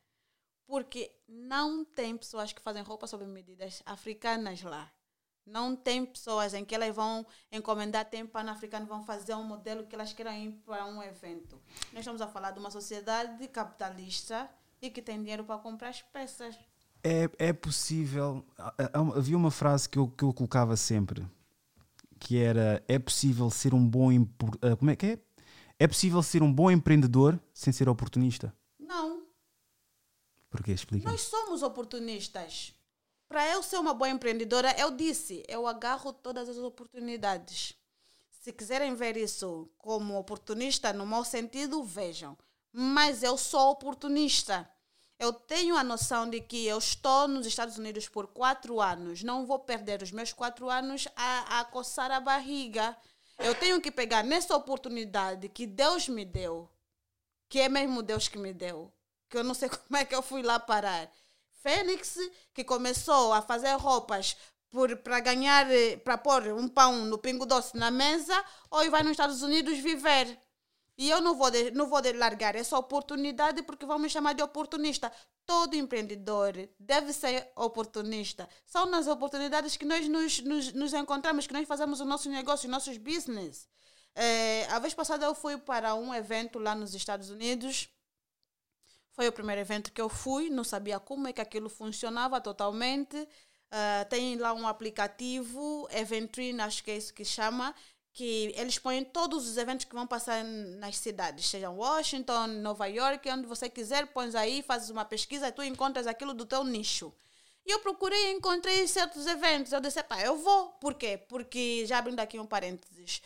Porque 0.66 1.12
não 1.28 1.84
tem 1.84 2.16
pessoas 2.16 2.52
que 2.52 2.62
fazem 2.62 2.82
roupas 2.82 3.10
sob 3.10 3.26
medidas 3.26 3.82
africanas 3.84 4.62
lá. 4.62 4.90
Não 5.44 5.74
tem 5.74 6.06
pessoas 6.06 6.54
em 6.54 6.64
que 6.64 6.74
elas 6.74 6.94
vão 6.94 7.26
encomendar, 7.50 8.08
tem 8.08 8.24
pan-africano, 8.24 8.86
vão 8.86 9.02
fazer 9.02 9.34
um 9.34 9.42
modelo 9.42 9.84
que 9.84 9.94
elas 9.96 10.12
queiram 10.12 10.32
ir 10.32 10.52
para 10.64 10.86
um 10.86 11.02
evento. 11.02 11.60
Nós 11.92 12.00
estamos 12.00 12.20
a 12.20 12.28
falar 12.28 12.52
de 12.52 12.60
uma 12.60 12.70
sociedade 12.70 13.48
capitalista 13.48 14.48
e 14.80 14.90
que 14.90 15.02
tem 15.02 15.18
dinheiro 15.18 15.44
para 15.44 15.58
comprar 15.58 15.88
as 15.88 16.02
peças. 16.02 16.56
É, 17.02 17.28
é 17.38 17.52
possível. 17.52 18.46
Havia 19.16 19.36
uma 19.36 19.50
frase 19.50 19.88
que 19.88 19.98
eu, 19.98 20.08
que 20.08 20.22
eu 20.22 20.32
colocava 20.32 20.76
sempre 20.76 21.26
que 22.20 22.38
era: 22.38 22.84
é 22.86 22.98
possível 22.98 23.50
ser 23.50 23.74
um 23.74 23.84
bom. 23.84 24.10
Ah, 24.62 24.76
como 24.76 24.90
é 24.90 24.96
que 24.96 25.06
é? 25.06 25.18
É 25.78 25.88
possível 25.88 26.22
ser 26.22 26.42
um 26.42 26.52
bom 26.52 26.70
empreendedor 26.70 27.40
sem 27.54 27.72
ser 27.72 27.88
oportunista? 27.88 28.54
Não. 28.78 29.22
Porquê? 30.50 30.72
Explica. 30.72 31.10
Nós 31.10 31.22
somos 31.22 31.62
oportunistas. 31.62 32.74
Para 33.26 33.48
eu 33.48 33.62
ser 33.62 33.78
uma 33.78 33.94
boa 33.94 34.10
empreendedora, 34.10 34.74
eu 34.78 34.90
disse, 34.90 35.42
eu 35.48 35.66
agarro 35.66 36.12
todas 36.12 36.48
as 36.48 36.58
oportunidades. 36.58 37.74
Se 38.28 38.52
quiserem 38.52 38.94
ver 38.94 39.16
isso 39.16 39.70
como 39.78 40.18
oportunista 40.18 40.92
no 40.92 41.06
mau 41.06 41.24
sentido, 41.24 41.82
vejam. 41.82 42.36
Mas 42.72 43.22
eu 43.22 43.38
sou 43.38 43.70
oportunista. 43.70 44.68
Eu 45.20 45.34
tenho 45.34 45.76
a 45.76 45.84
noção 45.84 46.30
de 46.30 46.40
que 46.40 46.66
eu 46.66 46.78
estou 46.78 47.28
nos 47.28 47.46
Estados 47.46 47.76
Unidos 47.76 48.08
por 48.08 48.28
quatro 48.28 48.80
anos. 48.80 49.22
Não 49.22 49.44
vou 49.44 49.58
perder 49.58 50.02
os 50.02 50.10
meus 50.10 50.32
quatro 50.32 50.70
anos 50.70 51.06
a, 51.14 51.60
a 51.60 51.64
coçar 51.66 52.10
a 52.10 52.18
barriga. 52.18 52.96
Eu 53.38 53.54
tenho 53.54 53.82
que 53.82 53.90
pegar 53.90 54.24
nessa 54.24 54.56
oportunidade 54.56 55.50
que 55.50 55.66
Deus 55.66 56.08
me 56.08 56.24
deu, 56.24 56.70
que 57.50 57.60
é 57.60 57.68
mesmo 57.68 58.02
Deus 58.02 58.28
que 58.28 58.38
me 58.38 58.54
deu, 58.54 58.90
que 59.28 59.36
eu 59.36 59.44
não 59.44 59.52
sei 59.52 59.68
como 59.68 59.98
é 59.98 60.06
que 60.06 60.14
eu 60.14 60.22
fui 60.22 60.42
lá 60.42 60.58
parar. 60.58 61.12
Fênix, 61.62 62.16
que 62.54 62.64
começou 62.64 63.34
a 63.34 63.42
fazer 63.42 63.74
roupas 63.74 64.34
para 65.04 65.20
ganhar, 65.20 65.70
eh, 65.70 65.98
para 65.98 66.16
pôr 66.16 66.46
um 66.48 66.66
pão 66.66 67.04
no 67.04 67.18
pingo 67.18 67.44
doce 67.44 67.76
na 67.76 67.90
mesa, 67.90 68.42
ou 68.70 68.90
vai 68.90 69.02
nos 69.02 69.10
Estados 69.10 69.42
Unidos 69.42 69.76
viver. 69.80 70.40
E 71.00 71.08
eu 71.08 71.18
não 71.22 71.34
vou, 71.34 71.50
de, 71.50 71.70
não 71.70 71.86
vou 71.88 71.98
largar 72.14 72.54
essa 72.54 72.78
oportunidade 72.78 73.62
porque 73.62 73.86
vão 73.86 73.98
me 73.98 74.10
chamar 74.10 74.34
de 74.34 74.42
oportunista. 74.42 75.10
Todo 75.46 75.74
empreendedor 75.74 76.52
deve 76.78 77.14
ser 77.14 77.50
oportunista. 77.56 78.46
São 78.66 78.84
nas 78.84 79.06
oportunidades 79.06 79.78
que 79.78 79.86
nós 79.86 80.06
nos, 80.06 80.40
nos, 80.40 80.72
nos 80.74 80.92
encontramos, 80.92 81.46
que 81.46 81.54
nós 81.54 81.66
fazemos 81.66 82.00
o 82.00 82.04
nosso 82.04 82.28
negócio, 82.28 82.66
os 82.66 82.70
nossos 82.70 82.98
business. 82.98 83.66
É, 84.14 84.66
a 84.66 84.78
vez 84.78 84.92
passada 84.92 85.24
eu 85.24 85.34
fui 85.34 85.56
para 85.56 85.94
um 85.94 86.14
evento 86.14 86.58
lá 86.58 86.74
nos 86.74 86.94
Estados 86.94 87.30
Unidos 87.30 87.88
foi 89.12 89.26
o 89.26 89.32
primeiro 89.32 89.60
evento 89.60 89.92
que 89.92 90.00
eu 90.00 90.08
fui, 90.08 90.48
não 90.48 90.64
sabia 90.64 90.98
como 90.98 91.28
é 91.28 91.32
que 91.32 91.40
aquilo 91.40 91.68
funcionava 91.68 92.40
totalmente. 92.40 93.16
Uh, 93.16 94.08
tem 94.08 94.36
lá 94.36 94.52
um 94.52 94.66
aplicativo, 94.66 95.88
Eventrine, 95.92 96.60
acho 96.60 96.82
que 96.82 96.90
é 96.90 96.96
isso 96.96 97.14
que 97.14 97.24
chama, 97.24 97.74
que 98.12 98.52
eles 98.56 98.78
põem 98.78 99.04
todos 99.04 99.48
os 99.48 99.56
eventos 99.56 99.84
que 99.84 99.94
vão 99.94 100.06
passar 100.06 100.44
nas 100.44 100.96
cidades, 100.96 101.48
seja 101.48 101.70
Washington, 101.70 102.46
Nova 102.46 102.86
York, 102.86 103.28
onde 103.30 103.46
você 103.46 103.68
quiser, 103.68 104.06
pões 104.08 104.34
aí, 104.34 104.62
fazes 104.62 104.90
uma 104.90 105.04
pesquisa 105.04 105.48
e 105.48 105.52
tu 105.52 105.62
encontras 105.62 106.06
aquilo 106.06 106.34
do 106.34 106.44
teu 106.44 106.64
nicho. 106.64 107.12
E 107.64 107.70
eu 107.70 107.78
procurei 107.80 108.28
e 108.28 108.32
encontrei 108.32 108.86
certos 108.88 109.26
eventos. 109.26 109.72
Eu 109.72 109.80
disse, 109.80 110.02
pá, 110.02 110.20
eu 110.22 110.36
vou. 110.36 110.70
Por 110.80 110.94
quê? 110.94 111.18
Porque, 111.28 111.84
já 111.86 111.98
abrindo 111.98 112.20
aqui 112.20 112.38
um 112.38 112.46
parênteses, 112.46 113.22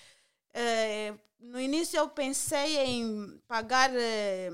eh, 0.52 1.14
no 1.38 1.60
início 1.60 1.96
eu 1.98 2.08
pensei 2.08 2.78
em 2.78 3.40
pagar 3.46 3.90
eh, 3.94 4.50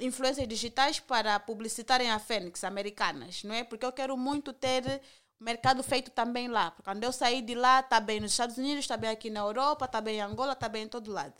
influências 0.00 0.46
digitais 0.48 1.00
para 1.00 1.38
publicitarem 1.40 2.10
a 2.10 2.18
Fênix 2.18 2.64
americanas, 2.64 3.42
não 3.44 3.54
é? 3.54 3.64
Porque 3.64 3.84
eu 3.84 3.92
quero 3.92 4.16
muito 4.16 4.52
ter 4.52 5.00
mercado 5.40 5.82
feito 5.82 6.10
também 6.10 6.48
lá. 6.48 6.70
Porque 6.70 6.90
quando 6.90 7.04
eu 7.04 7.12
saí 7.12 7.42
de 7.42 7.54
lá, 7.54 7.80
está 7.80 8.00
bem 8.00 8.20
nos 8.20 8.32
Estados 8.32 8.58
Unidos, 8.58 8.84
está 8.84 8.96
bem 8.96 9.10
aqui 9.10 9.30
na 9.30 9.40
Europa, 9.40 9.84
está 9.84 10.00
bem 10.00 10.16
em 10.16 10.20
Angola, 10.20 10.52
está 10.52 10.68
bem 10.68 10.84
em 10.84 10.88
todo 10.88 11.12
lado. 11.12 11.34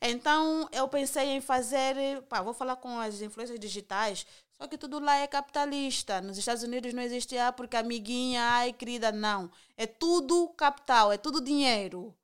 Então 0.00 0.68
eu 0.72 0.88
pensei 0.88 1.28
em 1.28 1.40
fazer, 1.40 2.22
pá, 2.22 2.42
vou 2.42 2.54
falar 2.54 2.76
com 2.76 2.98
as 2.98 3.20
influências 3.20 3.58
digitais, 3.60 4.26
só 4.52 4.66
que 4.66 4.78
tudo 4.78 4.98
lá 4.98 5.16
é 5.16 5.26
capitalista. 5.26 6.20
Nos 6.20 6.38
Estados 6.38 6.62
Unidos 6.62 6.92
não 6.92 7.02
existe, 7.02 7.36
ah, 7.38 7.52
porque 7.52 7.76
amiguinha, 7.76 8.42
ai 8.42 8.72
querida, 8.72 9.12
não. 9.12 9.50
É 9.76 9.86
tudo 9.86 10.48
capital, 10.50 11.12
é 11.12 11.18
tudo 11.18 11.40
dinheiro. 11.40 12.14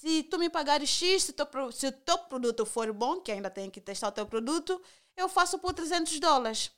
Se 0.00 0.22
tu 0.24 0.38
me 0.38 0.50
pagares 0.50 0.90
X, 0.90 1.24
se, 1.24 1.32
teu, 1.32 1.46
se 1.72 1.86
o 1.86 1.92
teu 1.92 2.18
produto 2.18 2.66
for 2.66 2.92
bom, 2.92 3.20
que 3.20 3.32
ainda 3.32 3.48
tem 3.48 3.70
que 3.70 3.80
testar 3.80 4.08
o 4.08 4.12
teu 4.12 4.26
produto, 4.26 4.82
eu 5.16 5.28
faço 5.28 5.58
por 5.58 5.72
300 5.72 6.18
dólares. 6.20 6.72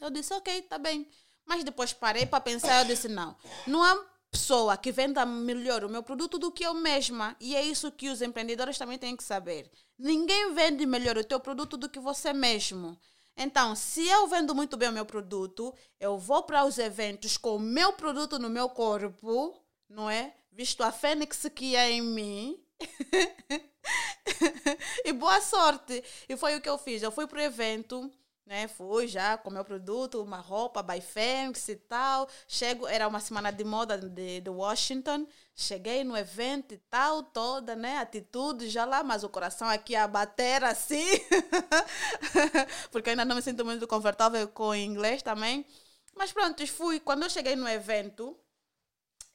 Eu 0.00 0.10
disse, 0.10 0.34
ok, 0.34 0.62
tá 0.62 0.76
bem. 0.76 1.08
Mas 1.46 1.64
depois 1.64 1.92
parei 1.92 2.26
para 2.26 2.40
pensar, 2.40 2.80
eu 2.80 2.86
disse, 2.86 3.08
não, 3.08 3.36
não 3.66 3.82
há 3.82 4.14
pessoa 4.34 4.76
que 4.76 4.90
venda 4.90 5.24
melhor 5.24 5.84
o 5.84 5.88
meu 5.88 6.02
produto 6.02 6.38
do 6.38 6.50
que 6.50 6.66
eu 6.66 6.74
mesma. 6.74 7.36
E 7.40 7.54
é 7.54 7.62
isso 7.62 7.92
que 7.92 8.08
os 8.08 8.20
empreendedores 8.20 8.76
também 8.76 8.98
têm 8.98 9.16
que 9.16 9.22
saber. 9.22 9.70
Ninguém 9.96 10.52
vende 10.52 10.84
melhor 10.84 11.16
o 11.16 11.24
teu 11.24 11.38
produto 11.38 11.76
do 11.76 11.88
que 11.88 12.00
você 12.00 12.32
mesmo. 12.32 12.98
Então, 13.36 13.76
se 13.76 14.06
eu 14.06 14.26
vendo 14.26 14.54
muito 14.54 14.76
bem 14.76 14.88
o 14.88 14.92
meu 14.92 15.06
produto, 15.06 15.72
eu 16.00 16.18
vou 16.18 16.42
para 16.42 16.64
os 16.64 16.78
eventos 16.78 17.36
com 17.36 17.56
o 17.56 17.60
meu 17.60 17.92
produto 17.92 18.38
no 18.38 18.50
meu 18.50 18.68
corpo, 18.68 19.56
não 19.88 20.10
é? 20.10 20.34
Visto 20.50 20.82
a 20.82 20.90
fênix 20.90 21.48
que 21.54 21.76
é 21.76 21.92
em 21.92 22.02
mim. 22.02 22.60
e 25.04 25.12
boa 25.12 25.40
sorte. 25.40 26.02
E 26.28 26.36
foi 26.36 26.56
o 26.56 26.60
que 26.60 26.68
eu 26.68 26.78
fiz. 26.78 27.02
Eu 27.02 27.12
fui 27.12 27.26
para 27.26 27.38
o 27.38 27.42
evento 27.42 28.10
né? 28.46 28.68
Fui 28.68 29.08
já 29.08 29.38
com 29.38 29.50
meu 29.50 29.64
produto, 29.64 30.22
uma 30.22 30.38
roupa 30.38 30.82
by 30.82 31.00
Fênix 31.00 31.68
e 31.68 31.76
tal. 31.76 32.28
Chego, 32.46 32.86
era 32.86 33.08
uma 33.08 33.20
semana 33.20 33.50
de 33.50 33.64
moda 33.64 33.96
de, 33.98 34.40
de 34.40 34.50
Washington. 34.50 35.26
Cheguei 35.54 36.04
no 36.04 36.16
evento 36.16 36.74
e 36.74 36.78
tal, 36.90 37.22
toda, 37.22 37.74
né? 37.74 37.98
Atitude 37.98 38.68
já 38.68 38.84
lá, 38.84 39.02
mas 39.02 39.24
o 39.24 39.28
coração 39.28 39.68
aqui 39.68 39.96
a 39.96 40.06
bater 40.06 40.62
assim. 40.64 41.06
Porque 42.90 43.10
ainda 43.10 43.24
não 43.24 43.36
me 43.36 43.42
sinto 43.42 43.64
muito 43.64 43.86
confortável 43.86 44.46
com 44.48 44.68
o 44.68 44.74
inglês 44.74 45.22
também. 45.22 45.66
Mas 46.14 46.32
pronto, 46.32 46.66
fui. 46.66 47.00
Quando 47.00 47.22
eu 47.24 47.30
cheguei 47.30 47.56
no 47.56 47.68
evento, 47.68 48.38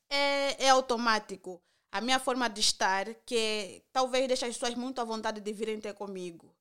é, 0.09 0.65
é 0.65 0.69
automático. 0.69 1.61
A 1.91 2.01
minha 2.01 2.19
forma 2.19 2.47
de 2.49 2.61
estar, 2.61 3.05
que 3.25 3.83
talvez 3.91 4.27
deixe 4.27 4.45
as 4.45 4.53
pessoas 4.53 4.75
muito 4.75 5.01
à 5.01 5.03
vontade 5.03 5.41
de 5.41 5.53
virem 5.53 5.79
ter 5.81 5.93
comigo 5.93 6.53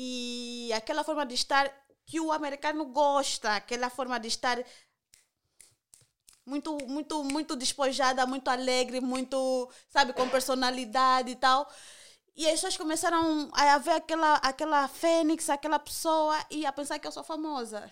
e 0.00 0.72
aquela 0.74 1.02
forma 1.02 1.26
de 1.26 1.34
estar 1.34 1.68
que 2.06 2.20
o 2.20 2.30
americano 2.30 2.86
gosta, 2.86 3.56
aquela 3.56 3.90
forma 3.90 4.16
de 4.20 4.28
estar 4.28 4.56
muito, 6.46 6.78
muito, 6.86 7.24
muito 7.24 7.56
despojada, 7.56 8.24
muito 8.24 8.48
alegre, 8.48 9.00
muito, 9.00 9.68
sabe, 9.88 10.12
com 10.12 10.28
personalidade 10.28 11.32
e 11.32 11.36
tal. 11.36 11.68
E 12.36 12.46
as 12.46 12.52
pessoas 12.52 12.76
começaram 12.76 13.50
a 13.52 13.78
ver 13.78 13.90
aquela, 13.90 14.34
aquela 14.34 14.86
fênix, 14.86 15.50
aquela 15.50 15.80
pessoa 15.80 16.38
e 16.48 16.64
a 16.64 16.72
pensar 16.72 17.00
que 17.00 17.08
eu 17.08 17.12
sou 17.12 17.24
famosa. 17.24 17.90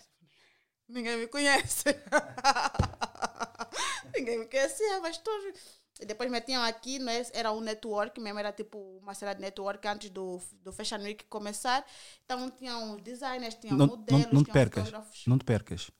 Ninguém 0.88 1.16
me 1.16 1.26
conhece. 1.26 1.86
Ninguém 4.14 4.38
me 4.38 4.46
conhecia, 4.46 5.00
mas 5.00 5.18
todos 5.18 5.75
depois 6.04 6.30
metiam 6.30 6.62
aqui, 6.62 6.98
né? 6.98 7.24
era 7.32 7.52
um 7.52 7.60
network 7.60 8.20
mesmo, 8.20 8.38
era 8.38 8.52
tipo 8.52 8.78
uma 9.02 9.14
série 9.14 9.34
de 9.36 9.40
network 9.40 9.86
antes 9.88 10.10
do, 10.10 10.40
do 10.62 10.72
Fashion 10.72 10.98
Week 10.98 11.24
começar. 11.26 11.84
Então 12.24 12.50
tinham 12.50 12.96
designers, 12.98 13.54
tinham 13.54 13.76
não, 13.76 13.86
modelos, 13.86 14.24
não, 14.26 14.32
não 14.32 14.42
te 14.42 14.44
tinham 14.46 14.52
percas, 14.52 14.84
fotógrafos. 14.84 15.26
Não 15.26 15.38
te 15.38 15.44
percas. 15.44 15.90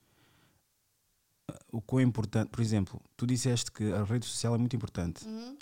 O 1.71 1.81
quão 1.81 1.99
é 1.99 2.03
importante, 2.03 2.49
por 2.49 2.61
exemplo, 2.61 3.01
tu 3.15 3.25
disseste 3.25 3.71
que 3.71 3.91
a 3.93 4.03
rede 4.03 4.25
social 4.25 4.53
é 4.55 4.57
muito 4.57 4.75
importante. 4.75 5.25
Uhum. 5.25 5.57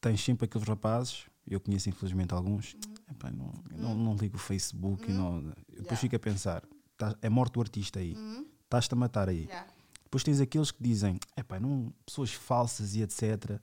Tens 0.00 0.22
sempre 0.24 0.44
aqueles 0.46 0.66
rapazes, 0.66 1.26
eu 1.46 1.60
conheço 1.60 1.88
infelizmente 1.88 2.32
alguns, 2.32 2.74
Uhum. 2.74 2.94
epá, 3.10 3.30
não, 3.30 3.52
eu 3.70 3.78
não, 3.78 3.94
não 3.96 4.14
ligo 4.16 4.36
o 4.36 4.38
Facebook, 4.38 5.10
não, 5.10 5.38
eu 5.38 5.42
depois 5.42 5.68
Yeah. 5.78 5.96
fico 5.96 6.16
a 6.16 6.18
pensar, 6.20 6.62
tá- 6.96 7.16
é 7.20 7.28
morto 7.28 7.56
o 7.56 7.60
artista 7.60 7.98
aí, 7.98 8.14
Uhum. 8.14 8.46
estás-te 8.62 8.94
a 8.94 8.96
matar 8.96 9.28
aí. 9.28 9.44
Yeah. 9.46 9.66
Depois 10.08 10.24
tens 10.24 10.40
aqueles 10.40 10.70
que 10.70 10.82
dizem, 10.82 11.20
epá, 11.36 11.60
não, 11.60 11.92
pessoas 12.06 12.32
falsas 12.32 12.94
e 12.94 13.02
etc. 13.02 13.60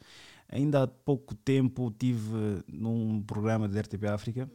Ainda 0.47 0.83
há 0.83 0.87
pouco 0.87 1.33
tempo 1.33 1.91
tive 1.97 2.63
num 2.67 3.19
programa 3.23 3.67
da 3.67 3.81
RTP 3.81 4.03
África 4.05 4.49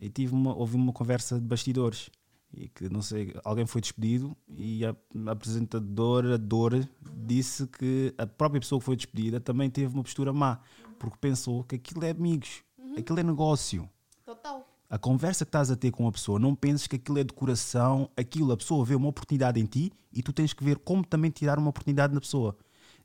e 0.00 0.08
tive 0.08 0.32
uma, 0.32 0.54
houve 0.54 0.76
uma 0.76 0.92
conversa 0.92 1.40
de 1.40 1.44
bastidores 1.44 2.10
e 2.54 2.68
que 2.68 2.88
não 2.88 3.02
sei, 3.02 3.34
alguém 3.44 3.66
foi 3.66 3.80
despedido 3.80 4.36
e 4.48 4.84
a, 4.84 4.94
a 5.26 5.30
apresentadora 5.32 6.38
Dor 6.38 6.88
disse 7.26 7.66
que 7.66 8.14
a 8.16 8.24
própria 8.24 8.60
pessoa 8.60 8.78
que 8.78 8.84
foi 8.84 8.94
despedida 8.94 9.40
também 9.40 9.68
teve 9.68 9.92
uma 9.92 10.04
postura 10.04 10.32
má, 10.32 10.60
porque 10.96 11.16
pensou 11.20 11.64
que 11.64 11.74
aquilo 11.74 12.04
é 12.04 12.10
amigos, 12.10 12.62
aquilo 12.96 13.18
é 13.18 13.24
negócio. 13.24 13.90
Total. 14.24 14.65
A 14.88 14.98
conversa 14.98 15.44
que 15.44 15.48
estás 15.48 15.70
a 15.70 15.76
ter 15.76 15.90
com 15.90 16.06
a 16.06 16.12
pessoa, 16.12 16.38
não 16.38 16.54
penses 16.54 16.86
que 16.86 16.96
aquilo 16.96 17.18
é 17.18 17.24
de 17.24 17.32
coração, 17.32 18.08
aquilo, 18.16 18.52
a 18.52 18.56
pessoa 18.56 18.84
vê 18.84 18.94
uma 18.94 19.08
oportunidade 19.08 19.60
em 19.60 19.66
ti 19.66 19.92
e 20.12 20.22
tu 20.22 20.32
tens 20.32 20.52
que 20.52 20.62
ver 20.62 20.78
como 20.78 21.04
também 21.04 21.30
tirar 21.30 21.58
uma 21.58 21.70
oportunidade 21.70 22.14
na 22.14 22.20
pessoa. 22.20 22.56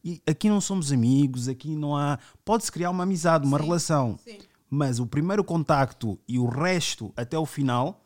E 0.03 0.21
aqui 0.27 0.49
não 0.49 0.61
somos 0.61 0.91
amigos, 0.91 1.47
aqui 1.47 1.75
não 1.75 1.95
há. 1.95 2.19
Pode-se 2.45 2.71
criar 2.71 2.89
uma 2.91 3.03
amizade, 3.03 3.45
uma 3.45 3.57
Sim, 3.57 3.63
relação, 3.63 4.19
sim. 4.23 4.39
mas 4.69 4.99
o 4.99 5.07
primeiro 5.07 5.43
contacto 5.43 6.19
e 6.27 6.37
o 6.37 6.45
resto 6.45 7.11
até 7.15 7.37
o 7.37 7.45
final 7.45 8.05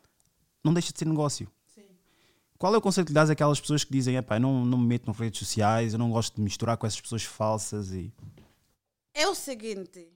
não 0.64 0.72
deixa 0.74 0.92
de 0.92 0.98
ser 0.98 1.06
negócio. 1.06 1.48
Sim. 1.74 1.84
Qual 2.58 2.74
é 2.74 2.78
o 2.78 2.80
conceito 2.80 3.06
que 3.06 3.12
lhe 3.12 3.14
dás 3.14 3.30
àquelas 3.30 3.60
pessoas 3.60 3.84
que 3.84 3.92
dizem, 3.92 4.16
epá, 4.16 4.38
não, 4.38 4.64
não 4.64 4.78
me 4.78 4.86
meto 4.86 5.06
nas 5.06 5.18
redes 5.18 5.38
sociais, 5.38 5.92
eu 5.92 5.98
não 5.98 6.10
gosto 6.10 6.36
de 6.36 6.42
misturar 6.42 6.76
com 6.76 6.86
essas 6.86 7.00
pessoas 7.00 7.24
falsas 7.24 7.92
e. 7.92 8.12
É 9.14 9.26
o 9.28 9.34
seguinte, 9.34 10.08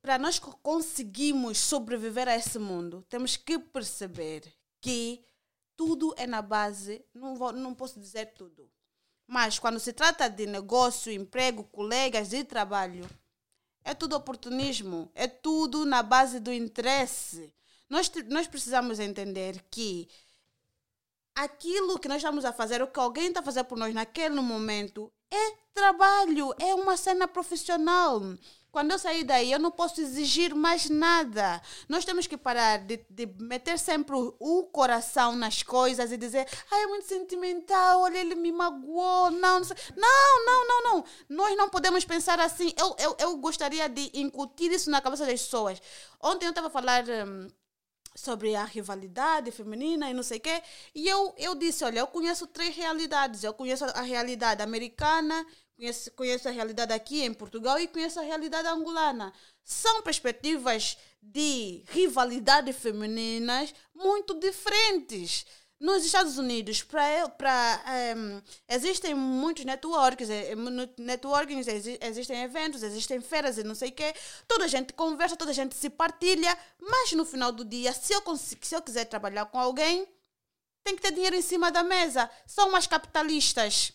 para 0.00 0.18
nós 0.18 0.38
co- 0.38 0.56
conseguirmos 0.62 1.58
sobreviver 1.58 2.28
a 2.28 2.36
esse 2.36 2.58
mundo, 2.58 3.04
temos 3.08 3.36
que 3.36 3.58
perceber 3.58 4.42
que 4.80 5.24
tudo 5.76 6.14
é 6.16 6.26
na 6.26 6.42
base, 6.42 7.04
não, 7.14 7.36
vou, 7.36 7.52
não 7.52 7.74
posso 7.74 8.00
dizer 8.00 8.32
tudo, 8.34 8.70
mas 9.26 9.58
quando 9.58 9.78
se 9.78 9.92
trata 9.92 10.28
de 10.28 10.46
negócio, 10.46 11.12
emprego, 11.12 11.64
colegas 11.64 12.32
e 12.32 12.42
trabalho, 12.44 13.08
é 13.84 13.94
tudo 13.94 14.16
oportunismo, 14.16 15.10
é 15.14 15.26
tudo 15.26 15.84
na 15.84 16.02
base 16.02 16.40
do 16.40 16.52
interesse. 16.52 17.52
Nós, 17.88 18.10
nós 18.28 18.46
precisamos 18.46 18.98
entender 18.98 19.64
que 19.70 20.08
aquilo 21.34 21.98
que 21.98 22.08
nós 22.08 22.18
estamos 22.18 22.44
a 22.44 22.52
fazer, 22.52 22.82
o 22.82 22.88
que 22.88 22.98
alguém 22.98 23.28
está 23.28 23.40
a 23.40 23.42
fazer 23.44 23.64
por 23.64 23.78
nós 23.78 23.94
naquele 23.94 24.40
momento, 24.40 25.12
é 25.30 25.50
trabalho, 25.72 26.52
é 26.58 26.74
uma 26.74 26.96
cena 26.96 27.28
profissional. 27.28 28.20
Quando 28.70 28.90
eu 28.90 28.98
sair 28.98 29.24
daí, 29.24 29.50
eu 29.50 29.58
não 29.58 29.70
posso 29.70 30.00
exigir 30.00 30.54
mais 30.54 30.90
nada. 30.90 31.60
Nós 31.88 32.04
temos 32.04 32.26
que 32.26 32.36
parar 32.36 32.78
de, 32.78 33.00
de 33.08 33.26
meter 33.40 33.78
sempre 33.78 34.14
o, 34.14 34.34
o 34.38 34.64
coração 34.64 35.34
nas 35.34 35.62
coisas 35.62 36.12
e 36.12 36.16
dizer, 36.16 36.46
ah, 36.70 36.78
é 36.80 36.86
muito 36.86 37.06
sentimental, 37.06 38.02
olha, 38.02 38.18
ele 38.18 38.34
me 38.34 38.52
magoou. 38.52 39.30
Não, 39.30 39.58
não, 39.58 39.64
sei." 39.64 39.76
não, 39.96 40.44
não, 40.44 40.68
não, 40.68 40.82
não. 40.82 41.04
Nós 41.28 41.56
não 41.56 41.68
podemos 41.68 42.04
pensar 42.04 42.38
assim. 42.40 42.74
Eu, 42.76 42.94
eu, 42.98 43.16
eu 43.18 43.36
gostaria 43.38 43.88
de 43.88 44.10
incutir 44.14 44.70
isso 44.70 44.90
na 44.90 45.00
cabeça 45.00 45.24
das 45.24 45.42
pessoas. 45.42 45.80
Ontem 46.22 46.46
eu 46.46 46.50
estava 46.50 46.68
a 46.68 46.70
falar. 46.70 47.04
hum, 47.08 47.48
sobre 48.18 48.56
a 48.56 48.64
rivalidade 48.64 49.52
feminina 49.52 50.10
e 50.10 50.14
não 50.14 50.24
sei 50.24 50.38
o 50.38 50.40
quê. 50.40 50.60
E 50.92 51.06
eu, 51.06 51.32
eu 51.38 51.54
disse, 51.54 51.84
olha, 51.84 52.00
eu 52.00 52.06
conheço 52.08 52.48
três 52.48 52.74
realidades. 52.74 53.44
Eu 53.44 53.54
conheço 53.54 53.84
a 53.84 54.02
realidade 54.02 54.60
americana, 54.60 55.46
conheço, 55.78 56.10
conheço 56.12 56.48
a 56.48 56.50
realidade 56.50 56.92
aqui 56.92 57.22
em 57.22 57.32
Portugal 57.32 57.78
e 57.78 57.86
conheço 57.88 58.18
a 58.18 58.22
realidade 58.22 58.66
angolana. 58.68 59.32
São 59.64 60.02
perspectivas 60.02 60.98
de 61.22 61.84
rivalidade 61.88 62.72
femininas 62.72 63.72
muito 63.94 64.34
diferentes. 64.34 65.46
Nos 65.80 66.04
Estados 66.04 66.38
Unidos, 66.38 66.82
pra, 66.82 67.28
pra, 67.28 67.84
em, 68.16 68.42
existem 68.68 69.14
muitos 69.14 69.64
networks, 69.64 70.28
eh, 70.28 70.52
existem 72.00 72.42
eventos, 72.42 72.82
existem 72.82 73.20
feiras 73.20 73.58
e 73.58 73.62
não 73.62 73.76
sei 73.76 73.90
o 73.90 73.92
quê. 73.92 74.12
Toda 74.48 74.64
a 74.64 74.68
gente 74.68 74.92
conversa, 74.92 75.36
toda 75.36 75.52
a 75.52 75.54
gente 75.54 75.76
se 75.76 75.88
partilha, 75.88 76.58
mas 76.80 77.12
no 77.12 77.24
final 77.24 77.52
do 77.52 77.64
dia, 77.64 77.92
se 77.92 78.12
eu, 78.12 78.20
consi- 78.22 78.58
se 78.60 78.74
eu 78.74 78.82
quiser 78.82 79.04
trabalhar 79.04 79.46
com 79.46 79.58
alguém, 79.60 80.04
tem 80.82 80.96
que 80.96 81.02
ter 81.02 81.12
dinheiro 81.12 81.36
em 81.36 81.42
cima 81.42 81.70
da 81.70 81.84
mesa. 81.84 82.28
São 82.44 82.70
umas 82.70 82.88
capitalistas. 82.88 83.92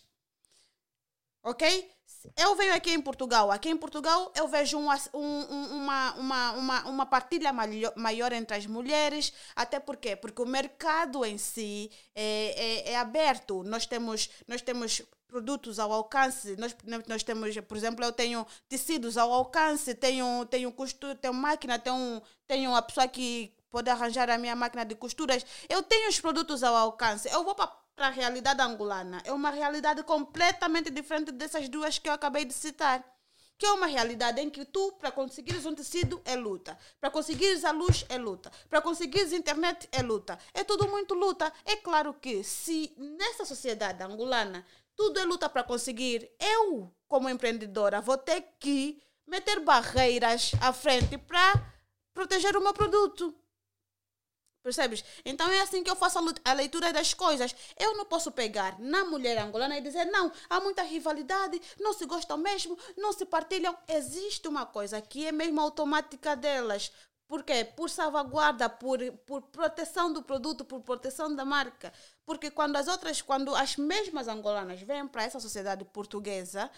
Ok? 1.44 1.90
Eu 2.36 2.54
venho 2.56 2.74
aqui 2.74 2.90
em 2.90 3.00
Portugal. 3.00 3.50
Aqui 3.50 3.68
em 3.68 3.76
Portugal 3.76 4.32
eu 4.34 4.48
vejo 4.48 4.78
um 4.78 4.90
ass- 4.90 5.10
um- 5.12 5.20
um- 5.20 5.76
uma, 5.76 6.14
uma, 6.14 6.52
uma, 6.52 6.84
uma 6.88 7.06
partilha 7.06 7.52
maior 7.96 8.32
entre 8.32 8.56
as 8.56 8.66
mulheres. 8.66 9.32
Até 9.54 9.78
porque 9.78 10.16
Porque 10.16 10.40
o 10.40 10.46
mercado 10.46 11.22
em 11.24 11.36
si 11.36 11.90
é, 12.14 12.86
é, 12.88 12.92
é 12.92 12.96
aberto. 12.96 13.62
Nós 13.64 13.84
temos, 13.86 14.30
nós 14.48 14.62
temos 14.62 15.02
produtos 15.28 15.78
ao 15.78 15.92
alcance. 15.92 16.56
Nós- 16.56 16.74
nós 17.06 17.22
temos, 17.22 17.54
por 17.60 17.76
exemplo, 17.76 18.02
eu 18.04 18.12
tenho 18.12 18.46
tecidos 18.68 19.18
ao 19.18 19.30
alcance, 19.32 19.94
tenho, 19.94 20.46
tenho 20.46 20.72
costura, 20.72 21.14
tenho 21.14 21.34
máquina, 21.34 21.78
tenho, 21.78 22.22
tenho 22.46 22.74
a 22.74 22.80
pessoa 22.80 23.06
que 23.06 23.52
pode 23.70 23.90
arranjar 23.90 24.30
a 24.30 24.38
minha 24.38 24.56
máquina 24.56 24.84
de 24.84 24.94
costuras. 24.94 25.44
Eu 25.68 25.82
tenho 25.82 26.08
os 26.08 26.18
produtos 26.20 26.62
ao 26.62 26.74
alcance. 26.74 27.28
Eu 27.28 27.44
vou 27.44 27.54
para 27.54 27.70
a 27.96 28.10
realidade 28.10 28.60
angolana. 28.60 29.22
É 29.24 29.32
uma 29.32 29.50
realidade 29.50 30.02
completamente 30.02 30.90
diferente 30.90 31.30
dessas 31.30 31.68
duas 31.68 31.98
que 31.98 32.08
eu 32.08 32.12
acabei 32.12 32.44
de 32.44 32.52
citar. 32.52 33.04
Que 33.56 33.66
é 33.66 33.70
uma 33.70 33.86
realidade 33.86 34.40
em 34.40 34.50
que 34.50 34.64
tu, 34.64 34.92
para 34.92 35.12
conseguires 35.12 35.64
um 35.64 35.74
tecido, 35.74 36.20
é 36.24 36.34
luta. 36.34 36.76
Para 37.00 37.10
conseguires 37.10 37.64
a 37.64 37.70
luz, 37.70 38.04
é 38.08 38.18
luta. 38.18 38.50
Para 38.68 38.82
conseguires 38.82 39.32
internet, 39.32 39.88
é 39.92 40.02
luta. 40.02 40.38
É 40.52 40.64
tudo 40.64 40.88
muito 40.88 41.14
luta. 41.14 41.52
É 41.64 41.76
claro 41.76 42.12
que 42.14 42.42
se 42.42 42.92
nessa 42.96 43.44
sociedade 43.44 44.02
angolana 44.02 44.66
tudo 44.96 45.18
é 45.18 45.24
luta 45.24 45.48
para 45.48 45.62
conseguir, 45.62 46.30
eu, 46.38 46.92
como 47.08 47.28
empreendedora, 47.28 48.00
vou 48.00 48.16
ter 48.16 48.44
que 48.58 49.02
meter 49.26 49.60
barreiras 49.60 50.52
à 50.60 50.72
frente 50.72 51.18
para 51.18 51.74
proteger 52.12 52.56
o 52.56 52.60
meu 52.60 52.72
produto. 52.72 53.34
Percebes? 54.64 55.04
Então 55.26 55.46
é 55.50 55.60
assim 55.60 55.84
que 55.84 55.90
eu 55.90 55.94
faço 55.94 56.18
a 56.18 56.22
a 56.42 56.52
leitura 56.54 56.90
das 56.90 57.12
coisas. 57.12 57.54
Eu 57.78 57.94
não 57.98 58.06
posso 58.06 58.32
pegar 58.32 58.80
na 58.80 59.04
mulher 59.04 59.36
angolana 59.36 59.76
e 59.76 59.82
dizer, 59.82 60.06
não, 60.06 60.32
há 60.48 60.58
muita 60.58 60.82
rivalidade, 60.82 61.60
não 61.78 61.92
se 61.92 62.06
gostam 62.06 62.38
mesmo, 62.38 62.78
não 62.96 63.12
se 63.12 63.26
partilham. 63.26 63.76
Existe 63.86 64.48
uma 64.48 64.64
coisa 64.64 65.02
que 65.02 65.26
é 65.26 65.32
mesmo 65.32 65.60
automática 65.60 66.34
delas. 66.34 66.90
Por 67.28 67.42
quê? 67.42 67.62
Por 67.76 67.90
salvaguarda, 67.90 68.70
por, 68.70 68.98
por 69.26 69.42
proteção 69.42 70.10
do 70.10 70.22
produto, 70.22 70.64
por 70.64 70.80
proteção 70.80 71.34
da 71.36 71.44
marca. 71.44 71.92
Porque 72.24 72.50
quando 72.50 72.76
as 72.76 72.88
outras, 72.88 73.20
quando 73.20 73.54
as 73.54 73.76
mesmas 73.76 74.28
angolanas 74.28 74.80
vêm 74.80 75.06
para 75.06 75.24
essa 75.24 75.40
sociedade 75.40 75.84
portuguesa, 75.84 76.70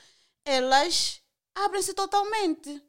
elas 0.45 1.23
abrem-se 1.55 1.95
totalmente. 1.95 2.83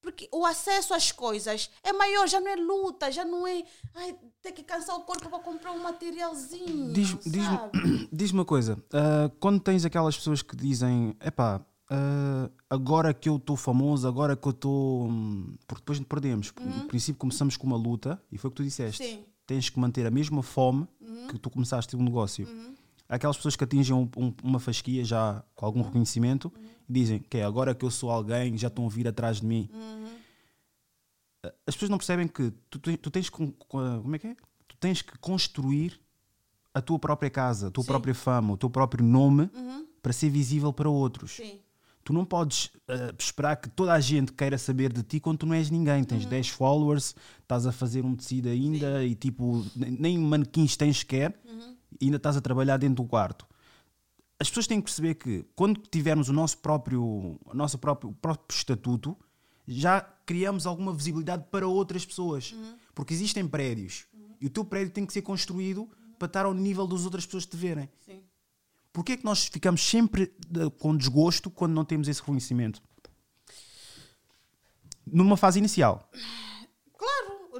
Porque 0.00 0.28
o 0.32 0.46
acesso 0.46 0.94
às 0.94 1.10
coisas 1.10 1.70
é 1.82 1.92
maior, 1.92 2.28
já 2.28 2.40
não 2.40 2.48
é 2.48 2.56
luta, 2.56 3.10
já 3.10 3.24
não 3.24 3.46
é 3.46 3.64
ai, 3.94 4.16
ter 4.40 4.52
que 4.52 4.62
cansar 4.62 4.96
o 4.96 5.00
corpo 5.00 5.28
para 5.28 5.38
comprar 5.40 5.72
um 5.72 5.82
materialzinho. 5.82 6.92
Diz-me 6.92 7.20
diz 7.26 7.46
diz 8.12 8.30
uma 8.30 8.44
coisa: 8.44 8.74
uh, 8.74 9.28
quando 9.40 9.60
tens 9.60 9.84
aquelas 9.84 10.16
pessoas 10.16 10.40
que 10.40 10.56
dizem, 10.56 11.16
epá, 11.20 11.60
uh, 11.90 12.50
agora 12.70 13.12
que 13.12 13.28
eu 13.28 13.36
estou 13.36 13.56
famoso, 13.56 14.06
agora 14.06 14.36
que 14.36 14.46
eu 14.46 14.52
estou. 14.52 15.08
Hum, 15.08 15.56
porque 15.66 15.82
depois 15.82 16.00
perdemos. 16.00 16.52
Uhum. 16.60 16.66
No 16.66 16.84
princípio 16.84 17.18
começamos 17.18 17.56
com 17.56 17.66
uma 17.66 17.76
luta, 17.76 18.22
e 18.30 18.38
foi 18.38 18.48
o 18.48 18.50
que 18.50 18.56
tu 18.56 18.64
disseste. 18.64 19.04
Sim. 19.04 19.24
Tens 19.46 19.68
que 19.68 19.80
manter 19.80 20.06
a 20.06 20.10
mesma 20.10 20.42
fome 20.42 20.86
uhum. 21.00 21.26
que 21.28 21.38
tu 21.38 21.50
começaste 21.50 21.96
um 21.96 22.02
negócio. 22.02 22.46
Uhum. 22.46 22.74
Aquelas 23.08 23.36
pessoas 23.36 23.56
que 23.56 23.64
atingem 23.64 23.94
um, 23.94 24.08
um, 24.16 24.34
uma 24.42 24.60
fasquia 24.60 25.04
já 25.04 25.42
com 25.54 25.64
algum 25.64 25.80
uhum. 25.80 25.86
reconhecimento 25.86 26.52
uhum. 26.54 26.64
e 26.88 26.92
dizem 26.92 27.18
que 27.18 27.40
agora 27.40 27.74
que 27.74 27.84
eu 27.84 27.90
sou 27.90 28.10
alguém, 28.10 28.56
já 28.58 28.68
estão 28.68 28.86
a 28.86 28.88
vir 28.88 29.08
atrás 29.08 29.40
de 29.40 29.46
mim. 29.46 29.68
Uhum. 29.72 30.08
As 31.66 31.74
pessoas 31.74 31.90
não 31.90 31.96
percebem 31.96 32.28
que 32.28 32.52
tu, 32.68 32.78
tu 32.78 33.10
tens 33.10 33.30
que. 33.30 33.54
Como 33.68 34.14
é 34.14 34.18
que 34.18 34.26
é? 34.26 34.36
Tu 34.66 34.76
tens 34.78 35.00
que 35.00 35.16
construir 35.18 35.98
a 36.74 36.82
tua 36.82 36.98
própria 36.98 37.30
casa, 37.30 37.68
a 37.68 37.70
tua 37.70 37.84
Sim. 37.84 37.88
própria 37.88 38.14
fama, 38.14 38.52
o 38.52 38.56
teu 38.56 38.68
próprio 38.68 39.04
nome 39.04 39.50
para 40.02 40.12
ser 40.12 40.28
visível 40.28 40.72
para 40.72 40.90
outros. 40.90 41.32
Sim 41.32 41.60
tu 42.08 42.14
não 42.14 42.24
podes 42.24 42.70
uh, 42.88 43.14
esperar 43.18 43.56
que 43.56 43.68
toda 43.68 43.92
a 43.92 44.00
gente 44.00 44.32
queira 44.32 44.56
saber 44.56 44.90
de 44.90 45.02
ti 45.02 45.20
quando 45.20 45.40
tu 45.40 45.46
não 45.46 45.52
és 45.52 45.68
ninguém. 45.68 46.02
Tens 46.02 46.24
uhum. 46.24 46.30
10 46.30 46.48
followers, 46.48 47.14
estás 47.42 47.66
a 47.66 47.72
fazer 47.72 48.02
um 48.02 48.16
tecido 48.16 48.48
ainda 48.48 49.02
Sim. 49.02 49.08
e 49.08 49.14
tipo, 49.14 49.62
nem 49.76 50.16
manequins 50.16 50.74
tens 50.74 51.00
sequer 51.00 51.38
uhum. 51.46 51.76
E 52.00 52.06
ainda 52.06 52.16
estás 52.16 52.36
a 52.36 52.40
trabalhar 52.40 52.76
dentro 52.76 53.02
do 53.02 53.08
quarto. 53.08 53.46
As 54.38 54.48
pessoas 54.48 54.66
têm 54.66 54.80
que 54.80 54.84
perceber 54.84 55.14
que 55.14 55.44
quando 55.56 55.80
tivermos 55.90 56.28
o 56.28 56.32
nosso 56.32 56.58
próprio, 56.58 57.02
o 57.02 57.54
nosso 57.54 57.76
próprio, 57.78 58.12
próprio 58.12 58.56
estatuto, 58.56 59.16
já 59.66 60.00
criamos 60.24 60.66
alguma 60.66 60.92
visibilidade 60.92 61.44
para 61.50 61.66
outras 61.66 62.06
pessoas. 62.06 62.52
Uhum. 62.52 62.76
Porque 62.94 63.12
existem 63.12 63.46
prédios 63.46 64.06
e 64.40 64.46
o 64.46 64.50
teu 64.50 64.64
prédio 64.64 64.92
tem 64.92 65.04
que 65.04 65.12
ser 65.12 65.22
construído 65.22 65.88
para 66.18 66.26
estar 66.26 66.44
ao 66.46 66.54
nível 66.54 66.86
das 66.86 67.04
outras 67.04 67.26
pessoas 67.26 67.46
te 67.46 67.56
verem. 67.56 67.88
Sim. 68.04 68.22
Porquê 68.92 69.12
é 69.12 69.16
que 69.16 69.24
nós 69.24 69.46
ficamos 69.46 69.82
sempre 69.82 70.32
com 70.78 70.96
desgosto 70.96 71.50
quando 71.50 71.72
não 71.72 71.84
temos 71.84 72.08
esse 72.08 72.20
reconhecimento? 72.20 72.82
Numa 75.06 75.36
fase 75.36 75.58
inicial. 75.58 76.10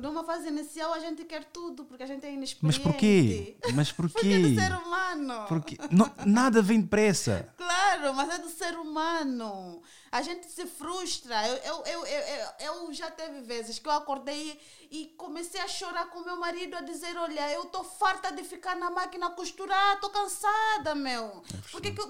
Numa 0.01 0.25
fase 0.25 0.49
inicial 0.49 0.93
a 0.93 0.99
gente 0.99 1.25
quer 1.25 1.45
tudo, 1.45 1.85
porque 1.85 2.03
a 2.03 2.07
gente 2.07 2.25
é 2.25 2.33
inexperiente. 2.33 2.65
Mas 2.65 2.79
porquê? 2.79 3.57
Mas 3.75 3.93
porquê? 3.93 4.13
porque 4.13 4.33
é 4.33 4.39
do 4.39 4.55
ser 4.55 4.73
humano. 4.77 5.45
Porque 5.49 5.79
não, 5.91 6.11
nada 6.25 6.63
vem 6.63 6.81
depressa. 6.81 7.49
Claro, 7.57 8.15
mas 8.15 8.31
é 8.31 8.39
do 8.39 8.49
ser 8.49 8.77
humano. 8.79 9.83
A 10.11 10.23
gente 10.23 10.51
se 10.51 10.67
frustra. 10.67 11.47
Eu, 11.49 11.85
eu, 11.85 11.85
eu, 11.87 12.07
eu, 12.07 12.49
eu 12.61 12.93
já 12.93 13.11
teve 13.11 13.41
vezes 13.43 13.79
que 13.79 13.89
eu 13.89 13.93
acordei 13.93 14.61
e 14.91 15.07
comecei 15.17 15.61
a 15.61 15.69
chorar 15.69 16.07
com 16.07 16.21
meu 16.21 16.37
marido 16.37 16.77
a 16.77 16.81
dizer: 16.81 17.17
Olha, 17.17 17.53
eu 17.53 17.65
estou 17.65 17.85
farta 17.85 18.33
de 18.33 18.43
ficar 18.43 18.77
na 18.77 18.91
máquina 18.91 19.27
a 19.27 19.31
costurar, 19.31 19.95
estou 19.95 20.11
cansada, 20.11 20.95
meu. 20.95 21.43
É 21.53 21.71
Porque 21.71 21.93
que, 21.93 22.01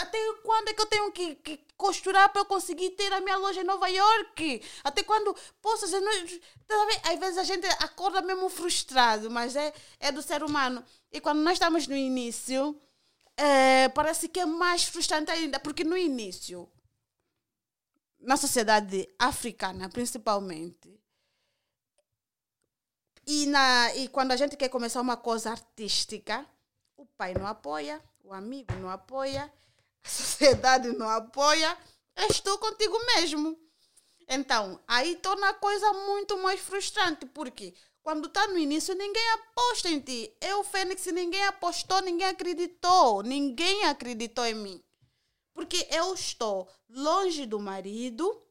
até 0.00 0.18
quando 0.42 0.68
é 0.68 0.74
que 0.74 0.80
eu 0.80 0.86
tenho 0.86 1.12
que, 1.12 1.34
que 1.36 1.60
costurar 1.76 2.28
para 2.30 2.42
eu 2.42 2.46
conseguir 2.46 2.90
ter 2.90 3.12
a 3.12 3.20
minha 3.20 3.36
loja 3.36 3.60
em 3.60 3.64
Nova 3.64 3.88
York? 3.88 4.62
Até 4.82 5.02
quando 5.02 5.36
posso 5.62 5.86
dizer. 5.86 6.00
Tá 6.66 6.74
Às 7.12 7.18
vezes 7.18 7.38
a 7.38 7.44
gente 7.44 7.66
acorda 7.66 8.20
mesmo 8.22 8.48
frustrado, 8.48 9.30
mas 9.30 9.54
é, 9.54 9.72
é 10.00 10.10
do 10.10 10.22
ser 10.22 10.42
humano. 10.42 10.84
E 11.12 11.20
quando 11.20 11.40
nós 11.40 11.54
estamos 11.54 11.86
no 11.86 11.96
início, 11.96 12.78
é, 13.36 13.88
parece 13.90 14.28
que 14.28 14.40
é 14.40 14.46
mais 14.46 14.84
frustrante 14.84 15.30
ainda, 15.30 15.60
porque 15.60 15.84
no 15.84 15.96
início 15.96 16.68
na 18.26 18.36
sociedade 18.36 19.08
africana, 19.20 19.88
principalmente. 19.88 21.00
E, 23.24 23.46
na, 23.46 23.94
e 23.94 24.08
quando 24.08 24.32
a 24.32 24.36
gente 24.36 24.56
quer 24.56 24.68
começar 24.68 25.00
uma 25.00 25.16
coisa 25.16 25.52
artística, 25.52 26.44
o 26.96 27.06
pai 27.06 27.34
não 27.34 27.46
apoia, 27.46 28.02
o 28.24 28.34
amigo 28.34 28.74
não 28.74 28.90
apoia, 28.90 29.44
a 30.04 30.08
sociedade 30.10 30.88
não 30.88 31.08
apoia, 31.08 31.78
estou 32.28 32.58
contigo 32.58 32.98
mesmo. 33.14 33.56
Então, 34.28 34.80
aí 34.88 35.14
torna 35.16 35.50
a 35.50 35.54
coisa 35.54 35.92
muito 35.92 36.36
mais 36.38 36.58
frustrante, 36.58 37.26
porque 37.26 37.74
quando 38.02 38.26
está 38.26 38.48
no 38.48 38.58
início, 38.58 38.92
ninguém 38.96 39.30
aposta 39.34 39.88
em 39.88 40.00
ti. 40.00 40.36
Eu, 40.40 40.64
Fênix, 40.64 41.06
ninguém 41.06 41.44
apostou, 41.44 42.02
ninguém 42.02 42.26
acreditou, 42.26 43.22
ninguém 43.22 43.84
acreditou 43.84 44.44
em 44.46 44.54
mim. 44.54 44.85
Porque 45.56 45.88
eu 45.90 46.12
estou 46.12 46.68
longe 46.86 47.46
do 47.46 47.58
marido, 47.58 48.42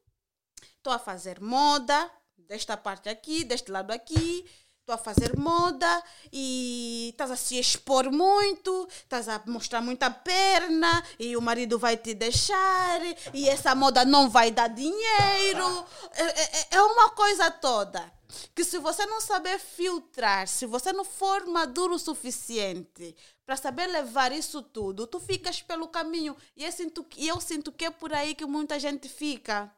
estou 0.76 0.92
a 0.92 0.98
fazer 0.98 1.40
moda, 1.40 2.10
desta 2.36 2.76
parte 2.76 3.08
aqui, 3.08 3.44
deste 3.44 3.70
lado 3.70 3.92
aqui, 3.92 4.44
estou 4.80 4.92
a 4.92 4.98
fazer 4.98 5.38
moda 5.38 6.02
e 6.32 7.10
estás 7.12 7.30
a 7.30 7.36
se 7.36 7.60
expor 7.60 8.10
muito, 8.10 8.88
estás 8.90 9.28
a 9.28 9.40
mostrar 9.46 9.80
muita 9.80 10.10
perna 10.10 11.00
e 11.16 11.36
o 11.36 11.40
marido 11.40 11.78
vai 11.78 11.96
te 11.96 12.12
deixar 12.12 13.00
e 13.32 13.48
essa 13.48 13.72
moda 13.72 14.04
não 14.04 14.28
vai 14.28 14.50
dar 14.50 14.66
dinheiro. 14.66 15.86
É, 16.12 16.24
é, 16.24 16.66
é 16.72 16.82
uma 16.82 17.10
coisa 17.10 17.52
toda 17.52 18.12
que 18.52 18.64
se 18.64 18.78
você 18.78 19.06
não 19.06 19.20
saber 19.20 19.60
filtrar, 19.60 20.48
se 20.48 20.66
você 20.66 20.92
não 20.92 21.04
for 21.04 21.46
maduro 21.46 21.94
o 21.94 21.98
suficiente 22.00 23.14
para 23.46 23.56
saber 23.56 23.86
levar 23.86 24.32
isso 24.32 24.60
tudo, 24.60 25.06
tu 25.06 25.20
ficas 25.20 25.62
pelo 25.62 25.86
caminho. 25.86 26.36
E 26.56 26.64
eu, 26.64 26.72
sinto, 26.72 27.06
eu 27.16 27.40
sinto 27.40 27.70
que 27.70 27.84
é 27.84 27.90
por 27.90 28.12
aí 28.12 28.34
que 28.34 28.44
muita 28.44 28.78
gente 28.78 29.08
fica. 29.08 29.72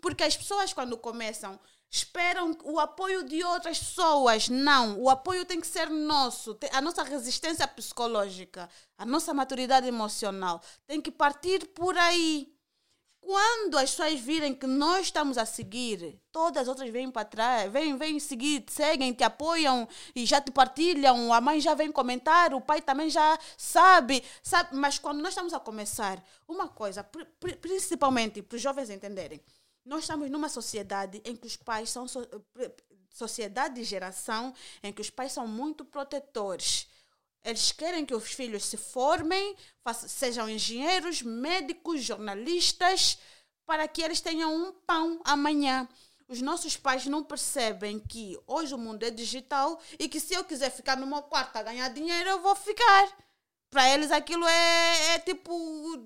Porque 0.00 0.22
as 0.22 0.36
pessoas, 0.36 0.72
quando 0.74 0.96
começam, 0.98 1.58
esperam 1.90 2.56
o 2.64 2.78
apoio 2.78 3.24
de 3.24 3.42
outras 3.42 3.78
pessoas. 3.78 4.48
Não, 4.48 5.00
o 5.00 5.08
apoio 5.08 5.44
tem 5.46 5.60
que 5.60 5.66
ser 5.66 5.88
nosso. 5.88 6.58
A 6.72 6.80
nossa 6.80 7.02
resistência 7.02 7.66
psicológica, 7.66 8.68
a 8.98 9.06
nossa 9.06 9.32
maturidade 9.32 9.86
emocional 9.86 10.60
tem 10.86 11.00
que 11.00 11.10
partir 11.10 11.66
por 11.68 11.96
aí. 11.96 12.53
Quando 13.24 13.78
as 13.78 13.90
pessoas 13.90 14.20
virem 14.20 14.54
que 14.54 14.66
nós 14.66 15.06
estamos 15.06 15.38
a 15.38 15.46
seguir, 15.46 16.20
todas 16.30 16.60
as 16.60 16.68
outras 16.68 16.90
vêm 16.90 17.10
para 17.10 17.24
trás, 17.24 17.72
vêm, 17.72 17.96
vêm 17.96 18.20
seguir, 18.20 18.62
seguem, 18.68 19.14
te 19.14 19.24
apoiam 19.24 19.88
e 20.14 20.26
já 20.26 20.42
te 20.42 20.50
partilham, 20.50 21.32
a 21.32 21.40
mãe 21.40 21.58
já 21.58 21.72
vem 21.72 21.90
comentar, 21.90 22.52
o 22.52 22.60
pai 22.60 22.82
também 22.82 23.08
já 23.08 23.38
sabe, 23.56 24.22
sabe. 24.42 24.76
Mas 24.76 24.98
quando 24.98 25.22
nós 25.22 25.30
estamos 25.30 25.54
a 25.54 25.58
começar, 25.58 26.22
uma 26.46 26.68
coisa, 26.68 27.02
principalmente 27.62 28.42
para 28.42 28.56
os 28.56 28.62
jovens 28.62 28.90
entenderem, 28.90 29.40
nós 29.86 30.00
estamos 30.00 30.30
numa 30.30 30.50
sociedade 30.50 31.22
em 31.24 31.34
que 31.34 31.46
os 31.46 31.56
pais 31.56 31.88
são 31.88 32.06
so, 32.06 32.28
sociedade 33.08 33.76
de 33.76 33.84
geração 33.84 34.52
em 34.82 34.92
que 34.92 35.00
os 35.00 35.08
pais 35.08 35.32
são 35.32 35.48
muito 35.48 35.82
protetores 35.82 36.86
eles 37.44 37.72
querem 37.72 38.06
que 38.06 38.14
os 38.14 38.32
filhos 38.32 38.64
se 38.64 38.76
formem, 38.76 39.54
sejam 40.08 40.48
engenheiros, 40.48 41.20
médicos, 41.20 42.02
jornalistas, 42.02 43.18
para 43.66 43.86
que 43.86 44.02
eles 44.02 44.20
tenham 44.20 44.54
um 44.54 44.72
pão 44.72 45.20
amanhã. 45.24 45.86
Os 46.26 46.40
nossos 46.40 46.76
pais 46.76 47.04
não 47.04 47.22
percebem 47.22 48.00
que 48.00 48.38
hoje 48.46 48.74
o 48.74 48.78
mundo 48.78 49.02
é 49.02 49.10
digital 49.10 49.78
e 49.98 50.08
que 50.08 50.18
se 50.18 50.32
eu 50.32 50.42
quiser 50.42 50.70
ficar 50.70 50.96
no 50.96 51.06
meu 51.06 51.22
quarto 51.22 51.56
a 51.56 51.62
ganhar 51.62 51.88
dinheiro, 51.90 52.30
eu 52.30 52.40
vou 52.40 52.54
ficar. 52.54 53.14
Para 53.70 53.88
eles 53.90 54.10
aquilo 54.10 54.46
é, 54.46 55.14
é 55.14 55.18
tipo 55.18 55.52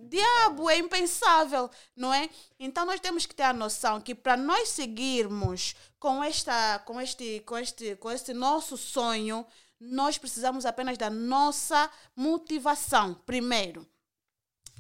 diabo, 0.08 0.70
é 0.70 0.78
impensável, 0.78 1.70
não 1.94 2.12
é? 2.12 2.28
Então 2.58 2.84
nós 2.84 2.98
temos 2.98 3.26
que 3.26 3.34
ter 3.34 3.42
a 3.44 3.52
noção 3.52 4.00
que 4.00 4.14
para 4.14 4.36
nós 4.36 4.70
seguirmos 4.70 5.76
com 6.00 6.24
esta, 6.24 6.78
com 6.80 7.00
este, 7.00 7.40
com 7.40 7.58
este, 7.58 7.94
com 7.96 8.10
este 8.10 8.32
nosso 8.32 8.76
sonho, 8.76 9.46
nós 9.80 10.18
precisamos 10.18 10.66
apenas 10.66 10.98
da 10.98 11.08
nossa 11.08 11.90
motivação, 12.16 13.14
primeiro. 13.14 13.88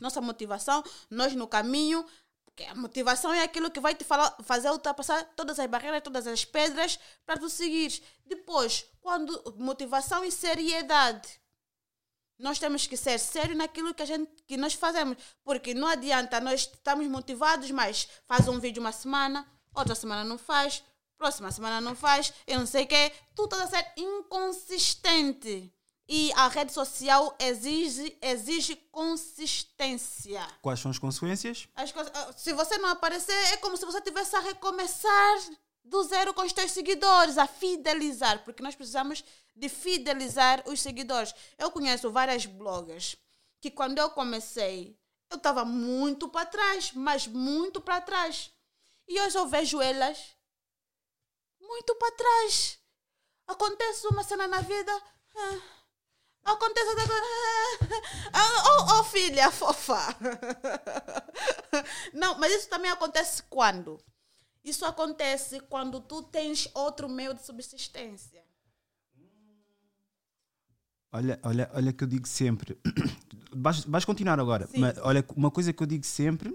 Nossa 0.00 0.20
motivação, 0.20 0.82
nós 1.10 1.34
no 1.34 1.46
caminho, 1.46 2.04
porque 2.44 2.64
a 2.64 2.74
motivação 2.74 3.32
é 3.32 3.42
aquilo 3.42 3.70
que 3.70 3.78
vai 3.78 3.94
te 3.94 4.04
falar, 4.04 4.36
fazer 4.42 4.70
ultrapassar 4.70 5.24
todas 5.36 5.60
as 5.60 5.70
barreiras, 5.70 6.02
todas 6.02 6.26
as 6.26 6.44
pedras 6.44 6.98
para 7.24 7.38
tu 7.38 7.48
seguir. 7.48 8.02
Depois, 8.26 8.84
quando 9.00 9.54
motivação 9.56 10.24
e 10.24 10.32
seriedade. 10.32 11.40
Nós 12.36 12.58
temos 12.58 12.86
que 12.86 12.96
ser 12.96 13.18
sérios 13.18 13.56
naquilo 13.56 13.92
que, 13.92 14.02
a 14.02 14.06
gente, 14.06 14.30
que 14.44 14.56
nós 14.56 14.74
fazemos. 14.74 15.18
Porque 15.44 15.74
não 15.74 15.88
adianta 15.88 16.40
nós 16.40 16.62
estamos 16.62 17.06
motivados, 17.06 17.70
mas 17.70 18.08
faz 18.26 18.46
um 18.48 18.58
vídeo 18.58 18.80
uma 18.80 18.92
semana, 18.92 19.46
outra 19.74 19.94
semana 19.94 20.24
não 20.24 20.38
faz, 20.38 20.82
próxima 21.18 21.50
semana 21.50 21.80
não 21.80 21.96
faz, 21.96 22.32
eu 22.46 22.60
não 22.60 22.66
sei 22.66 22.84
o 22.84 22.86
quê. 22.86 23.12
Tu 23.34 23.44
estás 23.44 23.62
a 23.62 23.66
ser 23.66 23.92
inconsistente. 23.96 25.72
E 26.10 26.32
a 26.32 26.48
rede 26.48 26.72
social 26.72 27.36
exige, 27.38 28.16
exige 28.22 28.76
consistência. 28.90 30.46
Quais 30.62 30.80
são 30.80 30.90
as 30.90 30.98
consequências? 30.98 31.68
As, 31.74 31.92
se 32.34 32.54
você 32.54 32.78
não 32.78 32.88
aparecer, 32.88 33.36
é 33.52 33.58
como 33.58 33.76
se 33.76 33.84
você 33.84 34.00
tivesse 34.00 34.34
a 34.34 34.40
recomeçar 34.40 35.38
do 35.84 36.02
zero 36.04 36.32
com 36.32 36.42
os 36.42 36.52
teus 36.52 36.70
seguidores, 36.72 37.36
a 37.36 37.46
fidelizar, 37.46 38.42
porque 38.42 38.62
nós 38.62 38.74
precisamos 38.74 39.22
de 39.54 39.68
fidelizar 39.68 40.62
os 40.66 40.80
seguidores. 40.80 41.34
Eu 41.58 41.70
conheço 41.70 42.10
várias 42.10 42.46
bloggers 42.46 43.16
que 43.60 43.70
quando 43.70 43.98
eu 43.98 44.08
comecei, 44.10 44.96
eu 45.30 45.36
estava 45.36 45.62
muito 45.62 46.28
para 46.28 46.46
trás, 46.46 46.92
mas 46.94 47.26
muito 47.26 47.82
para 47.82 48.00
trás. 48.00 48.50
E 49.06 49.20
hoje 49.20 49.36
eu 49.36 49.46
vejo 49.46 49.80
elas 49.80 50.37
muito 51.68 51.94
para 51.96 52.16
trás. 52.16 52.78
Acontece 53.46 54.06
uma 54.08 54.24
cena 54.24 54.48
na 54.48 54.60
vida. 54.60 54.92
Ah, 55.36 55.60
acontece 56.52 56.88
outra 56.88 57.06
coisa. 57.06 58.02
Ah, 58.32 58.64
oh, 58.66 59.00
oh, 59.00 59.04
filha 59.04 59.50
fofa. 59.50 60.00
Não, 62.12 62.38
mas 62.38 62.52
isso 62.52 62.68
também 62.68 62.90
acontece 62.90 63.42
quando? 63.44 64.00
Isso 64.64 64.84
acontece 64.84 65.60
quando 65.60 66.00
tu 66.00 66.22
tens 66.22 66.68
outro 66.74 67.08
meio 67.08 67.34
de 67.34 67.44
subsistência. 67.44 68.44
Olha, 71.10 71.40
olha, 71.42 71.70
olha 71.72 71.92
que 71.92 72.04
eu 72.04 72.08
digo 72.08 72.26
sempre. 72.26 72.78
Vais, 73.50 73.82
vais 73.84 74.04
continuar 74.04 74.38
agora. 74.38 74.66
Sim, 74.66 74.78
mas 74.78 74.98
olha, 74.98 75.24
uma 75.34 75.50
coisa 75.50 75.72
que 75.72 75.82
eu 75.82 75.86
digo 75.86 76.04
sempre 76.04 76.54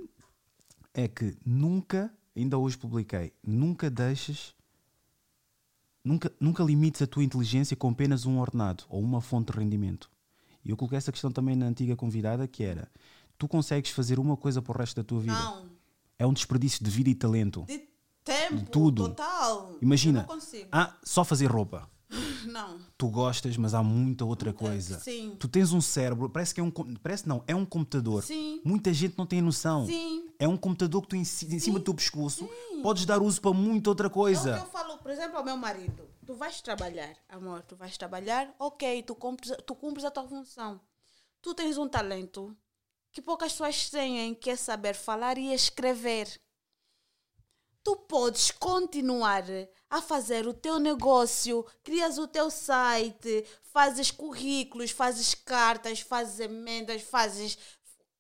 é 0.94 1.08
que 1.08 1.36
nunca, 1.44 2.16
ainda 2.36 2.56
hoje 2.56 2.78
publiquei, 2.78 3.34
nunca 3.44 3.90
deixes, 3.90 4.56
nunca, 6.04 6.32
nunca 6.40 6.64
limites 6.64 7.02
a 7.02 7.08
tua 7.08 7.24
inteligência 7.24 7.76
com 7.76 7.90
apenas 7.90 8.26
um 8.26 8.40
ordenado 8.40 8.84
ou 8.90 9.02
uma 9.02 9.22
fonte 9.22 9.52
de 9.52 9.60
rendimento. 9.60 10.10
E 10.64 10.70
eu 10.70 10.78
coloquei 10.78 10.98
essa 10.98 11.12
questão 11.12 11.32
também 11.32 11.56
na 11.56 11.66
antiga 11.66 11.96
convidada, 11.96 12.48
que 12.48 12.64
era: 12.64 12.90
tu 13.38 13.48
consegues 13.48 13.92
fazer 13.92 14.20
uma 14.20 14.38
coisa 14.38 14.62
para 14.62 14.76
o 14.76 14.78
resto 14.78 14.96
da 14.96 15.04
tua 15.04 15.20
vida. 15.20 15.34
Não. 15.34 15.72
É 16.18 16.26
um 16.26 16.34
desperdício 16.34 16.84
de 16.84 16.90
vida 16.90 17.10
e 17.10 17.16
talento. 17.16 17.66
De 17.68 17.80
tempo. 18.24 18.56
De 18.56 18.66
tudo. 18.66 19.10
Total. 19.10 19.76
Imagina, 19.82 20.28
ah, 20.72 20.94
só 21.04 21.24
fazer 21.24 21.48
roupa. 21.48 21.90
Não. 22.46 22.80
Tu 22.98 23.08
gostas, 23.10 23.56
mas 23.58 23.74
há 23.74 23.82
muita 23.84 24.26
outra 24.26 24.52
coisa. 24.54 25.00
sim. 25.00 25.36
Tu 25.40 25.48
tens 25.48 25.72
um 25.74 25.82
cérebro, 25.82 26.30
parece 26.30 26.54
que 26.54 26.60
é 26.60 26.64
um. 26.64 26.72
Parece 26.72 27.28
não, 27.28 27.44
é 27.48 27.56
um 27.56 27.66
computador. 27.66 28.24
Sim. 28.24 28.62
Muita 28.64 28.94
gente 28.94 29.18
não 29.18 29.26
tem 29.26 29.42
noção. 29.42 29.86
Sim. 29.86 30.30
É 30.40 30.48
um 30.48 30.58
computador 30.58 31.02
que 31.04 31.08
tu 31.10 31.16
em, 31.16 31.24
ci- 31.24 31.54
em 31.54 31.60
cima 31.60 31.80
do 31.80 31.86
teu 31.86 31.94
pescoço 31.94 32.50
podes 32.82 33.06
dar 33.06 33.22
uso 33.22 33.40
para 33.42 33.54
muita 33.54 33.90
outra 33.90 34.08
É 34.08 34.08
o 34.08 34.10
que 34.10 34.16
coisa. 34.16 34.58
eu 34.58 34.66
falo, 34.66 34.98
por 34.98 35.12
exemplo, 35.12 35.38
ao 35.38 35.44
meu 35.44 35.56
marido. 35.58 36.08
Tu 36.26 36.34
vais 36.36 36.62
trabalhar, 36.62 37.14
amor, 37.30 37.62
tu 37.64 37.76
vais 37.76 37.98
trabalhar, 37.98 38.54
ok, 38.58 39.04
tu 39.04 39.14
cumpres, 39.16 39.52
tu 39.68 39.76
cumpres 39.76 40.06
a 40.06 40.12
tua 40.12 40.24
função. 40.28 40.80
Tu 41.42 41.54
tens 41.54 41.78
um 41.78 41.88
talento 41.88 42.56
que 43.12 43.22
poucas 43.22 43.52
pessoas 43.52 43.90
têm, 43.90 44.34
que 44.34 44.50
é 44.50 44.56
saber 44.56 44.96
falar 44.96 45.38
e 45.38 45.54
escrever. 45.54 46.28
Tu 47.84 47.96
podes 48.08 48.50
continuar 48.52 49.44
a 49.90 50.02
fazer 50.02 50.48
o 50.48 50.54
teu 50.54 50.80
negócio, 50.80 51.66
crias 51.84 52.18
o 52.18 52.28
teu 52.28 52.50
site, 52.50 53.46
fazes 53.74 54.10
currículos, 54.10 54.92
fazes 54.92 55.34
cartas, 55.36 56.00
fazes 56.00 56.40
emendas, 56.40 57.02
fazes. 57.02 57.58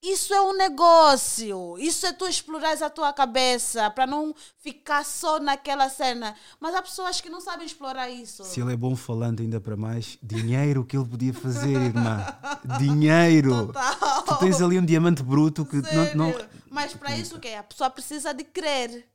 Isso 0.06 0.34
é 0.34 0.42
um 0.42 0.52
negócio. 0.58 1.78
Isso 1.80 2.06
é 2.06 2.12
tu 2.12 2.28
explorares 2.28 2.82
a 2.82 2.90
tua 2.90 3.14
cabeça 3.14 3.90
para 3.90 4.06
não 4.06 4.36
ficar 4.60 5.06
só 5.06 5.40
naquela 5.40 5.88
cena. 5.88 6.36
Mas 6.60 6.76
há 6.76 6.82
pessoas 6.82 7.22
que 7.22 7.30
não 7.30 7.40
sabem 7.40 7.66
explorar 7.66 8.10
isso. 8.10 8.44
Se 8.44 8.60
ele 8.60 8.74
é 8.74 8.76
bom 8.76 8.98
falando 8.98 9.42
ainda 9.42 9.62
para 9.62 9.78
mais, 9.78 10.18
dinheiro 10.22 10.84
que 10.84 10.98
ele 10.98 11.08
podia 11.08 11.34
fazer, 11.34 11.72
irmã. 11.72 12.18
Dinheiro. 12.78 13.68
Total. 13.68 14.24
Tu 14.24 14.36
tens 14.40 14.62
ali 14.62 14.78
um 14.78 14.86
diamante 14.86 15.24
bruto 15.24 15.66
que 15.66 15.78
não, 15.78 16.16
não- 16.16 16.32
Sério. 16.34 16.50
Mas 16.70 16.94
para 16.94 17.16
isso 17.16 17.38
o 17.38 17.40
quê? 17.40 17.54
A 17.54 17.64
pessoa 17.64 17.90
precisa 17.90 18.34
de 18.34 18.44
crer. 18.44 19.08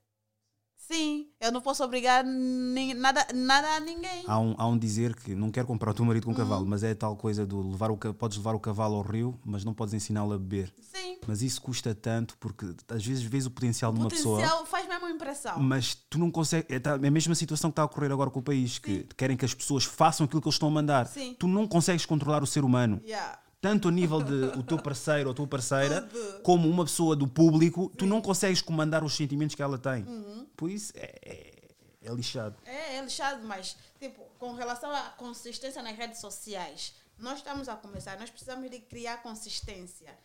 Sim, 0.91 1.27
eu 1.39 1.53
não 1.53 1.61
posso 1.61 1.85
obrigar 1.85 2.25
ni- 2.25 2.95
nada, 2.95 3.27
nada 3.35 3.77
a 3.77 3.81
ninguém. 3.81 4.25
Há 4.27 4.39
um, 4.39 4.55
há 4.57 4.67
um 4.67 4.79
dizer 4.79 5.15
que 5.15 5.35
não 5.35 5.51
quero 5.51 5.67
comprar 5.67 5.91
o 5.91 5.95
teu 5.95 6.03
marido 6.05 6.25
com 6.25 6.31
um 6.31 6.35
Uhum. 6.35 6.39
cavalo, 6.39 6.65
mas 6.67 6.83
é 6.83 6.95
tal 6.95 7.15
coisa 7.15 7.45
do 7.47 7.61
levar 7.71 7.91
o, 7.91 7.97
podes 8.15 8.39
levar 8.39 8.55
o 8.55 8.59
cavalo 8.61 8.97
ao 8.97 9.03
rio, 9.03 9.39
mas 9.45 9.65
não 9.67 9.75
podes 9.75 9.93
ensiná-lo 9.93 10.33
a 10.33 10.39
beber. 10.39 10.73
Sim. 10.81 11.19
Mas 11.27 11.43
isso 11.43 11.61
custa 11.61 11.95
tanto 11.95 12.39
porque 12.39 12.75
às 12.89 13.05
vezes 13.05 13.23
vês 13.23 13.45
o 13.45 13.51
potencial 13.51 13.93
de 13.93 14.01
uma 14.01 14.09
pessoa. 14.09 14.37
Potencial 14.41 14.65
faz 14.65 14.89
mesmo 14.89 15.09
impressão. 15.11 15.59
Mas 15.59 15.95
tu 15.95 16.19
não 16.19 16.31
consegues. 16.31 16.71
É, 16.75 16.79
tá- 16.81 16.99
é 17.03 17.07
a 17.07 17.11
mesma 17.11 17.35
situação 17.35 17.71
que 17.71 17.73
está 17.73 17.83
a 17.83 17.85
ocorrer 17.85 18.11
agora 18.11 18.31
com 18.31 18.41
o 18.41 18.43
país, 18.43 18.79
que 18.79 19.05
querem 19.15 19.37
que 19.37 19.45
as 19.45 19.53
pessoas 19.53 19.85
façam 19.85 20.25
aquilo 20.25 20.41
que 20.41 20.49
eles 20.49 20.55
estão 20.55 20.69
a 20.69 20.73
mandar. 20.73 21.07
Sim. 21.07 21.37
Tu 21.39 21.47
não 21.47 21.67
consegues 21.69 22.07
controlar 22.07 22.43
o 22.43 22.47
ser 22.47 22.65
humano. 22.65 22.99
Yeah. 23.05 23.39
Tanto 23.61 23.89
a 23.89 23.91
nível 23.91 24.23
de 24.23 24.59
o 24.59 24.63
teu 24.63 24.79
parceiro 24.79 25.29
ou 25.29 25.33
a 25.33 25.35
tua 25.35 25.47
parceira, 25.47 26.09
como 26.45 26.69
uma 26.69 26.85
pessoa 26.85 27.17
do 27.17 27.27
público, 27.27 27.93
tu 27.97 28.07
não 28.07 28.23
consegues 28.23 28.63
comandar 28.63 29.03
os 29.03 29.17
sentimentos 29.17 29.57
que 29.57 29.63
ela 29.63 29.77
tem. 29.77 30.05
Uhum. 30.05 30.47
Por 30.57 30.71
isso 30.71 30.93
é, 30.97 31.19
é, 31.25 31.59
é 32.03 32.15
lixado. 32.15 32.57
É, 32.65 32.97
é 32.97 33.03
lixado, 33.03 33.45
mas, 33.45 33.77
tipo, 33.99 34.23
com 34.39 34.53
relação 34.55 34.91
à 34.91 35.11
consistência 35.11 35.83
nas 35.83 35.97
redes 35.97 36.21
sociais, 36.21 36.95
nós 37.19 37.39
estamos 37.39 37.69
a 37.69 37.75
começar, 37.75 38.17
nós 38.19 38.31
precisamos 38.31 38.71
de 38.71 38.79
criar 38.79 39.23
consistência. 39.23 40.17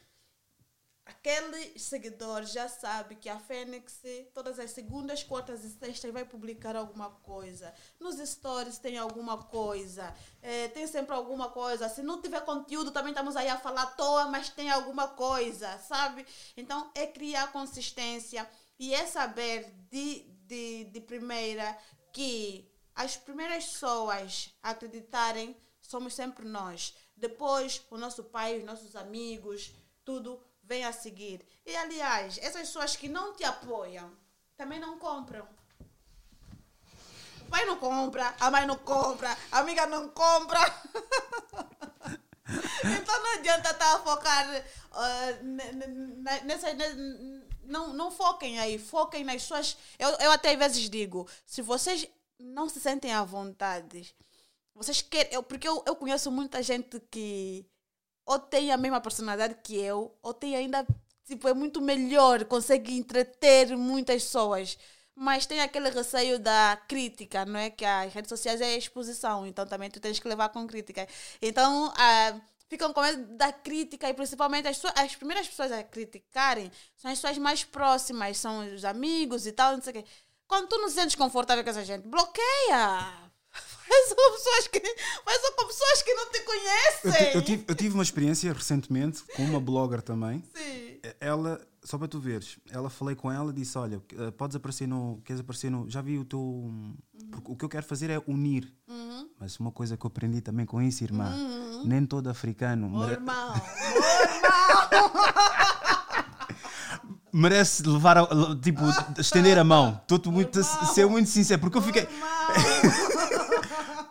Aquele 1.06 1.78
seguidor 1.78 2.44
já 2.46 2.70
sabe 2.70 3.16
que 3.16 3.28
a 3.28 3.38
Fênix, 3.38 4.02
todas 4.34 4.58
as 4.58 4.72
segundas, 4.72 5.22
quartas 5.22 5.64
e 5.66 5.70
sextas, 5.70 6.14
vai 6.14 6.24
publicar 6.24 6.78
alguma 6.78 7.10
coisa. 7.10 7.74
Nos 8.00 8.18
stories 8.18 8.78
tem 8.78 8.98
alguma 8.98 9.38
coisa. 9.44 10.16
eh, 10.42 10.70
tem 10.70 10.88
sempre 10.88 11.14
alguma 11.14 11.50
coisa. 11.50 11.90
Se 11.90 12.02
não 12.02 12.22
tiver 12.22 12.42
conteúdo, 12.46 12.92
também 12.92 13.12
estamos 13.12 13.36
aí 13.36 13.50
a 13.50 13.60
falar 13.60 13.84
à 13.84 13.88
toa, 13.88 14.26
mas 14.28 14.50
tem 14.50 14.70
alguma 14.70 15.10
coisa, 15.10 15.78
sabe? 15.80 16.26
Então, 16.56 16.90
é 16.96 17.06
criar 17.06 17.52
consistência 17.52 18.50
e 18.80 18.94
é 18.94 19.06
saber 19.06 19.74
de, 19.90 20.22
de, 20.48 20.86
de 20.86 21.02
primeira 21.02 21.78
que 22.14 22.72
as 22.96 23.18
primeiras 23.18 23.66
pessoas 23.66 24.54
a 24.62 24.70
acreditarem 24.70 25.58
somos 25.82 26.14
sempre 26.14 26.46
nós. 26.46 26.96
Depois, 27.16 27.86
o 27.92 27.98
nosso 27.98 28.24
pai, 28.24 28.58
os 28.58 28.64
nossos 28.64 28.96
amigos, 28.96 29.74
tudo 30.06 30.42
vem 30.64 30.86
a 30.86 30.92
seguir. 30.94 31.46
E, 31.66 31.76
aliás, 31.76 32.38
essas 32.40 32.62
pessoas 32.62 32.96
que 32.96 33.08
não 33.10 33.34
te 33.36 33.44
apoiam 33.44 34.12
também 34.58 34.80
não 34.80 34.98
compram. 34.98 35.48
O 37.42 37.46
pai 37.50 37.66
não 37.66 37.78
compra, 37.78 38.34
a 38.40 38.50
mãe 38.50 38.66
não 38.66 38.78
compra, 38.78 39.38
a 39.52 39.60
amiga 39.60 39.86
não 39.86 40.10
compra. 40.10 40.60
então 42.98 43.24
não 43.24 43.34
adianta 43.36 43.70
estar 43.72 43.96
a 43.96 44.00
focar 44.00 44.66
ah, 44.92 45.32
ne- 45.42 45.72
ne- 45.72 45.88
ne- 45.88 46.42
nessa. 46.42 46.74
ne- 46.74 47.44
Não, 47.64 47.94
não 47.94 48.12
foquem 48.12 48.60
aí, 48.60 48.78
foquem 48.78 49.24
nas 49.24 49.44
suas. 49.44 49.78
Eu, 49.98 50.10
eu 50.20 50.32
até 50.32 50.52
às 50.52 50.58
vezes 50.60 50.90
digo: 50.90 51.28
se 51.46 51.62
vocês 51.62 52.08
não 52.40 52.68
se 52.68 52.80
sentem 52.80 53.14
à 53.14 53.24
vontade, 53.24 54.16
vocês 54.76 55.02
querem. 55.02 55.34
Eu, 55.34 55.44
porque 55.44 55.68
eu, 55.68 55.84
eu 55.88 55.96
conheço 55.96 56.32
muita 56.32 56.62
gente 56.62 57.00
que 57.12 57.66
ou 58.26 58.40
tem 58.40 58.72
a 58.72 58.78
mesma 58.78 59.02
personalidade 59.02 59.56
que 59.64 59.76
eu, 59.78 60.16
ou 60.22 60.34
tem 60.34 60.56
ainda, 60.56 60.86
tipo, 61.26 61.48
é 61.48 61.54
muito 61.54 61.82
melhor, 61.82 62.46
consegue 62.46 62.94
entreter 62.98 63.76
muitas 63.78 64.24
pessoas. 64.24 64.78
Mas 65.16 65.46
tem 65.46 65.62
aquele 65.62 65.90
receio 65.90 66.40
da 66.40 66.76
crítica, 66.88 67.46
não 67.46 67.60
é? 67.60 67.70
Que 67.70 67.86
as 67.86 68.12
redes 68.14 68.30
sociais 68.30 68.60
é 68.62 68.76
exposição, 68.76 69.46
então 69.46 69.66
também 69.66 69.90
tu 69.90 70.00
tens 70.00 70.20
que 70.20 70.28
levar 70.28 70.50
com 70.50 70.66
crítica. 70.66 71.08
Então, 71.42 71.94
ah, 71.96 72.42
ficam 72.68 72.92
com 72.92 73.02
medo 73.02 73.38
da 73.38 73.52
crítica 73.54 74.10
e 74.10 74.14
principalmente 74.14 74.68
as, 74.68 74.78
pessoas- 74.78 74.94
as 74.98 75.16
primeiras 75.16 75.48
pessoas 75.48 75.72
a 75.72 75.84
criticarem 75.84 76.72
são 76.96 77.12
as 77.12 77.20
pessoas 77.20 77.38
mais 77.38 77.64
próximas, 77.64 78.38
são 78.38 78.74
os 78.74 78.84
amigos 78.84 79.46
e 79.46 79.52
tal, 79.52 79.74
não 79.74 79.82
sei 79.84 79.92
o 79.92 79.96
quê. 79.98 80.06
Quando 80.48 80.68
tu 80.68 80.78
não 80.80 80.90
se 80.90 80.96
sentes 80.96 81.16
confortável 81.16 81.64
com 81.64 81.70
essa 81.70 81.86
gente, 81.86 82.08
bloqueia! 82.08 83.23
Faz 83.88 84.10
com 84.14 84.32
pessoas 84.32 84.68
que, 84.68 84.80
faz 85.26 85.42
com 85.56 85.68
pessoas 85.68 86.02
que 86.04 86.14
não 86.14 86.32
te 86.32 86.38
Eu, 86.38 86.46
conhecem! 86.46 87.12
ti- 87.32 87.36
eu 87.36 87.42
tive, 87.42 87.66
eu 87.68 87.76
tive 87.76 87.94
uma 87.94 88.04
experiência 88.04 88.52
recentemente 88.54 89.24
com 89.36 89.44
uma 89.44 89.60
blogger 89.60 90.02
também. 90.02 90.44
Sim. 90.56 91.00
Ela, 91.20 91.60
só 91.84 91.98
para 91.98 92.08
tu 92.08 92.20
veres, 92.20 92.58
ela 92.72 92.90
falei 92.90 93.16
com 93.16 93.30
ela 93.32 93.52
e 93.52 93.54
disse: 93.54 93.78
Olha, 93.78 94.02
eh, 94.18 94.32
podes 94.32 94.56
aparecer 94.56 94.88
no. 94.88 95.22
Queres 95.26 95.42
aparecer 95.42 95.70
no. 95.70 95.90
Já 95.90 96.02
vi 96.02 96.18
o 96.18 96.24
teu. 96.26 96.72
Porque 97.32 97.52
o 97.52 97.56
que 97.58 97.66
eu 97.66 97.70
quero 97.70 97.86
fazer 97.86 98.10
é 98.10 98.22
unir. 98.28 98.74
Uhum. 98.88 99.30
Mas 99.40 99.60
uma 99.60 99.72
coisa 99.72 99.98
que 99.98 100.06
eu 100.06 100.08
aprendi 100.08 100.40
também 100.40 100.66
com 100.66 100.82
isso, 100.82 101.04
irmã, 101.04 101.36
nem 101.84 102.06
todo 102.06 102.30
africano 102.30 102.90
meu 102.90 103.10
irmão! 103.10 103.54
merece 107.34 107.82
levar, 107.84 108.18
a- 108.18 108.28
tipo, 108.62 108.82
estender 109.20 109.58
a 109.58 109.64
mão. 109.64 110.00
Estou 110.08 110.32
muito 110.32 110.64
ser 110.94 111.06
muito 111.08 111.30
sincero, 111.30 111.60
porque 111.62 111.78
eu 111.78 111.82
fiquei, 111.82 112.08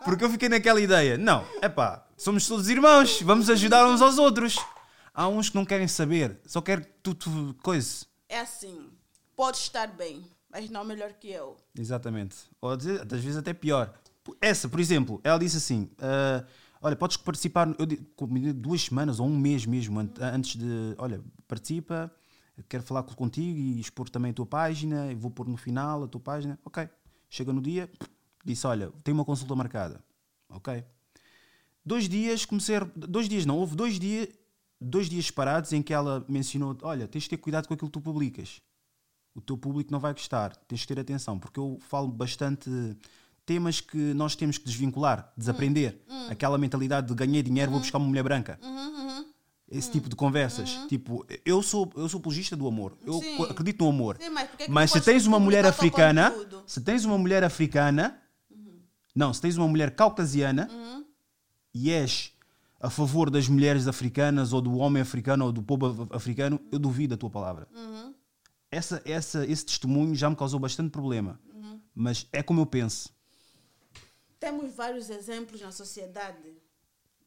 porque 0.03 0.23
eu 0.23 0.29
fiquei 0.29 0.49
naquela 0.49 0.79
ideia. 0.81 1.17
Não, 1.17 1.45
é 1.61 1.69
pá, 1.69 2.05
somos 2.17 2.47
todos 2.47 2.67
irmãos, 2.69 3.21
vamos 3.21 3.49
ajudar 3.49 3.87
uns 3.87 4.01
aos 4.01 4.17
outros. 4.17 4.55
Há 5.13 5.27
uns 5.27 5.49
que 5.49 5.55
não 5.55 5.65
querem 5.65 5.87
saber, 5.87 6.39
só 6.45 6.61
querem 6.61 6.85
tudo 7.03 7.53
coisa. 7.61 8.05
É 8.27 8.39
assim, 8.39 8.89
pode 9.35 9.57
estar 9.57 9.87
bem, 9.87 10.23
mas 10.49 10.69
não 10.69 10.83
melhor 10.83 11.13
que 11.13 11.29
eu. 11.29 11.55
Exatamente. 11.77 12.35
Ou 12.59 12.71
às 12.71 12.83
vezes 12.83 13.37
até 13.37 13.53
pior. 13.53 13.93
Essa, 14.41 14.67
por 14.69 14.79
exemplo, 14.79 15.19
ela 15.23 15.37
disse 15.37 15.57
assim: 15.57 15.89
ah, 15.99 16.43
Olha, 16.81 16.95
podes 16.95 17.15
participar. 17.17 17.67
Eu 17.77 17.85
duas 18.53 18.81
semanas 18.81 19.19
ou 19.19 19.27
um 19.27 19.37
mês 19.37 19.65
mesmo 19.65 19.99
an- 19.99 20.09
antes 20.19 20.55
de. 20.57 20.95
Olha, 20.97 21.21
participa, 21.47 22.11
quero 22.67 22.83
falar 22.83 23.03
co- 23.03 23.15
contigo 23.15 23.57
e 23.57 23.79
expor 23.79 24.09
também 24.09 24.31
a 24.31 24.33
tua 24.33 24.45
página. 24.45 25.11
Eu 25.11 25.17
vou 25.17 25.29
pôr 25.31 25.47
no 25.47 25.55
final 25.57 26.03
a 26.03 26.07
tua 26.07 26.19
página. 26.21 26.57
Ok. 26.65 26.87
Chega 27.29 27.53
no 27.53 27.61
dia, 27.61 27.89
disse: 28.43 28.65
Olha, 28.67 28.91
tem 29.03 29.13
uma 29.13 29.25
consulta 29.25 29.55
marcada. 29.55 30.03
Ok. 30.49 30.83
Dois 31.85 32.07
dias, 32.07 32.45
comecei. 32.45 32.77
a- 32.77 32.87
Dois 32.95 33.27
dias 33.27 33.45
não, 33.45 33.57
houve 33.57 33.75
dois 33.75 33.99
dias, 33.99 34.27
dois 34.79 35.09
dias 35.09 35.25
separados 35.25 35.73
em 35.73 35.81
que 35.81 35.93
ela 35.93 36.25
mencionou: 36.29 36.77
Olha, 36.81 37.07
tens 37.07 37.23
de 37.23 37.29
ter 37.29 37.37
cuidado 37.37 37.67
com 37.67 37.73
aquilo 37.73 37.89
que 37.89 37.93
tu 37.93 38.01
publicas. 38.01 38.61
O 39.35 39.41
teu 39.41 39.57
público 39.57 39.91
não 39.91 39.99
vai 39.99 40.13
gostar, 40.13 40.55
tens 40.67 40.81
de 40.81 40.87
ter 40.87 40.99
atenção, 40.99 41.39
porque 41.39 41.59
eu 41.59 41.79
falo 41.89 42.07
bastante 42.07 42.69
temas 43.45 43.81
que 43.81 43.97
nós 44.13 44.35
temos 44.35 44.57
que 44.59 44.65
desvincular, 44.65 45.33
desaprender. 45.35 45.99
Aquela 46.29 46.57
mentalidade 46.57 47.07
de 47.07 47.13
ganhei 47.15 47.41
dinheiro, 47.41 47.71
vou 47.71 47.79
buscar 47.79 47.97
uma 47.97 48.07
mulher 48.07 48.23
branca. 48.23 48.59
Esse 49.69 49.89
tipo 49.89 50.07
de 50.07 50.15
conversas. 50.15 50.69
Tipo, 50.87 51.25
eu 51.43 51.63
sou, 51.63 51.91
eu 51.95 52.07
sou 52.07 52.19
apologista 52.19 52.55
do 52.55 52.67
amor. 52.67 52.95
Eu 53.03 53.13
Sim. 53.19 53.41
acredito 53.43 53.83
no 53.83 53.89
amor. 53.89 54.17
Sim, 54.21 54.29
mas 54.29 54.49
que 54.51 54.69
Mas 54.69 54.91
se 54.91 55.01
tens 55.01 55.25
uma 55.25 55.39
mulher 55.39 55.65
africana, 55.65 56.31
se 56.67 56.79
tens 56.81 57.03
uma 57.03 57.17
mulher 57.17 57.43
africana, 57.43 58.15
não, 59.15 59.33
se 59.33 59.41
tens 59.41 59.57
uma 59.57 59.67
mulher 59.67 59.95
caucasiana 59.95 60.69
e 61.73 61.91
és 61.91 62.31
a 62.79 62.89
favor 62.89 63.29
das 63.29 63.47
mulheres 63.47 63.87
africanas 63.87 64.51
ou 64.53 64.61
do 64.61 64.75
homem 64.77 65.01
africano 65.01 65.45
ou 65.45 65.51
do 65.51 65.61
povo 65.63 66.03
af- 66.03 66.15
africano, 66.15 66.59
eu 66.71 66.77
duvido 66.79 67.15
da 67.15 67.17
tua 67.19 67.29
palavra. 67.29 67.67
Essa, 68.69 69.01
essa, 69.05 69.45
esse 69.45 69.65
testemunho 69.65 70.15
já 70.15 70.29
me 70.29 70.35
causou 70.35 70.59
bastante 70.59 70.89
problema. 70.91 71.39
Mas 71.95 72.27
é 72.33 72.41
como 72.41 72.59
eu 72.61 72.65
penso. 72.65 73.09
Temos 74.39 74.73
vários 74.75 75.09
exemplos 75.09 75.61
na 75.61 75.71
sociedade 75.71 76.57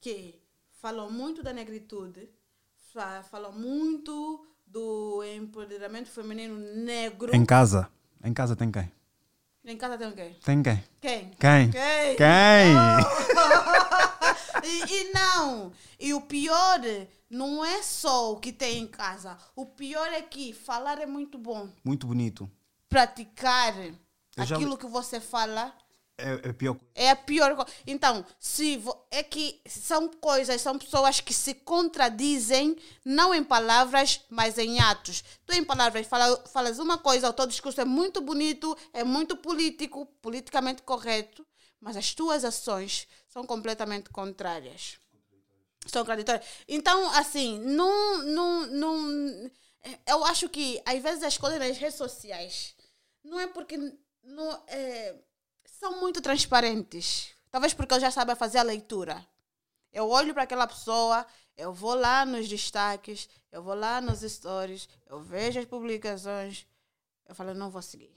que 0.01 0.35
falam 0.83 1.11
muito 1.11 1.43
da 1.43 1.53
negritude, 1.53 2.29
fa- 2.93 3.23
falam 3.23 3.53
muito 3.53 4.45
do 4.67 5.23
empoderamento 5.25 6.09
feminino 6.11 6.59
negro. 6.85 7.35
Em 7.35 7.45
casa. 7.47 7.89
Em 8.23 8.35
casa 8.35 8.55
tem 8.57 8.71
quem? 8.71 8.91
Em 9.67 9.77
casa 9.77 9.99
tem 9.99 10.13
quem? 10.13 10.33
Tem 10.35 10.63
quem? 10.63 10.85
Quem? 11.01 11.31
Quem? 11.31 11.71
Quem? 11.71 12.17
Quem? 12.17 12.75
E, 14.65 14.95
e 14.95 15.13
não, 15.13 15.73
e 16.01 16.15
o 16.15 16.21
pior 16.21 16.81
não 17.29 17.65
é 17.65 17.83
só 17.83 18.33
o 18.33 18.37
que 18.41 18.53
tem 18.53 18.79
em 18.79 18.87
casa. 18.87 19.37
O 19.55 19.67
pior 19.67 20.09
é 20.13 20.23
que 20.23 20.53
falar 20.53 21.01
é 21.01 21.07
muito 21.07 21.37
bom. 21.39 21.69
Muito 21.85 22.07
bonito. 22.07 22.51
Praticar 22.89 23.75
já- 24.39 24.57
aquilo 24.57 24.77
que 24.79 24.87
você 24.87 25.21
fala 25.21 25.73
É, 26.19 26.49
é 26.49 26.53
pior 26.53 26.79
é 26.95 27.11
a 27.11 27.17
pior 27.17 27.55
coisa. 27.55 27.71
Então, 27.87 28.25
se 28.41 28.79
vo- 28.79 29.07
é 29.11 29.23
que 29.23 29.61
são 29.69 30.09
coisas, 30.09 30.63
são 30.63 30.79
pessoas 30.79 31.21
que 31.21 31.35
se 31.35 31.53
contradizem, 31.53 32.75
não 33.05 33.35
em 33.35 33.45
palavras, 33.45 34.23
mas 34.31 34.57
em 34.57 34.81
atos. 34.81 35.23
Tu 35.45 35.53
em 35.53 35.63
palavras 35.65 36.07
fala, 36.07 36.37
falas 36.49 36.79
uma 36.79 36.97
coisa, 36.97 37.29
o 37.29 37.33
teu 37.35 37.47
discurso 37.47 37.81
é 37.83 37.85
muito 37.85 38.23
bonito, 38.23 38.75
é 38.95 39.05
muito 39.05 39.37
político, 39.37 40.07
politicamente 40.23 40.83
correto, 40.83 41.47
mas 41.81 41.97
as 41.99 42.15
tuas 42.15 42.45
ações 42.47 43.07
são 43.29 43.45
completamente 43.45 44.09
contrárias. 44.09 44.99
São 45.87 46.03
contraditórias. 46.03 46.47
Então, 46.67 47.11
assim, 47.11 47.59
não, 47.61 48.19
não, 48.23 48.67
não. 48.67 49.51
Eu 50.07 50.25
acho 50.25 50.49
que, 50.49 50.83
às 50.85 51.01
vezes, 51.03 51.23
as 51.23 51.39
coisas 51.39 51.59
nas 51.59 51.77
redes 51.77 51.97
sociais 51.97 52.75
não 53.23 53.39
é 53.39 53.47
porque 53.47 53.77
não, 54.23 54.63
é, 54.67 55.15
são 55.79 56.01
muito 56.01 56.21
transparentes. 56.21 57.31
Talvez 57.51 57.73
porque 57.75 57.95
eu 57.95 58.01
já 58.01 58.11
saiba 58.11 58.35
fazer 58.35 58.59
a 58.59 58.63
leitura. 58.63 59.25
Eu 59.93 60.09
olho 60.09 60.35
para 60.35 60.43
aquela 60.43 60.67
pessoa, 60.67 61.27
eu 61.57 61.73
vou 61.73 61.95
lá 61.95 62.27
nos 62.27 62.49
destaques, 62.49 63.29
eu 63.51 63.63
vou 63.63 63.75
lá 63.75 64.01
nos 64.01 64.21
stories, 64.21 64.89
eu 65.07 65.21
vejo 65.21 65.59
as 65.59 65.65
publicações, 65.65 66.67
eu 67.27 67.35
falo, 67.35 67.55
não 67.55 67.71
vou 67.71 67.83
seguir. 67.83 68.15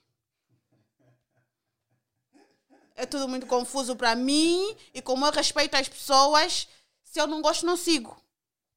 É 2.96 3.06
tudo 3.06 3.30
muito 3.30 3.48
confuso 3.48 3.96
para 3.96 4.14
mim 4.16 4.76
e 4.94 5.02
como 5.02 5.26
eu 5.26 5.32
respeito 5.32 5.76
as 5.76 5.88
pessoas, 5.88 6.68
se 7.04 7.20
eu 7.20 7.28
não 7.28 7.42
gosto, 7.42 7.66
não 7.66 7.78
sigo. 7.78 8.22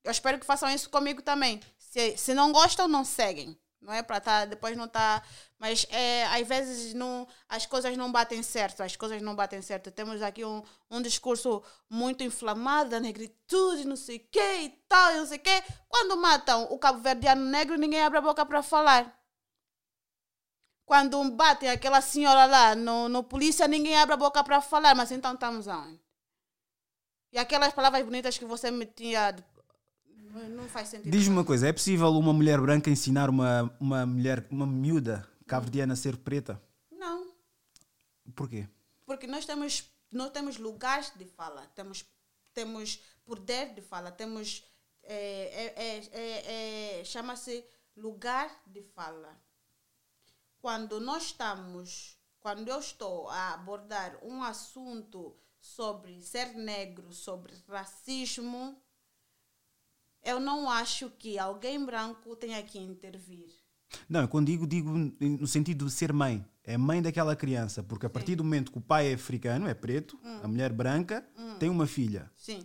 Eu 0.05 0.13
espero 0.13 0.39
que 0.39 0.47
façam 0.47 0.71
isso 0.71 0.89
comigo 0.91 1.23
também. 1.23 1.61
Se, 1.77 2.17
se 2.17 2.35
não 2.35 2.53
gostam, 2.53 2.87
não 2.87 3.05
seguem. 3.05 3.59
Não 3.83 3.93
é 3.93 4.03
para 4.03 4.21
tá, 4.21 4.45
depois 4.45 4.77
não 4.77 4.87
tá. 4.89 5.23
Mas 5.59 5.85
é, 5.91 6.25
às 6.27 6.47
vezes 6.47 6.95
não, 6.95 7.27
as 7.49 7.67
coisas 7.67 7.97
não 7.97 8.13
batem 8.13 8.43
certo. 8.43 8.83
As 8.83 8.95
coisas 8.97 9.21
não 9.21 9.35
batem 9.35 9.61
certo. 9.61 9.91
Temos 9.91 10.23
aqui 10.23 10.45
um, 10.45 10.63
um 10.91 11.03
discurso 11.03 11.63
muito 11.91 12.23
inflamado 12.23 12.91
da 12.91 13.01
negritude, 13.01 13.85
não 13.87 13.97
sei 13.97 14.17
o 14.19 14.29
quê 14.31 14.61
e 14.63 14.69
tal, 14.89 15.15
não 15.15 15.27
sei 15.27 15.39
o 15.39 15.41
quê. 15.43 15.63
Quando 15.89 16.17
matam 16.17 16.65
o 16.71 16.79
cabo-verdiano 16.79 17.45
negro, 17.45 17.77
ninguém 17.77 18.01
abre 18.03 18.19
a 18.19 18.23
boca 18.23 18.47
para 18.47 18.63
falar. 18.63 19.19
Quando 20.85 21.23
batem 21.31 21.71
aquela 21.71 22.01
senhora 22.01 22.45
lá 22.47 22.75
no, 22.77 23.09
no 23.09 23.23
polícia, 23.25 23.67
ninguém 23.67 23.97
abre 23.99 24.15
a 24.15 24.17
boca 24.17 24.45
para 24.45 24.61
falar. 24.61 24.95
Mas 24.95 25.11
então 25.11 25.35
estamos 25.35 25.67
aonde? 25.67 26.01
E 27.33 27.39
aquelas 27.39 27.73
palavras 27.73 28.05
bonitas 28.05 28.39
que 28.39 28.45
você 28.45 28.71
metia. 28.71 29.33
de- 29.33 29.45
Não 30.33 30.69
faz 30.69 30.89
sentido. 30.89 31.11
Diz-me 31.11 31.35
uma 31.35 31.45
coisa: 31.45 31.69
é 31.69 31.73
possível 31.73 32.09
uma 32.11 32.33
mulher 32.33 32.61
branca 32.61 32.91
ensinar 32.91 33.29
uma, 33.29 33.75
uma 33.79 34.07
mulher, 34.07 34.47
uma 34.51 34.67
miúda 34.67 35.29
cabo-verdiana 35.47 35.93
a 35.93 35.97
ser 35.97 36.17
preta? 36.17 36.61
Não. 36.91 37.33
Porquê? 38.35 38.67
Porque 39.05 39.27
nós 39.27 39.45
temos, 39.45 39.91
nós 40.11 40.31
temos 40.31 40.57
lugares 40.57 41.13
de 41.15 41.27
fala, 41.27 41.67
temos, 41.75 42.05
temos 42.55 43.01
poder 43.25 43.75
de 43.75 43.83
fala, 43.83 44.11
temos. 44.11 44.65
é, 45.03 45.15
é, 45.15 45.75
é, 45.77 46.11
é, 46.13 47.01
é, 47.01 47.05
Chama-se 47.05 47.65
lugar 47.97 48.51
de 48.67 48.83
fala. 48.83 49.37
Quando 50.61 51.01
nós 51.01 51.25
estamos, 51.25 52.17
quando 52.41 52.69
eu 52.69 52.79
estou 52.79 53.29
a 53.29 53.55
abordar 53.55 54.19
um 54.23 54.43
assunto 54.43 55.37
sobre 55.61 56.23
ser 56.23 56.55
negro, 56.55 57.13
sobre 57.13 57.53
racismo, 57.69 58.81
eu 60.25 60.39
não 60.39 60.71
acho 60.71 61.11
que 61.19 61.39
alguém 61.39 61.85
branco 61.85 62.37
tenha 62.37 62.63
que 62.63 62.79
intervir. 62.79 63.49
Não, 64.09 64.27
quando 64.27 64.47
digo, 64.47 64.67
digo 64.67 64.91
no 65.21 65.47
sentido 65.47 65.85
de 65.85 65.91
ser 65.91 66.13
mãe. 66.13 66.45
É 66.65 66.79
mãe 66.79 67.03
daquela 67.03 67.35
criança, 67.35 67.83
porque 67.83 68.07
a 68.07 68.11
partir 68.11 68.37
do 68.37 68.45
momento 68.45 68.71
que 68.71 68.79
o 68.79 68.81
pai 68.81 69.11
é 69.11 69.15
africano, 69.15 69.67
é 69.67 69.75
preto, 69.75 70.19
a 70.43 70.47
mulher 70.47 70.73
branca, 70.73 71.27
tem 71.59 71.69
uma 71.69 71.87
filha. 71.87 72.31
Sim. 72.37 72.65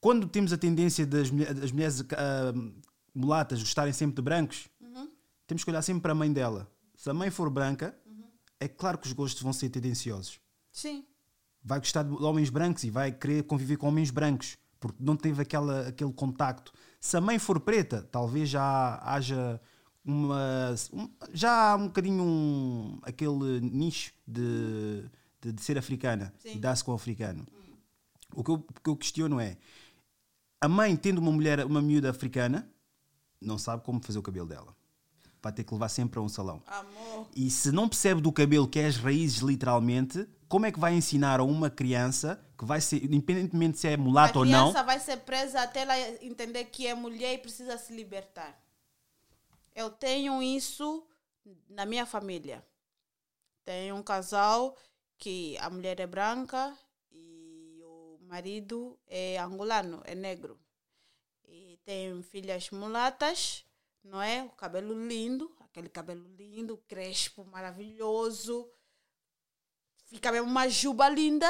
Quando 0.00 0.26
temos 0.26 0.52
a 0.52 0.58
tendência 0.58 1.06
das, 1.06 1.30
das 1.30 1.70
mulheres 1.70 2.00
ah, 2.12 2.52
mulatas 3.14 3.60
gostarem 3.60 3.92
sempre 3.92 4.16
de 4.16 4.22
brancos, 4.22 4.68
temos 5.46 5.62
que 5.62 5.70
olhar 5.70 5.82
sempre 5.82 6.02
para 6.02 6.12
a 6.12 6.14
mãe 6.16 6.32
dela. 6.32 6.68
Se 6.96 7.08
a 7.08 7.14
mãe 7.14 7.30
for 7.30 7.48
branca, 7.48 7.96
é 8.58 8.66
claro 8.66 8.98
que 8.98 9.06
os 9.06 9.12
gostos 9.12 9.42
vão 9.42 9.52
ser 9.52 9.70
tendenciosos. 9.70 10.40
Sim. 10.72 11.06
vai 11.62 11.78
gostar 11.78 12.02
de 12.02 12.12
homens 12.22 12.50
brancos 12.50 12.84
e 12.84 12.90
vai 12.90 13.10
querer 13.10 13.44
conviver 13.44 13.78
com 13.78 13.88
homens 13.88 14.10
brancos 14.10 14.58
porque 14.80 14.98
não 15.02 15.16
teve 15.16 15.42
aquela, 15.42 15.88
aquele 15.88 16.12
contacto. 16.12 16.72
Se 17.00 17.16
a 17.16 17.20
mãe 17.20 17.38
for 17.38 17.60
preta, 17.60 18.02
talvez 18.10 18.48
já 18.48 18.98
haja 19.02 19.60
uma 20.04 20.74
um- 20.92 21.10
já 21.32 21.72
há 21.72 21.76
um 21.76 21.86
bocadinho 21.86 22.22
um, 22.22 22.98
aquele 23.02 23.60
nicho 23.60 24.12
de, 24.26 25.04
de, 25.40 25.52
de 25.52 25.62
ser 25.62 25.76
africana 25.78 26.32
Sim. 26.38 26.54
e 26.56 26.58
dar-se 26.58 26.84
com 26.84 26.92
o 26.92 26.94
africano. 26.94 27.46
O 28.34 28.44
que, 28.44 28.50
eu, 28.50 28.54
o 28.54 28.80
que 28.82 28.90
eu 28.90 28.96
questiono 28.96 29.40
é 29.40 29.56
a 30.60 30.68
mãe 30.68 30.94
tendo 30.96 31.18
uma 31.18 31.32
mulher, 31.32 31.64
uma 31.64 31.80
miúda 31.82 32.10
africana, 32.10 32.68
não 33.40 33.58
sabe 33.58 33.82
como 33.84 34.00
fazer 34.02 34.18
o 34.18 34.22
cabelo 34.22 34.46
dela. 34.46 34.74
Vai 35.42 35.52
ter 35.52 35.64
que 35.64 35.72
levar 35.72 35.88
sempre 35.88 36.18
a 36.18 36.22
um 36.22 36.28
salão. 36.28 36.62
Amor. 36.66 37.28
E 37.36 37.50
se 37.50 37.70
não 37.70 37.88
percebe 37.88 38.20
do 38.20 38.32
cabelo 38.32 38.66
que 38.66 38.78
é 38.78 38.86
as 38.86 38.96
raízes, 38.96 39.38
literalmente, 39.38 40.26
como 40.48 40.66
é 40.66 40.72
que 40.72 40.78
vai 40.78 40.94
ensinar 40.94 41.40
a 41.40 41.44
uma 41.44 41.68
criança 41.70 42.42
que 42.56 42.64
vai 42.64 42.80
ser, 42.80 43.04
independentemente 43.04 43.78
se 43.78 43.88
é 43.88 43.94
A 43.94 43.98
mulato 43.98 44.38
ou 44.38 44.44
não, 44.44 44.70
criança 44.70 44.82
vai 44.82 44.98
ser 44.98 45.18
presa 45.18 45.60
até 45.62 45.80
ela 45.80 45.98
entender 46.24 46.64
que 46.66 46.86
é 46.86 46.94
mulher 46.94 47.34
e 47.34 47.38
precisa 47.38 47.76
se 47.76 47.92
libertar. 47.92 48.58
Eu 49.74 49.90
tenho 49.90 50.42
isso 50.42 51.06
na 51.68 51.84
minha 51.84 52.06
família. 52.06 52.64
Tenho 53.64 53.96
um 53.96 54.02
casal 54.02 54.76
que 55.18 55.56
a 55.58 55.68
mulher 55.68 56.00
é 56.00 56.06
branca 56.06 56.76
e 57.10 57.80
o 57.84 58.18
marido 58.22 58.98
é 59.06 59.38
angolano, 59.38 60.00
é 60.04 60.14
negro. 60.14 60.58
E 61.48 61.78
tem 61.84 62.22
filhas 62.22 62.70
mulatas, 62.70 63.64
não 64.02 64.22
é? 64.22 64.44
O 64.44 64.50
cabelo 64.50 64.94
lindo, 65.06 65.54
aquele 65.60 65.88
cabelo 65.88 66.26
lindo, 66.36 66.82
crespo, 66.88 67.44
maravilhoso. 67.44 68.70
Fica 70.06 70.32
mesmo 70.32 70.48
uma 70.48 70.68
juba 70.68 71.08
linda. 71.08 71.46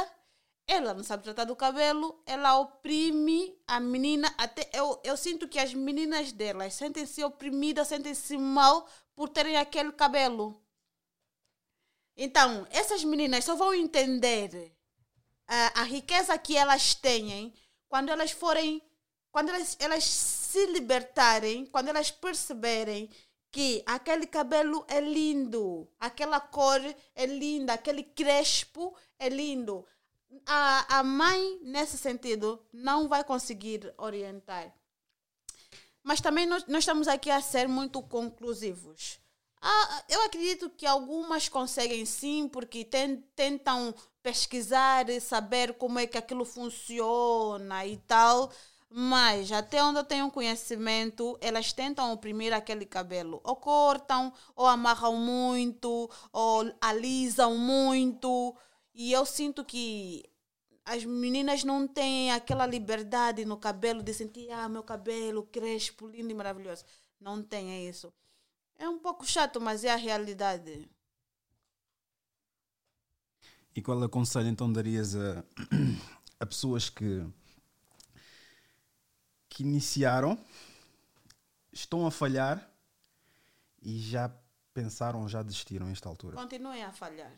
Ela 0.66 0.92
não 0.92 1.04
sabe 1.04 1.22
tratar 1.22 1.44
do 1.44 1.54
cabelo, 1.54 2.20
ela 2.26 2.58
oprime 2.58 3.56
a 3.68 3.78
menina. 3.78 4.34
Até 4.36 4.68
eu, 4.72 5.00
eu 5.04 5.16
sinto 5.16 5.46
que 5.46 5.60
as 5.60 5.72
meninas 5.72 6.32
delas 6.32 6.74
sentem-se 6.74 7.22
oprimidas, 7.22 7.86
sentem-se 7.86 8.36
mal 8.36 8.88
por 9.14 9.28
terem 9.28 9.56
aquele 9.56 9.92
cabelo. 9.92 10.60
Então, 12.16 12.66
essas 12.70 13.04
meninas 13.04 13.44
só 13.44 13.54
vão 13.54 13.72
entender 13.74 14.74
a, 15.46 15.82
a 15.82 15.82
riqueza 15.84 16.36
que 16.36 16.56
elas 16.56 16.94
têm 16.94 17.54
quando 17.88 18.08
elas 18.08 18.32
forem, 18.32 18.82
quando 19.30 19.50
elas, 19.50 19.76
elas 19.78 20.02
se 20.02 20.66
libertarem, 20.66 21.66
quando 21.66 21.88
elas 21.88 22.10
perceberem 22.10 23.08
que 23.56 23.82
aquele 23.86 24.26
cabelo 24.26 24.84
é 24.86 25.00
lindo, 25.00 25.88
aquela 25.98 26.38
cor 26.38 26.78
é 27.14 27.24
linda, 27.24 27.72
aquele 27.72 28.02
crespo 28.02 28.94
é 29.18 29.30
lindo. 29.30 29.82
A, 30.44 30.98
a 30.98 31.02
mãe, 31.02 31.58
nesse 31.62 31.96
sentido, 31.96 32.62
não 32.70 33.08
vai 33.08 33.24
conseguir 33.24 33.94
orientar. 33.96 34.74
Mas 36.02 36.20
também 36.20 36.44
nós, 36.44 36.66
nós 36.66 36.80
estamos 36.80 37.08
aqui 37.08 37.30
a 37.30 37.40
ser 37.40 37.66
muito 37.66 38.02
conclusivos. 38.02 39.18
Ah, 39.62 40.04
eu 40.06 40.22
acredito 40.24 40.68
que 40.68 40.84
algumas 40.84 41.48
conseguem 41.48 42.04
sim, 42.04 42.50
porque 42.52 42.84
tentam 42.84 43.94
pesquisar 44.22 45.08
e 45.08 45.18
saber 45.18 45.72
como 45.78 45.98
é 45.98 46.06
que 46.06 46.18
aquilo 46.18 46.44
funciona 46.44 47.86
e 47.86 47.96
tal. 47.96 48.52
Mas 48.88 49.50
até 49.50 49.82
onde 49.82 49.98
eu 49.98 50.04
tenho 50.04 50.30
conhecimento, 50.30 51.36
elas 51.40 51.72
tentam 51.72 52.12
oprimir 52.12 52.52
aquele 52.52 52.86
cabelo. 52.86 53.40
Ou 53.44 53.56
cortam, 53.56 54.32
ou 54.54 54.66
amarram 54.66 55.16
muito, 55.16 56.08
ou 56.32 56.72
alisam 56.80 57.56
muito. 57.58 58.56
E 58.94 59.12
eu 59.12 59.26
sinto 59.26 59.64
que 59.64 60.24
as 60.84 61.04
meninas 61.04 61.64
não 61.64 61.86
têm 61.86 62.30
aquela 62.30 62.64
liberdade 62.64 63.44
no 63.44 63.56
cabelo 63.56 64.02
de 64.02 64.14
sentir, 64.14 64.50
ah, 64.52 64.68
meu 64.68 64.84
cabelo 64.84 65.42
crespo, 65.42 66.06
lindo 66.06 66.30
e 66.30 66.34
maravilhoso. 66.34 66.84
Não 67.20 67.42
tem 67.42 67.72
é 67.72 67.88
isso. 67.88 68.12
É 68.78 68.88
um 68.88 68.98
pouco 68.98 69.26
chato, 69.26 69.60
mas 69.60 69.82
é 69.84 69.90
a 69.90 69.96
realidade. 69.96 70.88
E 73.74 73.82
qual 73.82 74.02
é 74.02 74.08
conselho 74.08 74.48
então 74.48 74.72
darias 74.72 75.16
a, 75.16 75.44
a 76.38 76.46
pessoas 76.46 76.88
que, 76.88 77.26
que 79.56 79.62
iniciaram, 79.62 80.38
estão 81.72 82.06
a 82.06 82.10
falhar 82.10 82.70
e 83.80 83.98
já 83.98 84.30
pensaram, 84.74 85.26
já 85.26 85.42
desistiram 85.42 85.86
a 85.86 85.90
esta 85.90 86.10
altura? 86.10 86.36
Continuem 86.36 86.84
a 86.84 86.92
falhar. 86.92 87.32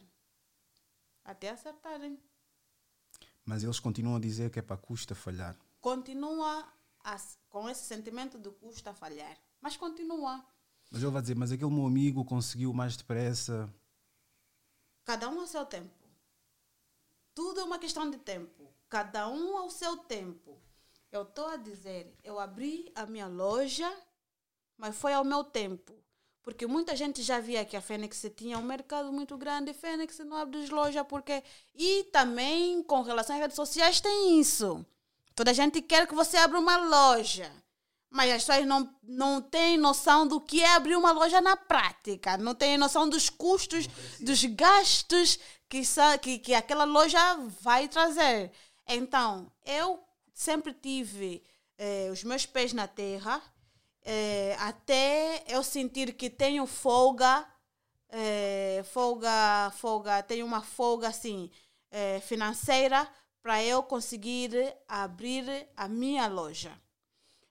Até 1.24 1.50
acertarem. 1.50 2.18
Mas 3.44 3.62
eles 3.62 3.78
continuam 3.78 4.16
a 4.16 4.20
dizer 4.20 4.50
que 4.50 4.58
é 4.58 4.62
para 4.62 4.76
custa 4.76 5.14
falhar. 5.14 5.56
Continua 5.80 6.66
a, 7.04 7.16
com 7.48 7.70
esse 7.70 7.84
sentimento 7.84 8.36
de 8.36 8.50
custa 8.50 8.92
falhar. 8.92 9.38
Mas 9.60 9.76
continua. 9.76 10.44
Mas 10.90 11.00
ele 11.00 11.12
vai 11.12 11.22
dizer, 11.22 11.36
mas 11.36 11.52
aquele 11.52 11.70
meu 11.70 11.86
amigo 11.86 12.24
conseguiu 12.24 12.72
mais 12.72 12.96
depressa. 12.96 13.72
Cada 15.04 15.28
um 15.28 15.38
ao 15.38 15.46
seu 15.46 15.64
tempo. 15.64 15.94
Tudo 17.32 17.60
é 17.60 17.62
uma 17.62 17.78
questão 17.78 18.10
de 18.10 18.18
tempo. 18.18 18.68
Cada 18.88 19.28
um 19.28 19.56
ao 19.56 19.70
seu 19.70 19.96
tempo. 19.98 20.58
Eu 21.10 21.22
estou 21.22 21.46
a 21.46 21.56
dizer, 21.56 22.14
eu 22.22 22.38
abri 22.38 22.92
a 22.94 23.06
minha 23.06 23.26
loja, 23.26 23.90
mas 24.76 24.94
foi 24.94 25.14
ao 25.14 25.24
meu 25.24 25.42
tempo. 25.42 25.94
Porque 26.42 26.66
muita 26.66 26.96
gente 26.96 27.22
já 27.22 27.40
via 27.40 27.64
que 27.64 27.76
a 27.76 27.80
Fênix 27.80 28.24
tinha 28.36 28.58
um 28.58 28.62
mercado 28.62 29.12
muito 29.12 29.36
grande 29.36 29.70
e 29.70 29.74
Fênix 29.74 30.18
não 30.20 30.36
abre 30.36 30.66
loja 30.68 31.04
porque. 31.04 31.42
E 31.74 32.04
também 32.04 32.82
com 32.82 33.02
relação 33.02 33.36
às 33.36 33.42
redes 33.42 33.56
sociais 33.56 34.00
tem 34.00 34.38
isso. 34.40 34.84
Toda 35.34 35.52
gente 35.52 35.82
quer 35.82 36.06
que 36.06 36.14
você 36.14 36.36
abra 36.36 36.58
uma 36.58 36.76
loja. 36.76 37.52
Mas 38.10 38.32
as 38.32 38.44
pessoas 38.44 38.66
não, 38.66 38.94
não 39.02 39.42
têm 39.42 39.76
noção 39.76 40.26
do 40.26 40.40
que 40.40 40.62
é 40.62 40.74
abrir 40.74 40.96
uma 40.96 41.12
loja 41.12 41.42
na 41.42 41.54
prática, 41.54 42.38
não 42.38 42.54
têm 42.54 42.78
noção 42.78 43.06
dos 43.06 43.28
custos, 43.28 43.86
dos 44.18 44.42
gastos 44.46 45.38
que, 45.68 45.82
que, 46.22 46.38
que 46.38 46.54
aquela 46.54 46.84
loja 46.84 47.18
vai 47.60 47.86
trazer. 47.86 48.50
Então, 48.86 49.52
eu 49.66 50.02
sempre 50.38 50.72
tive 50.72 51.42
eh, 51.76 52.08
os 52.12 52.22
meus 52.22 52.46
pés 52.46 52.72
na 52.72 52.86
terra, 52.86 53.42
eh, 54.02 54.54
até 54.60 55.42
eu 55.48 55.64
sentir 55.64 56.12
que 56.12 56.30
tenho 56.30 56.64
folga, 56.64 57.44
eh, 58.08 58.84
folga, 58.92 59.72
folga, 59.72 60.22
tenho 60.22 60.46
uma 60.46 60.62
folga 60.62 61.08
assim 61.08 61.50
financeira 62.22 63.08
para 63.42 63.64
eu 63.64 63.82
conseguir 63.82 64.50
abrir 64.86 65.66
a 65.74 65.88
minha 65.88 66.26
loja. 66.28 66.78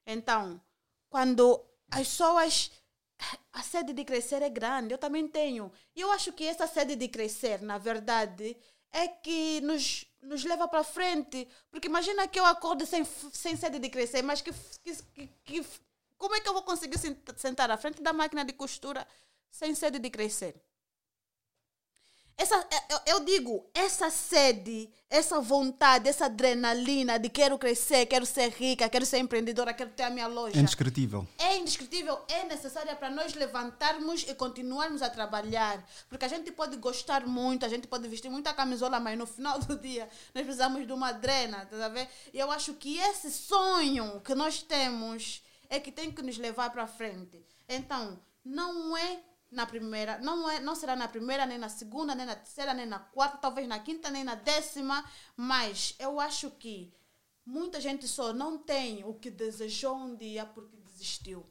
Então, 0.06 0.62
quando 1.10 1.60
as 1.90 2.08
pessoas. 2.08 2.72
A 3.52 3.64
sede 3.64 3.94
de 3.94 4.06
crescer 4.06 4.44
é 4.44 4.50
grande, 4.50 4.94
eu 4.94 4.98
também 5.00 5.28
tenho. 5.28 5.72
E 5.96 6.02
eu 6.02 6.12
acho 6.12 6.32
que 6.34 6.44
essa 6.44 6.68
sede 6.68 6.96
de 6.96 7.08
crescer, 7.08 7.64
na 7.64 7.80
verdade, 7.80 8.56
é 8.92 9.08
que 9.08 9.60
nos, 9.62 10.06
nos 10.28 10.44
leva 10.44 10.68
para 10.68 10.84
frente. 10.84 11.48
Porque 11.72 11.88
imagina 11.88 12.28
que 12.28 12.40
eu 12.40 12.46
acordo 12.46 12.86
sem, 12.86 13.04
sem 13.34 13.56
sede 13.56 13.80
de 13.80 13.90
crescer, 13.90 14.22
mas 14.22 14.42
que, 14.42 14.52
que, 14.84 15.28
que, 15.44 15.66
como 16.18 16.36
é 16.36 16.42
que 16.42 16.50
eu 16.50 16.54
vou 16.54 16.64
conseguir 16.64 16.98
sentar 17.38 17.72
à 17.72 17.78
frente 17.78 18.02
da 18.02 18.14
máquina 18.14 18.44
de 18.46 18.54
costura 18.54 19.08
sem 19.50 19.74
sede 19.74 20.00
de 20.00 20.10
crescer? 20.10 20.56
Essa, 22.40 22.56
é, 22.56 23.12
eu 23.12 23.22
digo, 23.22 23.66
essa 23.74 24.12
sede, 24.12 24.88
essa 25.10 25.42
vontade, 25.42 26.08
essa 26.08 26.26
adrenalina 26.26 27.18
de 27.18 27.30
quero 27.30 27.58
crescer, 27.58 28.06
quero 28.06 28.28
ser 28.28 28.52
rica, 28.52 28.88
quero 28.88 29.08
ser 29.08 29.18
empreendedora, 29.18 29.74
quero 29.74 29.90
ter 29.90 30.04
a 30.04 30.12
minha 30.12 30.28
loja. 30.28 30.56
É 30.56 30.60
indescritível. 30.60 31.28
É 31.40 31.58
indescritível, 31.58 32.20
é 32.28 32.44
necessária 32.44 32.96
para 32.96 33.10
nós 33.10 33.34
levantarmos 33.34 34.22
e 34.22 34.36
continuarmos 34.36 35.02
a 35.02 35.10
trabalhar. 35.10 35.84
Porque 36.08 36.26
a 36.26 36.28
gente 36.28 36.52
pode 36.52 36.78
gostar 36.78 37.26
muito, 37.26 37.66
a 37.66 37.70
gente 37.70 37.88
pode 37.88 38.08
vestir 38.08 38.30
muita 38.30 38.54
camisola, 38.54 39.00
mas 39.00 39.18
no 39.18 39.26
final 39.26 39.58
do 39.58 39.76
dia 39.76 40.08
nós 40.36 40.44
precisamos 40.44 40.86
de 40.86 40.94
uma 40.94 41.14
drena, 41.14 41.66
tá 41.66 41.88
vendo? 41.88 42.08
E 42.32 42.38
eu 42.38 42.52
acho 42.52 42.76
que 42.76 43.00
esse 43.00 43.32
sonho 43.32 44.22
que 44.22 44.36
nós 44.36 44.62
temos 44.62 45.42
é 45.72 45.80
que 45.80 45.92
tem 45.92 46.12
que 46.12 46.22
nos 46.22 46.38
levar 46.38 46.70
para 46.70 46.86
frente. 46.86 47.44
Então, 47.68 48.20
não 48.46 48.96
é 48.96 49.22
na 49.50 49.66
primeira, 49.66 50.18
não, 50.20 50.50
é, 50.50 50.60
não 50.60 50.76
será 50.76 50.96
na 50.96 51.08
primeira, 51.08 51.46
nem 51.46 51.58
na 51.58 51.70
segunda, 51.70 52.14
nem 52.14 52.26
na 52.26 52.36
terceira, 52.36 52.74
nem 52.74 52.86
na 52.86 53.00
quarta, 53.00 53.38
talvez 53.38 53.68
na 53.68 53.80
quinta, 53.80 54.10
nem 54.10 54.24
na 54.24 54.36
décima, 54.36 55.04
mas 55.36 55.96
eu 56.00 56.20
acho 56.20 56.52
que 56.52 56.94
muita 57.46 57.80
gente 57.80 58.08
só 58.08 58.34
não 58.34 58.58
tem 58.58 59.04
o 59.06 59.14
que 59.14 59.32
desejou 59.32 59.96
um 59.96 60.16
dia 60.16 60.46
porque 60.46 60.76
desistiu. 60.78 61.46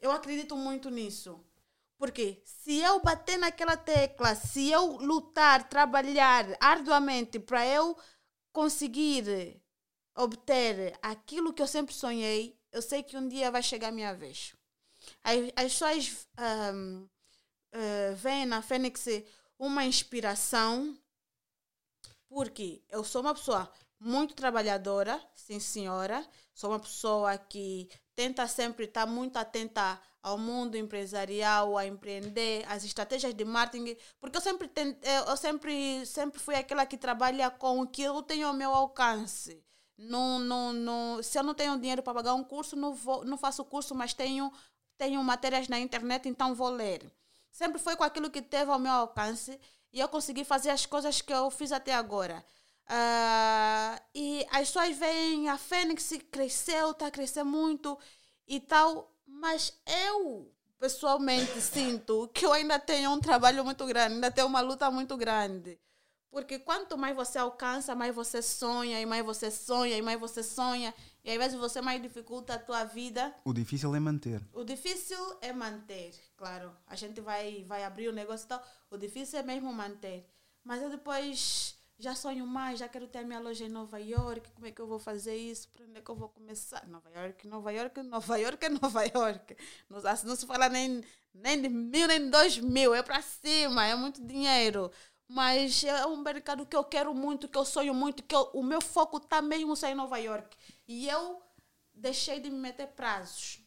Eu 0.00 0.10
acredito 0.10 0.56
muito 0.56 0.90
nisso. 0.90 1.44
Porque 1.98 2.42
se 2.44 2.78
eu 2.78 3.00
bater 3.00 3.38
naquela 3.38 3.76
tecla, 3.76 4.34
se 4.34 4.68
eu 4.68 4.96
lutar, 4.96 5.68
trabalhar 5.68 6.46
arduamente 6.58 7.38
para 7.38 7.64
eu 7.64 7.96
conseguir 8.52 9.62
obter 10.16 10.98
aquilo 11.00 11.52
que 11.52 11.62
eu 11.62 11.66
sempre 11.68 11.94
sonhei, 11.94 12.58
eu 12.72 12.82
sei 12.82 13.04
que 13.04 13.16
um 13.16 13.28
dia 13.28 13.52
vai 13.52 13.62
chegar 13.62 13.88
a 13.88 13.92
minha 13.92 14.12
vez. 14.14 14.52
As, 15.22 15.38
as 15.56 15.72
pessoas 15.72 16.26
um, 16.74 17.02
uh, 17.02 17.10
eh, 17.72 18.14
veem 18.14 18.46
na 18.46 18.62
Fênix 18.62 19.06
uma 19.58 19.84
inspiração, 19.84 20.96
porque 22.28 22.82
eu 22.90 23.04
sou 23.04 23.20
uma 23.20 23.34
pessoa 23.34 23.70
muito 24.00 24.34
trabalhadora, 24.34 25.22
sim 25.34 25.60
senhora, 25.60 26.26
sou 26.54 26.70
uma 26.70 26.80
pessoa 26.80 27.38
que 27.38 27.88
tenta 28.14 28.46
sempre 28.48 28.86
estar 28.86 29.06
muito 29.06 29.36
atenta 29.36 30.00
ao 30.22 30.38
mundo 30.38 30.76
empresarial, 30.76 31.76
a 31.76 31.86
empreender, 31.86 32.64
as 32.68 32.84
estratégias 32.84 33.34
de 33.34 33.44
marketing, 33.44 33.96
porque 34.20 34.36
eu 34.36 34.40
sempre 34.40 34.70
eu 35.28 35.36
sempre 35.36 36.06
sempre 36.06 36.40
fui 36.40 36.54
aquela 36.54 36.86
que 36.86 36.96
trabalha 36.96 37.50
com 37.50 37.80
o 37.80 37.86
que 37.86 38.02
eu 38.02 38.22
tenho 38.22 38.48
ao 38.48 38.54
meu 38.54 38.72
alcance. 38.72 39.64
Não, 39.98 40.38
não, 40.38 40.72
não, 40.72 41.22
se 41.22 41.38
eu 41.38 41.42
não 41.44 41.54
tenho 41.54 41.78
dinheiro 41.78 42.02
para 42.02 42.14
pagar 42.14 42.34
um 42.34 42.42
curso, 42.42 42.74
não, 42.74 42.94
vou, 42.94 43.24
não 43.24 43.36
faço 43.36 43.64
curso, 43.64 43.94
mas 43.94 44.12
tenho 44.12 44.52
tenho 45.02 45.22
matérias 45.24 45.66
na 45.66 45.80
internet, 45.80 46.28
então 46.28 46.54
vou 46.54 46.70
ler. 46.70 47.10
Sempre 47.50 47.80
foi 47.80 47.96
com 47.96 48.04
aquilo 48.04 48.30
que 48.30 48.40
teve 48.40 48.70
ao 48.70 48.78
meu 48.78 48.92
alcance 48.92 49.58
e 49.92 49.98
eu 49.98 50.08
consegui 50.08 50.44
fazer 50.44 50.70
as 50.70 50.86
coisas 50.86 51.20
que 51.20 51.32
eu 51.32 51.50
fiz 51.50 51.72
até 51.72 51.92
agora. 51.92 52.44
Uh, 52.86 54.00
e 54.14 54.46
as 54.52 54.68
pessoas 54.68 54.96
veem 54.96 55.48
a 55.48 55.58
Fênix 55.58 56.12
cresceu, 56.30 56.92
está 56.92 57.08
a 57.08 57.10
crescer 57.10 57.42
muito 57.42 57.98
e 58.46 58.60
tal, 58.60 59.12
mas 59.26 59.76
eu 60.14 60.48
pessoalmente 60.78 61.60
sinto 61.60 62.28
que 62.32 62.46
eu 62.46 62.52
ainda 62.52 62.78
tenho 62.78 63.10
um 63.10 63.18
trabalho 63.18 63.64
muito 63.64 63.84
grande, 63.84 64.14
ainda 64.14 64.30
tenho 64.30 64.46
uma 64.46 64.60
luta 64.60 64.88
muito 64.88 65.16
grande. 65.16 65.80
Porque 66.32 66.58
quanto 66.58 66.96
mais 66.96 67.14
você 67.14 67.38
alcança, 67.38 67.94
mais 67.94 68.14
você 68.14 68.40
sonha, 68.40 68.98
e 68.98 69.04
mais 69.04 69.22
você 69.22 69.50
sonha, 69.50 69.98
e 69.98 70.00
mais 70.00 70.18
você 70.18 70.42
sonha. 70.42 70.94
E 71.22 71.30
às 71.30 71.36
vezes 71.36 71.58
você 71.58 71.82
mais 71.82 72.00
dificulta 72.00 72.54
a 72.54 72.58
tua 72.58 72.84
vida. 72.84 73.34
O 73.44 73.52
difícil 73.52 73.94
é 73.94 74.00
manter. 74.00 74.40
O 74.54 74.64
difícil 74.64 75.18
é 75.42 75.52
manter, 75.52 76.10
claro. 76.34 76.74
A 76.86 76.96
gente 76.96 77.20
vai, 77.20 77.62
vai 77.68 77.84
abrir 77.84 78.08
o 78.08 78.12
negócio 78.12 78.46
e 78.46 78.48
tal. 78.48 78.66
O 78.90 78.96
difícil 78.96 79.38
é 79.40 79.42
mesmo 79.42 79.70
manter. 79.74 80.26
Mas 80.64 80.80
eu 80.80 80.88
depois 80.88 81.76
já 81.98 82.14
sonho 82.14 82.46
mais, 82.46 82.78
já 82.78 82.88
quero 82.88 83.06
ter 83.06 83.18
a 83.18 83.24
minha 83.24 83.38
loja 83.38 83.66
em 83.66 83.68
Nova 83.68 83.98
York. 83.98 84.50
Como 84.52 84.66
é 84.66 84.70
que 84.70 84.80
eu 84.80 84.86
vou 84.86 84.98
fazer 84.98 85.36
isso? 85.36 85.68
Para 85.68 85.84
onde 85.84 85.98
é 85.98 86.00
que 86.00 86.10
eu 86.10 86.16
vou 86.16 86.30
começar? 86.30 86.86
Nova 86.88 87.10
York, 87.10 87.46
Nova 87.46 87.70
York, 87.70 88.02
Nova 88.04 88.36
York 88.38 88.64
é 88.64 88.68
Nova 88.80 89.04
York. 89.04 89.54
Não, 89.90 90.00
não 90.00 90.34
se 90.34 90.46
fala 90.46 90.70
nem, 90.70 91.04
nem 91.34 91.60
de 91.60 91.68
mil, 91.68 92.08
nem 92.08 92.24
de 92.24 92.30
dois 92.30 92.58
mil. 92.58 92.94
É 92.94 93.02
para 93.02 93.20
cima, 93.20 93.84
é 93.86 93.94
muito 93.94 94.24
dinheiro 94.24 94.90
mas 95.32 95.82
é 95.82 96.04
um 96.04 96.18
mercado 96.18 96.66
que 96.66 96.76
eu 96.76 96.84
quero 96.84 97.14
muito, 97.14 97.48
que 97.48 97.56
eu 97.56 97.64
sonho 97.64 97.94
muito, 97.94 98.22
que 98.22 98.34
eu, 98.34 98.50
o 98.52 98.62
meu 98.62 98.82
foco 98.82 99.16
está 99.16 99.40
mesmo 99.40 99.74
em 99.86 99.94
Nova 99.94 100.18
York. 100.18 100.54
E 100.86 101.08
eu 101.08 101.42
deixei 101.94 102.38
de 102.38 102.50
me 102.50 102.58
meter 102.58 102.88
prazos. 102.88 103.58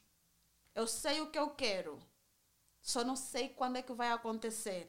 Eu 0.75 0.85
sei 0.85 1.21
o 1.21 1.31
que 1.31 1.39
eu 1.39 1.49
quero. 1.49 1.99
Só 2.81 3.03
não 3.03 3.15
sei 3.15 3.49
quando 3.49 3.77
é 3.77 3.81
que 3.81 3.93
vai 3.93 4.11
acontecer. 4.11 4.85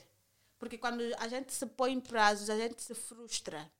Porque 0.58 0.76
quando 0.76 1.00
a 1.18 1.28
gente 1.28 1.50
se 1.50 1.64
põe 1.64 1.94
em 1.94 2.00
prazos, 2.00 2.50
a 2.50 2.58
gente 2.58 2.82
se 2.82 2.94
frustra. 2.94 3.72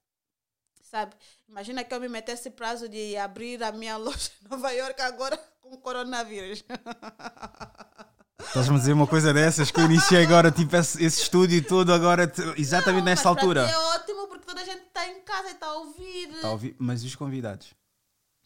Sabe? 0.81 1.15
Imagina 1.47 1.85
que 1.85 1.93
eu 1.93 2.01
me 2.01 2.09
metesse 2.09 2.51
prazo 2.51 2.89
de 2.89 3.15
abrir 3.19 3.63
a 3.63 3.73
minha 3.73 3.97
loja 3.99 4.31
em 4.41 4.49
Nova 4.49 4.71
York 4.71 5.03
agora 5.03 5.37
com 5.61 5.77
coronavírus. 5.77 6.65
Estás-me 8.43 8.77
a 8.77 8.79
dizer 8.79 8.93
uma 8.93 9.07
coisa 9.07 9.33
dessas 9.33 9.71
que 9.71 9.81
eu 9.81 9.85
iniciei 9.87 10.25
agora, 10.25 10.51
tipo, 10.51 10.75
esse, 10.77 11.03
esse 11.03 11.23
estúdio 11.23 11.63
todo 11.65 11.93
agora, 11.93 12.31
exatamente 12.57 13.01
Não, 13.01 13.05
nesta 13.07 13.29
altura. 13.29 13.63
É 13.63 13.77
ótimo 13.97 14.29
porque 14.29 14.45
toda 14.47 14.61
a 14.61 14.65
gente 14.65 14.83
está 14.83 15.07
em 15.09 15.21
casa 15.23 15.49
e 15.49 15.53
está 15.53 15.67
a 15.67 15.75
ouvir. 15.75 16.41
Tá 16.41 16.49
a 16.49 16.51
ouvir? 16.53 16.77
Mas 16.79 17.03
e 17.03 17.07
os 17.07 17.15
convidados? 17.15 17.75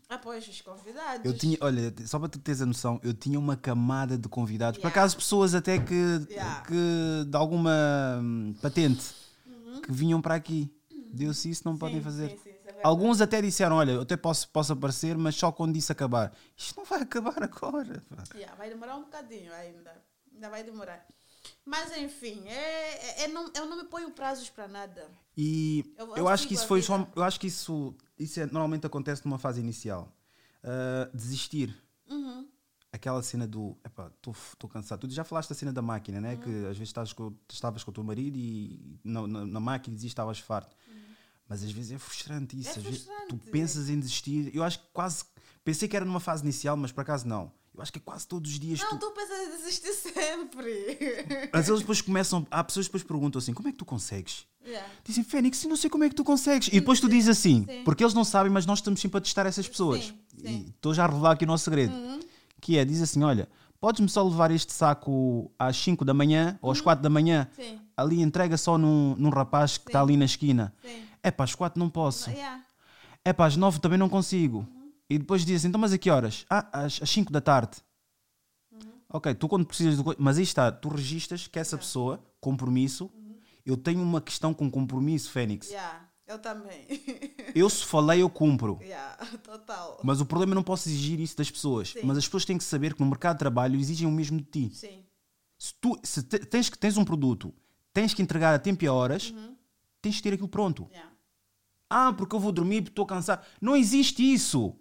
Ah, 0.09 0.19
pois, 0.19 0.47
os 0.49 0.61
convidados. 0.61 1.25
Eu 1.25 1.37
tinha, 1.37 1.57
olha, 1.61 1.93
só 2.05 2.19
para 2.19 2.29
tu 2.29 2.39
teres 2.39 2.61
a 2.61 2.67
noção, 2.67 3.01
eu 3.03 3.13
tinha 3.15 3.39
uma 3.39 3.57
camada 3.57 4.17
de 4.19 4.29
convidados, 4.29 4.79
por 4.79 4.87
Yeah. 4.87 5.01
acaso 5.01 5.17
pessoas 5.17 5.55
até 5.55 5.79
que, 5.79 5.95
Yeah. 6.31 6.63
que 6.67 7.25
de 7.29 7.37
alguma 7.37 8.19
hum, 8.21 8.55
patente 8.61 9.05
que 9.85 9.93
vinham 9.93 10.21
para 10.21 10.35
aqui. 10.35 10.73
Deu-se 11.13 11.51
isso, 11.51 11.63
não 11.65 11.77
podem 11.77 12.01
fazer. 12.01 12.31
Uhum. 12.31 12.31
sim, 12.31 12.39
sim. 12.45 12.50
Alguns 12.83 13.21
até 13.21 13.41
disseram: 13.43 13.77
Olha, 13.77 13.93
eu 13.93 14.03
até 14.03 14.17
posso, 14.17 14.49
posso 14.49 14.73
aparecer, 14.73 15.17
mas 15.17 15.35
só 15.37 15.51
quando 15.53 15.75
disse 15.75 15.91
acabar. 15.93 16.33
Isto 16.57 16.77
não 16.79 16.85
vai 16.85 17.03
acabar 17.03 17.43
agora. 17.43 18.03
Yeah, 18.35 18.55
vai 18.57 18.69
demorar 18.69 18.97
um 18.97 19.03
bocadinho 19.03 19.53
ainda. 19.53 20.03
Ainda 20.35 20.49
vai 20.51 20.63
demorar. 20.65 21.07
Mas 21.65 21.97
enfim, 21.97 22.43
é, 22.47 22.53
é- 23.23 23.25
é 23.25 23.29
não, 23.29 23.51
eu 23.55 23.67
não 23.67 23.77
me 23.79 23.85
ponho 23.85 24.11
prazos 24.11 24.49
para 24.51 24.69
nada. 24.69 25.09
E 25.37 25.95
Eu- 25.97 26.09
eu, 26.09 26.17
eu 26.17 26.29
acho 26.29 26.47
que 26.47 26.55
isso 26.55 26.67
foi 26.67 26.83
só. 26.83 27.07
Eu 27.17 27.23
acho 27.23 27.39
que 27.41 27.47
isso, 27.47 27.95
isso 28.19 28.41
é- 28.41 28.47
normalmente 28.47 28.87
acontece 28.87 29.25
numa 29.25 29.39
fase 29.39 29.61
inicial. 29.61 30.13
Ah, 30.63 31.09
desistir. 31.15 31.75
Uhum. 32.09 32.47
Aquela 32.93 33.23
cena 33.23 33.47
do. 33.47 33.77
Estou 34.53 34.69
cansado. 34.69 35.07
Tu 35.07 35.15
já 35.15 35.23
falaste 35.25 35.49
da 35.51 35.55
cena 35.55 35.73
da 35.73 35.81
máquina, 35.81 36.21
né? 36.21 36.35
Uhum. 36.35 36.41
Que 36.41 36.51
às 36.67 36.77
vezes 36.77 36.89
estás 36.89 37.13
com, 37.13 37.33
estavas 37.51 37.85
com 37.85 37.91
o 37.91 37.95
teu 37.95 38.03
marido 38.03 38.37
e 38.37 38.99
na, 39.05 39.27
na, 39.27 39.47
na 39.47 39.61
máquina 39.61 39.97
que 39.97 40.07
estavas 40.07 40.41
farto. 40.41 40.77
Mas 41.51 41.65
às 41.65 41.73
vezes 41.73 41.91
é 41.91 41.99
frustrante 41.99 42.57
isso. 42.59 42.71
Uhum. 42.71 42.77
É 42.77 42.79
às 42.79 42.85
vezes 42.85 43.01
tu 43.03 43.07
frustrante. 43.11 43.51
pensas 43.51 43.91
em 43.91 43.99
desistir. 43.99 44.51
Eu 44.55 44.63
acho 44.63 44.79
que 44.79 44.85
quase. 44.93 45.25
Pensei 45.65 45.89
que 45.89 45.97
era 45.97 46.05
numa 46.05 46.21
fase 46.21 46.45
inicial, 46.45 46.77
mas 46.77 46.93
por 46.93 47.01
acaso 47.01 47.27
não. 47.27 47.51
Eu 47.75 47.83
acho 47.83 47.93
que 47.93 47.99
é 47.99 48.03
quase 48.05 48.27
todos 48.27 48.51
os 48.51 48.59
dias 48.59 48.79
Não, 48.81 48.91
tu. 48.91 48.99
tu 48.99 49.11
pensas 49.13 49.39
em 49.47 49.51
desistir 49.57 49.93
sempre. 49.93 50.99
Mas 51.53 51.69
eles 51.69 51.81
depois 51.81 52.01
começam. 52.01 52.47
Há 52.51 52.63
pessoas 52.65 52.87
que 52.87 52.91
depois 52.91 53.03
perguntam 53.05 53.39
assim: 53.39 53.53
como 53.55 53.69
é 53.69 53.73
que 53.73 53.79
tu 53.79 53.85
consegues? 53.85 54.45
Yeah. 54.65 54.87
Dizem, 55.05 55.25
Fênix, 55.25 55.63
eu 55.65 55.71
não 55.71 55.77
sei 55.77 55.89
como 55.89 56.05
é 56.05 56.09
que 56.09 56.15
tu 56.15 56.23
consegues. 56.25 56.69
E 56.69 56.73
depois 56.73 57.01
tu 57.01 57.09
dizes 57.09 57.29
assim, 57.29 57.65
Sim. 57.69 57.83
porque 57.85 58.03
eles 58.05 58.13
não 58.15 58.25
sabem, 58.25 58.53
mas 58.53 58.67
nós 58.67 58.79
estamos 58.81 59.01
sempre 59.01 59.19
a 59.19 59.21
testar 59.21 59.47
essas 59.47 59.67
pessoas. 59.69 60.05
Sim, 60.07 60.15
E 60.37 60.41
sim. 60.43 60.55
Uhum. 60.55 60.67
estou 60.75 60.93
já 60.95 61.05
a 61.05 61.07
revelar 61.09 61.33
aqui 61.33 61.45
o 61.45 61.47
nosso 61.49 61.65
segredo. 61.65 61.93
Que 62.61 62.77
é, 62.77 62.85
diz 62.85 63.01
assim, 63.01 63.23
olha, 63.23 63.49
podes-me 63.81 64.09
só 64.09 64.23
levar 64.23 64.51
este 64.51 64.73
saco 64.73 65.51
às 65.59 65.77
5 65.77 66.05
da 66.05 66.13
manhã 66.13 66.59
ou 66.61 66.71
às 66.71 66.81
4 66.81 67.03
da 67.03 67.09
manhã? 67.09 67.49
Uhum. 67.57 67.65
Sim. 67.65 67.81
Ali 67.97 68.21
entrega 68.21 68.57
só 68.59 68.77
num, 68.77 69.15
num 69.17 69.31
rapaz 69.31 69.79
que 69.79 69.89
está 69.89 70.03
ali 70.03 70.17
na 70.17 70.25
esquina. 70.27 70.75
Sim. 70.83 71.03
É 71.23 71.31
pá, 71.31 71.45
às 71.45 71.55
4 71.55 71.79
não 71.79 71.89
posso. 71.91 72.31
Yeah. 72.31 72.65
É 73.25 73.33
pá, 73.33 73.47
às 73.47 73.57
9 73.57 73.81
também 73.81 73.99
não 73.99 74.09
consigo. 74.09 74.67
E 75.09 75.19
depois 75.19 75.45
diz 75.45 75.57
assim, 75.61 75.69
então 75.69 75.81
mas 75.81 75.93
a 75.93 75.99
que 75.99 76.11
horas? 76.11 76.47
Ah, 76.49 76.85
às, 76.85 77.01
às 77.03 77.11
5 77.11 77.33
da 77.33 77.41
tarde. 77.41 77.79
Ok, 79.13 79.35
tu 79.35 79.49
quando 79.49 79.67
precisas 79.67 79.97
de 79.97 80.05
coisa. 80.05 80.19
Mas 80.23 80.39
aí 80.39 80.45
está, 80.45 80.71
tu 80.71 80.89
registas 80.89 81.47
que 81.49 81.59
essa 81.59 81.77
pessoa, 81.77 82.23
compromisso, 82.41 83.11
eu 83.67 83.77
tenho 83.77 84.01
uma 84.01 84.21
questão 84.21 84.55
com 84.55 84.71
compromisso, 84.71 85.31
Fênix. 85.31 85.69
Yeah. 85.69 86.09
Eu 86.27 86.39
também. 86.39 86.87
Eu 87.57 87.69
se 87.69 87.85
falei, 87.85 88.23
eu 88.23 88.31
cumpro. 88.31 88.79
yeah. 88.81 89.17
Total. 89.43 89.99
Mas 90.05 90.21
o 90.21 90.25
problema 90.27 90.53
é 90.53 90.55
não 90.55 90.63
posso 90.63 90.89
exigir 90.89 91.19
isso 91.19 91.37
das 91.37 91.51
pessoas. 91.51 91.89
Sim. 91.91 92.03
Mas 92.05 92.17
as 92.19 92.25
pessoas 92.25 92.45
têm 92.45 92.57
que 92.57 92.63
saber 92.63 92.95
que 92.95 93.01
no 93.01 93.07
mercado 93.07 93.35
de 93.35 93.41
trabalho 93.41 93.77
exigem 93.81 94.07
o 94.07 94.13
mesmo 94.13 94.39
de 94.39 94.45
ti. 94.45 94.71
Sim. 94.73 95.03
Se 95.59 95.75
tu 95.81 95.99
se 96.05 96.23
te- 96.23 96.39
tens, 96.39 96.71
que, 96.71 96.79
tens 96.79 96.97
um 96.97 97.05
produto, 97.05 97.53
tens 97.93 98.15
que 98.15 98.23
entregar 98.23 98.55
a 98.55 98.59
tempo 98.61 98.85
e 98.85 98.87
a 98.87 98.93
horas, 98.93 99.35
tens 100.01 100.19
que 100.19 100.23
ter 100.23 100.35
aquilo 100.35 100.49
pronto. 100.49 100.87
Yeah. 100.93 101.10
Ah, 101.91 102.13
porque 102.13 102.37
eu 102.37 102.41
vou 102.41 102.53
dormir, 102.53 102.83
porque 102.83 102.93
estou 102.93 103.05
cansado. 103.05 103.45
Não 103.61 103.75
existe 103.75 104.23
isso. 104.23 104.77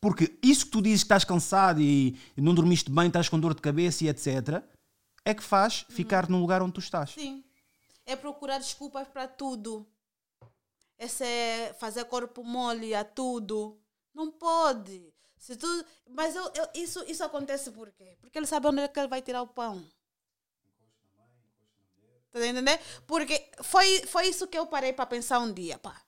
Porque 0.00 0.38
isso 0.42 0.64
que 0.64 0.70
tu 0.72 0.80
dizes 0.80 1.02
que 1.02 1.06
estás 1.06 1.24
cansado 1.24 1.80
e 1.82 2.16
não 2.36 2.54
dormiste 2.54 2.90
bem, 2.90 3.08
estás 3.08 3.28
com 3.28 3.38
dor 3.38 3.54
de 3.54 3.60
cabeça 3.60 4.02
e 4.02 4.08
etc., 4.08 4.62
é 5.24 5.34
que 5.34 5.42
faz 5.42 5.84
ficar 5.90 6.28
no 6.28 6.40
lugar 6.40 6.62
onde 6.62 6.72
tu 6.72 6.80
estás. 6.80 7.10
Sim. 7.10 7.44
É 8.06 8.14
procurar 8.16 8.58
desculpas 8.58 9.08
para 9.08 9.26
tudo. 9.28 9.86
Esse 10.98 11.24
é 11.24 11.74
fazer 11.78 12.04
corpo 12.04 12.42
mole 12.44 12.94
a 12.94 13.04
tudo. 13.04 13.78
Não 14.14 14.30
pode. 14.30 15.12
Se 15.36 15.56
tu, 15.56 15.66
mas 16.08 16.34
eu, 16.34 16.44
eu- 16.54 16.68
isso, 16.74 17.04
isso 17.08 17.22
acontece 17.24 17.70
por 17.72 17.90
quê? 17.90 18.16
Porque 18.20 18.38
ele 18.38 18.46
sabe 18.46 18.68
onde 18.68 18.80
é 18.80 18.88
que 18.88 18.98
ele 18.98 19.08
vai 19.08 19.20
tirar 19.20 19.42
o 19.42 19.46
pão. 19.48 19.84
Tá 22.30 22.38
entendendo? 22.46 22.78
Porque 23.06 23.50
foi, 23.62 24.06
foi 24.06 24.28
isso 24.28 24.46
que 24.46 24.58
eu 24.58 24.66
parei 24.66 24.92
para 24.92 25.06
pensar 25.06 25.40
um 25.40 25.52
dia. 25.52 25.78
Pá, 25.78 26.00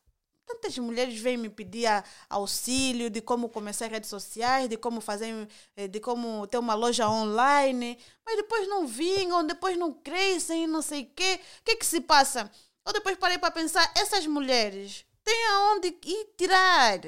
tantas 0.48 0.76
mulheres 0.78 1.18
vêm 1.20 1.36
me 1.36 1.48
pedir 1.50 1.86
a- 1.86 2.02
auxílio 2.28 3.10
de 3.10 3.20
como 3.20 3.48
começar 3.48 3.88
redes 3.90 4.10
sociais, 4.10 4.68
de 4.68 4.76
como 4.76 5.00
fazer, 5.00 5.48
eh, 5.76 5.86
de 5.88 6.00
como 6.00 6.46
ter 6.46 6.58
uma 6.58 6.74
loja 6.74 7.08
online, 7.08 7.98
mas 8.24 8.36
depois 8.36 8.66
não 8.68 8.86
vingam, 8.86 9.46
depois 9.46 9.76
não 9.76 9.92
crescem, 9.92 10.66
não 10.66 10.82
sei 10.82 11.02
o 11.02 11.10
quê. 11.14 11.40
O 11.60 11.64
que 11.64 11.70
é 11.72 11.76
que 11.76 11.86
se 11.86 12.00
passa? 12.00 12.50
Eu 12.86 12.92
depois 12.92 13.16
parei 13.18 13.38
para 13.38 13.50
pensar, 13.50 13.92
essas 13.96 14.26
mulheres 14.26 15.04
têm 15.24 15.46
aonde 15.48 15.88
ir 16.04 16.24
tirar. 16.36 17.00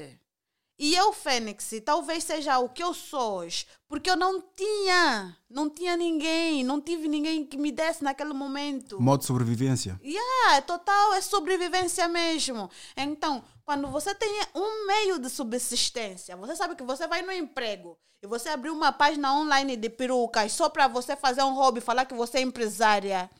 E 0.82 0.94
eu, 0.94 1.12
Fênix, 1.12 1.70
talvez 1.85 2.24
seja 2.24 2.59
o 2.59 2.66
que 2.66 2.82
eu 2.82 2.94
sou 2.94 3.40
hoje, 3.40 3.66
porque 3.86 4.09
eu 4.09 4.16
não 4.16 4.40
tinha, 4.40 5.36
não 5.51 5.69
tinha 5.69 5.94
ninguém, 5.94 6.65
não 6.65 6.81
tive 6.81 7.07
ninguém 7.07 7.44
que 7.44 7.59
me 7.59 7.70
desse 7.70 8.02
naquele 8.02 8.32
momento. 8.32 8.98
Modo 8.98 9.20
de 9.20 9.27
sobrevivência. 9.27 10.01
Yeah, 10.02 10.62
total, 10.62 11.12
é 11.12 11.20
sobrevivência 11.20 12.09
mesmo. 12.09 12.70
Então, 12.97 13.44
quando 13.62 13.89
você 13.89 14.15
tem 14.15 14.40
um 14.55 14.86
meio 14.86 15.19
de 15.19 15.28
subsistência, 15.28 16.35
você 16.35 16.57
sabe 16.57 16.74
que 16.74 16.82
você 16.82 17.07
vai 17.07 17.20
no 17.20 17.31
emprego 17.31 17.98
e 18.23 18.27
você 18.27 18.48
abrir 18.48 18.70
uma 18.70 18.90
página 18.90 19.35
online 19.35 19.77
de 19.77 19.90
perucas 19.90 20.51
só 20.52 20.70
para 20.70 20.89
você 20.89 21.15
fazer 21.15 21.43
um 21.43 21.52
hobby, 21.52 21.82
falar 21.82 22.07
que 22.07 22.15
você 22.15 22.39
é 22.39 22.40
empresária. 22.40 23.31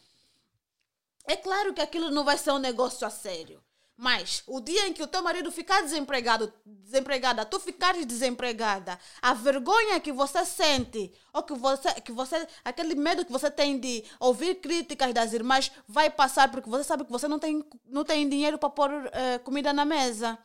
É 1.24 1.36
claro 1.36 1.72
que 1.72 1.80
aquilo 1.80 2.10
não 2.10 2.22
vai 2.22 2.36
ser 2.36 2.50
um 2.50 2.58
negócio 2.58 3.06
a 3.06 3.10
sério. 3.10 3.62
Mas 4.01 4.43
o 4.47 4.62
dia 4.62 4.89
em 4.89 4.94
que 4.94 5.02
o 5.02 5.06
teu 5.06 5.22
marido 5.22 5.52
ficar 5.52 5.82
desempregado, 5.82 6.51
desempregada, 6.64 7.44
tu 7.44 7.60
ficares 7.60 8.06
desempregada, 8.06 8.98
a 9.20 9.35
vergonha 9.35 10.01
que 10.01 10.10
você 10.10 10.43
sente, 10.47 11.12
ou 11.35 11.43
que 11.43 11.52
você, 11.52 11.93
que 12.01 12.10
você, 12.10 12.48
aquele 12.64 12.94
medo 12.94 13.27
que 13.27 13.31
você 13.31 13.51
tem 13.51 13.78
de 13.78 14.02
ouvir 14.18 14.55
críticas 14.55 15.12
das 15.12 15.35
irmãs, 15.35 15.70
vai 15.86 16.09
passar 16.09 16.51
porque 16.51 16.70
você 16.70 16.82
sabe 16.82 17.05
que 17.05 17.12
você 17.12 17.28
não 17.28 17.39
tem, 17.39 17.62
não 17.85 18.02
tem 18.02 18.27
dinheiro 18.27 18.56
para 18.56 18.70
pôr 18.70 18.90
eh, 19.12 19.39
comida 19.40 19.70
na 19.70 19.85
mesa. 19.85 20.39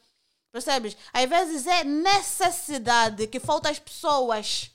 Percebes? 0.51 0.97
Às 1.13 1.29
vezes 1.29 1.65
é 1.65 1.85
necessidade 1.85 3.25
que 3.25 3.39
falta 3.39 3.69
às 3.69 3.79
pessoas. 3.79 4.69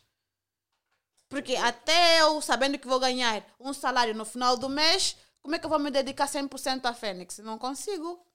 Porque 1.29 1.55
até 1.55 2.23
eu, 2.23 2.41
sabendo 2.41 2.79
que 2.79 2.89
vou 2.89 2.99
ganhar 2.99 3.45
um 3.61 3.75
salário 3.75 4.15
no 4.15 4.25
final 4.25 4.57
do 4.57 4.71
mês, 4.71 5.19
como 5.43 5.55
é 5.55 5.59
que 5.59 5.67
eu 5.67 5.71
vou 5.71 5.79
me 5.79 5.91
dedicar 5.91 6.27
100% 6.27 6.87
à 6.87 6.95
Fênix? 6.95 7.41
Não 7.41 7.59
consigo. 7.59 8.30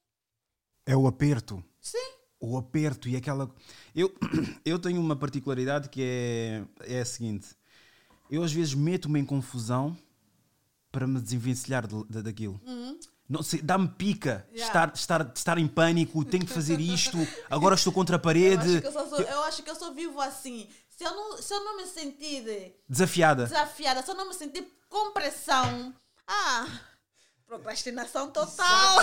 É 0.86 0.96
o 0.96 1.06
aperto. 1.06 1.62
Sim. 1.80 1.98
o 2.40 2.56
aperto 2.56 3.08
e 3.08 3.16
aquela. 3.16 3.50
Eu, 3.94 4.14
eu 4.64 4.78
tenho 4.78 5.00
uma 5.00 5.16
particularidade 5.16 5.88
que 5.88 6.00
é, 6.02 6.64
é 6.80 7.00
a 7.00 7.04
seguinte: 7.04 7.48
eu 8.30 8.42
às 8.42 8.52
vezes 8.52 8.72
meto-me 8.74 9.18
em 9.20 9.24
confusão 9.24 9.96
para 10.92 11.06
me 11.06 11.20
desvencilhar 11.20 11.86
de, 11.86 12.04
de- 12.04 12.22
daquilo. 12.22 12.60
Não 13.28 13.42
sei, 13.42 13.60
dá-me 13.60 13.88
pica 13.88 14.46
Yeah. 14.52 14.66
estar, 14.66 14.92
estar, 14.94 15.32
estar 15.34 15.58
em 15.58 15.66
pânico, 15.66 16.24
tenho 16.24 16.46
que 16.46 16.52
fazer 16.52 16.78
isto, 16.78 17.18
agora 17.50 17.74
estou 17.74 17.92
contra 17.92 18.14
a 18.14 18.18
parede, 18.20 18.76
acho, 18.78 18.86
eu, 18.86 18.92
só 18.92 19.08
sou, 19.08 19.20
eu 19.20 19.42
acho 19.42 19.62
que 19.64 19.70
eu 19.70 19.74
só 19.74 19.92
vivo 19.92 20.20
assim. 20.20 20.68
Se 20.88 21.02
eu 21.04 21.10
não, 21.14 21.36
se 21.42 21.52
eu 21.52 21.64
não 21.64 21.76
me 21.76 21.86
sentir 21.86 22.72
desafiada. 22.88 23.44
desafiada, 23.44 24.00
se 24.02 24.10
eu 24.10 24.14
não 24.14 24.28
me 24.28 24.34
sentir 24.34 24.64
com 24.88 25.10
pressão, 25.12 25.92
ah, 26.26 26.66
procrastinação 27.46 28.30
total. 28.30 28.96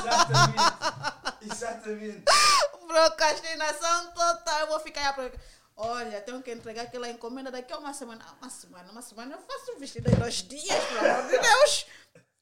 Exatamente. 0.00 1.52
Exatamente. 1.52 2.24
procrastinação 2.86 4.12
total. 4.12 4.60
Eu 4.60 4.66
vou 4.68 4.80
ficar 4.80 5.18
aí. 5.18 5.32
Olha, 5.76 6.22
tenho 6.22 6.42
que 6.42 6.50
entregar 6.50 6.82
aquela 6.82 7.08
encomenda 7.10 7.50
daqui 7.50 7.72
a 7.72 7.78
uma 7.78 7.92
semana. 7.92 8.24
Ah, 8.26 8.34
uma 8.40 8.50
semana, 8.50 8.92
uma 8.92 9.02
semana. 9.02 9.34
Eu 9.34 9.40
faço 9.42 9.72
um 9.72 9.78
vestido 9.78 10.10
em 10.10 10.14
dois 10.14 10.36
dias, 10.36 10.84
pelo 10.84 11.10
amor 11.10 11.22
de 11.30 11.38
Deus. 11.38 11.86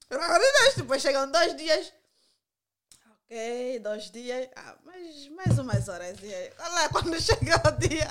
Pelo 0.08 0.22
amor 0.22 0.38
de 0.38 0.52
Deus. 0.52 0.74
Depois 0.76 1.02
chegam 1.02 1.30
dois 1.30 1.56
dias. 1.56 1.92
Ok, 3.10 3.80
dois 3.80 4.10
dias. 4.10 4.48
Ah, 4.54 4.76
mas 4.84 5.28
mais 5.30 5.58
umas 5.58 5.88
horas. 5.88 6.16
E 6.22 6.32
aí, 6.32 6.52
Olha 6.60 6.68
lá 6.74 6.88
quando 6.90 7.18
chega 7.20 7.60
o 7.66 7.72
dia. 7.72 8.08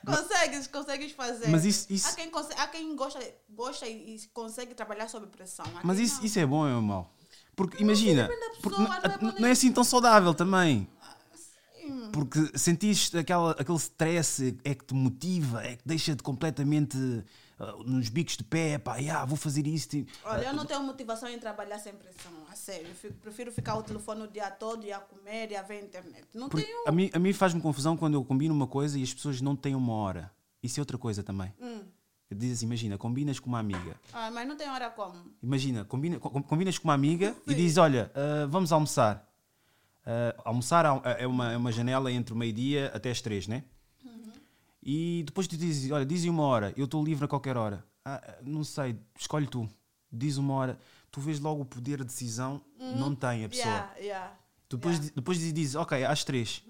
consegues, 0.06 0.66
consegues 0.66 1.12
fazer. 1.12 1.48
Mas 1.48 1.64
isso- 1.64 1.86
isso- 1.90 2.08
Há 2.08 2.12
quem, 2.12 2.30
conse- 2.30 2.54
há 2.56 2.66
quem 2.68 2.94
gosta, 2.96 3.20
gosta 3.50 3.86
e, 3.86 4.16
e 4.16 4.26
consegue 4.32 4.74
trabalhar 4.74 5.08
sob 5.08 5.26
pressão. 5.26 5.64
Há 5.76 5.80
Mas 5.82 5.98
isso, 5.98 6.18
não. 6.18 6.24
isso 6.24 6.38
é 6.38 6.46
bom 6.46 6.60
ou 6.60 6.68
é 6.68 6.80
mau? 6.80 7.14
Porque 7.56 7.82
imagina, 7.82 8.26
da 8.28 8.34
porque 8.62 8.78
pessoa, 8.78 8.88
não, 9.20 9.28
é 9.30 9.40
não 9.40 9.48
é 9.48 9.50
assim 9.50 9.70
tão 9.70 9.84
saudável 9.84 10.32
também. 10.32 10.88
Sim. 11.34 12.10
Porque 12.12 12.56
sentiste 12.58 13.18
aquela, 13.18 13.50
aquele 13.52 13.76
stress 13.78 14.56
é 14.64 14.74
que 14.74 14.84
te 14.84 14.94
motiva, 14.94 15.62
é 15.64 15.76
que 15.76 15.82
deixa-te 15.84 16.22
completamente 16.22 16.96
uh, 17.60 17.82
nos 17.84 18.08
bicos 18.08 18.36
de 18.36 18.42
pé, 18.44 18.78
pá, 18.78 18.96
yeah, 18.96 19.24
vou 19.24 19.36
fazer 19.36 19.66
isto. 19.66 19.94
e- 19.96 20.06
Olha, 20.24 20.46
eu 20.46 20.52
não 20.54 20.64
tenho 20.66 20.82
motivação 20.82 21.28
em 21.28 21.38
trabalhar 21.38 21.78
sem 21.78 21.92
pressão, 21.92 22.32
a 22.50 22.56
sério. 22.56 22.92
Fico- 22.94 23.14
prefiro 23.14 23.52
ficar 23.52 23.72
ao 23.72 23.82
telefone 23.82 24.22
o 24.22 24.26
dia 24.28 24.50
todo 24.50 24.84
e 24.84 24.92
a 24.92 24.98
comer 25.00 25.50
e 25.52 25.56
a 25.56 25.62
ver 25.62 25.84
internet. 25.84 26.24
Não 26.34 26.48
tenho. 26.48 26.66
a 26.86 26.90
mim, 26.92 27.10
a 27.12 27.18
mim 27.18 27.32
faz-me 27.32 27.60
confusão 27.60 27.96
quando 27.96 28.14
eu 28.14 28.24
combino 28.24 28.54
uma 28.54 28.66
coisa 28.66 28.98
e 28.98 29.02
as 29.02 29.12
pessoas 29.14 29.40
não 29.40 29.54
têm 29.54 29.74
uma 29.74 29.92
hora. 29.92 30.30
Isso 30.62 30.78
é 30.78 30.82
outra 30.82 30.98
coisa 30.98 31.22
também. 31.22 31.52
Hum. 31.60 31.82
Diz 32.32 32.52
assim, 32.58 32.66
imagina, 32.66 32.96
combinas 32.96 33.40
com 33.40 33.48
uma 33.48 33.58
amiga. 33.58 33.96
Ah, 34.12 34.30
mas 34.30 34.46
não 34.46 34.56
tem 34.56 34.68
hora 34.70 34.88
como. 34.90 35.14
Imagina, 35.42 35.84
combina, 35.84 36.16
com- 36.20 36.40
combinas 36.42 36.78
com 36.78 36.86
uma 36.86 36.94
amiga 36.94 37.34
e 37.44 37.54
dizes, 37.54 37.76
olha, 37.76 38.12
uh, 38.14 38.48
vamos 38.48 38.70
almoçar. 38.70 39.28
Uh, 40.06 40.40
almoçar 40.44 40.84
é 41.18 41.26
uma, 41.26 41.52
é 41.52 41.56
uma 41.56 41.72
janela 41.72 42.10
entre 42.12 42.32
o 42.32 42.36
meio-dia 42.36 42.90
até 42.94 43.10
as 43.10 43.20
três, 43.20 43.46
né? 43.48 43.64
E 44.82 45.22
depois 45.26 45.46
tu 45.46 45.56
dizes, 45.56 45.90
olha, 45.90 46.06
dizem 46.06 46.30
uma 46.30 46.42
hora, 46.44 46.72
eu 46.76 46.86
estou 46.86 47.04
livre 47.04 47.24
a 47.24 47.28
qualquer 47.28 47.56
hora. 47.56 47.84
Ah, 48.04 48.38
não 48.42 48.64
sei, 48.64 48.98
escolhe 49.18 49.46
tu. 49.46 49.68
Diz 50.10 50.38
uma 50.38 50.54
hora. 50.54 50.78
Tu 51.10 51.20
vês 51.20 51.38
logo 51.40 51.62
o 51.62 51.64
poder 51.64 51.98
de 51.98 52.04
decisão, 52.04 52.62
não 52.96 53.14
tem 53.14 53.44
a 53.44 53.48
pessoa. 53.48 53.66
Yeah, 53.66 53.98
yeah. 53.98 54.38
Depois, 54.68 54.96
yeah. 54.96 55.14
depois 55.14 55.38
dizes, 55.38 55.74
ok, 55.74 56.04
às 56.04 56.24
três. 56.24 56.64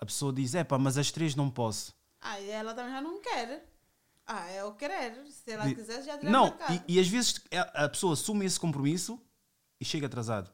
A 0.00 0.06
pessoa 0.06 0.32
diz, 0.32 0.54
é 0.54 0.62
pá, 0.62 0.78
mas 0.78 0.96
às 0.96 1.10
três 1.10 1.34
não 1.34 1.50
posso. 1.50 1.92
Ah, 2.20 2.40
e 2.40 2.50
ela 2.50 2.72
também 2.72 2.92
já 2.92 3.00
não 3.00 3.20
quer. 3.20 3.68
Ah, 4.26 4.48
é 4.50 4.64
o 4.64 4.72
querer. 4.72 5.24
Se 5.30 5.50
ela 5.50 5.72
quiser, 5.74 6.02
já 6.04 6.16
teria 6.16 6.30
Não, 6.30 6.54
e, 6.86 6.96
e 6.96 7.00
às 7.00 7.08
vezes 7.08 7.40
a 7.74 7.88
pessoa 7.88 8.12
assume 8.12 8.44
esse 8.44 8.60
compromisso 8.60 9.20
e 9.80 9.84
chega 9.84 10.06
atrasado. 10.06 10.50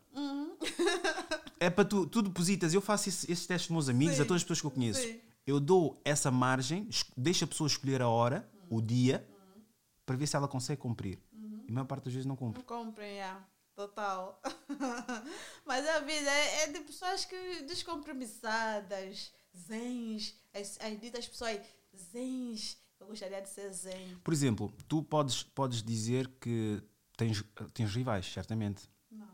é 1.60 1.68
para 1.68 1.84
tu, 1.84 2.06
tu 2.06 2.22
depositas, 2.22 2.72
eu 2.72 2.80
faço 2.80 3.08
esse, 3.08 3.30
esses 3.30 3.46
testes 3.46 3.68
dos 3.68 3.74
meus 3.74 3.88
amigos, 3.88 4.16
Sim, 4.16 4.22
a 4.22 4.24
todas 4.24 4.40
as 4.40 4.44
pessoas 4.44 4.60
que 4.60 4.66
eu 4.66 4.70
conheço. 4.70 5.00
sim. 5.00 5.20
Eu 5.46 5.60
dou 5.60 6.00
essa 6.04 6.30
margem, 6.30 6.88
deixo 7.16 7.44
a 7.44 7.48
pessoa 7.48 7.66
escolher 7.66 8.00
a 8.00 8.08
hora, 8.08 8.48
o 8.70 8.80
dia, 8.80 9.26
para 10.06 10.16
ver 10.16 10.26
se 10.26 10.36
ela 10.36 10.48
consegue 10.48 10.80
cumprir. 10.80 11.18
E 11.66 11.70
a 11.70 11.72
maior 11.72 11.86
parte 11.86 12.04
das 12.04 12.14
vezes 12.14 12.26
não 12.26 12.36
cumpre. 12.36 12.60
Não 12.60 12.66
comprem, 12.66 13.16
yeah. 13.16 13.46
Total. 13.74 14.40
Mas 15.66 15.86
a 15.88 16.00
vida 16.00 16.30
é, 16.30 16.62
é 16.62 16.66
de 16.68 16.80
pessoas 16.80 17.24
que 17.24 17.62
descompromissadas, 17.62 19.32
zens, 19.56 20.36
as, 20.54 20.78
as 20.80 21.00
ditas 21.00 21.26
pessoas 21.26 21.60
zens. 22.12 22.78
Eu 23.00 23.08
gostaria 23.08 23.42
de 23.42 23.48
ser 23.48 23.72
zen. 23.72 24.16
Por 24.22 24.32
exemplo, 24.32 24.72
tu 24.88 25.02
podes, 25.02 25.42
podes 25.42 25.82
dizer 25.82 26.28
que 26.40 26.80
tens, 27.16 27.44
tens 27.74 27.94
rivais, 27.94 28.26
certamente. 28.32 28.88
Não. 29.10 29.26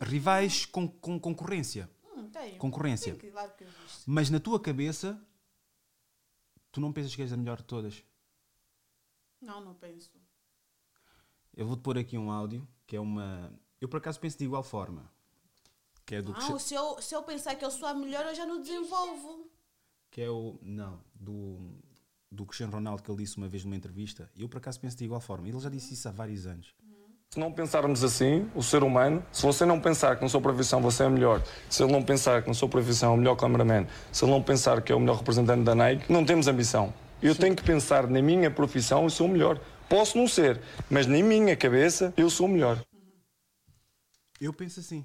Rivais 0.00 0.66
com, 0.66 0.86
com 0.86 1.18
concorrência. 1.18 1.90
Hum, 2.14 2.28
tenho. 2.28 2.58
Concorrência. 2.58 3.14
Sim, 3.14 3.30
claro 3.30 3.52
que. 3.56 3.64
Mas 4.06 4.28
na 4.28 4.38
tua 4.38 4.60
cabeça, 4.60 5.20
tu 6.72 6.80
não 6.80 6.92
pensas 6.92 7.14
que 7.14 7.22
és 7.22 7.32
a 7.32 7.36
melhor 7.36 7.58
de 7.58 7.64
todas. 7.64 8.04
Não, 9.40 9.60
não 9.64 9.74
penso. 9.74 10.10
Eu 11.54 11.66
vou-te 11.66 11.82
pôr 11.82 11.98
aqui 11.98 12.16
um 12.16 12.30
áudio 12.30 12.66
que 12.86 12.96
é 12.96 13.00
uma. 13.00 13.52
Eu 13.80 13.88
por 13.88 13.96
acaso 13.98 14.20
penso 14.20 14.38
de 14.38 14.44
igual 14.44 14.62
forma. 14.62 15.10
Que 16.06 16.16
é 16.16 16.22
do. 16.22 16.32
Não, 16.32 16.38
Cristi- 16.38 16.68
se 16.68 16.74
eu, 16.74 17.00
se 17.00 17.14
eu 17.14 17.22
pensar 17.22 17.54
que 17.56 17.64
eu 17.64 17.70
sou 17.70 17.88
a 17.88 17.94
melhor, 17.94 18.24
eu 18.26 18.34
já 18.34 18.44
não 18.46 18.60
desenvolvo. 18.60 19.50
Que 20.10 20.22
é 20.22 20.30
o. 20.30 20.58
Não, 20.62 21.02
do. 21.14 21.78
Do 22.32 22.46
Cristiano 22.46 22.72
Ronaldo 22.72 23.02
que 23.02 23.10
ele 23.10 23.24
disse 23.24 23.36
uma 23.38 23.48
vez 23.48 23.64
numa 23.64 23.74
entrevista. 23.74 24.30
Eu 24.36 24.48
por 24.48 24.58
acaso 24.58 24.78
penso 24.78 24.96
de 24.96 25.04
igual 25.04 25.20
forma. 25.20 25.48
Ele 25.48 25.58
já 25.58 25.68
disse 25.68 25.94
isso 25.94 26.08
há 26.08 26.12
vários 26.12 26.46
anos. 26.46 26.72
Se 27.32 27.38
não 27.38 27.52
pensarmos 27.52 28.02
assim, 28.02 28.50
o 28.56 28.62
ser 28.62 28.82
humano, 28.82 29.24
se 29.30 29.42
você 29.42 29.64
não 29.64 29.80
pensar 29.80 30.16
que 30.16 30.22
na 30.22 30.28
sua 30.28 30.40
profissão 30.40 30.82
você 30.82 31.04
é 31.04 31.08
melhor, 31.08 31.40
se 31.68 31.80
ele 31.80 31.92
não 31.92 32.02
pensar 32.02 32.42
que 32.42 32.48
na 32.48 32.54
sua 32.54 32.68
profissão 32.68 33.12
é 33.12 33.14
o 33.14 33.16
melhor 33.18 33.36
cameraman, 33.36 33.86
se 34.12 34.24
ele 34.24 34.32
não 34.32 34.42
pensar 34.42 34.82
que 34.82 34.90
é 34.90 34.96
o 34.96 34.98
melhor 34.98 35.18
representante 35.18 35.62
da 35.62 35.72
Nike, 35.72 36.10
não 36.12 36.26
temos 36.26 36.48
ambição. 36.48 36.92
Eu 37.22 37.36
tenho 37.36 37.54
que 37.54 37.62
pensar 37.62 38.08
na 38.08 38.20
minha 38.20 38.50
profissão 38.50 39.06
e 39.06 39.10
sou 39.12 39.28
o 39.28 39.30
melhor. 39.30 39.60
Posso 39.88 40.18
não 40.18 40.26
ser, 40.26 40.60
mas 40.90 41.06
na 41.06 41.22
minha 41.22 41.56
cabeça 41.56 42.12
eu 42.16 42.28
sou 42.28 42.46
o 42.46 42.48
melhor. 42.48 42.82
Eu 44.40 44.52
penso 44.52 44.80
assim. 44.80 45.04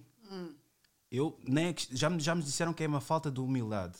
Eu, 1.12 1.38
nem 1.48 1.68
é 1.68 1.74
que- 1.74 1.96
já, 1.96 2.10
me- 2.10 2.20
já 2.20 2.34
me 2.34 2.42
disseram 2.42 2.74
que 2.74 2.84
é 2.84 2.88
uma 2.88 3.02
falta 3.02 3.30
de 3.30 3.40
humildade. 3.40 4.00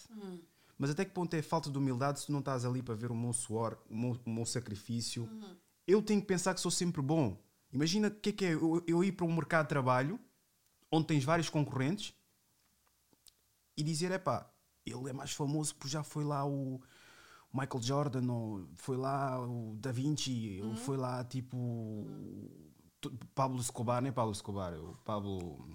Mas 0.80 0.90
até 0.90 1.06
que 1.06 1.12
ponto 1.12 1.32
é 1.36 1.44
falta 1.44 1.70
de 1.70 1.78
humildade 1.78 2.22
se 2.22 2.26
tu 2.26 2.32
não 2.32 2.40
estás 2.40 2.66
ali 2.66 2.82
para 2.82 2.96
ver 2.96 3.12
o 3.12 3.16
meu 3.16 3.34
suor, 3.34 3.78
o 3.88 3.96
meu, 3.96 4.18
o 4.26 4.30
meu 4.32 4.46
sacrifício? 4.48 5.30
Eu 5.88 6.02
tenho 6.02 6.20
que 6.22 6.26
pensar 6.26 6.56
que 6.56 6.60
sou 6.60 6.72
sempre 6.72 7.04
bom. 7.04 7.38
Imagina 7.76 8.08
o 8.08 8.12
que 8.12 8.30
é 8.30 8.32
que 8.32 8.46
é 8.46 8.54
eu, 8.54 8.82
eu 8.88 9.04
ir 9.04 9.12
para 9.12 9.26
um 9.26 9.36
mercado 9.36 9.66
de 9.66 9.70
trabalho 9.70 10.18
onde 10.90 11.08
tens 11.08 11.26
vários 11.26 11.50
concorrentes 11.50 12.14
e 13.76 13.84
dizer: 13.84 14.12
é 14.12 14.18
pá, 14.18 14.50
ele 14.86 15.10
é 15.10 15.14
mais 15.14 15.32
famoso 15.32 15.76
porque 15.76 15.90
já 15.90 16.02
foi 16.02 16.24
lá 16.24 16.46
o 16.46 16.80
Michael 17.54 17.84
Jordan, 17.84 18.32
ou 18.32 18.70
foi 18.76 18.96
lá 18.96 19.42
o 19.46 19.76
Da 19.78 19.92
Vinci, 19.92 20.62
ou 20.64 20.76
foi 20.78 20.96
lá 20.96 21.22
tipo. 21.26 22.08
tu- 23.02 23.12
Pablo 23.34 23.60
Escobar, 23.60 24.02
não 24.02 24.08
é 24.08 24.12
Pablo 24.14 24.32
Escobar, 24.32 24.74
é 24.74 24.78
o 24.78 24.94
Pablo. 25.04 25.68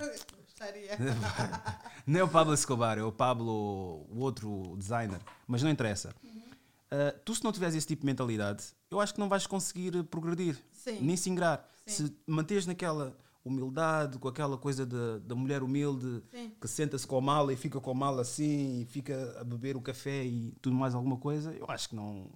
Gostaria. 0.43 0.97
Não 2.06 2.20
é 2.20 2.24
o 2.24 2.28
Pablo 2.28 2.52
Escobar, 2.55 2.98
é 2.98 3.02
o 3.02 3.12
Pablo, 3.12 4.06
o 4.10 4.18
outro 4.18 4.74
designer, 4.77 5.20
mas 5.47 5.62
não 5.62 5.70
interessa. 5.70 6.14
Uh, 6.24 7.18
tu, 7.24 7.35
se 7.35 7.44
não 7.44 7.52
tiveres 7.52 7.74
esse 7.74 7.86
tipo 7.86 8.01
de 8.02 8.06
mentalidade, 8.06 8.64
eu 8.90 9.01
acho 9.01 9.14
que 9.14 9.20
não 9.20 9.28
vais 9.28 9.47
conseguir 9.47 10.02
progredir, 10.05 10.59
Sim. 10.72 10.98
nem 11.01 11.16
se 11.16 11.31
ingrar. 11.31 11.66
Se 11.90 12.16
manteres 12.26 12.66
naquela 12.66 13.16
humildade, 13.44 14.18
com 14.18 14.28
aquela 14.28 14.56
coisa 14.58 14.84
da, 14.84 15.34
mulher 15.34 15.62
humilde 15.62 16.22
Sim. 16.30 16.52
que 16.60 16.68
senta-se 16.68 17.06
com 17.06 17.16
a 17.16 17.20
mala 17.20 17.52
e 17.52 17.56
fica 17.56 17.80
com 17.80 17.90
a 17.90 17.94
mala 17.94 18.22
assim, 18.22 18.80
e 18.80 18.84
fica 18.84 19.38
a 19.40 19.44
beber 19.44 19.76
o 19.76 19.80
café 19.80 20.24
e 20.24 20.52
tudo 20.60 20.76
mais 20.76 20.94
alguma 20.94 21.16
coisa, 21.16 21.52
eu 21.54 21.66
acho 21.68 21.88
que 21.88 21.96
não. 21.96 22.30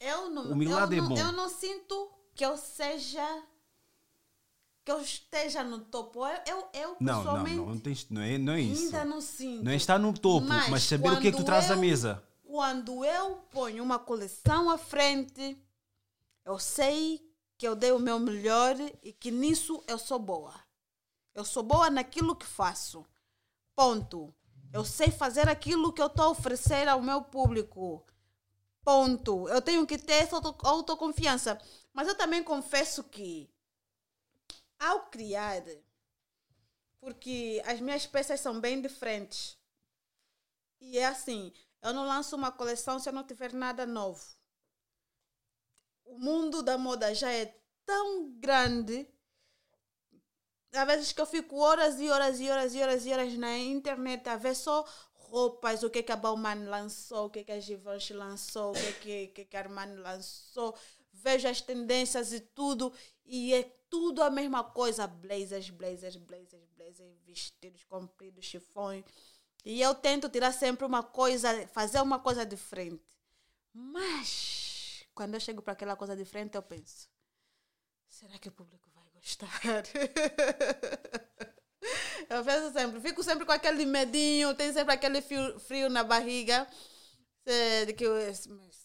Eu 0.00 0.30
não, 0.30 0.50
Humildade 0.50 0.96
eu 0.96 0.98
é 0.98 1.02
não, 1.02 1.14
bom. 1.14 1.18
Eu 1.18 1.32
não 1.32 1.48
sinto 1.48 2.10
que 2.34 2.44
eu 2.44 2.56
seja. 2.56 3.42
que 4.84 4.90
eu 4.90 5.00
esteja 5.00 5.62
no 5.62 5.80
topo. 5.80 6.26
Eu, 6.26 6.40
eu, 6.46 6.68
eu 6.72 6.96
Não, 6.98 7.12
não, 7.12 7.22
pessoalmente. 7.22 7.56
não, 7.56 7.66
não, 7.66 7.78
tens, 7.78 8.06
não, 8.10 8.22
é, 8.22 8.38
não 8.38 8.52
é 8.54 8.60
isso. 8.60 8.84
Ainda 8.86 9.04
não 9.04 9.20
sinto. 9.20 9.64
Não 9.64 9.70
é 9.72 9.76
estar 9.76 9.98
no 9.98 10.12
topo, 10.12 10.46
mas, 10.48 10.82
saber 10.82 11.12
o 11.12 11.20
que 11.20 11.28
é 11.28 11.30
que 11.30 11.36
tu 11.36 11.44
trazes 11.44 11.70
à 11.70 11.76
mesa. 11.76 12.22
Quando 12.42 13.04
eu 13.04 13.36
ponho 13.50 13.82
uma 13.84 13.98
coleção 13.98 14.68
à 14.68 14.76
frente, 14.76 15.56
eu 16.44 16.58
sei 16.58 17.31
que 17.62 17.68
eu 17.68 17.76
dei 17.76 17.92
o 17.92 17.98
meu 18.00 18.18
melhor 18.18 18.74
e 19.04 19.12
que 19.12 19.30
nisso 19.30 19.84
eu 19.86 19.96
sou 19.96 20.18
boa. 20.18 20.52
Eu 21.32 21.44
sou 21.44 21.62
boa 21.62 21.88
naquilo 21.88 22.34
que 22.34 22.44
faço. 22.44 23.06
Ponto. 23.72 24.34
Eu 24.72 24.84
sei 24.84 25.12
fazer 25.12 25.48
aquilo 25.48 25.92
que 25.92 26.02
eu 26.02 26.08
estou 26.08 26.24
a 26.24 26.28
oferecer 26.30 26.88
ao 26.88 27.00
meu 27.00 27.22
público. 27.22 28.04
Ponto. 28.82 29.48
Eu 29.48 29.62
tenho 29.62 29.86
que 29.86 29.96
ter 29.96 30.14
essa 30.24 30.34
auto- 30.34 30.66
autoconfiança. 30.66 31.56
Mas 31.92 32.08
eu 32.08 32.16
também 32.16 32.42
confesso 32.42 33.04
que, 33.04 33.48
ao 34.76 35.02
criar, 35.06 35.62
porque 36.98 37.62
as 37.64 37.78
minhas 37.78 38.08
peças 38.08 38.40
são 38.40 38.60
bem 38.60 38.82
diferentes. 38.82 39.56
E 40.80 40.98
é 40.98 41.06
assim, 41.06 41.52
eu 41.80 41.94
não 41.94 42.08
lanço 42.08 42.34
uma 42.34 42.50
coleção 42.50 42.98
se 42.98 43.08
eu 43.08 43.12
não 43.12 43.22
tiver 43.22 43.52
nada 43.52 43.86
novo. 43.86 44.20
O 46.04 46.18
mundo 46.18 46.62
da 46.62 46.76
moda 46.76 47.14
já 47.14 47.32
é 47.32 47.54
tão 47.84 48.30
grande. 48.38 49.08
Às 50.72 50.86
vezes 50.86 51.12
que 51.12 51.20
eu 51.20 51.26
fico 51.26 51.56
horas 51.56 52.00
e 52.00 52.08
horas 52.08 52.40
e 52.40 52.48
horas 52.48 52.74
e 52.74 52.80
horas 52.80 53.06
e 53.06 53.12
horas 53.12 53.36
na 53.36 53.58
internet 53.58 54.26
a 54.28 54.36
ver 54.36 54.54
só 54.54 54.86
roupas, 55.32 55.82
o 55.82 55.88
que, 55.88 56.02
que 56.02 56.12
a 56.12 56.16
Bauman 56.16 56.68
lançou, 56.68 57.26
o 57.26 57.30
que, 57.30 57.42
que 57.42 57.52
a 57.52 57.58
Givenchy 57.58 58.12
lançou, 58.12 58.72
o 58.72 58.74
que, 58.74 58.92
que, 58.92 59.26
que, 59.28 59.44
que 59.46 59.56
a 59.56 59.60
Armani 59.60 59.96
lançou. 59.96 60.76
Vejo 61.10 61.48
as 61.48 61.60
tendências 61.60 62.32
e 62.32 62.40
tudo. 62.40 62.92
E 63.24 63.54
é 63.54 63.62
tudo 63.88 64.22
a 64.22 64.30
mesma 64.30 64.62
coisa. 64.62 65.06
Blazers, 65.06 65.70
blazers, 65.70 66.16
blazers, 66.16 66.66
blazers, 66.76 67.16
vestidos 67.24 67.82
compridos, 67.84 68.44
chifões. 68.44 69.04
E 69.64 69.80
eu 69.80 69.94
tento 69.94 70.28
tirar 70.28 70.52
sempre 70.52 70.84
uma 70.84 71.02
coisa, 71.02 71.66
fazer 71.68 72.00
uma 72.00 72.18
coisa 72.18 72.44
diferente. 72.44 73.02
Mas, 73.72 74.61
quando 75.14 75.34
eu 75.34 75.40
chego 75.40 75.62
para 75.62 75.72
aquela 75.72 75.96
coisa 75.96 76.16
diferente, 76.16 76.56
eu 76.56 76.62
penso: 76.62 77.08
será 78.08 78.38
que 78.38 78.48
o 78.48 78.52
público 78.52 78.88
vai 78.94 79.04
gostar? 79.14 79.48
eu 82.30 82.44
penso 82.44 82.72
sempre, 82.72 83.00
fico 83.00 83.22
sempre 83.22 83.44
com 83.44 83.52
aquele 83.52 83.84
medinho, 83.86 84.54
tenho 84.54 84.72
sempre 84.72 84.94
aquele 84.94 85.22
frio, 85.22 85.58
frio 85.60 85.88
na 85.88 86.04
barriga. 86.04 86.66
De 87.86 87.92
que, 87.94 88.04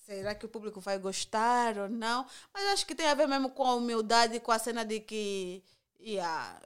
será 0.03 0.33
que 0.33 0.45
o 0.45 0.49
público 0.49 0.81
vai 0.81 0.97
gostar 0.97 1.77
ou 1.77 1.87
não? 1.87 2.25
Mas 2.51 2.65
acho 2.73 2.87
que 2.87 2.95
tem 2.95 3.07
a 3.07 3.13
ver 3.13 3.27
mesmo 3.27 3.51
com 3.51 3.63
a 3.63 3.75
humildade, 3.75 4.39
com 4.39 4.51
a 4.51 4.57
cena 4.57 4.83
de 4.83 4.99
que. 4.99 5.63
Yeah, 5.99 6.59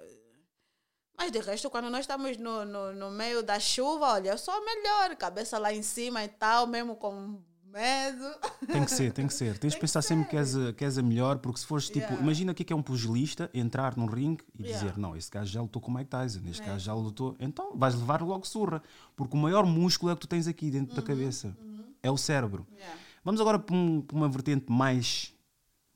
mas 1.22 1.32
de 1.32 1.40
resto, 1.40 1.70
quando 1.70 1.88
nós 1.88 2.02
estamos 2.02 2.36
no, 2.38 2.66
no, 2.66 2.94
no 2.94 3.12
meio 3.12 3.44
da 3.44 3.60
chuva, 3.60 4.14
olha, 4.14 4.32
eu 4.32 4.38
sou 4.40 4.56
a 4.56 4.62
melhor, 4.62 5.16
cabeça 5.16 5.60
lá 5.60 5.72
em 5.72 5.84
cima 5.84 6.24
e 6.24 6.28
tal, 6.28 6.66
mesmo 6.66 6.96
com 6.96 7.40
medo. 7.72 8.26
Tem 8.68 8.84
que 8.86 8.92
ser, 8.92 9.12
tem 9.14 9.28
que 9.28 9.34
ser. 9.34 9.58
Tens 9.58 9.74
de 9.74 9.80
pensar 9.80 10.02
sempre 10.02 10.30
que 10.30 10.38
és, 10.38 10.56
a, 10.56 10.74
que 10.74 10.84
és 10.86 10.98
a 10.98 11.02
melhor, 11.02 11.40
porque 11.40 11.60
se 11.60 11.66
fores 11.66 11.86
tipo. 11.88 12.00
Yeah. 12.00 12.22
Imagina 12.22 12.52
o 12.52 12.56
que 12.56 12.64
é, 12.64 12.74
é 12.74 12.76
um 12.76 12.82
pugilista 12.84 13.50
entrar 13.54 13.96
num 13.98 14.06
ringue 14.06 14.44
e 14.58 14.64
Yeah. 14.64 14.80
dizer: 14.88 14.98
Não, 15.00 15.16
esse 15.16 15.30
gajo 15.32 15.52
já 15.52 15.62
lutou 15.62 15.82
com 15.82 15.92
o 15.92 15.94
Mike 15.96 16.10
Tyson, 16.10 16.42
este 16.50 16.62
É. 16.64 16.66
gajo 16.66 16.86
já 16.86 16.94
lutou. 16.94 17.36
Então 17.40 17.76
vais 17.78 17.96
levar 17.96 18.22
logo 18.22 18.46
surra, 18.46 18.82
porque 19.16 19.36
o 19.36 19.40
maior 19.40 19.66
músculo 19.66 20.10
é 20.10 20.14
o 20.14 20.16
que 20.18 20.22
tu 20.22 20.28
tens 20.28 20.48
aqui 20.48 20.70
dentro 20.70 20.92
Uhum. 20.96 21.02
da 21.02 21.08
cabeça 21.08 21.58
é 22.04 22.12
o 22.12 22.18
cérebro. 22.18 22.68
Yeah. 22.76 23.00
Vamos 23.24 23.40
agora 23.42 23.58
para, 23.60 23.76
um- 23.76 24.02
para 24.02 24.18
uma 24.18 24.28
vertente 24.30 24.72
mais 24.72 25.34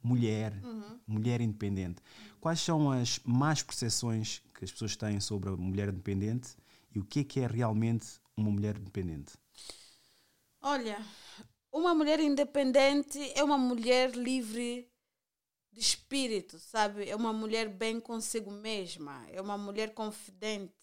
mulher, 0.03 0.53
Uhum. 0.63 0.99
mulher 1.07 1.41
independente. 1.41 2.01
Quais 2.39 2.59
são 2.61 2.91
as 2.91 3.19
más 3.25 3.63
percepções 3.63 4.41
que 4.53 4.63
as 4.63 4.71
pessoas 4.71 4.95
têm 4.95 5.19
sobre 5.19 5.49
a 5.49 5.55
mulher 5.57 5.89
independente 5.89 6.49
e 6.93 6.99
o 6.99 7.03
que 7.03 7.21
é 7.21 7.23
que 7.23 7.39
é 7.39 7.47
realmente 7.47 8.05
uma 8.37 8.51
mulher 8.51 8.77
independente? 8.77 9.33
Olha, 10.61 10.97
uma 11.75 11.93
mulher 11.93 12.21
independente 12.21 13.19
é 13.35 13.43
uma 13.43 13.57
mulher 13.57 14.11
livre 14.11 14.89
de 15.73 15.81
espírito, 15.81 16.57
sabe? 16.57 17.09
É 17.09 17.15
uma 17.15 17.33
mulher 17.33 17.67
bem 17.67 17.99
consigo 17.99 18.49
mesma, 18.49 19.25
é 19.29 19.41
uma 19.41 19.57
mulher 19.57 19.93
confidente, 19.93 20.73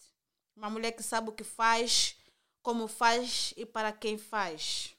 uma 0.55 0.69
mulher 0.69 0.91
que 0.91 1.01
sabe 1.01 1.29
o 1.29 1.33
que 1.33 1.43
faz, 1.43 2.15
como 2.61 2.87
faz 2.87 3.55
e 3.57 3.65
para 3.65 3.91
quem 3.91 4.19
faz. 4.19 4.95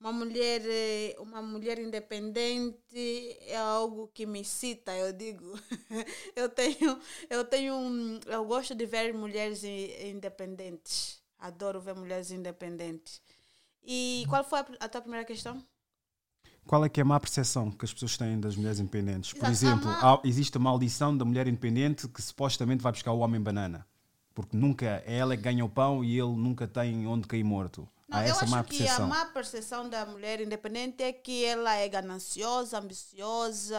Uma 0.00 0.10
mulher, 0.10 0.62
eh, 0.64 1.16
uma 1.18 1.42
mulher 1.42 1.78
independente 1.78 3.38
é 3.42 3.56
algo 3.56 4.08
que 4.08 4.24
me 4.24 4.40
excita, 4.40 4.94
eu 4.96 5.12
digo. 5.12 5.52
eu 6.34 6.48
tenho, 6.48 6.98
eu 7.28 7.44
tenho, 7.44 8.20
eu 8.26 8.44
gosto 8.46 8.74
de 8.74 8.86
ver 8.86 9.12
mulheres 9.12 9.64
independentes. 9.64 11.22
Adoro 11.38 11.80
ver 11.80 11.94
mulheres 11.94 12.30
independentes. 12.30 13.20
E 13.86 14.26
qual 14.28 14.44
foi 14.44 14.60
a, 14.80 14.88
tua 14.88 15.00
primeira 15.00 15.24
questão? 15.24 15.62
Qual 16.66 16.84
é 16.84 16.88
que 16.88 17.00
é 17.00 17.02
a 17.02 17.04
má 17.04 17.18
percepção 17.20 17.70
que 17.70 17.84
as 17.84 17.92
pessoas 17.92 18.16
têm 18.16 18.40
das 18.40 18.56
mulheres 18.56 18.80
independentes? 18.80 19.32
Por 19.32 19.48
Exato, 19.48 19.52
exemplo, 19.52 19.88
a 19.88 20.02
má- 20.02 20.20
existe 20.24 20.56
a 20.56 20.60
maldição 20.60 21.16
da 21.16 21.24
mulher 21.24 21.46
independente 21.46 22.08
que 22.08 22.20
supostamente 22.20 22.82
vai 22.82 22.92
buscar 22.92 23.12
o 23.12 23.20
homem 23.20 23.40
banana. 23.40 23.86
Porque 24.34 24.56
nunca 24.56 24.84
é 25.06 25.16
ela 25.18 25.36
que 25.36 25.42
ganha 25.42 25.64
o 25.64 25.68
pão 25.68 26.04
e 26.04 26.18
ele 26.18 26.34
nunca 26.36 26.66
tem 26.66 27.06
onde 27.06 27.26
cair 27.28 27.44
morto. 27.44 27.88
Não, 28.08 28.18
há 28.18 28.24
eu 28.24 28.30
essa 28.30 28.44
acho 28.44 28.50
má 28.50 28.62
que 28.64 28.86
a 28.86 29.00
má 29.00 29.26
percepção 29.26 29.88
da 29.88 30.04
mulher 30.06 30.40
independente 30.40 31.02
é 31.02 31.12
que 31.12 31.44
ela 31.44 31.74
é 31.74 31.88
gananciosa, 31.88 32.78
ambiciosa, 32.78 33.78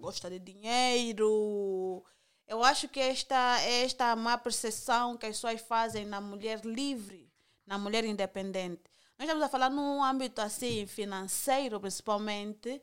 gosta 0.00 0.30
de 0.30 0.38
dinheiro. 0.38 2.04
Eu 2.46 2.62
acho 2.64 2.88
que 2.88 3.00
esta 3.00 3.60
é 3.60 3.84
esta 3.84 4.14
má 4.16 4.38
percepção 4.38 5.16
que 5.16 5.26
as 5.26 5.36
pessoas 5.36 5.60
fazem 5.60 6.04
na 6.06 6.20
mulher 6.20 6.64
livre, 6.64 7.30
na 7.66 7.76
mulher 7.78 8.04
independente. 8.04 8.82
Nós 9.18 9.26
estamos 9.26 9.44
a 9.44 9.48
falar 9.48 9.70
num 9.70 10.02
âmbito 10.02 10.40
assim 10.40 10.86
financeiro, 10.86 11.80
principalmente. 11.80 12.80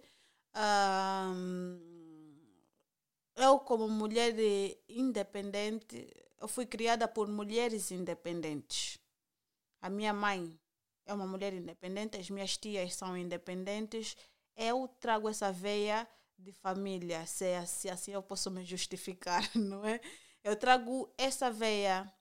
Ahm, 0.53 1.79
eu 3.35 3.59
como 3.59 3.87
mulher 3.89 4.33
independente, 4.87 6.07
eu 6.39 6.47
fui 6.47 6.65
criada 6.65 7.07
por 7.07 7.27
mulheres 7.27 7.91
independentes. 7.91 8.99
A 9.81 9.89
minha 9.89 10.13
mãe 10.13 10.59
é 11.05 11.13
uma 11.13 11.27
mulher 11.27 11.53
independente, 11.53 12.17
as 12.17 12.29
minhas 12.29 12.57
tias 12.57 12.95
são 12.95 13.17
independentes. 13.17 14.17
Eu 14.55 14.87
trago 14.99 15.29
essa 15.29 15.51
veia 15.51 16.07
de 16.37 16.51
família, 16.53 17.25
se, 17.25 17.45
é 17.45 17.57
assim- 17.59 17.89
assim 17.89 18.11
eu 18.13 18.23
posso 18.23 18.51
me 18.51 18.63
justificar, 18.65 19.41
não 19.55 19.85
é? 19.85 20.01
Eu 20.43 20.55
trago 20.57 21.11
essa 21.17 21.51
veia 21.51 22.11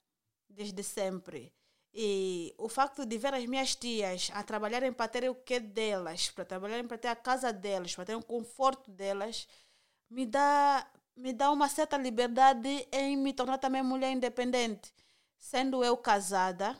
desde 0.48 0.82
sempre. 0.84 1.52
E 1.96 2.52
o 2.58 2.68
facto 2.68 3.06
de 3.06 3.16
ver 3.16 3.34
as 3.34 3.46
minhas 3.46 3.76
tias 3.76 4.28
a 4.34 4.42
trabalharem 4.42 4.92
para 4.92 5.06
ter 5.06 5.30
o 5.30 5.34
que 5.36 5.60
delas, 5.60 6.28
para 6.28 6.44
trabalharem 6.44 6.88
para 6.88 6.98
ter 6.98 7.06
a 7.06 7.14
casa 7.14 7.52
delas, 7.52 7.94
para 7.94 8.04
ter 8.04 8.16
o 8.16 8.24
conforto 8.24 8.90
delas, 8.90 9.46
me 10.10 10.26
dá, 10.26 10.90
me 11.16 11.32
dá 11.32 11.52
uma 11.52 11.68
certa 11.68 11.96
liberdade 11.96 12.88
em 12.90 13.16
me 13.16 13.32
tornar 13.32 13.58
também 13.58 13.80
mulher 13.80 14.10
independente. 14.10 14.92
Sendo 15.38 15.84
eu 15.84 15.96
casada, 15.96 16.76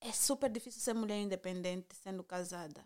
é 0.00 0.10
super 0.12 0.48
difícil 0.48 0.80
ser 0.80 0.94
mulher 0.94 1.20
independente 1.20 1.94
sendo 1.94 2.24
casada. 2.24 2.82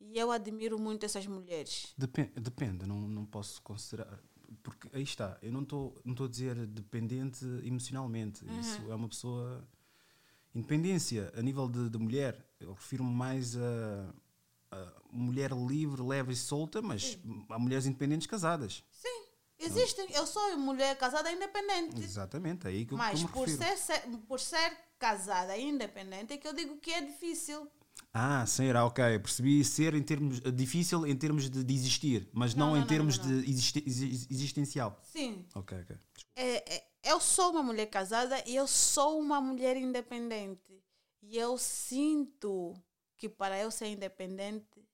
E 0.00 0.18
eu 0.18 0.32
admiro 0.32 0.78
muito 0.78 1.04
essas 1.04 1.26
mulheres. 1.26 1.92
Depende, 1.98 2.32
depende 2.40 2.86
não, 2.86 2.96
não 2.96 3.26
posso 3.26 3.60
considerar. 3.60 4.18
Porque 4.62 4.88
aí 4.92 5.02
está, 5.02 5.38
eu 5.42 5.52
não 5.52 5.62
estou 5.62 6.00
não 6.04 6.24
a 6.24 6.28
dizer 6.28 6.66
dependente 6.66 7.44
emocionalmente. 7.64 8.44
Uhum. 8.44 8.60
Isso 8.60 8.90
é 8.90 8.94
uma 8.94 9.08
pessoa. 9.08 9.66
Independência 10.54 11.32
a 11.34 11.40
nível 11.40 11.66
de, 11.68 11.88
de 11.88 11.96
mulher, 11.98 12.44
eu 12.60 12.74
refiro-me 12.74 13.10
mais 13.10 13.56
a, 13.56 14.14
a 14.70 14.92
mulher 15.10 15.50
livre, 15.52 16.02
leve 16.02 16.32
e 16.32 16.36
solta, 16.36 16.82
mas 16.82 17.18
há 17.48 17.58
mulheres 17.58 17.86
independentes 17.86 18.26
casadas. 18.26 18.84
Sim, 18.90 19.24
existem. 19.58 20.12
Eu 20.12 20.26
sou 20.26 20.58
mulher 20.58 20.96
casada 20.98 21.32
independente. 21.32 22.02
Exatamente, 22.02 22.66
é 22.66 22.70
aí 22.70 22.84
que 22.84 22.92
eu, 22.92 22.98
que 22.98 23.04
eu 23.04 23.08
Mas 23.12 23.22
por 23.24 23.46
refiro. 23.48 23.64
ser, 23.64 23.76
ser- 23.78 24.08
por 24.28 24.38
ser 24.38 24.76
casada 24.98 25.56
independente 25.56 26.34
é 26.34 26.36
que 26.36 26.46
eu 26.46 26.52
digo 26.52 26.76
que 26.76 26.90
é 26.92 27.00
difícil. 27.00 27.66
Ah, 28.14 28.44
será, 28.46 28.84
ok. 28.84 29.02
Percebi 29.20 29.64
ser 29.64 29.94
em 29.94 30.02
termos 30.02 30.40
difícil 30.54 31.06
em 31.06 31.16
termos 31.16 31.48
de, 31.48 31.64
de 31.64 31.74
existir, 31.74 32.28
mas 32.32 32.54
não, 32.54 32.68
Não, 32.70 32.76
em 32.76 32.80
não, 32.80 32.86
termos 32.86 33.18
não, 33.18 33.24
não. 33.26 33.40
de 33.40 33.50
existi- 33.50 33.82
exi- 33.86 34.26
existencial. 34.30 35.00
Sim. 35.02 35.46
Ok, 35.54 35.78
ok. 35.80 35.96
É, 36.36 36.74
é, 36.76 36.88
eu 37.04 37.18
sou 37.20 37.50
uma 37.52 37.62
mulher 37.62 37.86
casada 37.86 38.42
e 38.46 38.54
eu 38.54 38.66
sou 38.66 39.18
uma 39.18 39.40
mulher 39.40 39.76
independente. 39.76 40.82
E 41.22 41.38
eu 41.38 41.56
sinto 41.56 42.74
que 43.16 43.28
para 43.28 43.58
eu 43.58 43.70
ser 43.70 43.86
independente, 43.86 44.84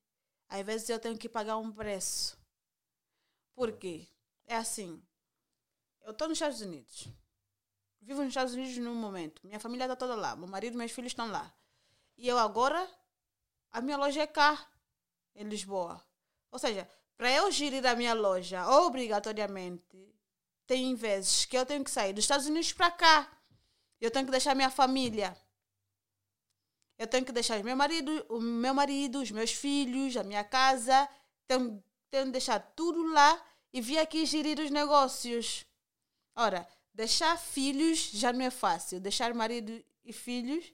às 0.48 0.64
vezes 0.64 0.88
eu 0.88 1.00
tenho 1.00 1.18
que 1.18 1.28
pagar 1.28 1.56
um 1.56 1.72
preço. 1.72 2.38
Por 3.54 3.72
quê? 3.72 4.06
É 4.46 4.56
assim. 4.56 5.02
Eu 6.02 6.12
estou 6.12 6.28
nos 6.28 6.36
Estados 6.36 6.60
Unidos. 6.60 7.08
Vivo 8.00 8.20
nos 8.20 8.28
Estados 8.28 8.54
Unidos 8.54 8.78
no 8.78 8.94
momento. 8.94 9.44
Minha 9.44 9.58
família 9.58 9.84
está 9.84 9.96
toda 9.96 10.14
lá. 10.14 10.36
Meu 10.36 10.46
marido 10.46 10.74
e 10.74 10.76
meus 10.76 10.92
filhos 10.92 11.10
estão 11.10 11.28
lá. 11.28 11.52
E 12.18 12.26
eu 12.26 12.36
agora, 12.36 12.84
a 13.70 13.80
minha 13.80 13.96
loja 13.96 14.22
é 14.22 14.26
cá, 14.26 14.68
em 15.36 15.44
Lisboa. 15.44 16.04
Ou 16.50 16.58
seja, 16.58 16.90
para 17.16 17.30
eu 17.30 17.48
gerir 17.52 17.86
a 17.86 17.94
minha 17.94 18.12
loja 18.12 18.68
obrigatoriamente, 18.68 20.12
tem 20.66 20.96
vezes 20.96 21.44
que 21.44 21.56
eu 21.56 21.64
tenho 21.64 21.84
que 21.84 21.90
sair 21.90 22.12
dos 22.12 22.24
Estados 22.24 22.46
Unidos 22.46 22.72
para 22.72 22.90
cá. 22.90 23.30
Eu 24.00 24.10
tenho 24.10 24.24
que 24.24 24.32
deixar 24.32 24.56
minha 24.56 24.68
família. 24.68 25.36
Eu 26.98 27.06
tenho 27.06 27.24
que 27.24 27.30
deixar 27.30 27.62
meu 27.62 27.76
marido, 27.76 28.26
o 28.28 28.40
meu 28.40 28.74
marido, 28.74 29.20
os 29.22 29.30
meus 29.30 29.52
filhos, 29.52 30.16
a 30.16 30.24
minha 30.24 30.42
casa. 30.42 31.08
Tenho, 31.46 31.82
tenho 32.10 32.26
que 32.26 32.32
deixar 32.32 32.58
tudo 32.74 33.12
lá 33.12 33.40
e 33.72 33.80
vir 33.80 33.98
aqui 33.98 34.26
gerir 34.26 34.58
os 34.58 34.72
negócios. 34.72 35.64
Ora, 36.34 36.66
deixar 36.92 37.38
filhos 37.38 38.10
já 38.10 38.32
não 38.32 38.44
é 38.44 38.50
fácil. 38.50 38.98
Deixar 38.98 39.32
marido 39.32 39.84
e 40.04 40.12
filhos 40.12 40.72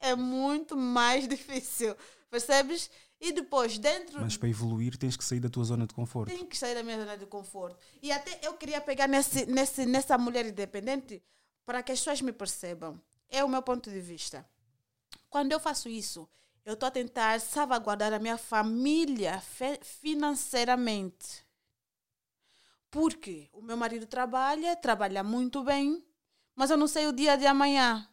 é 0.00 0.14
muito 0.16 0.76
mais 0.76 1.26
difícil. 1.28 1.94
Percebes? 2.30 2.90
E 3.20 3.32
depois, 3.32 3.76
dentro 3.76 4.18
Mas 4.20 4.36
para 4.38 4.48
evoluir 4.48 4.96
tens 4.96 5.14
que 5.16 5.22
sair 5.24 5.40
da 5.40 5.50
tua 5.50 5.64
zona 5.64 5.86
de 5.86 5.92
conforto. 5.92 6.32
tenho 6.32 6.46
que 6.46 6.56
sair 6.56 6.74
da 6.74 6.82
minha 6.82 6.98
zona 6.98 7.18
de 7.18 7.26
conforto. 7.26 7.76
E 8.02 8.10
até 8.10 8.38
eu 8.42 8.54
queria 8.54 8.80
pegar 8.80 9.06
nesse, 9.06 9.44
nesse, 9.44 9.84
nessa 9.84 10.16
mulher 10.16 10.46
independente 10.46 11.22
para 11.66 11.82
que 11.82 11.92
as 11.92 11.98
pessoas 11.98 12.22
me 12.22 12.32
percebam. 12.32 12.98
É 13.28 13.44
o 13.44 13.48
meu 13.48 13.62
ponto 13.62 13.90
de 13.90 14.00
vista. 14.00 14.48
Quando 15.28 15.52
eu 15.52 15.60
faço 15.60 15.88
isso, 15.88 16.26
eu 16.64 16.74
estou 16.74 16.86
a 16.86 16.90
tentar 16.90 17.38
salvaguardar 17.40 18.12
a 18.12 18.18
minha 18.18 18.38
família 18.38 19.42
financeiramente. 19.82 21.44
Porque 22.90 23.48
o 23.52 23.62
meu 23.62 23.76
marido 23.76 24.06
trabalha, 24.06 24.74
trabalha 24.76 25.22
muito 25.22 25.62
bem, 25.62 26.04
mas 26.56 26.70
eu 26.70 26.76
não 26.76 26.88
sei 26.88 27.06
o 27.06 27.12
dia 27.12 27.36
de 27.36 27.46
amanhã. 27.46 28.08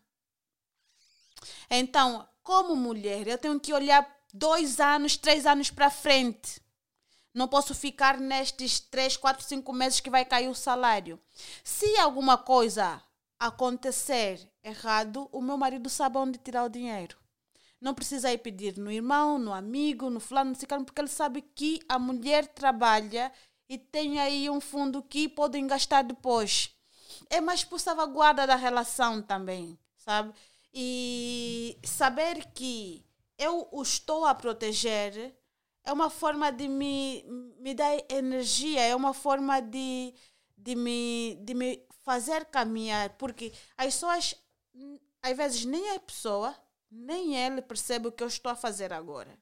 Então, 1.69 2.27
como 2.43 2.75
mulher, 2.75 3.27
eu 3.27 3.37
tenho 3.37 3.59
que 3.59 3.73
olhar 3.73 4.07
dois 4.33 4.79
anos, 4.79 5.17
três 5.17 5.45
anos 5.45 5.69
para 5.69 5.89
frente. 5.89 6.61
Não 7.33 7.47
posso 7.47 7.75
ficar 7.75 8.19
nestes 8.19 8.79
três, 8.79 9.15
quatro, 9.15 9.43
cinco 9.43 9.71
meses 9.71 9.99
que 9.99 10.09
vai 10.09 10.25
cair 10.25 10.47
o 10.47 10.55
salário. 10.55 11.19
Se 11.63 11.97
alguma 11.97 12.37
coisa 12.37 13.01
acontecer 13.39 14.39
errado, 14.63 15.29
o 15.31 15.41
meu 15.41 15.57
marido 15.57 15.89
sabe 15.89 16.17
onde 16.17 16.39
tirar 16.39 16.63
o 16.63 16.69
dinheiro. 16.69 17.17
Não 17.79 17.93
precisa 17.93 18.33
ir 18.33 18.39
pedir 18.39 18.77
no 18.77 18.91
irmão, 18.91 19.37
no 19.37 19.53
amigo, 19.53 20.09
no 20.09 20.19
fulano, 20.19 20.49
no 20.49 20.55
ciclano, 20.55 20.83
porque 20.83 20.99
ele 20.99 21.07
sabe 21.07 21.41
que 21.41 21.79
a 21.87 21.99
mulher 21.99 22.47
trabalha 22.47 23.31
e 23.69 23.77
tem 23.77 24.19
aí 24.19 24.49
um 24.49 24.59
fundo 24.59 25.03
que 25.03 25.29
podem 25.29 25.67
gastar 25.67 26.01
depois. 26.01 26.71
É 27.29 27.39
mais 27.39 27.63
por 27.63 27.79
salvaguarda 27.79 28.47
da 28.47 28.55
relação 28.55 29.21
também, 29.21 29.77
sabe? 29.97 30.33
E 30.73 31.79
saber 31.83 32.51
que 32.53 33.05
eu 33.37 33.67
o 33.71 33.81
estou 33.81 34.25
a 34.25 34.35
proteger 34.35 35.35
é 35.83 35.93
uma 35.93 36.09
forma 36.09 36.51
de 36.51 36.67
me, 36.67 37.23
me 37.59 37.73
dar 37.73 37.97
energia, 38.09 38.81
é 38.81 38.95
uma 38.95 39.13
forma 39.13 39.61
de, 39.61 40.13
de, 40.57 40.75
me, 40.75 41.35
de 41.41 41.53
me 41.53 41.85
fazer 42.03 42.45
caminhar. 42.45 43.11
Porque 43.17 43.53
as 43.77 43.93
pessoas, 43.93 44.35
às 45.21 45.37
vezes, 45.37 45.65
nem 45.65 45.95
a 45.95 45.99
pessoa 45.99 46.55
nem 46.89 47.35
ele 47.35 47.61
percebe 47.61 48.07
o 48.07 48.11
que 48.11 48.23
eu 48.23 48.27
estou 48.27 48.51
a 48.51 48.55
fazer 48.55 48.93
agora. 48.93 49.37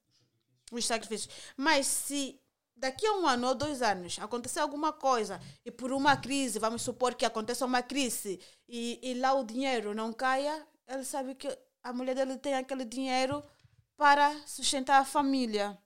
Os 0.71 0.85
sacrifícios. 0.85 1.33
Mas 1.55 1.87
se 1.87 2.39
daqui 2.75 3.05
a 3.05 3.13
um 3.13 3.27
ano 3.27 3.47
ou 3.47 3.55
dois 3.55 3.81
anos 3.81 4.17
acontecer 4.19 4.59
alguma 4.59 4.91
coisa 4.91 5.39
e 5.63 5.71
por 5.71 5.91
uma 5.91 6.17
crise, 6.17 6.59
vamos 6.59 6.81
supor 6.81 7.15
que 7.15 7.25
aconteça 7.25 7.65
uma 7.65 7.81
crise 7.81 8.39
e, 8.67 8.99
e 9.01 9.13
lá 9.15 9.33
o 9.33 9.43
dinheiro 9.43 9.93
não 9.93 10.11
caia, 10.11 10.67
ele 10.87 11.03
sabe 11.03 11.35
que 11.35 11.47
a 11.83 11.93
mulher 11.93 12.15
dele 12.15 12.37
tem 12.37 12.55
aquele 12.55 12.85
dinheiro 12.85 13.43
para 13.97 14.35
sustentar 14.45 14.99
a 14.99 15.05
família. 15.05 15.77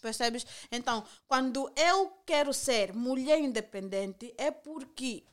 Percebes? 0.00 0.46
Então, 0.70 1.04
quando 1.28 1.70
eu 1.76 2.10
quero 2.24 2.52
ser 2.54 2.94
mulher 2.94 3.38
independente, 3.38 4.34
é 4.38 4.50
porque 4.50 5.24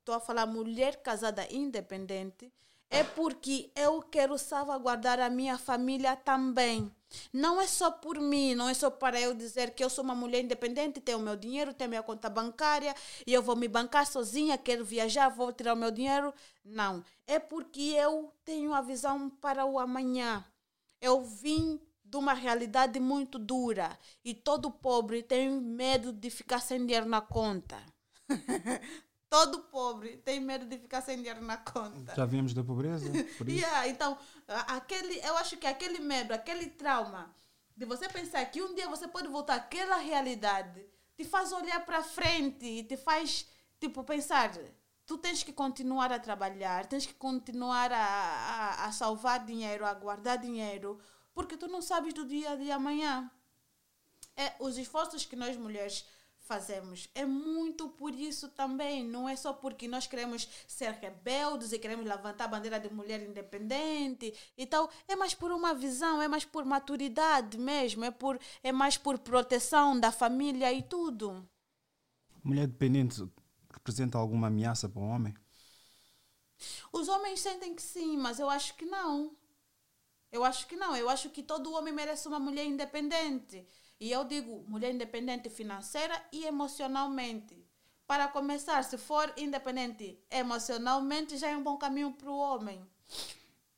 estou 0.00 0.14
a 0.14 0.20
falar 0.20 0.46
mulher 0.46 1.02
casada 1.02 1.46
independente, 1.52 2.52
é 2.90 3.02
porque 3.02 3.70
eu 3.74 4.00
quero 4.02 4.38
salvaguardar 4.38 5.20
a 5.20 5.30
minha 5.30 5.58
família 5.58 6.16
também. 6.16 6.94
Não 7.32 7.60
é 7.60 7.66
só 7.66 7.90
por 7.90 8.20
mim, 8.20 8.54
não 8.54 8.68
é 8.68 8.74
só 8.74 8.90
para 8.90 9.20
eu 9.20 9.34
dizer 9.34 9.74
que 9.74 9.82
eu 9.82 9.90
sou 9.90 10.04
uma 10.04 10.14
mulher 10.14 10.42
independente, 10.42 11.00
tenho 11.00 11.18
o 11.18 11.22
meu 11.22 11.36
dinheiro, 11.36 11.72
tenho 11.72 11.90
minha 11.90 12.02
conta 12.02 12.28
bancária 12.28 12.94
e 13.26 13.32
eu 13.32 13.42
vou 13.42 13.56
me 13.56 13.68
bancar 13.68 14.06
sozinha, 14.06 14.58
quero 14.58 14.84
viajar, 14.84 15.28
vou 15.28 15.52
tirar 15.52 15.74
o 15.74 15.76
meu 15.76 15.90
dinheiro. 15.90 16.32
Não. 16.64 17.04
É 17.26 17.38
porque 17.38 17.80
eu 17.80 18.32
tenho 18.44 18.72
a 18.74 18.80
visão 18.80 19.30
para 19.30 19.64
o 19.64 19.78
amanhã. 19.78 20.44
Eu 21.00 21.22
vim 21.22 21.80
de 22.04 22.16
uma 22.16 22.34
realidade 22.34 23.00
muito 23.00 23.38
dura 23.38 23.98
e 24.24 24.32
todo 24.34 24.70
pobre 24.70 25.22
tem 25.22 25.50
medo 25.50 26.12
de 26.12 26.30
ficar 26.30 26.60
sem 26.60 26.78
dinheiro 26.84 27.06
na 27.06 27.20
conta. 27.20 27.76
todo 29.28 29.60
pobre 29.64 30.16
tem 30.18 30.40
medo 30.40 30.66
de 30.66 30.78
ficar 30.78 31.00
sem 31.02 31.16
dinheiro 31.16 31.42
na 31.42 31.56
conta. 31.56 32.14
Já 32.14 32.24
viemos 32.24 32.54
da 32.54 32.62
pobreza, 32.62 33.08
por 33.36 33.48
isso. 33.48 33.58
yeah, 33.58 33.88
então, 33.88 34.16
aquele, 34.68 35.18
eu 35.26 35.36
acho 35.36 35.56
que 35.56 35.66
aquele 35.66 35.98
medo, 35.98 36.32
aquele 36.32 36.66
trauma 36.70 37.34
de 37.76 37.84
você 37.84 38.08
pensar 38.08 38.44
que 38.46 38.62
um 38.62 38.74
dia 38.74 38.88
você 38.88 39.06
pode 39.06 39.28
voltar 39.28 39.56
àquela 39.56 39.96
realidade, 39.96 40.84
te 41.16 41.24
faz 41.24 41.52
olhar 41.52 41.84
para 41.84 42.02
frente 42.02 42.64
e 42.64 42.84
te 42.84 42.96
faz, 42.96 43.46
tipo, 43.78 44.02
pensar, 44.04 44.52
tu 45.06 45.18
tens 45.18 45.42
que 45.42 45.52
continuar 45.52 46.12
a 46.12 46.18
trabalhar, 46.18 46.86
tens 46.86 47.04
que 47.04 47.14
continuar 47.14 47.92
a, 47.92 47.98
a, 47.98 48.84
a 48.86 48.92
salvar 48.92 49.44
dinheiro, 49.44 49.84
a 49.84 49.92
guardar 49.92 50.38
dinheiro, 50.38 50.98
porque 51.34 51.56
tu 51.56 51.68
não 51.68 51.82
sabes 51.82 52.14
do 52.14 52.26
dia 52.26 52.56
de 52.56 52.70
amanhã. 52.70 53.30
É, 54.36 54.54
os 54.58 54.76
esforços 54.76 55.24
que 55.24 55.36
nós 55.36 55.56
mulheres 55.56 56.06
fazemos. 56.46 57.08
É 57.14 57.24
muito 57.24 57.88
por 57.88 58.14
isso 58.14 58.48
também. 58.48 59.04
Não 59.04 59.28
é 59.28 59.36
só 59.36 59.52
porque 59.52 59.88
nós 59.88 60.06
queremos 60.06 60.48
ser 60.66 60.92
rebeldes 60.92 61.72
e 61.72 61.78
queremos 61.78 62.06
levantar 62.06 62.44
a 62.44 62.48
bandeira 62.48 62.80
de 62.80 62.92
mulher 62.92 63.20
independente 63.22 64.32
e 64.56 64.64
tal. 64.64 64.90
É 65.06 65.16
mais 65.16 65.34
por 65.34 65.50
uma 65.50 65.74
visão, 65.74 66.22
é 66.22 66.28
mais 66.28 66.44
por 66.44 66.64
maturidade 66.64 67.58
mesmo, 67.58 68.04
é, 68.04 68.10
por, 68.10 68.38
é 68.62 68.72
mais 68.72 68.96
por 68.96 69.18
proteção 69.18 69.98
da 69.98 70.12
família 70.12 70.72
e 70.72 70.82
tudo. 70.82 71.46
Mulher 72.42 72.66
dependente 72.68 73.28
representa 73.72 74.16
alguma 74.16 74.46
ameaça 74.46 74.88
para 74.88 75.02
o 75.02 75.08
homem? 75.08 75.34
Os 76.92 77.08
homens 77.08 77.40
sentem 77.40 77.74
que 77.74 77.82
sim, 77.82 78.16
mas 78.16 78.38
eu 78.38 78.48
acho 78.48 78.74
que 78.74 78.86
não. 78.86 79.36
Eu 80.32 80.44
acho 80.44 80.66
que 80.66 80.76
não. 80.76 80.96
Eu 80.96 81.08
acho 81.08 81.30
que 81.30 81.42
todo 81.42 81.72
homem 81.72 81.92
merece 81.92 82.26
uma 82.28 82.38
mulher 82.38 82.64
independente. 82.64 83.66
E 83.98 84.10
eu 84.12 84.24
digo 84.24 84.64
mulher 84.68 84.94
independente 84.94 85.48
financeira 85.48 86.14
e 86.32 86.44
emocionalmente. 86.44 87.56
Para 88.06 88.28
começar, 88.28 88.82
se 88.84 88.96
for 88.98 89.32
independente 89.36 90.18
emocionalmente, 90.30 91.36
já 91.36 91.48
é 91.48 91.56
um 91.56 91.62
bom 91.62 91.76
caminho 91.76 92.12
para 92.12 92.30
o 92.30 92.36
homem. 92.38 92.80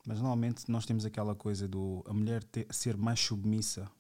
Mas 0.07 0.19
normalmente 0.19 0.71
nós 0.71 0.85
temos 0.85 1.05
aquela 1.05 1.35
coisa 1.35 1.67
do 1.69 2.03
a 2.07 2.13
mulher 2.13 2.43
ter, 2.45 2.67
ser 2.71 2.97
mais 2.97 3.21
submissa 3.21 3.91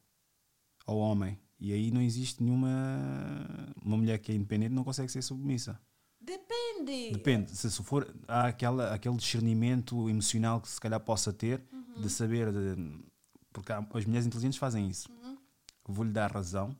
ao 0.86 0.96
homem. 0.98 1.38
E 1.60 1.72
aí 1.72 1.90
não 1.90 2.00
existe 2.02 2.42
nenhuma. 2.42 2.68
Uma 3.82 3.96
mulher 3.96 4.18
que 4.18 4.30
é 4.32 4.34
independente 4.34 4.74
não 4.74 4.84
consegue 4.84 5.10
ser 5.10 5.22
submissa. 5.22 5.80
Depende. 6.20 7.10
Depende. 7.12 7.56
Se 7.56 7.70
for 7.82 8.14
há 8.26 8.46
aquela, 8.48 8.92
aquele 8.94 9.16
discernimento 9.16 10.08
emocional 10.10 10.60
que 10.60 10.68
se 10.68 10.80
calhar 10.80 11.00
possa 11.00 11.32
ter 11.32 11.62
Uhum. 11.72 12.00
de 12.02 12.10
saber. 12.10 12.52
De, 12.52 13.00
porque 13.52 13.72
há- 13.72 13.86
as 13.94 14.04
mulheres 14.04 14.26
inteligentes 14.26 14.58
fazem 14.58 14.88
isso. 14.88 15.10
Uhum. 15.10 15.27
Vou-lhe 15.88 16.12
dar 16.12 16.30
razão, 16.30 16.76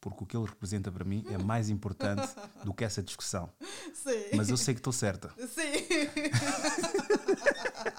porque 0.00 0.22
o 0.22 0.26
que 0.26 0.36
ele 0.36 0.46
representa 0.46 0.92
para 0.92 1.04
mim 1.04 1.24
é 1.28 1.36
mais 1.36 1.68
importante 1.68 2.22
do 2.64 2.72
que 2.72 2.84
essa 2.84 3.02
discussão. 3.02 3.50
Sim. 3.92 4.36
Mas 4.36 4.48
eu 4.48 4.56
sei 4.56 4.72
que 4.74 4.80
estou 4.80 4.92
certa. 4.92 5.28
Sim. 5.38 6.08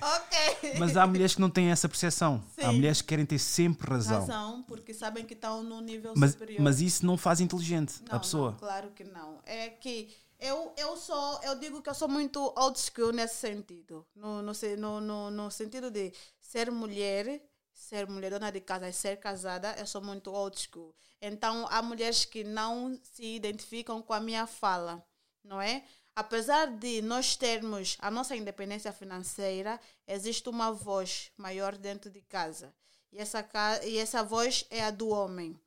ok. 0.00 0.78
Mas 0.78 0.96
há 0.96 1.06
mulheres 1.06 1.34
que 1.34 1.40
não 1.40 1.50
têm 1.50 1.70
essa 1.70 1.88
percepção. 1.88 2.42
Há 2.58 2.62
Sim. 2.70 2.72
mulheres 2.76 3.00
que 3.02 3.08
querem 3.08 3.26
ter 3.26 3.38
sempre 3.38 3.90
razão. 3.90 4.20
Razão, 4.20 4.62
porque 4.62 4.94
sabem 4.94 5.24
que 5.24 5.34
estão 5.34 5.62
num 5.62 5.80
nível 5.80 6.12
Mas, 6.16 6.32
superior. 6.32 6.60
mas 6.62 6.80
isso 6.80 7.04
não 7.04 7.16
faz 7.16 7.40
inteligente 7.40 8.02
Não, 8.08 8.16
a 8.16 8.20
pessoa. 8.20 8.50
não, 8.52 8.58
claro 8.58 8.90
que 8.90 9.04
não. 9.04 9.40
É 9.44 9.68
que 9.70 10.14
eu, 10.38 10.72
eu 10.76 10.96
sou, 10.96 11.40
eu 11.42 11.58
digo 11.58 11.82
que 11.82 11.90
eu 11.90 11.94
sou 11.94 12.08
muito 12.08 12.52
old 12.56 12.78
school 12.78 13.12
nesse 13.12 13.36
sentido. 13.36 14.06
No, 14.14 14.40
no, 14.42 15.00
no, 15.00 15.30
no 15.30 15.50
sentido 15.50 15.90
de 15.90 16.12
ser 16.40 16.70
mulher, 16.70 17.42
ser 17.80 18.06
mulher 18.08 18.30
dona 18.30 18.50
de 18.50 18.60
casa 18.60 18.88
e 18.88 18.92
ser 18.92 19.18
casada, 19.18 19.74
eu 19.78 19.86
sou 19.86 20.02
muito 20.02 20.32
old 20.32 20.58
school. 20.60 20.94
Então 21.20 21.66
há 21.70 21.80
mulheres 21.82 22.24
que 22.24 22.44
não 22.44 22.98
se 23.02 23.24
identificam 23.36 24.02
com 24.02 24.12
a 24.12 24.20
minha 24.20 24.46
fala, 24.46 25.02
não 25.44 25.60
é? 25.60 25.84
Apesar 26.14 26.66
de 26.66 27.00
nós 27.02 27.36
termos 27.36 27.96
a 28.00 28.10
nossa 28.10 28.34
independência 28.36 28.92
financeira, 28.92 29.80
existe 30.06 30.48
uma 30.48 30.72
voz 30.72 31.30
maior 31.36 31.76
dentro 31.76 32.10
de 32.10 32.20
casa. 32.22 32.74
E 33.12 33.18
essa, 33.18 33.42
ca- 33.42 33.84
e 33.84 33.96
essa 33.98 34.22
voz 34.22 34.64
é 34.70 34.82
a 34.84 34.90
do 34.90 35.08
homem 35.08 35.58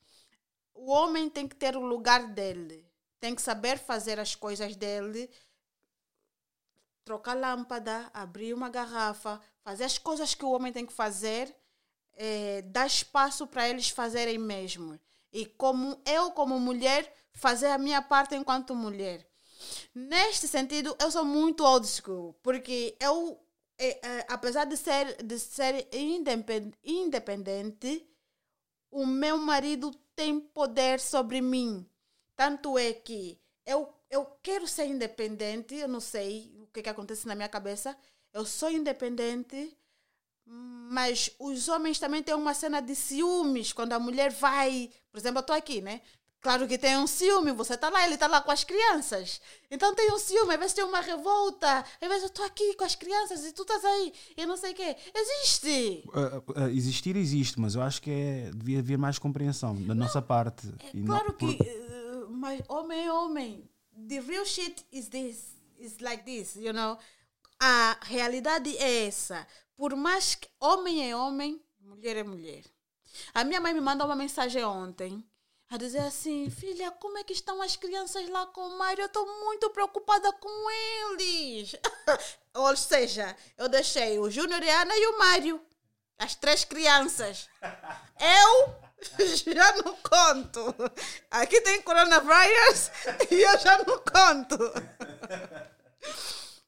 o 0.73 0.89
homem 0.89 1.29
tem 1.29 1.47
que 1.47 1.55
ter 1.55 1.75
o 1.77 1.81
lugar 1.85 2.27
dele. 2.27 2.83
Tem 3.19 3.35
que 3.35 3.41
saber 3.41 3.77
fazer 3.77 4.19
as 4.19 4.33
coisas 4.35 4.75
dele. 4.75 5.29
Trocar 7.03 7.35
lâmpada, 7.35 8.09
abrir 8.13 8.53
uma 8.53 8.69
garrafa, 8.69 9.39
fazer 9.63 9.83
as 9.83 9.97
coisas 9.97 10.33
que 10.33 10.45
o 10.45 10.51
homem 10.51 10.71
tem 10.71 10.85
que 10.85 10.93
fazer, 10.93 11.55
eh, 12.15 12.61
dar 12.63 12.87
espaço 12.87 13.47
para 13.47 13.67
eles 13.69 13.89
fazerem 13.89 14.37
mesmo. 14.37 14.99
E 15.31 15.45
como 15.45 16.01
eu, 16.05 16.31
como 16.31 16.59
mulher, 16.59 17.13
fazer 17.33 17.67
a 17.67 17.77
minha 17.77 18.01
parte 18.01 18.35
enquanto 18.35 18.75
mulher. 18.75 19.25
Neste 19.93 20.47
sentido, 20.47 20.95
eu 20.99 21.11
sou 21.11 21.25
muito 21.25 21.63
old 21.63 21.87
school, 21.87 22.33
porque 22.41 22.95
eu, 22.99 23.39
eh, 23.77 23.99
eh, 24.03 24.25
apesar 24.29 24.65
de 24.65 24.75
ser, 24.77 25.23
de 25.23 25.39
ser 25.39 25.87
independ- 25.93 26.73
independente, 26.83 28.05
o 28.89 29.05
meu 29.05 29.37
marido 29.37 29.91
tem 30.15 30.39
poder 30.39 30.99
sobre 30.99 31.41
mim. 31.41 31.85
Tanto 32.35 32.77
é 32.77 32.93
que 32.93 33.39
eu, 33.65 33.93
eu 34.09 34.25
quero 34.43 34.67
ser 34.67 34.85
independente, 34.85 35.75
eu 35.75 35.87
não 35.87 35.99
sei 35.99 36.53
o 36.61 36.67
que, 36.67 36.81
que 36.81 36.89
acontece 36.89 37.27
na 37.27 37.35
minha 37.35 37.49
cabeça. 37.49 37.95
Eu 38.33 38.45
sou 38.45 38.69
independente, 38.71 39.77
mas 40.89 41.29
os 41.39 41.67
homens 41.69 41.99
também 41.99 42.21
têm 42.21 42.35
uma 42.35 42.53
cena 42.53 42.81
de 42.81 42.95
ciúmes 42.95 43.71
quando 43.73 43.93
a 43.93 43.99
mulher 43.99 44.31
vai. 44.31 44.89
Por 45.11 45.17
exemplo, 45.19 45.37
eu 45.39 45.41
estou 45.41 45.55
aqui, 45.55 45.81
né? 45.81 46.01
Claro 46.41 46.67
que 46.67 46.75
tem 46.75 46.97
um 46.97 47.05
ciúme, 47.05 47.51
você 47.51 47.75
está 47.75 47.87
lá, 47.89 48.03
ele 48.03 48.15
está 48.15 48.25
lá 48.25 48.41
com 48.41 48.49
as 48.51 48.63
crianças. 48.63 49.39
Então 49.69 49.93
tem 49.93 50.11
um 50.11 50.17
ciúme, 50.17 50.53
às 50.55 50.59
vezes 50.59 50.73
tem 50.73 50.83
uma 50.83 50.99
revolta, 50.99 51.85
às 52.01 52.07
vezes 52.07 52.23
eu 52.23 52.27
estou 52.29 52.43
aqui 52.43 52.73
com 52.73 52.83
as 52.83 52.95
crianças 52.95 53.45
e 53.45 53.53
tu 53.53 53.61
estás 53.61 53.85
aí, 53.85 54.11
e 54.35 54.43
não 54.47 54.57
sei 54.57 54.71
o 54.71 54.75
quê. 54.75 54.95
Existe! 55.13 56.03
Uh, 56.07 56.61
uh, 56.63 56.67
existir 56.69 57.15
existe, 57.15 57.59
mas 57.59 57.75
eu 57.75 57.81
acho 57.83 58.01
que 58.01 58.09
é, 58.09 58.51
devia 58.55 58.79
haver 58.79 58.97
mais 58.97 59.19
compreensão 59.19 59.75
da 59.83 59.93
nossa 59.93 60.19
parte. 60.19 60.65
Não- 60.95 61.05
Claro 61.05 61.33
por- 61.33 61.55
que, 61.55 61.61
uh, 61.61 62.27
mas 62.31 62.59
homem 62.67 63.05
é 63.05 63.13
homem. 63.13 63.69
The 64.09 64.19
real 64.21 64.43
shit 64.45 64.83
is 64.91 65.09
this, 65.09 65.55
is 65.79 65.99
like 65.99 66.23
this, 66.23 66.55
you 66.55 66.73
know. 66.73 66.97
A 67.59 67.97
realidade 68.01 68.75
é 68.77 69.05
essa. 69.05 69.45
Por 69.81 69.95
mais 69.95 70.35
que 70.35 70.47
homem 70.59 71.09
é 71.09 71.15
homem, 71.15 71.59
mulher 71.79 72.15
é 72.15 72.21
mulher. 72.21 72.63
A 73.33 73.43
minha 73.43 73.59
mãe 73.59 73.73
me 73.73 73.81
mandou 73.81 74.05
uma 74.05 74.15
mensagem 74.15 74.63
ontem 74.63 75.27
a 75.71 75.75
dizer 75.75 76.01
assim: 76.01 76.51
Filha, 76.51 76.91
como 76.91 77.17
é 77.17 77.23
que 77.23 77.33
estão 77.33 77.59
as 77.63 77.75
crianças 77.75 78.29
lá 78.29 78.45
com 78.45 78.61
o 78.61 78.77
Mário? 78.77 79.01
Eu 79.01 79.07
estou 79.07 79.25
muito 79.43 79.71
preocupada 79.71 80.31
com 80.33 80.69
eles. 80.69 81.73
Ou 82.53 82.77
seja, 82.77 83.35
eu 83.57 83.67
deixei 83.67 84.19
o 84.19 84.29
Júnior 84.29 84.61
Ana 84.61 84.95
e 84.95 85.07
o 85.07 85.17
Mário. 85.17 85.59
As 86.19 86.35
três 86.35 86.63
crianças. 86.63 87.49
Eu 88.19 88.75
já 89.51 89.77
não 89.77 89.95
conto. 89.95 90.75
Aqui 91.31 91.59
tem 91.61 91.81
coronavírus 91.81 92.91
e 93.31 93.41
eu 93.41 93.57
já 93.57 93.79
não 93.79 93.97
conto. 93.97 94.59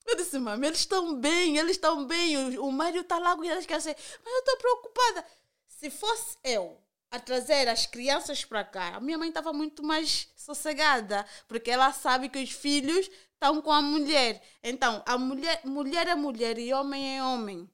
Eu 0.06 0.16
disse, 0.16 0.38
mãe, 0.38 0.58
eles 0.66 0.80
estão 0.80 1.16
bem, 1.16 1.58
eles 1.58 1.72
estão 1.72 2.06
bem. 2.06 2.58
O, 2.58 2.66
o 2.66 2.72
Mário 2.72 3.02
está 3.02 3.18
lá 3.18 3.36
com 3.36 3.42
quer 3.42 3.78
dizer, 3.78 3.96
mas 4.24 4.34
eu 4.34 4.40
estou 4.40 4.58
preocupada. 4.58 5.26
Se 5.68 5.90
fosse 5.90 6.38
eu 6.44 6.78
a 7.12 7.20
trazer 7.20 7.68
as 7.68 7.86
crianças 7.86 8.44
para 8.44 8.64
cá, 8.64 8.96
a 8.96 9.00
minha 9.00 9.18
mãe 9.18 9.30
estava 9.30 9.54
muito 9.54 9.84
mais 9.84 10.30
sossegada, 10.36 11.26
porque 11.48 11.70
ela 11.70 11.94
sabe 11.94 12.28
que 12.28 12.42
os 12.42 12.52
filhos 12.52 13.10
estão 13.34 13.62
com 13.62 13.72
a 13.72 13.82
mulher. 13.82 14.42
Então, 14.64 15.04
a 15.06 15.18
mulher, 15.18 15.62
mulher 15.66 16.08
é 16.08 16.16
mulher 16.16 16.58
e 16.58 16.74
homem 16.74 17.18
é 17.18 17.24
homem. 17.24 17.70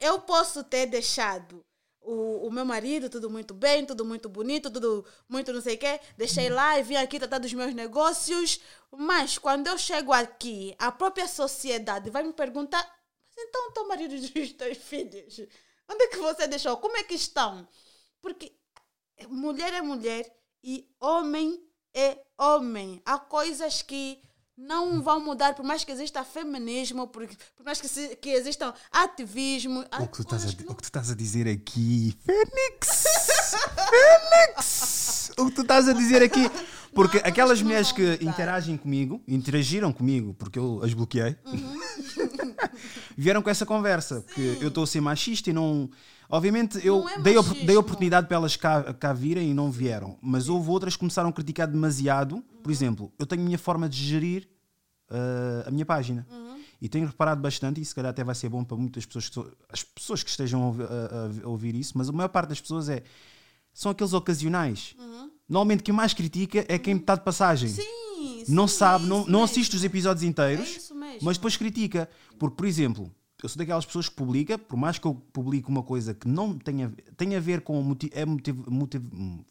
eu 0.00 0.20
posso 0.20 0.64
ter 0.64 0.86
deixado 0.86 1.64
o, 2.02 2.46
o 2.46 2.50
meu 2.50 2.64
marido, 2.64 3.08
tudo 3.08 3.30
muito 3.30 3.54
bem, 3.54 3.86
tudo 3.86 4.04
muito 4.04 4.28
bonito, 4.28 4.70
tudo 4.70 5.04
muito 5.28 5.52
não 5.52 5.60
sei 5.60 5.76
o 5.76 5.78
quê. 5.78 6.00
Deixei 6.16 6.48
lá 6.48 6.78
e 6.78 6.82
vim 6.82 6.96
aqui 6.96 7.18
tratar 7.18 7.38
dos 7.38 7.52
meus 7.52 7.74
negócios. 7.74 8.60
Mas 8.90 9.38
quando 9.38 9.66
eu 9.68 9.78
chego 9.78 10.12
aqui, 10.12 10.74
a 10.78 10.90
própria 10.92 11.28
sociedade 11.28 12.10
vai 12.10 12.22
me 12.22 12.32
perguntar: 12.32 12.82
mas 13.28 13.46
então 13.46 13.72
teu 13.72 13.88
marido 13.88 14.14
e 14.34 14.40
os 14.40 14.52
teus 14.52 14.78
filhos? 14.78 15.40
Onde 15.88 16.04
é 16.04 16.08
que 16.08 16.18
você 16.18 16.46
deixou? 16.46 16.76
Como 16.76 16.96
é 16.96 17.04
que 17.04 17.14
estão? 17.14 17.68
Porque 18.20 18.52
mulher 19.28 19.72
é 19.74 19.80
mulher 19.80 20.34
e 20.62 20.88
homem 21.00 21.62
é 21.94 22.24
homem. 22.38 23.02
Há 23.04 23.18
coisas 23.18 23.82
que 23.82 24.22
não 24.62 25.02
vão 25.02 25.20
mudar, 25.20 25.54
por 25.54 25.64
mais 25.64 25.84
que 25.84 25.90
exista 25.90 26.24
feminismo, 26.24 27.08
por, 27.08 27.26
por 27.56 27.64
mais 27.64 27.80
que, 27.80 27.88
se, 27.88 28.16
que 28.16 28.30
existam 28.30 28.72
ativismo. 28.90 29.84
O 30.00 30.06
que, 30.06 30.16
tu 30.16 30.22
estás 30.22 30.44
a, 30.44 30.48
o 30.48 30.74
que 30.74 30.82
tu 30.82 30.84
estás 30.84 31.10
a 31.10 31.14
dizer 31.14 31.48
aqui, 31.48 32.16
Fênix! 32.24 33.04
Fênix! 33.90 35.32
O 35.38 35.46
que 35.46 35.52
tu 35.52 35.62
estás 35.62 35.88
a 35.88 35.92
dizer 35.92 36.22
aqui. 36.22 36.48
Porque 36.94 37.18
não, 37.18 37.26
aquelas 37.26 37.62
mulheres 37.62 37.90
que 37.90 38.18
interagem 38.20 38.76
comigo, 38.76 39.22
interagiram 39.26 39.92
comigo, 39.92 40.34
porque 40.34 40.58
eu 40.58 40.80
as 40.84 40.92
bloqueei, 40.92 41.36
uhum. 41.46 41.80
vieram 43.16 43.42
com 43.42 43.48
essa 43.48 43.64
conversa. 43.64 44.20
Sim. 44.20 44.34
Que 44.34 44.58
eu 44.60 44.68
estou 44.68 44.84
a 44.84 44.86
ser 44.86 45.00
machista 45.00 45.50
e 45.50 45.52
não 45.52 45.90
Obviamente, 46.32 46.80
eu 46.82 47.06
é 47.06 47.18
dei, 47.20 47.34
dei 47.66 47.76
oportunidade 47.76 48.26
para 48.26 48.38
elas 48.38 48.56
cá, 48.56 48.94
cá 48.94 49.12
virem 49.12 49.50
e 49.50 49.54
não 49.54 49.70
vieram, 49.70 50.16
mas 50.22 50.48
houve 50.48 50.70
outras 50.70 50.94
que 50.94 51.00
começaram 51.00 51.28
a 51.28 51.32
criticar 51.32 51.66
demasiado. 51.66 52.42
Por 52.62 52.68
uhum. 52.68 52.72
exemplo, 52.72 53.12
eu 53.18 53.26
tenho 53.26 53.42
a 53.42 53.44
minha 53.44 53.58
forma 53.58 53.86
de 53.86 54.02
gerir 54.02 54.48
uh, 55.12 55.68
a 55.68 55.70
minha 55.70 55.86
página. 55.86 56.26
Uhum. 56.30 56.60
E 56.80 56.88
tenho 56.88 57.06
reparado 57.06 57.40
bastante, 57.40 57.80
e 57.80 57.84
se 57.84 57.94
calhar 57.94 58.10
até 58.10 58.24
vai 58.24 58.34
ser 58.34 58.48
bom 58.48 58.64
para 58.64 58.76
muitas 58.76 59.06
pessoas, 59.06 59.28
que, 59.28 59.40
as 59.68 59.84
pessoas 59.84 60.22
que 60.22 60.30
estejam 60.30 60.62
a 60.62 60.66
ouvir, 60.66 60.82
a, 60.84 61.44
a 61.44 61.48
ouvir, 61.48 61.74
isso, 61.76 61.96
mas 61.96 62.08
a 62.08 62.12
maior 62.12 62.28
parte 62.28 62.48
das 62.48 62.60
pessoas 62.60 62.88
é 62.88 63.02
são 63.72 63.92
aqueles 63.92 64.12
ocasionais. 64.12 64.94
Uhum. 64.98 65.30
Normalmente 65.48 65.82
quem 65.82 65.94
mais 65.94 66.12
critica 66.12 66.64
é 66.68 66.78
quem 66.78 66.96
está 66.96 67.14
de 67.14 67.22
passagem. 67.22 67.68
Sim, 67.68 68.44
não 68.48 68.66
sim, 68.66 68.76
sabe, 68.76 69.06
não, 69.06 69.26
não 69.26 69.42
assiste 69.42 69.76
os 69.76 69.84
episódios 69.84 70.22
inteiros, 70.24 70.90
é 70.90 71.18
mas 71.22 71.36
depois 71.36 71.56
critica. 71.56 72.08
Porque, 72.38 72.56
por 72.56 72.66
exemplo, 72.66 73.10
eu 73.42 73.48
sou 73.48 73.58
daquelas 73.58 73.84
pessoas 73.84 74.08
que 74.08 74.14
publica, 74.14 74.56
por 74.56 74.76
mais 74.76 74.98
que 74.98 75.06
eu 75.06 75.14
publique 75.14 75.68
uma 75.68 75.82
coisa 75.82 76.14
que 76.14 76.28
não 76.28 76.56
tenha, 76.56 76.92
tenha 77.16 77.38
a 77.38 77.40
ver 77.40 77.60
com 77.62 77.80
motiv, 77.82 78.10
é 78.14 78.24
motiv, 78.24 78.56
motiv, 78.68 79.02
hum, 79.12 79.44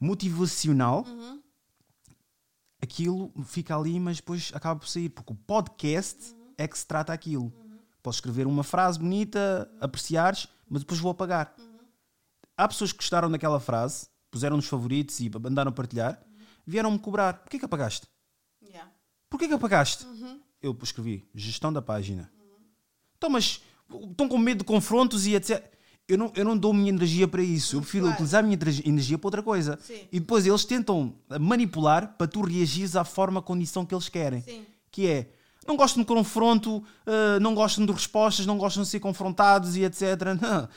motivacional, 0.00 1.04
uhum. 1.06 1.40
Aquilo 2.84 3.32
fica 3.44 3.76
ali, 3.76 3.98
mas 3.98 4.16
depois 4.16 4.52
acaba 4.54 4.78
por 4.78 4.88
sair, 4.88 5.08
porque 5.08 5.32
o 5.32 5.36
podcast 5.36 6.32
uhum. 6.32 6.54
é 6.56 6.68
que 6.68 6.78
se 6.78 6.86
trata 6.86 7.12
aquilo. 7.12 7.44
Uhum. 7.44 7.78
Posso 8.02 8.18
escrever 8.18 8.46
uma 8.46 8.62
frase 8.62 8.98
bonita, 8.98 9.70
apreciares, 9.80 10.46
mas 10.68 10.82
depois 10.82 11.00
vou 11.00 11.10
apagar. 11.10 11.54
Uhum. 11.58 11.78
Há 12.56 12.68
pessoas 12.68 12.92
que 12.92 12.98
gostaram 12.98 13.30
daquela 13.30 13.58
frase, 13.58 14.06
puseram 14.30 14.56
nos 14.56 14.66
favoritos 14.66 15.18
e 15.20 15.30
andaram 15.44 15.70
a 15.70 15.72
partilhar, 15.72 16.22
uhum. 16.26 16.44
vieram-me 16.66 16.98
cobrar. 16.98 17.38
Porquê 17.38 17.58
que 17.58 17.64
apagaste? 17.64 18.06
Yeah. 18.62 18.90
Porquê 19.28 19.48
que 19.48 19.54
apagaste? 19.54 20.06
Uhum. 20.06 20.40
Eu 20.62 20.78
escrevi 20.82 21.28
gestão 21.34 21.72
da 21.72 21.82
página 21.82 22.32
então, 23.24 23.30
mas 23.30 23.62
estão 24.10 24.28
com 24.28 24.36
medo 24.36 24.58
de 24.58 24.64
confrontos 24.64 25.26
e 25.26 25.34
etc. 25.34 25.64
Eu 26.06 26.18
não, 26.18 26.32
eu 26.34 26.44
não 26.44 26.56
dou 26.56 26.74
minha 26.74 26.90
energia 26.90 27.26
para 27.26 27.42
isso. 27.42 27.76
Eu 27.76 27.80
prefiro 27.80 28.04
claro. 28.04 28.14
utilizar 28.14 28.40
a 28.40 28.46
minha 28.46 28.58
energia 28.84 29.16
para 29.16 29.28
outra 29.28 29.42
coisa. 29.42 29.78
Sim. 29.82 30.06
E 30.12 30.20
depois 30.20 30.46
eles 30.46 30.64
tentam 30.64 31.14
manipular 31.40 32.14
para 32.18 32.26
tu 32.26 32.42
reagires 32.42 32.94
à 32.94 33.04
forma, 33.04 33.40
condição 33.40 33.86
que 33.86 33.94
eles 33.94 34.08
querem. 34.08 34.42
Sim. 34.42 34.66
Que 34.90 35.06
é, 35.06 35.30
não 35.66 35.76
gostam 35.76 36.02
de 36.02 36.06
confronto, 36.06 36.76
uh, 36.78 37.40
não 37.40 37.54
gostam 37.54 37.86
de 37.86 37.92
respostas, 37.92 38.44
não 38.44 38.58
gostam 38.58 38.82
de 38.82 38.88
ser 38.90 39.00
confrontados 39.00 39.76
e 39.76 39.84
etc. 39.84 40.02
Não. 40.40 40.68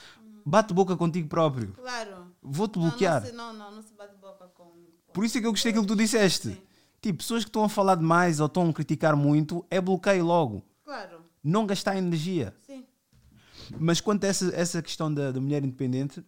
Bate 0.45 0.73
boca 0.73 0.95
contigo 0.95 1.27
próprio. 1.27 1.73
Claro. 1.73 2.31
Vou-te 2.41 2.79
bloquear. 2.79 3.21
Não, 3.33 3.51
não, 3.51 3.53
não, 3.53 3.71
não, 3.75 3.81
se 3.81 3.93
bate 3.93 4.15
boca 4.15 4.47
com... 4.55 4.71
Por 5.11 5.25
isso 5.25 5.37
é 5.37 5.41
que 5.41 5.47
eu 5.47 5.51
gostei 5.51 5.73
daquilo 5.73 5.85
que 5.85 5.93
tu 5.93 5.97
disseste. 5.97 6.51
Sim. 6.51 6.57
Tipo, 7.01 7.17
pessoas 7.17 7.43
que 7.43 7.49
estão 7.49 7.65
a 7.65 7.69
falar 7.69 7.95
demais 7.95 8.39
ou 8.39 8.45
estão 8.45 8.69
a 8.69 8.73
criticar 8.73 9.13
muito, 9.17 9.65
é 9.69 9.81
bloqueio 9.81 10.25
logo. 10.25 10.63
Claro 10.85 11.27
não 11.47 11.65
gastar 11.65 11.97
energia. 11.97 12.53
Sim. 12.65 12.83
Mas 13.79 14.01
quanto 14.01 14.23
a 14.23 14.27
essa, 14.27 14.53
essa 14.55 14.81
questão 14.81 15.13
da, 15.13 15.31
da 15.31 15.39
mulher 15.39 15.63
independente, 15.63 16.23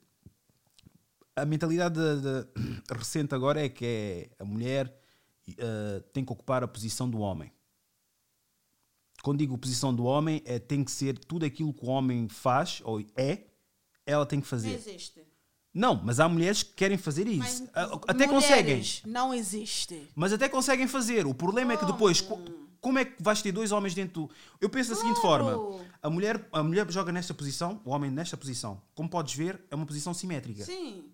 a 1.35 1.45
mentalidade 1.45 1.95
de, 1.95 2.21
de, 2.21 2.93
recente 2.93 3.33
agora 3.33 3.63
é 3.63 3.69
que 3.69 3.85
é 3.85 4.29
a 4.39 4.45
mulher 4.45 4.93
uh, 5.49 6.01
tem 6.13 6.23
que 6.25 6.31
ocupar 6.31 6.63
a 6.63 6.67
posição 6.67 7.09
do 7.09 7.19
homem. 7.19 7.51
Quando 9.21 9.39
digo 9.39 9.57
posição 9.57 9.93
do 9.93 10.05
homem, 10.05 10.41
é 10.45 10.59
tem 10.59 10.83
que 10.83 10.91
ser 10.91 11.17
tudo 11.17 11.45
aquilo 11.45 11.73
que 11.73 11.85
o 11.85 11.89
homem 11.89 12.29
faz 12.29 12.81
ou 12.85 13.01
é, 13.15 13.45
ela 14.05 14.25
tem 14.25 14.39
que 14.39 14.47
fazer. 14.47 14.69
Não 14.69 14.75
existe. 14.75 15.21
Não, 15.73 16.01
mas 16.03 16.19
há 16.19 16.27
mulheres 16.27 16.63
que 16.63 16.73
querem 16.73 16.97
fazer 16.97 17.27
isso. 17.27 17.69
Mas, 17.73 18.01
até 18.07 18.27
conseguem. 18.27 18.83
Não 19.05 19.33
existe. 19.33 20.09
Mas 20.15 20.33
até 20.33 20.49
conseguem 20.49 20.87
fazer. 20.87 21.27
O 21.27 21.33
problema 21.33 21.75
Como? 21.75 21.83
é 21.83 21.85
que 21.85 21.91
depois 21.91 22.21
como 22.81 22.99
é 22.99 23.05
que 23.05 23.21
vais 23.21 23.41
ter 23.41 23.51
dois 23.51 23.71
homens 23.71 23.93
dentro 23.93 24.23
do... 24.23 24.29
Eu 24.59 24.69
penso 24.69 24.91
da 24.91 24.95
seguinte 24.95 25.19
forma: 25.21 25.83
a 26.01 26.09
mulher, 26.09 26.47
a 26.51 26.63
mulher 26.63 26.89
joga 26.91 27.11
nesta 27.11 27.33
posição, 27.33 27.81
o 27.83 27.91
homem 27.91 28.09
nesta 28.09 28.37
posição. 28.37 28.81
Como 28.95 29.09
podes 29.09 29.35
ver, 29.35 29.61
é 29.69 29.75
uma 29.75 29.85
posição 29.85 30.13
simétrica. 30.13 30.63
Sim. 30.63 31.11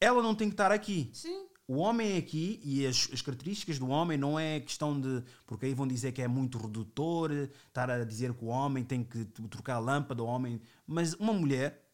Ela 0.00 0.22
não 0.22 0.34
tem 0.34 0.48
que 0.48 0.54
estar 0.54 0.72
aqui. 0.72 1.10
Sim. 1.12 1.46
O 1.66 1.76
homem 1.76 2.12
é 2.12 2.16
aqui 2.16 2.60
e 2.64 2.86
as, 2.86 3.10
as, 3.12 3.20
características 3.20 3.78
do 3.78 3.88
homem 3.88 4.16
não 4.16 4.38
é 4.38 4.58
questão 4.60 4.98
de. 4.98 5.22
Porque 5.46 5.66
aí 5.66 5.74
vão 5.74 5.86
dizer 5.86 6.12
que 6.12 6.22
é 6.22 6.28
muito 6.28 6.56
redutor, 6.56 7.30
estar 7.66 7.90
a 7.90 8.04
dizer 8.04 8.32
que 8.32 8.44
o 8.44 8.48
homem 8.48 8.82
tem 8.82 9.04
que 9.04 9.24
trocar 9.50 9.74
a 9.74 9.78
lâmpada, 9.78 10.22
o 10.22 10.26
homem. 10.26 10.60
Mas 10.86 11.12
uma 11.14 11.32
mulher, 11.32 11.86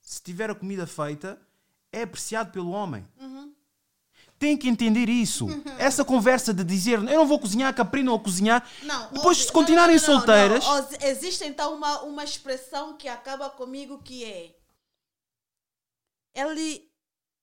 se 0.00 0.22
tiver 0.22 0.48
a 0.48 0.54
comida 0.54 0.86
feita, 0.86 1.38
é 1.92 2.02
apreciado 2.02 2.52
pelo 2.52 2.70
homem. 2.70 3.04
Uhum 3.20 3.31
tem 4.42 4.56
que 4.56 4.68
entender 4.68 5.08
isso. 5.08 5.46
Essa 5.78 6.04
conversa 6.04 6.52
de 6.52 6.64
dizer 6.64 6.94
eu 6.94 7.02
não 7.02 7.28
vou 7.28 7.38
cozinhar, 7.38 7.72
que 7.72 7.80
aprendam 7.80 8.12
a 8.12 8.18
cozinhar. 8.18 8.68
Não, 8.82 9.12
Depois, 9.12 9.38
se 9.38 9.52
continuarem 9.52 9.94
não, 9.94 10.02
não, 10.04 10.14
solteiras. 10.16 10.64
Existe 11.00 11.44
então 11.44 11.76
uma, 11.76 12.02
uma 12.02 12.24
expressão 12.24 12.96
que 12.96 13.06
acaba 13.06 13.48
comigo 13.48 14.02
que 14.02 14.24
é. 14.24 14.52
Ele, 16.34 16.90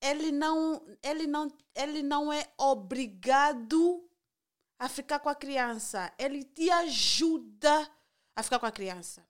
ele, 0.02 0.30
não, 0.30 0.82
ele, 1.02 1.26
não, 1.26 1.50
ele 1.74 2.02
não 2.02 2.30
é 2.30 2.46
obrigado 2.58 4.06
a 4.78 4.86
ficar 4.86 5.20
com 5.20 5.30
a 5.30 5.34
criança. 5.34 6.12
Ele 6.18 6.44
te 6.44 6.70
ajuda 6.70 7.90
a 8.36 8.42
ficar 8.42 8.58
com 8.58 8.66
a 8.66 8.72
criança. 8.72 9.26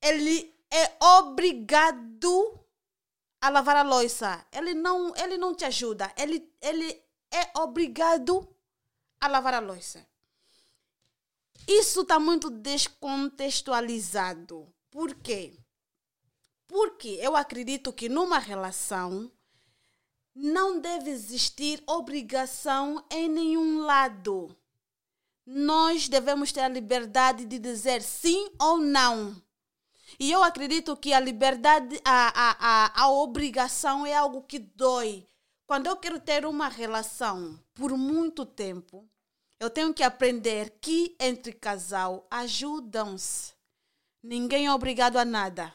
Ele 0.00 0.54
é 0.72 1.04
obrigado 1.18 2.64
a 3.40 3.48
lavar 3.48 3.76
a 3.76 3.82
louça. 3.82 4.44
Ele 4.52 4.74
não, 4.74 5.16
ele 5.16 5.38
não 5.38 5.54
te 5.54 5.64
ajuda. 5.64 6.12
Ele, 6.16 6.52
ele 6.60 7.02
é 7.32 7.50
obrigado 7.58 8.46
a 9.20 9.28
lavar 9.28 9.54
a 9.54 9.60
louça. 9.60 10.04
Isso 11.66 12.02
está 12.02 12.18
muito 12.18 12.50
descontextualizado. 12.50 14.70
Por 14.90 15.14
quê? 15.14 15.54
Porque 16.66 17.18
eu 17.20 17.36
acredito 17.36 17.92
que 17.92 18.08
numa 18.08 18.38
relação 18.38 19.30
não 20.34 20.80
deve 20.80 21.10
existir 21.10 21.82
obrigação 21.86 23.04
em 23.10 23.28
nenhum 23.28 23.80
lado. 23.80 24.56
Nós 25.44 26.08
devemos 26.08 26.52
ter 26.52 26.60
a 26.60 26.68
liberdade 26.68 27.44
de 27.44 27.58
dizer 27.58 28.00
sim 28.02 28.50
ou 28.58 28.78
não. 28.78 29.36
E 30.20 30.30
eu 30.30 30.44
acredito 30.44 30.94
que 30.98 31.14
a 31.14 31.18
liberdade, 31.18 31.98
a, 32.04 32.28
a, 32.28 32.56
a, 32.60 33.04
a 33.04 33.10
obrigação 33.10 34.04
é 34.04 34.14
algo 34.14 34.42
que 34.42 34.58
dói. 34.58 35.26
Quando 35.66 35.86
eu 35.86 35.96
quero 35.96 36.20
ter 36.20 36.44
uma 36.44 36.68
relação 36.68 37.58
por 37.72 37.96
muito 37.96 38.44
tempo, 38.44 39.08
eu 39.58 39.70
tenho 39.70 39.94
que 39.94 40.02
aprender 40.02 40.76
que 40.78 41.16
entre 41.18 41.54
casal 41.54 42.26
ajudam-se. 42.30 43.54
Ninguém 44.22 44.66
é 44.66 44.74
obrigado 44.74 45.16
a 45.16 45.24
nada. 45.24 45.72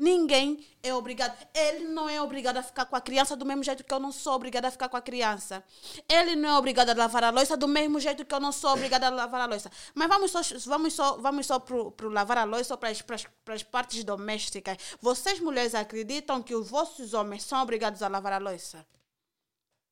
Ninguém 0.00 0.64
é 0.80 0.94
obrigado. 0.94 1.36
Ele 1.52 1.88
não 1.88 2.08
é 2.08 2.22
obrigado 2.22 2.58
a 2.58 2.62
ficar 2.62 2.86
com 2.86 2.94
a 2.94 3.00
criança 3.00 3.34
do 3.34 3.44
mesmo 3.44 3.64
jeito 3.64 3.82
que 3.82 3.92
eu 3.92 3.98
não 3.98 4.12
sou 4.12 4.34
obrigada 4.34 4.68
a 4.68 4.70
ficar 4.70 4.88
com 4.88 4.96
a 4.96 5.02
criança. 5.02 5.64
Ele 6.08 6.36
não 6.36 6.50
é 6.50 6.56
obrigado 6.56 6.90
a 6.90 6.94
lavar 6.94 7.24
a 7.24 7.30
louça 7.30 7.56
do 7.56 7.66
mesmo 7.66 7.98
jeito 7.98 8.24
que 8.24 8.32
eu 8.32 8.38
não 8.38 8.52
sou 8.52 8.70
obrigada 8.74 9.08
a 9.08 9.10
lavar 9.10 9.40
a 9.40 9.46
louça. 9.46 9.68
Mas 9.96 10.06
vamos 10.06 10.30
só, 10.30 10.40
vamos 10.66 10.94
só, 10.94 11.16
vamos 11.16 11.46
só 11.46 11.58
pro, 11.58 11.90
pro 11.90 12.08
lavar 12.10 12.38
a 12.38 12.44
louça 12.44 12.78
as, 12.80 13.02
para 13.02 13.54
as 13.54 13.62
partes 13.64 14.04
domésticas. 14.04 14.76
Vocês 15.00 15.40
mulheres 15.40 15.74
acreditam 15.74 16.44
que 16.44 16.54
os 16.54 16.70
vossos 16.70 17.12
homens 17.12 17.42
são 17.42 17.60
obrigados 17.60 18.00
a 18.00 18.06
lavar 18.06 18.34
a 18.34 18.38
louça? 18.38 18.86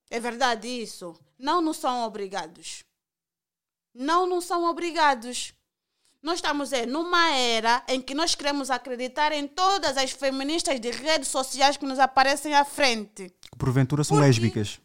É 0.08 0.20
verdade 0.20 0.68
isso? 0.68 1.18
Não, 1.36 1.60
não 1.60 1.72
são 1.72 2.04
obrigados. 2.04 2.84
Não, 3.92 4.24
não 4.24 4.40
são 4.40 4.70
obrigados. 4.70 5.52
Nós 6.22 6.36
estamos 6.36 6.72
é, 6.72 6.86
numa 6.86 7.30
era 7.30 7.82
em 7.88 8.00
que 8.00 8.14
nós 8.14 8.34
queremos 8.34 8.70
acreditar 8.70 9.32
em 9.32 9.46
todas 9.46 9.96
as 9.96 10.10
feministas 10.10 10.80
de 10.80 10.90
redes 10.90 11.28
sociais 11.28 11.76
que 11.76 11.86
nos 11.86 11.98
aparecem 11.98 12.54
à 12.54 12.64
frente. 12.64 13.32
Porventura 13.56 14.02
são 14.02 14.16
porque, 14.16 14.26
lésbicas. 14.26 14.80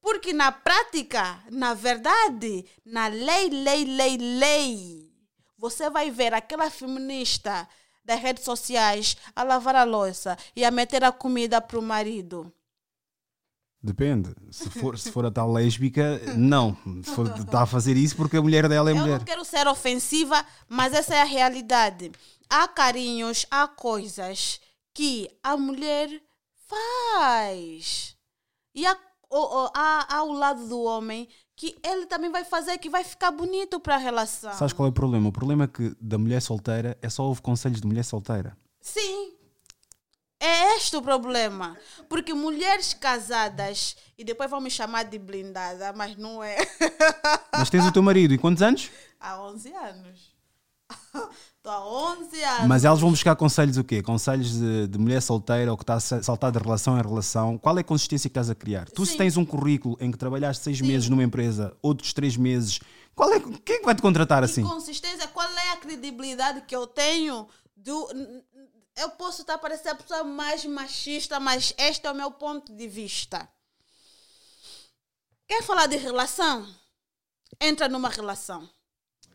Porque 0.00 0.32
na 0.32 0.52
prática, 0.52 1.40
na 1.50 1.74
verdade, 1.74 2.64
na 2.84 3.08
lei, 3.08 3.50
lei, 3.50 3.84
lei, 3.84 4.16
lei, 4.16 5.12
você 5.56 5.90
vai 5.90 6.10
ver 6.10 6.32
aquela 6.32 6.70
feminista 6.70 7.68
das 8.04 8.20
redes 8.20 8.44
sociais 8.44 9.16
a 9.34 9.42
lavar 9.42 9.74
a 9.74 9.84
louça 9.84 10.36
e 10.54 10.64
a 10.64 10.70
meter 10.70 11.02
a 11.04 11.12
comida 11.12 11.60
para 11.60 11.78
o 11.78 11.82
marido? 11.82 12.52
Depende. 13.82 14.34
Se 14.50 14.68
for, 14.70 14.98
se 14.98 15.10
for 15.10 15.24
a 15.24 15.30
tal 15.30 15.52
lésbica, 15.52 16.20
não. 16.36 16.76
Está 17.40 17.62
a 17.62 17.66
fazer 17.66 17.96
isso 17.96 18.16
porque 18.16 18.36
a 18.36 18.42
mulher 18.42 18.68
dela 18.68 18.90
é 18.90 18.92
Eu 18.92 18.96
mulher. 18.96 19.18
não 19.18 19.24
quero 19.24 19.44
ser 19.44 19.66
ofensiva, 19.66 20.44
mas 20.68 20.92
essa 20.92 21.14
é 21.14 21.20
a 21.22 21.24
realidade. 21.24 22.10
Há 22.50 22.66
carinhos, 22.66 23.46
há 23.50 23.68
coisas 23.68 24.60
que 24.94 25.28
a 25.42 25.56
mulher 25.56 26.10
faz. 26.66 28.16
E 28.74 28.86
há, 28.86 28.96
há, 29.74 30.16
há 30.16 30.22
o 30.24 30.32
lado 30.32 30.68
do 30.68 30.80
homem 30.82 31.28
que 31.54 31.76
ele 31.84 32.06
também 32.06 32.30
vai 32.30 32.44
fazer, 32.44 32.78
que 32.78 32.88
vai 32.88 33.02
ficar 33.02 33.32
bonito 33.32 33.80
para 33.80 33.96
a 33.96 33.98
relação. 33.98 34.52
Sabes 34.52 34.72
qual 34.72 34.86
é 34.86 34.90
o 34.90 34.92
problema? 34.94 35.28
O 35.28 35.32
problema 35.32 35.64
é 35.64 35.66
que 35.66 35.94
da 36.00 36.16
mulher 36.16 36.40
solteira 36.40 36.96
é 37.02 37.08
só 37.10 37.24
houve 37.24 37.42
conselhos 37.42 37.80
de 37.80 37.86
mulher 37.86 38.04
solteira. 38.04 38.56
Sim. 38.80 39.32
É 40.40 40.76
este 40.76 40.96
o 40.96 41.02
problema. 41.02 41.76
Porque 42.08 42.32
mulheres 42.32 42.94
casadas, 42.94 43.96
e 44.16 44.22
depois 44.24 44.48
vão 44.50 44.60
me 44.60 44.70
chamar 44.70 45.04
de 45.04 45.18
blindada, 45.18 45.92
mas 45.92 46.16
não 46.16 46.42
é. 46.42 46.56
Mas 47.52 47.68
tens 47.70 47.84
o 47.86 47.92
teu 47.92 48.02
marido 48.02 48.32
e 48.34 48.38
quantos 48.38 48.62
anos? 48.62 48.90
Há 49.18 49.42
11 49.42 49.72
anos. 49.74 50.38
Estou 51.56 51.72
há 51.72 51.84
11 52.14 52.42
anos. 52.44 52.66
Mas 52.68 52.84
elas 52.84 53.00
vão 53.00 53.10
buscar 53.10 53.34
conselhos 53.34 53.76
o 53.76 53.84
quê? 53.84 54.00
Conselhos 54.00 54.52
de, 54.52 54.86
de 54.86 54.96
mulher 54.98 55.20
solteira 55.20 55.72
ou 55.72 55.76
que 55.76 55.82
está 55.82 55.94
a 55.94 56.00
sa- 56.00 56.22
saltar 56.22 56.52
de 56.52 56.58
relação 56.58 56.96
em 56.98 57.02
relação. 57.02 57.58
Qual 57.58 57.76
é 57.76 57.80
a 57.80 57.84
consistência 57.84 58.30
que 58.30 58.32
estás 58.32 58.48
a 58.48 58.54
criar? 58.54 58.88
Tu, 58.88 59.04
se 59.04 59.12
Sim. 59.12 59.18
tens 59.18 59.36
um 59.36 59.44
currículo 59.44 59.96
em 60.00 60.10
que 60.12 60.16
trabalhaste 60.16 60.62
seis 60.62 60.80
meses 60.80 61.08
numa 61.08 61.24
empresa, 61.24 61.76
outros 61.82 62.12
três 62.12 62.36
meses, 62.36 62.78
qual 63.14 63.32
é, 63.32 63.40
quem 63.40 63.76
é 63.76 63.78
que 63.80 63.84
vai 63.84 63.94
te 63.94 64.00
contratar 64.02 64.44
assim? 64.44 64.62
consistência, 64.62 65.26
qual 65.28 65.48
é 65.50 65.72
a 65.72 65.76
credibilidade 65.78 66.60
que 66.62 66.74
eu 66.76 66.86
tenho? 66.86 67.48
Do, 67.76 68.08
eu 68.98 69.10
posso 69.10 69.42
estar 69.42 69.58
parecendo 69.58 69.90
a 69.90 69.94
pessoa 69.96 70.24
mais 70.24 70.64
machista, 70.64 71.38
mas 71.40 71.72
este 71.78 72.06
é 72.06 72.10
o 72.10 72.14
meu 72.14 72.30
ponto 72.30 72.72
de 72.72 72.86
vista. 72.88 73.48
Quer 75.46 75.62
falar 75.62 75.86
de 75.86 75.96
relação? 75.96 76.68
Entra 77.60 77.88
numa 77.88 78.08
relação. 78.08 78.68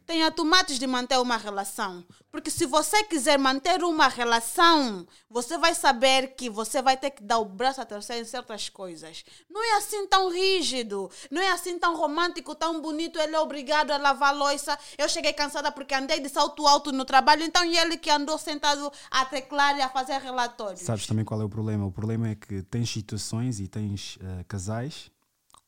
Tenha 0.05 0.29
tomates 0.31 0.77
de 0.77 0.85
manter 0.85 1.17
uma 1.19 1.37
relação. 1.37 2.03
Porque 2.29 2.49
se 2.51 2.65
você 2.65 3.03
quiser 3.05 3.39
manter 3.39 3.83
uma 3.83 4.07
relação, 4.09 5.07
você 5.29 5.57
vai 5.57 5.73
saber 5.73 6.35
que 6.35 6.49
você 6.49 6.81
vai 6.81 6.97
ter 6.97 7.11
que 7.11 7.23
dar 7.23 7.37
o 7.39 7.45
braço 7.45 7.79
a 7.79 7.85
torcer 7.85 8.21
em 8.21 8.25
certas 8.25 8.67
coisas. 8.67 9.23
Não 9.49 9.63
é 9.63 9.77
assim 9.77 10.05
tão 10.07 10.29
rígido, 10.29 11.09
não 11.31 11.41
é 11.41 11.51
assim 11.51 11.79
tão 11.79 11.95
romântico, 11.95 12.53
tão 12.53 12.81
bonito. 12.81 13.17
Ele 13.17 13.35
é 13.35 13.39
obrigado 13.39 13.91
a 13.91 13.97
lavar 13.97 14.29
a 14.29 14.37
louça. 14.37 14.77
Eu 14.97 15.07
cheguei 15.07 15.31
cansada 15.31 15.71
porque 15.71 15.93
andei 15.95 16.19
de 16.19 16.27
salto 16.29 16.67
alto 16.67 16.91
no 16.91 17.05
trabalho, 17.05 17.43
então 17.43 17.63
ele 17.63 17.97
que 17.97 18.09
andou 18.09 18.37
sentado 18.37 18.91
a 19.09 19.23
teclar 19.25 19.77
e 19.77 19.81
a 19.81 19.89
fazer 19.89 20.19
relatórios. 20.19 20.81
Sabes 20.81 21.07
também 21.07 21.23
qual 21.23 21.39
é 21.41 21.45
o 21.45 21.49
problema? 21.49 21.85
O 21.85 21.91
problema 21.91 22.27
é 22.29 22.35
que 22.35 22.61
tens 22.63 22.89
situações 22.89 23.59
e 23.59 23.67
tens 23.67 24.17
eh, 24.21 24.43
casais, 24.47 25.09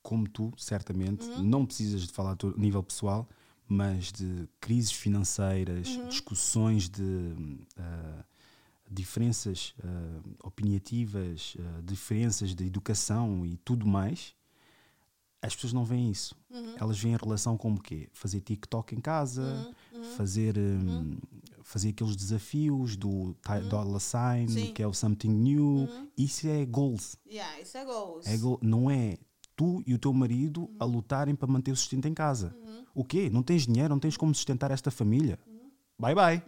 como 0.03 0.27
tu, 0.27 0.51
certamente, 0.57 1.25
Uhum. 1.25 1.43
não 1.43 1.65
precisas 1.65 2.01
de 2.01 2.11
falar 2.11 2.31
a 2.33 2.59
nível 2.59 2.83
pessoal, 2.83 3.27
mas 3.67 4.11
de 4.11 4.47
crises 4.59 4.91
financeiras, 4.91 5.87
Uhum. 5.89 6.07
discussões 6.09 6.87
de 6.89 7.35
eh, 7.77 8.23
diferenças 8.89 9.73
eh, 9.83 9.87
opiniativas, 10.43 11.55
eh, 11.59 11.81
diferenças 11.83 12.53
de 12.55 12.65
educação 12.65 13.45
e 13.45 13.57
tudo 13.57 13.85
mais. 13.87 14.33
As 15.41 15.53
pessoas 15.53 15.73
não 15.73 15.85
veem 15.85 16.09
isso. 16.09 16.35
Uhum. 16.49 16.75
Elas 16.79 16.97
veem 16.99 17.13
a 17.13 17.19
relação 17.21 17.55
como 17.57 17.79
quê? 17.79 18.09
Fazer 18.13 18.41
TikTok 18.41 18.95
em 18.95 18.99
casa, 18.99 19.71
Uhum. 19.93 20.03
fazer, 20.15 20.57
hum, 20.57 21.17
fazer 21.61 21.89
aqueles 21.89 22.15
desafios 22.15 22.95
do 22.95 23.33
ti- 23.43 23.67
dollar 23.69 23.99
sign, 23.99 24.47
Uhum. 24.47 24.49
Sim. 24.53 24.67
Uhum. 24.67 24.73
que 24.73 24.81
é 24.83 24.87
o 24.87 24.93
something 24.93 25.29
new. 25.29 25.87
Isso 26.17 26.47
é 26.47 26.65
goals. 26.65 27.15
Yeah, 27.27 27.59
isso 27.61 27.77
é 27.77 27.85
goals. 27.85 28.25
É 28.27 28.37
goal- 28.37 28.59
Não 28.61 28.89
é 28.89 29.17
tu 29.55 29.81
e 29.85 29.93
o 29.93 29.97
teu 29.99 30.11
marido 30.13 30.69
a 30.79 30.85
lutarem 30.85 31.35
para 31.35 31.47
manter 31.47 31.71
o 31.71 31.75
sustento 31.75 32.07
em 32.07 32.13
casa. 32.13 32.55
O 32.93 33.03
quê? 33.03 33.29
Não 33.29 33.41
tens 33.43 33.65
dinheiro, 33.65 33.89
não 33.89 33.99
tens 33.99 34.17
como 34.17 34.33
sustentar 34.33 34.71
esta 34.71 34.91
família. 34.91 35.39
Bye 35.99 36.15
bye. 36.15 36.43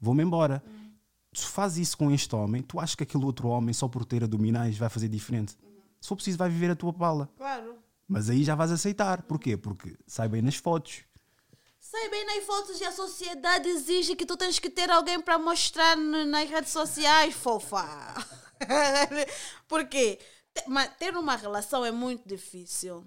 Vou-me 0.00 0.22
embora. 0.22 0.62
Se 1.32 1.46
fazes 1.46 1.88
isso 1.88 1.96
com 1.98 2.10
este 2.10 2.34
homem, 2.34 2.60
tu 2.62 2.80
achas 2.80 2.94
que 2.96 3.04
aquele 3.04 3.24
outro 3.24 3.46
homem, 3.48 3.72
só 3.72 3.86
por 3.86 4.04
ter 4.04 4.24
abdominais, 4.24 4.76
vai 4.76 4.88
fazer 4.88 5.08
diferente? 5.08 5.56
Se 6.00 6.08
for 6.08 6.16
preciso, 6.16 6.38
vai 6.38 6.48
viver 6.48 6.70
a 6.70 6.76
tua 6.76 6.90
bala. 6.92 7.28
Claro. 7.36 7.76
Mas 8.08 8.28
aí 8.28 8.42
já 8.42 8.54
vais 8.56 8.72
aceitar. 8.72 9.22
Porquê? 9.22 9.56
Porque 9.56 9.96
sai 10.06 10.28
bem 10.28 10.42
nas 10.42 10.56
fotos. 10.56 11.02
Sei 11.78 12.10
bem 12.10 12.26
nas 12.26 12.44
fotos 12.44 12.80
e 12.80 12.84
a 12.84 12.90
sociedade 12.92 13.68
exige 13.68 14.16
que 14.16 14.26
tu 14.26 14.36
tens 14.36 14.58
que 14.58 14.68
ter 14.70 14.90
alguém 14.90 15.20
para 15.20 15.38
mostrar 15.38 15.96
nas 15.96 16.48
redes 16.50 16.70
sociais, 16.72 17.34
fofa. 17.34 17.84
Ma- 18.60 19.26
ter 20.98 21.16
uma 21.16 21.36
relação 21.36 21.84
é 21.84 21.90
muito 21.90 22.28
difícil. 22.28 23.04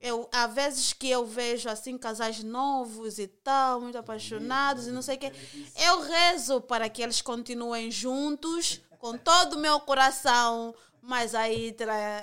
Eu, 0.00 0.28
há 0.32 0.46
vezes 0.46 0.92
que 0.92 1.08
eu 1.08 1.24
vejo 1.24 1.68
assim 1.68 1.96
casais 1.96 2.42
novos 2.42 3.18
e 3.18 3.26
tal, 3.26 3.80
muito 3.80 3.96
apaixonados 3.96 4.86
e 4.86 4.90
não 4.90 5.00
sei 5.00 5.16
o 5.16 5.18
quê. 5.18 5.32
Eu 5.76 6.02
rezo 6.02 6.60
para 6.60 6.90
que 6.90 7.02
eles 7.02 7.22
continuem 7.22 7.90
juntos 7.90 8.82
com 8.98 9.16
todo 9.16 9.54
o 9.54 9.58
meu 9.58 9.80
coração, 9.80 10.74
mas 11.00 11.34
aí 11.34 11.72
terá, 11.72 12.22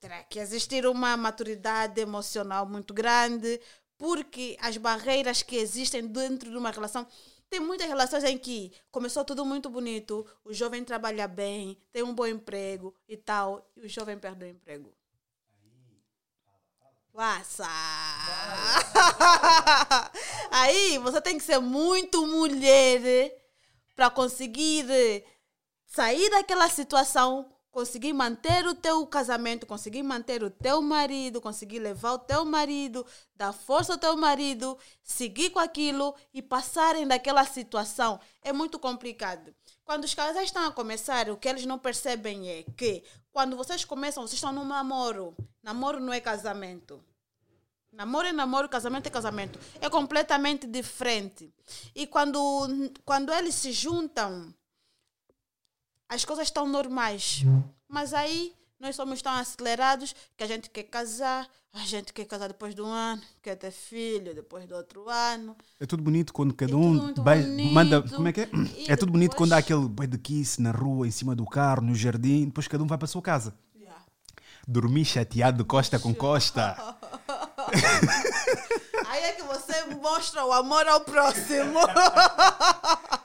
terá 0.00 0.22
que 0.24 0.38
existir 0.38 0.86
uma 0.86 1.16
maturidade 1.16 1.98
emocional 1.98 2.66
muito 2.66 2.92
grande, 2.92 3.58
porque 3.96 4.56
as 4.60 4.76
barreiras 4.76 5.42
que 5.42 5.56
existem 5.56 6.06
dentro 6.06 6.50
de 6.50 6.56
uma 6.56 6.70
relação. 6.70 7.06
Tem 7.54 7.60
muitas 7.60 7.86
relações 7.86 8.24
em 8.24 8.36
que 8.36 8.72
começou 8.90 9.24
tudo 9.24 9.46
muito 9.46 9.70
bonito, 9.70 10.26
o 10.44 10.52
jovem 10.52 10.82
trabalha 10.82 11.28
bem, 11.28 11.80
tem 11.92 12.02
um 12.02 12.12
bom 12.12 12.26
emprego 12.26 12.92
e 13.08 13.16
tal, 13.16 13.70
e 13.76 13.82
o 13.82 13.88
jovem 13.88 14.18
perde 14.18 14.44
o 14.44 14.48
emprego. 14.48 14.92
Passa! 17.12 17.68
Aí 20.50 20.98
você 20.98 21.20
tem 21.20 21.38
que 21.38 21.44
ser 21.44 21.60
muito 21.60 22.26
mulher 22.26 23.32
para 23.94 24.10
conseguir 24.10 24.84
sair 25.86 26.28
daquela 26.30 26.68
situação, 26.68 27.53
conseguir 27.74 28.12
manter 28.12 28.64
o 28.68 28.74
teu 28.76 29.04
casamento, 29.04 29.66
conseguir 29.66 30.04
manter 30.04 30.44
o 30.44 30.48
teu 30.48 30.80
marido, 30.80 31.40
conseguir 31.40 31.80
levar 31.80 32.12
o 32.12 32.18
teu 32.20 32.44
marido, 32.44 33.04
dar 33.34 33.52
força 33.52 33.94
ao 33.94 33.98
teu 33.98 34.16
marido, 34.16 34.78
seguir 35.02 35.50
com 35.50 35.58
aquilo 35.58 36.14
e 36.32 36.40
passarem 36.40 37.04
daquela 37.04 37.44
situação. 37.44 38.20
É 38.42 38.52
muito 38.52 38.78
complicado. 38.78 39.52
Quando 39.84 40.04
os 40.04 40.14
casais 40.14 40.44
estão 40.44 40.64
a 40.64 40.70
começar, 40.70 41.28
o 41.28 41.36
que 41.36 41.48
eles 41.48 41.66
não 41.66 41.76
percebem 41.76 42.48
é 42.48 42.62
que 42.76 43.02
quando 43.32 43.56
vocês 43.56 43.84
começam, 43.84 44.22
vocês 44.22 44.34
estão 44.34 44.52
num 44.52 44.64
namoro. 44.64 45.34
Namoro 45.60 45.98
não 45.98 46.12
é 46.12 46.20
casamento. 46.20 47.04
Namoro 47.90 48.28
é 48.28 48.32
namoro, 48.32 48.68
casamento 48.68 49.08
é 49.08 49.10
casamento. 49.10 49.58
É 49.80 49.90
completamente 49.90 50.64
diferente. 50.64 51.52
E 51.92 52.06
quando, 52.06 52.38
quando 53.04 53.32
eles 53.32 53.56
se 53.56 53.72
juntam, 53.72 54.54
as 56.08 56.24
coisas 56.24 56.46
estão 56.48 56.66
normais. 56.68 57.44
Mas 57.88 58.12
aí 58.14 58.52
nós 58.78 58.94
somos 58.96 59.20
tão 59.22 59.32
acelerados 59.32 60.14
que 60.36 60.44
a 60.44 60.46
gente 60.46 60.68
quer 60.70 60.84
casar, 60.84 61.48
a 61.72 61.80
gente 61.80 62.12
quer 62.12 62.24
casar 62.24 62.48
depois 62.48 62.74
de 62.74 62.82
um 62.82 62.86
ano, 62.86 63.22
quer 63.42 63.56
ter 63.56 63.70
filho 63.70 64.34
depois 64.34 64.66
do 64.66 64.74
outro 64.74 65.08
ano. 65.08 65.56
É 65.80 65.86
tudo 65.86 66.02
bonito 66.02 66.32
quando 66.32 66.52
cada 66.54 66.72
tudo 66.72 67.20
um 67.20 67.22
vai- 67.22 67.42
manda. 67.72 68.02
Como 68.02 68.28
é 68.28 68.32
que 68.32 68.42
é? 68.42 68.48
E 68.76 68.90
É 68.90 68.96
tudo 68.96 69.12
bonito 69.12 69.32
depois- 69.32 69.48
quando 69.48 69.52
há 69.54 69.58
aquele 69.58 69.86
boi 69.88 70.06
de 70.06 70.18
kiss 70.18 70.60
na 70.60 70.70
rua, 70.72 71.06
em 71.06 71.10
cima 71.10 71.34
do 71.34 71.44
carro, 71.46 71.82
no 71.82 71.94
jardim, 71.94 72.46
depois 72.46 72.68
cada 72.68 72.82
um 72.82 72.86
vai 72.86 72.98
para 72.98 73.06
a 73.06 73.08
sua 73.08 73.22
casa. 73.22 73.54
Dormir 74.66 75.04
chateado, 75.04 75.62
costa 75.64 75.98
com 75.98 76.14
costa. 76.14 76.74
Aí 79.08 79.22
é 79.24 79.32
que 79.32 79.42
você 79.42 79.84
mostra 80.00 80.44
o 80.44 80.52
amor 80.52 80.86
ao 80.88 81.00
próximo. 81.02 81.80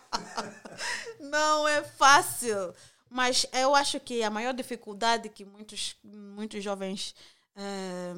Não 1.19 1.67
é 1.67 1.83
fácil. 1.83 2.73
Mas 3.09 3.45
eu 3.53 3.75
acho 3.75 3.99
que 3.99 4.23
a 4.23 4.29
maior 4.29 4.53
dificuldade 4.53 5.29
que 5.29 5.43
muitos, 5.43 5.95
muitos 6.03 6.63
jovens, 6.63 7.15
eh, 7.55 8.13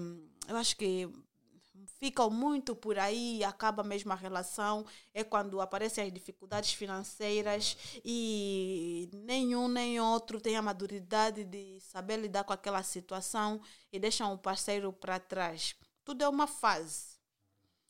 eu 0.48 0.58
acho 0.58 0.76
que 0.76 1.10
ficam 2.02 2.30
muito 2.32 2.76
por 2.76 2.98
aí 2.98 3.44
acaba 3.44 3.84
mesmo 3.84 4.12
a 4.12 4.16
relação 4.16 4.84
é 5.14 5.24
quando 5.24 5.62
aparecem 5.62 6.04
as 6.04 6.12
dificuldades 6.12 6.74
financeiras 6.74 7.78
e 8.04 9.08
nenhum 9.14 9.68
nem 9.68 10.00
outro 10.00 10.42
tem 10.42 10.56
a 10.58 10.62
maturidade 10.64 11.44
de 11.44 11.80
saber 11.80 12.18
lidar 12.18 12.44
com 12.44 12.54
aquela 12.54 12.82
situação 12.82 13.62
e 13.94 14.00
deixam 14.00 14.34
o 14.34 14.38
parceiro 14.38 14.92
para 14.92 15.20
trás. 15.20 15.76
Tudo 16.04 16.24
é 16.24 16.28
uma 16.28 16.48
fase. 16.48 17.20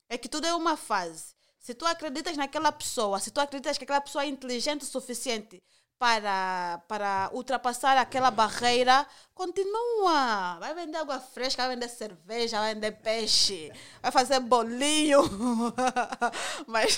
É 0.10 0.18
que 0.18 0.27
tudo 0.27 0.45
é 0.45 0.53
uma 0.53 0.76
fase. 0.76 1.34
Se 1.62 1.76
tu 1.76 1.86
acreditas 1.86 2.36
naquela 2.36 2.72
pessoa, 2.72 3.20
se 3.20 3.30
tu 3.30 3.40
acreditas 3.40 3.78
que 3.78 3.84
aquela 3.84 4.02
pessoa 4.02 4.24
é 4.24 4.28
inteligente 4.28 4.82
o 4.82 4.86
suficiente 4.86 5.62
para, 6.02 6.82
para 6.88 7.30
ultrapassar 7.32 7.95
aquela 7.95 8.32
barreira, 8.32 9.06
continua. 9.36 10.57
Vai 10.60 10.73
vender 10.73 10.98
água 10.98 11.19
fresca, 11.19 11.61
vai 11.61 11.76
vender 11.76 11.90
cerveja, 11.90 12.60
vai 12.60 12.73
vender 12.73 12.91
peixe, 12.91 13.72
vai 14.02 14.11
fazer 14.11 14.40
bolinho. 14.40 15.22
Mas 16.65 16.95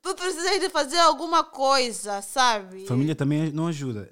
tu 0.00 0.14
precisas 0.14 0.60
de 0.60 0.68
fazer 0.70 0.98
alguma 0.98 1.42
coisa, 1.42 2.22
sabe? 2.22 2.86
Família 2.86 3.16
também 3.16 3.50
não 3.50 3.66
ajuda. 3.66 4.08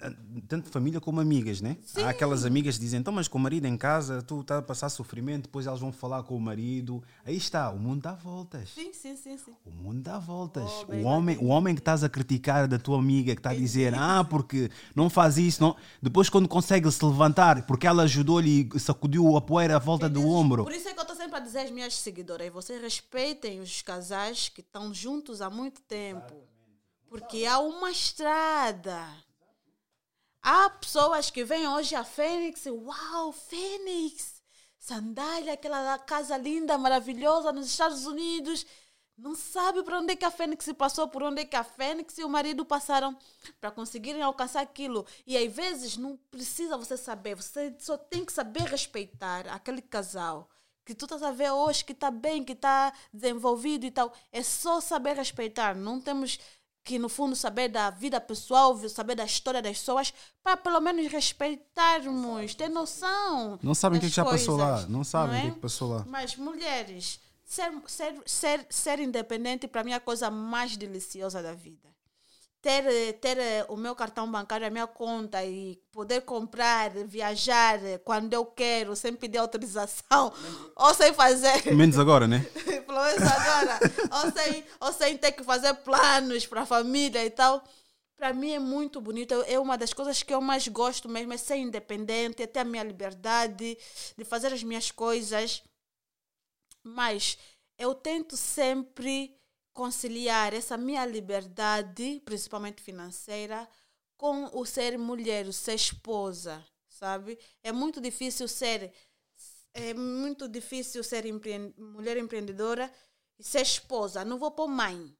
Tanto 0.48 0.70
família 0.70 1.00
como 1.00 1.20
amigas, 1.20 1.60
né? 1.60 1.76
Sim. 1.84 2.02
Há 2.02 2.10
aquelas 2.10 2.44
amigas 2.44 2.76
que 2.76 2.80
dizem, 2.80 2.98
então, 2.98 3.12
mas 3.12 3.28
com 3.28 3.38
o 3.38 3.40
marido 3.40 3.66
em 3.66 3.76
casa, 3.76 4.22
tu 4.22 4.40
estás 4.40 4.60
a 4.60 4.62
passar 4.62 4.88
sofrimento, 4.88 5.42
depois 5.44 5.66
elas 5.66 5.80
vão 5.80 5.92
falar 5.92 6.22
com 6.22 6.36
o 6.36 6.40
marido. 6.40 7.02
Aí 7.24 7.36
está, 7.36 7.70
o 7.70 7.78
mundo 7.78 8.02
dá 8.02 8.14
voltas. 8.14 8.70
Sim, 8.70 8.92
sim, 8.92 9.14
sim. 9.14 9.36
sim. 9.36 9.52
O 9.64 9.70
mundo 9.70 10.00
dá 10.00 10.18
voltas. 10.18 10.70
Oh, 10.88 10.92
o, 10.92 11.02
homem, 11.04 11.36
o 11.38 11.46
homem 11.46 11.74
que 11.74 11.80
estás 11.80 12.02
a 12.02 12.08
criticar 12.08 12.66
da 12.66 12.78
tua 12.78 12.98
amiga, 12.98 13.34
que 13.34 13.40
está 13.40 13.50
a 13.50 13.54
dizer, 13.54 13.94
ah, 13.98 14.24
porque 14.32 14.70
não 14.96 15.10
faz 15.10 15.36
isso. 15.36 15.62
Não. 15.62 15.76
Depois, 16.00 16.30
quando 16.30 16.48
consegue 16.48 16.90
se 16.90 17.04
levantar, 17.04 17.66
porque 17.66 17.86
ela 17.86 18.04
ajudou-lhe 18.04 18.66
e 18.74 18.80
sacudiu 18.80 19.36
a 19.36 19.42
poeira 19.42 19.76
à 19.76 19.78
volta 19.78 20.08
do 20.08 20.26
ombro. 20.26 20.64
Por 20.64 20.72
isso 20.72 20.88
é 20.88 20.94
que 20.94 20.98
eu 20.98 21.02
estou 21.02 21.14
sempre 21.14 21.36
a 21.36 21.40
dizer 21.40 21.58
às 21.58 21.70
minhas 21.70 21.94
seguidoras: 21.94 22.50
vocês 22.50 22.80
respeitem 22.80 23.60
os 23.60 23.82
casais 23.82 24.48
que 24.48 24.62
estão 24.62 24.94
juntos 24.94 25.42
há 25.42 25.50
muito 25.50 25.82
tempo. 25.82 26.48
Porque 27.10 27.44
há 27.44 27.58
uma 27.58 27.90
estrada. 27.90 29.06
Há 30.42 30.70
pessoas 30.70 31.30
que 31.30 31.44
vêm 31.44 31.68
hoje 31.68 31.94
a 31.94 32.02
Fênix, 32.02 32.64
uau, 32.66 33.32
Fênix, 33.32 34.42
sandália, 34.78 35.52
aquela 35.52 35.98
casa 35.98 36.38
linda, 36.38 36.78
maravilhosa 36.78 37.52
nos 37.52 37.66
Estados 37.66 38.06
Unidos 38.06 38.66
não 39.22 39.36
sabe 39.36 39.84
para 39.84 40.00
onde 40.00 40.12
é 40.12 40.16
que 40.16 40.24
a 40.24 40.30
Fênix 40.30 40.68
passou, 40.76 41.06
por 41.06 41.22
onde 41.22 41.42
é 41.42 41.44
que 41.44 41.54
a 41.54 41.62
Fênix 41.62 42.18
e 42.18 42.24
o 42.24 42.28
marido 42.28 42.64
passaram 42.64 43.16
para 43.60 43.70
conseguirem 43.70 44.20
alcançar 44.20 44.60
aquilo. 44.60 45.06
E 45.24 45.38
às 45.38 45.52
vezes 45.52 45.96
não 45.96 46.18
precisa 46.30 46.76
você 46.76 46.96
saber, 46.96 47.36
você 47.36 47.72
só 47.78 47.96
tem 47.96 48.24
que 48.24 48.32
saber 48.32 48.64
respeitar 48.64 49.46
aquele 49.48 49.80
casal 49.80 50.48
que 50.84 50.92
tu 50.92 51.04
estás 51.04 51.22
a 51.22 51.30
ver 51.30 51.52
hoje, 51.52 51.84
que 51.84 51.92
está 51.92 52.10
bem, 52.10 52.42
que 52.42 52.52
está 52.52 52.92
desenvolvido 53.12 53.86
e 53.86 53.92
tal. 53.92 54.12
É 54.32 54.42
só 54.42 54.80
saber 54.80 55.16
respeitar. 55.16 55.76
Não 55.76 56.00
temos 56.00 56.40
que, 56.82 56.98
no 56.98 57.08
fundo, 57.08 57.36
saber 57.36 57.68
da 57.68 57.90
vida 57.90 58.20
pessoal, 58.20 58.76
saber 58.88 59.14
da 59.14 59.24
história 59.24 59.62
das 59.62 59.78
pessoas, 59.78 60.12
para 60.42 60.56
pelo 60.56 60.80
menos 60.80 61.06
respeitarmos, 61.06 62.56
ter 62.56 62.68
noção. 62.68 63.56
Não 63.62 63.74
sabem 63.74 63.98
o 63.98 64.00
que, 64.00 64.08
que 64.08 64.16
já 64.16 64.24
passou 64.24 64.56
lá. 64.56 64.84
Não 64.88 65.04
sabem 65.04 65.36
o 65.36 65.38
é? 65.38 65.42
que, 65.42 65.50
que 65.52 65.60
passou 65.60 65.90
lá. 65.90 66.04
Mas 66.08 66.34
mulheres 66.34 67.20
Ser, 67.52 67.70
ser, 67.86 68.14
ser, 68.24 68.66
ser 68.70 68.98
independente, 68.98 69.68
para 69.68 69.84
mim, 69.84 69.92
é 69.92 69.96
a 69.96 70.00
coisa 70.00 70.30
mais 70.30 70.74
deliciosa 70.74 71.42
da 71.42 71.52
vida. 71.52 71.86
Ter, 72.62 73.12
ter 73.20 73.36
eh, 73.36 73.66
o 73.68 73.76
meu 73.76 73.94
cartão 73.94 74.30
bancário, 74.32 74.66
a 74.66 74.70
minha 74.70 74.86
conta 74.86 75.44
e 75.44 75.78
poder 75.92 76.22
comprar, 76.22 76.88
viajar 77.04 77.78
quando 78.06 78.32
eu 78.32 78.46
quero, 78.46 78.96
sem 78.96 79.14
pedir 79.14 79.36
autorização, 79.36 80.32
ou 80.74 80.94
sem 80.94 81.12
fazer. 81.12 81.66
Menos 81.76 81.98
agora, 81.98 82.26
né? 82.26 82.38
Pelo 82.86 83.04
menos 83.04 83.22
agora. 83.22 83.78
ou, 84.10 84.32
sem, 84.32 84.64
ou 84.80 84.92
sem 84.94 85.18
ter 85.18 85.32
que 85.32 85.44
fazer 85.44 85.74
planos 85.74 86.46
para 86.46 86.62
a 86.62 86.66
família 86.66 87.22
e 87.22 87.28
tal 87.28 87.62
para 88.16 88.32
mim 88.32 88.52
é 88.52 88.58
muito 88.58 89.00
bonito. 89.00 89.34
É 89.46 89.58
uma 89.58 89.76
das 89.76 89.92
coisas 89.92 90.22
que 90.22 90.32
eu 90.32 90.40
mais 90.40 90.68
gosto 90.68 91.08
mesmo, 91.08 91.32
é 91.32 91.36
ser 91.36 91.56
independente, 91.56 92.42
é 92.42 92.46
ter 92.46 92.60
a 92.60 92.64
minha 92.64 92.84
liberdade 92.84 93.76
de 94.16 94.24
fazer 94.24 94.52
as 94.54 94.62
minhas 94.62 94.92
coisas. 94.92 95.60
Mas 96.82 97.38
eu 97.78 97.94
tento 97.94 98.36
sempre 98.36 99.36
conciliar 99.72 100.52
essa 100.52 100.76
minha 100.76 101.04
liberdade, 101.06 102.20
principalmente 102.24 102.82
financeira, 102.82 103.68
com 104.16 104.50
o 104.52 104.64
ser 104.64 104.98
mulher, 104.98 105.46
o 105.46 105.52
ser 105.52 105.74
esposa, 105.74 106.64
sabe? 106.88 107.38
É 107.62 107.72
muito 107.72 108.00
difícil 108.00 108.46
ser 108.46 108.92
é 109.74 109.94
muito 109.94 110.46
difícil 110.48 111.02
ser 111.02 111.24
empre 111.24 111.58
mulher 111.78 112.18
empreendedora 112.18 112.92
e 113.38 113.42
ser 113.42 113.62
esposa. 113.62 114.24
Não 114.24 114.38
vou 114.38 114.50
pôr 114.50 114.68
mãe. 114.68 115.16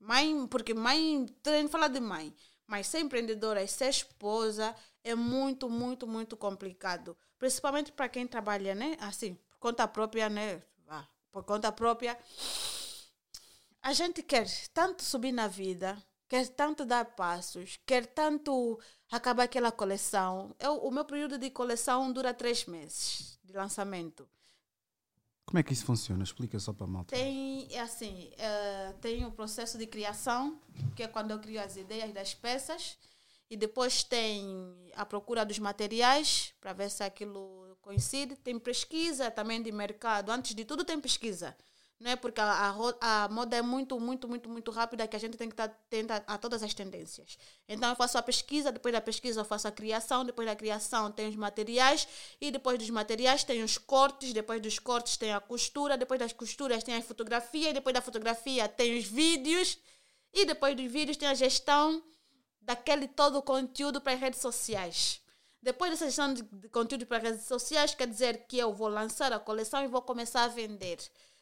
Mãe, 0.00 0.46
porque 0.48 0.74
mãe, 0.74 1.24
que 1.42 1.68
falar 1.68 1.88
de 1.88 2.00
mãe. 2.00 2.34
Mas 2.66 2.88
ser 2.88 3.00
empreendedora 3.00 3.62
e 3.62 3.68
ser 3.68 3.88
esposa 3.88 4.74
é 5.04 5.14
muito, 5.14 5.68
muito, 5.70 6.06
muito 6.06 6.36
complicado. 6.36 7.16
Principalmente 7.38 7.92
para 7.92 8.08
quem 8.08 8.26
trabalha, 8.26 8.74
né? 8.74 8.96
Assim, 9.00 9.38
conta 9.64 9.88
própria, 9.88 10.28
né? 10.28 10.62
Ah, 10.86 11.06
por 11.32 11.42
conta 11.42 11.72
própria. 11.72 12.18
A 13.80 13.94
gente 13.94 14.22
quer 14.22 14.46
tanto 14.74 15.02
subir 15.02 15.32
na 15.32 15.48
vida, 15.48 15.96
quer 16.28 16.46
tanto 16.48 16.84
dar 16.84 17.06
passos, 17.16 17.78
quer 17.86 18.04
tanto 18.04 18.78
acabar 19.10 19.44
aquela 19.44 19.72
coleção. 19.72 20.54
Eu, 20.58 20.74
o 20.76 20.90
meu 20.90 21.06
período 21.06 21.38
de 21.38 21.48
coleção 21.48 22.12
dura 22.12 22.34
três 22.34 22.66
meses 22.66 23.38
de 23.42 23.54
lançamento. 23.54 24.28
Como 25.46 25.58
é 25.58 25.62
que 25.62 25.72
isso 25.72 25.86
funciona? 25.86 26.22
Explica 26.22 26.58
só 26.58 26.74
para 26.74 26.84
a 26.84 26.88
malta. 26.88 27.16
Tem, 27.16 27.66
é 27.70 27.80
assim, 27.80 28.32
uh, 28.34 28.92
tem 29.00 29.24
o 29.24 29.32
processo 29.32 29.78
de 29.78 29.86
criação, 29.86 30.60
que 30.94 31.02
é 31.02 31.08
quando 31.08 31.30
eu 31.30 31.38
crio 31.38 31.60
as 31.62 31.76
ideias 31.76 32.12
das 32.12 32.34
peças. 32.34 32.98
E 33.48 33.56
depois 33.56 34.02
tem 34.02 34.90
a 34.94 35.06
procura 35.06 35.44
dos 35.44 35.58
materiais, 35.58 36.52
para 36.60 36.72
ver 36.74 36.90
se 36.90 37.02
aquilo 37.02 37.63
coincide. 37.84 38.34
Tem 38.36 38.58
pesquisa 38.58 39.30
também 39.30 39.62
de 39.62 39.70
mercado. 39.70 40.30
Antes 40.30 40.54
de 40.54 40.64
tudo, 40.64 40.84
tem 40.84 40.98
pesquisa. 40.98 41.54
Não 42.00 42.10
é 42.10 42.16
porque 42.16 42.40
a, 42.40 42.74
a, 43.00 43.24
a, 43.24 43.28
moda 43.28 43.56
é 43.56 43.62
muito, 43.62 43.98
muito, 44.00 44.28
muito, 44.28 44.48
muito 44.48 44.70
rápida 44.70 45.06
que 45.06 45.14
a 45.14 45.18
gente 45.18 45.36
tem 45.36 45.48
que 45.48 45.54
estar 45.54 45.64
atento 45.64 46.12
a, 46.12 46.16
a 46.34 46.38
todas 46.38 46.62
as 46.62 46.74
tendências. 46.74 47.38
Então, 47.68 47.88
eu 47.88 47.96
faço 47.96 48.18
a 48.18 48.22
pesquisa, 48.22 48.72
depois 48.72 48.92
da 48.92 49.00
pesquisa, 49.00 49.40
eu 49.40 49.44
faço 49.44 49.68
a 49.68 49.72
criação, 49.72 50.24
depois 50.24 50.46
da 50.46 50.56
criação, 50.56 51.10
tem 51.12 51.28
os 51.28 51.36
materiais, 51.36 52.06
e 52.40 52.50
depois 52.50 52.78
dos 52.78 52.90
materiais, 52.90 53.44
tem 53.44 53.62
os 53.62 53.78
cortes, 53.78 54.32
depois 54.32 54.60
dos 54.60 54.78
cortes, 54.78 55.16
tem 55.16 55.32
a 55.32 55.40
costura, 55.40 55.96
depois 55.96 56.18
das 56.18 56.32
costuras, 56.32 56.82
tem 56.82 56.96
a 56.96 57.02
fotografia, 57.02 57.70
e 57.70 57.72
depois 57.72 57.94
da 57.94 58.02
fotografia, 58.02 58.68
tem 58.68 58.98
os 58.98 59.06
vídeos, 59.06 59.78
e 60.32 60.44
depois 60.44 60.76
dos 60.76 60.90
vídeos, 60.90 61.16
tem 61.16 61.28
a 61.28 61.34
gestão 61.34 62.02
daquele 62.60 63.06
todo 63.06 63.38
o 63.38 63.42
conteúdo 63.42 64.00
para 64.00 64.14
as 64.14 64.20
redes 64.20 64.40
sociais. 64.40 65.23
Depois 65.64 65.90
dessa 65.90 66.04
gestão 66.04 66.34
de, 66.34 66.42
de 66.42 66.68
conteúdo 66.68 67.06
para 67.06 67.22
redes 67.22 67.46
sociais, 67.46 67.94
quer 67.94 68.06
dizer 68.06 68.44
que 68.46 68.58
eu 68.58 68.74
vou 68.74 68.86
lançar 68.86 69.32
a 69.32 69.38
coleção 69.38 69.82
e 69.82 69.88
vou 69.88 70.02
começar 70.02 70.44
a 70.44 70.48
vender. 70.48 70.98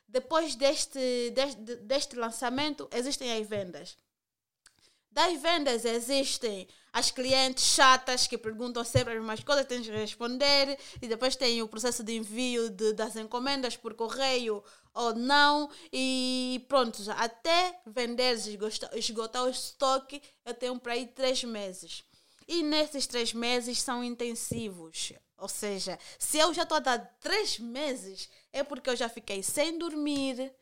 Depois 0.07 0.55
deste, 0.55 1.31
deste, 1.31 1.61
deste 1.79 2.15
lançamento, 2.15 2.89
existem 2.93 3.33
as 3.33 3.49
vendas. 3.49 3.99
Das 5.11 5.43
vendas 5.43 5.85
existem 5.85 6.69
as 6.93 7.11
clientes 7.11 7.65
chatas 7.65 8.29
que 8.29 8.39
perguntam 8.39 8.85
sempre 8.85 9.15
as 9.15 9.19
mesmas 9.19 9.43
coisas, 9.43 9.67
tens 9.67 9.87
que 9.87 9.91
responder. 9.91 10.79
E 11.03 11.09
depois 11.09 11.35
tem 11.35 11.61
o 11.61 11.67
processo 11.67 12.05
de 12.05 12.15
envio 12.15 12.71
de, 12.71 12.93
das 12.93 13.17
encomendas 13.17 13.77
por 13.77 13.93
correio 13.95 14.63
ou 14.95 15.17
não. 15.17 15.69
E 15.93 16.65
pronto, 16.69 17.03
até 17.17 17.81
vender, 17.85 18.35
esgotar, 18.35 18.97
esgotar 18.97 19.43
o 19.43 19.51
estoque, 19.51 20.23
eu 20.47 20.55
tenho 20.55 20.79
para 20.79 20.97
ir 20.97 21.09
três 21.09 21.43
meses. 21.43 22.05
E 22.47 22.63
nesses 22.63 23.07
três 23.07 23.33
meses 23.33 23.81
são 23.81 24.03
intensivos. 24.03 25.13
Ou 25.39 25.49
seja, 25.49 25.99
se 26.19 26.39
eu 26.39 26.55
já 26.55 26.63
estou 26.63 26.77
a 26.77 26.81
dar 26.81 26.99
três 27.21 27.59
meses, 27.59 28.29
é 28.53 28.63
porque 28.63 28.89
eu 28.89 28.97
já 28.97 29.09
fiquei 29.09 29.43
sem 29.43 29.77
dormir, 29.77 30.53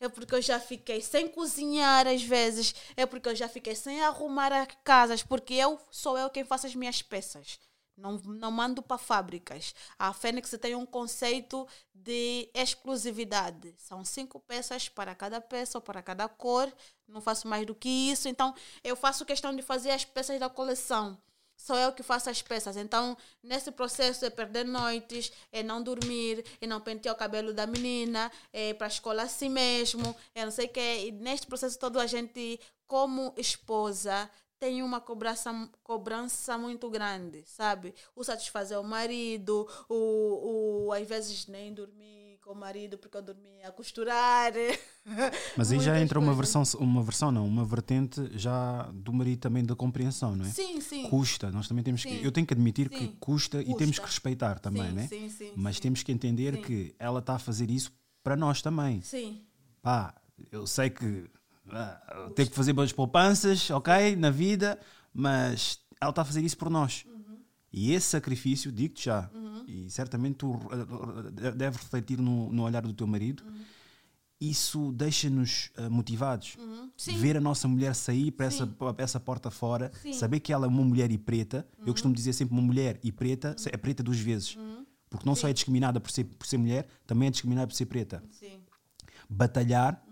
é 0.00 0.08
porque 0.08 0.34
eu 0.34 0.42
já 0.42 0.58
fiquei 0.58 1.00
sem 1.00 1.28
cozinhar 1.28 2.06
às 2.06 2.22
vezes, 2.22 2.74
é 2.96 3.06
porque 3.06 3.28
eu 3.28 3.36
já 3.36 3.48
fiquei 3.48 3.74
sem 3.74 4.02
arrumar 4.02 4.52
as 4.52 4.68
casas, 4.82 5.22
porque 5.22 5.54
eu 5.54 5.78
sou 5.90 6.18
eu 6.18 6.30
quem 6.30 6.44
faço 6.44 6.66
as 6.66 6.74
minhas 6.74 7.02
peças. 7.02 7.58
Não, 7.96 8.18
não 8.18 8.50
mando 8.50 8.82
para 8.82 8.98
fábricas. 8.98 9.74
A 9.98 10.12
Fênix 10.12 10.50
tem 10.60 10.74
um 10.74 10.86
conceito 10.86 11.66
de 11.94 12.48
exclusividade. 12.54 13.74
São 13.78 14.04
cinco 14.04 14.40
peças 14.40 14.88
para 14.88 15.14
cada 15.14 15.40
peça 15.40 15.78
ou 15.78 15.82
para 15.82 16.02
cada 16.02 16.28
cor. 16.28 16.72
Não 17.06 17.20
faço 17.20 17.46
mais 17.46 17.66
do 17.66 17.74
que 17.74 17.88
isso. 17.88 18.28
Então, 18.28 18.54
eu 18.82 18.96
faço 18.96 19.26
questão 19.26 19.54
de 19.54 19.62
fazer 19.62 19.90
as 19.90 20.04
peças 20.04 20.40
da 20.40 20.48
coleção 20.48 21.18
sou 21.62 21.76
eu 21.76 21.92
que 21.92 22.02
faço 22.02 22.28
as 22.28 22.42
peças. 22.42 22.76
Então, 22.76 23.16
nesse 23.42 23.70
processo 23.70 24.24
é 24.24 24.30
perder 24.30 24.64
noites, 24.64 25.32
é 25.52 25.62
não 25.62 25.82
dormir, 25.82 26.44
é 26.60 26.66
não 26.66 26.80
pentear 26.80 27.14
o 27.14 27.18
cabelo 27.18 27.54
da 27.54 27.66
menina, 27.66 28.30
é 28.52 28.74
para 28.74 28.86
a 28.86 28.88
escola 28.88 29.22
assim 29.22 29.48
mesmo, 29.48 30.14
é 30.34 30.44
não 30.44 30.50
sei 30.50 30.66
o 30.66 30.68
quê. 30.68 31.06
E 31.06 31.12
neste 31.12 31.46
processo 31.46 31.78
todo 31.78 32.00
a 32.00 32.06
gente, 32.06 32.58
como 32.86 33.32
esposa, 33.36 34.28
tem 34.62 34.80
uma 34.80 35.00
cobrança, 35.00 35.68
cobrança 35.82 36.56
muito 36.56 36.88
grande, 36.88 37.42
sabe? 37.44 37.92
O 38.14 38.22
satisfazer 38.22 38.78
o 38.78 38.84
marido, 38.84 39.66
o, 39.88 40.86
o 40.86 40.92
às 40.92 41.08
vezes 41.08 41.48
nem 41.48 41.74
dormir 41.74 42.38
com 42.40 42.52
o 42.52 42.54
marido 42.54 42.96
porque 42.96 43.16
eu 43.16 43.22
dormia 43.22 43.66
a 43.66 43.72
costurar. 43.72 44.52
Mas 45.58 45.72
aí 45.72 45.80
já 45.80 46.00
entra 46.00 46.16
uma 46.16 46.32
versão, 46.32 46.62
uma 46.78 47.02
versão 47.02 47.32
não, 47.32 47.44
uma 47.44 47.64
vertente 47.64 48.20
já 48.38 48.88
do 48.94 49.12
marido 49.12 49.40
também 49.40 49.64
da 49.64 49.74
compreensão, 49.74 50.36
não 50.36 50.44
é? 50.44 50.48
Sim, 50.48 50.80
sim. 50.80 51.08
Custa, 51.08 51.50
nós 51.50 51.66
também 51.66 51.82
temos 51.82 52.02
sim. 52.02 52.20
que, 52.20 52.24
eu 52.24 52.30
tenho 52.30 52.46
que 52.46 52.54
admitir 52.54 52.88
sim. 52.88 52.98
que 52.98 53.08
custa, 53.18 53.58
custa, 53.58 53.72
e 53.72 53.76
temos 53.76 53.98
que 53.98 54.06
respeitar 54.06 54.60
também, 54.60 54.90
sim, 54.90 54.94
né? 54.94 55.06
Sim, 55.08 55.28
sim. 55.28 55.52
Mas 55.56 55.80
temos 55.80 56.04
que 56.04 56.12
entender 56.12 56.60
que 56.60 56.94
ela 57.00 57.18
está 57.18 57.34
a 57.34 57.38
fazer 57.40 57.68
isso 57.68 57.92
para 58.22 58.36
nós 58.36 58.62
também. 58.62 59.02
Sim. 59.02 59.42
Pá, 59.82 60.14
eu 60.52 60.68
sei 60.68 60.88
que 60.88 61.28
ah, 61.70 62.30
tenho 62.34 62.48
que 62.48 62.54
fazer 62.54 62.72
boas 62.72 62.92
poupanças, 62.92 63.70
ok, 63.70 64.16
na 64.16 64.30
vida, 64.30 64.78
mas 65.12 65.78
ela 66.00 66.10
está 66.10 66.22
a 66.22 66.24
fazer 66.24 66.42
isso 66.42 66.56
por 66.56 66.70
nós. 66.70 67.04
E 67.72 67.92
esse 67.92 68.08
sacrifício, 68.08 68.70
digo-te 68.70 69.06
já, 69.06 69.30
e 69.66 69.88
certamente 69.88 70.36
tu 70.36 70.50
uh, 70.50 70.56
uh, 70.56 71.30
deve 71.30 71.78
refletir 71.78 72.18
no, 72.18 72.52
no 72.52 72.64
olhar 72.64 72.82
do 72.82 72.92
teu 72.92 73.06
marido, 73.06 73.42
isso 74.38 74.92
deixa-nos 74.92 75.70
uh, 75.78 75.90
motivados. 75.90 76.56
Sim. 76.96 77.16
Ver 77.16 77.36
a 77.36 77.40
nossa 77.40 77.66
mulher 77.66 77.94
sair 77.94 78.30
para 78.32 78.46
essa, 78.46 78.66
para 78.66 78.94
essa 78.98 79.20
porta 79.20 79.50
fora, 79.50 79.90
saber 80.12 80.40
que 80.40 80.52
ela 80.52 80.66
é 80.66 80.68
uma 80.68 80.82
mulher 80.82 81.10
e 81.10 81.16
preta. 81.16 81.66
Eu 81.86 81.92
costumo 81.92 82.12
dizer 82.12 82.32
sempre 82.32 82.52
uma 82.52 82.62
mulher 82.62 82.98
e 83.02 83.10
preta 83.10 83.56
é 83.66 83.76
preta 83.76 84.02
duas 84.02 84.18
vezes. 84.18 84.58
Porque 85.08 85.26
não 85.26 85.34
só 85.34 85.48
é 85.48 85.52
discriminada 85.52 86.00
por 86.00 86.10
ser, 86.10 86.24
por 86.24 86.46
ser 86.46 86.58
mulher, 86.58 86.86
também 87.06 87.28
é 87.28 87.30
discriminada 87.30 87.68
por 87.68 87.74
ser 87.74 87.86
preta. 87.86 88.22
Sim. 88.30 88.60
Batalhar 89.28 90.02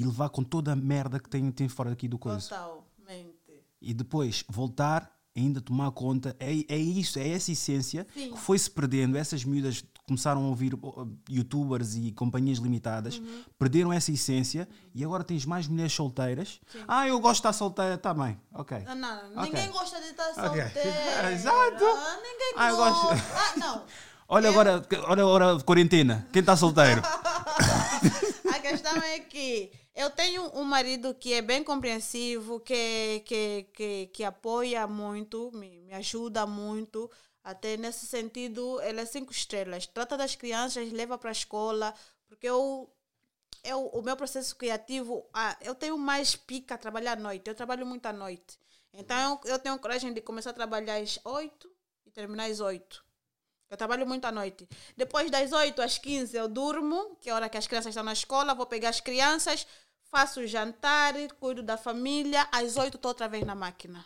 e 0.00 0.04
levar 0.04 0.28
com 0.28 0.42
toda 0.44 0.72
a 0.72 0.76
merda 0.76 1.18
que 1.18 1.28
tem, 1.28 1.50
tem 1.50 1.68
fora 1.68 1.92
aqui 1.92 2.06
do 2.08 2.18
coisa. 2.18 2.40
Totalmente. 2.40 3.36
E 3.80 3.94
depois 3.94 4.44
voltar, 4.48 5.10
ainda 5.36 5.60
tomar 5.60 5.90
conta. 5.92 6.36
É, 6.40 6.50
é 6.68 6.76
isso, 6.76 7.18
é 7.18 7.28
essa 7.28 7.52
essência 7.52 8.06
Sim. 8.14 8.32
que 8.32 8.38
foi-se 8.38 8.70
perdendo. 8.70 9.16
Essas 9.16 9.44
miúdas 9.44 9.84
começaram 10.06 10.42
a 10.44 10.48
ouvir 10.48 10.72
uh, 10.74 11.08
youtubers 11.28 11.94
e 11.94 12.10
companhias 12.12 12.58
limitadas, 12.58 13.18
Uhum. 13.18 13.42
perderam 13.58 13.92
essa 13.92 14.10
essência 14.10 14.66
e 14.94 15.04
agora 15.04 15.22
tens 15.22 15.44
mais 15.44 15.68
mulheres 15.68 15.92
solteiras. 15.92 16.60
Ah, 16.88 17.06
eu 17.06 17.20
gosto 17.20 17.34
de 17.34 17.38
estar 17.40 17.52
solteira, 17.52 17.94
está 17.94 18.14
bem, 18.14 18.40
ok. 18.54 18.78
Não, 18.86 18.94
não, 18.96 19.42
Ok. 19.42 19.52
ninguém 19.52 19.70
gosta 19.70 20.00
de 20.00 20.06
estar 20.08 20.32
solteira. 20.34 20.72
Exato. 21.32 21.84
Ninguém 21.84 22.52
Ah, 22.56 22.70
eu 22.70 22.76
gosta. 22.76 23.06
gosto. 23.06 23.24
Ah, 23.36 23.52
não. 23.58 23.84
Olha 24.30 24.50
agora, 24.50 24.86
olha 25.06 25.22
agora 25.22 25.58
quarentena. 25.62 26.28
Quem 26.32 26.40
está 26.40 26.54
solteiro? 26.54 27.00
A 28.54 28.58
questão 28.60 28.96
é 29.02 29.20
que 29.20 29.70
eu 29.98 30.10
tenho 30.10 30.48
um 30.56 30.62
marido 30.62 31.12
que 31.12 31.34
é 31.34 31.42
bem 31.42 31.64
compreensivo, 31.64 32.60
que, 32.60 33.20
que, 33.26 33.66
que, 33.74 34.06
que 34.06 34.22
apoia 34.22 34.86
muito, 34.86 35.50
me, 35.52 35.80
me 35.80 35.92
ajuda 35.92 36.46
muito. 36.46 37.10
Até 37.42 37.76
nesse 37.76 38.06
sentido, 38.06 38.80
ele 38.82 39.00
é 39.00 39.04
cinco 39.04 39.32
estrelas. 39.32 39.88
Trata 39.88 40.16
das 40.16 40.36
crianças, 40.36 40.92
leva 40.92 41.18
para 41.18 41.30
a 41.30 41.32
escola, 41.32 41.92
porque 42.28 42.48
eu, 42.48 42.88
eu, 43.64 43.86
o 43.88 44.00
meu 44.00 44.16
processo 44.16 44.54
criativo, 44.54 45.28
ah, 45.34 45.56
eu 45.62 45.74
tenho 45.74 45.98
mais 45.98 46.36
pica 46.36 46.76
a 46.76 46.78
trabalhar 46.78 47.14
à 47.14 47.20
noite. 47.20 47.48
Eu 47.48 47.54
trabalho 47.56 47.84
muito 47.84 48.06
à 48.06 48.12
noite. 48.12 48.56
Então, 48.92 49.40
eu, 49.44 49.54
eu 49.54 49.58
tenho 49.58 49.76
coragem 49.80 50.12
de 50.12 50.20
começar 50.20 50.50
a 50.50 50.54
trabalhar 50.54 51.02
às 51.02 51.18
8 51.24 51.68
e 52.06 52.10
terminar 52.12 52.48
às 52.48 52.60
8. 52.60 53.04
Eu 53.68 53.76
trabalho 53.76 54.06
muito 54.06 54.24
à 54.26 54.30
noite. 54.30 54.68
Depois 54.96 55.28
das 55.28 55.52
8 55.52 55.82
às 55.82 55.98
15 55.98 56.36
eu 56.36 56.46
durmo, 56.48 57.16
que 57.16 57.28
é 57.28 57.32
a 57.32 57.34
hora 57.34 57.48
que 57.48 57.58
as 57.58 57.66
crianças 57.66 57.90
estão 57.90 58.04
na 58.04 58.12
escola, 58.12 58.54
vou 58.54 58.64
pegar 58.64 58.90
as 58.90 59.00
crianças, 59.00 59.66
faço 60.10 60.40
o 60.40 60.46
jantar, 60.46 61.14
cuido 61.38 61.62
da 61.62 61.76
família, 61.76 62.48
às 62.52 62.76
8 62.76 62.96
estou 62.96 63.10
outra 63.10 63.28
vez 63.28 63.44
na 63.44 63.54
máquina 63.54 64.04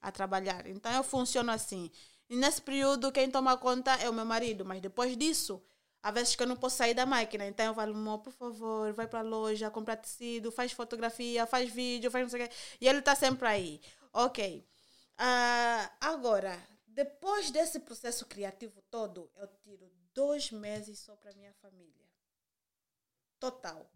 a 0.00 0.10
trabalhar. 0.10 0.66
Então 0.66 0.92
eu 0.92 1.02
funciono 1.02 1.50
assim. 1.50 1.90
E 2.28 2.36
nesse 2.36 2.62
período 2.62 3.12
quem 3.12 3.30
toma 3.30 3.56
conta 3.56 3.94
é 3.96 4.08
o 4.08 4.12
meu 4.12 4.24
marido, 4.24 4.64
mas 4.64 4.80
depois 4.80 5.16
disso, 5.16 5.62
há 6.02 6.10
vezes 6.10 6.36
que 6.36 6.42
eu 6.42 6.46
não 6.46 6.56
posso 6.56 6.76
sair 6.76 6.94
da 6.94 7.04
máquina, 7.04 7.46
então 7.46 7.66
eu 7.66 7.74
falo, 7.74 7.94
amor, 7.94 8.18
por 8.20 8.32
favor, 8.32 8.92
vai 8.92 9.06
para 9.06 9.20
a 9.20 9.22
loja, 9.22 9.70
compra 9.70 9.96
tecido, 9.96 10.52
faz 10.52 10.72
fotografia, 10.72 11.46
faz 11.46 11.70
vídeo, 11.70 12.10
faz 12.10 12.24
não 12.24 12.30
sei 12.30 12.44
o 12.44 12.48
quê. 12.48 12.54
E 12.80 12.88
ele 12.88 13.00
está 13.00 13.14
sempre 13.14 13.46
aí. 13.48 13.80
Ok. 14.12 14.66
Ah, 15.18 15.90
agora, 16.00 16.58
depois 16.86 17.50
desse 17.50 17.80
processo 17.80 18.26
criativo 18.26 18.80
todo, 18.90 19.30
eu 19.36 19.48
tiro 19.62 19.90
dois 20.14 20.50
meses 20.50 20.98
só 21.00 21.14
para 21.16 21.32
minha 21.34 21.52
família. 21.54 22.06
Total. 23.38 23.90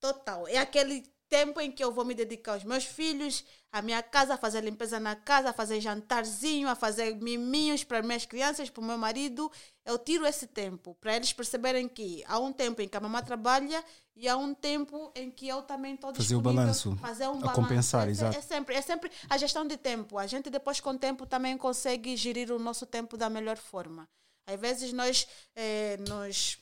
Total. 0.00 0.48
É 0.48 0.58
aquele 0.58 1.04
tempo 1.30 1.60
em 1.60 1.70
que 1.70 1.82
eu 1.82 1.92
vou 1.92 2.04
me 2.04 2.12
dedicar 2.12 2.54
aos 2.54 2.64
meus 2.64 2.84
filhos, 2.84 3.44
à 3.70 3.80
minha 3.80 4.02
casa, 4.02 4.34
a 4.34 4.36
fazer 4.36 4.62
limpeza 4.64 4.98
na 4.98 5.14
casa, 5.14 5.50
a 5.50 5.52
fazer 5.52 5.80
jantarzinho, 5.80 6.68
a 6.68 6.74
fazer 6.74 7.14
miminhos 7.14 7.84
para 7.84 8.02
minhas 8.02 8.26
crianças, 8.26 8.68
para 8.68 8.80
o 8.82 8.84
meu 8.84 8.98
marido. 8.98 9.50
Eu 9.84 9.96
tiro 9.96 10.26
esse 10.26 10.48
tempo 10.48 10.96
para 11.00 11.14
eles 11.14 11.32
perceberem 11.32 11.88
que 11.88 12.24
há 12.26 12.38
um 12.40 12.52
tempo 12.52 12.82
em 12.82 12.88
que 12.88 12.96
a 12.96 13.00
mamãe 13.00 13.22
trabalha 13.22 13.82
e 14.16 14.28
há 14.28 14.36
um 14.36 14.52
tempo 14.52 15.12
em 15.14 15.30
que 15.30 15.46
eu 15.46 15.62
também 15.62 15.94
estou 15.94 16.12
Fazer 16.12 16.34
o 16.34 16.40
balanço, 16.40 16.96
fazer 16.96 17.28
um 17.28 17.38
balanço. 17.38 17.60
compensar, 17.60 18.08
é, 18.08 18.10
exato. 18.10 18.36
É 18.36 18.40
sempre, 18.40 18.74
é 18.74 18.82
sempre 18.82 19.10
a 19.28 19.38
gestão 19.38 19.64
de 19.64 19.76
tempo. 19.76 20.18
A 20.18 20.26
gente 20.26 20.50
depois 20.50 20.80
com 20.80 20.90
o 20.90 20.98
tempo 20.98 21.24
também 21.26 21.56
consegue 21.56 22.16
gerir 22.16 22.50
o 22.50 22.58
nosso 22.58 22.84
tempo 22.86 23.16
da 23.16 23.30
melhor 23.30 23.56
forma. 23.56 24.08
Às 24.46 24.58
vezes 24.58 24.92
nós 24.92 25.28
eh, 25.54 25.96
nos 26.08 26.58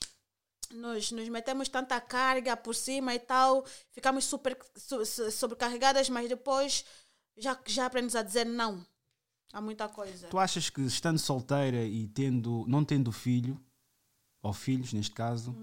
nos, 0.72 1.10
nos 1.12 1.28
metemos 1.28 1.68
tanta 1.68 2.00
carga 2.00 2.56
por 2.56 2.74
cima 2.74 3.14
e 3.14 3.18
tal, 3.18 3.64
ficamos 3.90 4.24
super 4.24 4.56
so- 4.76 5.04
so- 5.04 5.30
sobrecarregadas, 5.30 6.08
mas 6.08 6.28
depois 6.28 6.84
já, 7.36 7.58
já 7.66 7.86
aprendemos 7.86 8.14
a 8.16 8.22
dizer 8.22 8.44
não. 8.44 8.84
Há 9.52 9.60
muita 9.60 9.88
coisa. 9.88 10.28
Tu 10.28 10.38
achas 10.38 10.68
que 10.68 10.82
estando 10.82 11.18
solteira 11.18 11.82
e 11.84 12.06
tendo, 12.08 12.64
não 12.68 12.84
tendo 12.84 13.10
filho, 13.10 13.58
ou 14.42 14.52
filhos 14.52 14.92
neste 14.92 15.14
caso, 15.14 15.56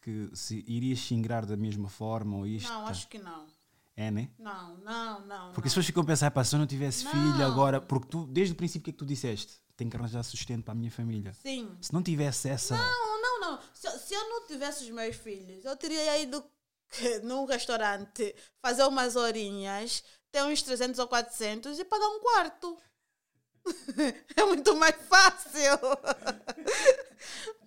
que 0.00 0.30
se 0.32 0.64
irias 0.66 1.00
se 1.00 1.14
ingrar 1.14 1.44
da 1.46 1.56
mesma 1.56 1.88
forma 1.88 2.36
ou 2.36 2.46
isto? 2.46 2.68
Não, 2.68 2.86
acho 2.86 3.08
que 3.08 3.18
não. 3.18 3.46
É, 3.96 4.10
né? 4.10 4.30
Não, 4.38 4.76
não, 4.78 5.26
não. 5.26 5.52
Porque 5.52 5.68
as 5.68 5.72
pessoas 5.72 5.86
ficam 5.86 6.02
a 6.02 6.06
pensar, 6.06 6.30
pá, 6.30 6.42
se 6.42 6.54
eu 6.54 6.58
não 6.58 6.66
tivesse 6.66 7.06
filho 7.06 7.36
Não. 7.38 7.44
agora, 7.44 7.80
porque 7.80 8.08
tu, 8.08 8.26
desde 8.26 8.52
o 8.54 8.56
princípio, 8.56 8.80
o 8.80 8.84
que 8.84 8.90
é 8.90 8.92
que 8.92 8.98
tu 8.98 9.04
disseste? 9.04 9.60
Tenho 9.76 9.90
que 9.90 9.96
arranjar 9.96 10.22
sustento 10.22 10.62
para 10.64 10.72
a 10.72 10.74
minha 10.74 10.90
família. 10.90 11.34
Sim. 11.34 11.76
Se 11.80 11.92
não 11.92 12.02
tivesse 12.02 12.48
essa. 12.48 12.76
Não, 12.76 13.11
não, 13.22 13.40
não. 13.40 13.60
Se, 13.74 13.86
eu- 13.88 13.98
se 13.98 14.14
eu 14.14 14.28
não 14.30 14.46
tivesse 14.46 14.84
os 14.84 14.90
meus 14.90 15.16
filhos, 15.16 15.64
eu 15.64 15.76
teria 15.76 16.18
ido 16.18 16.44
num 17.22 17.44
restaurante 17.46 18.34
fazer 18.60 18.84
umas 18.84 19.16
horinhas, 19.16 20.04
ter 20.30 20.42
uns 20.44 20.62
300 20.62 20.98
ou 20.98 21.08
400 21.08 21.78
e 21.78 21.84
pagar 21.84 22.08
um 22.08 22.20
quarto. 22.20 22.78
É 24.36 24.44
muito 24.44 24.74
mais 24.76 24.96
fácil. 25.08 25.78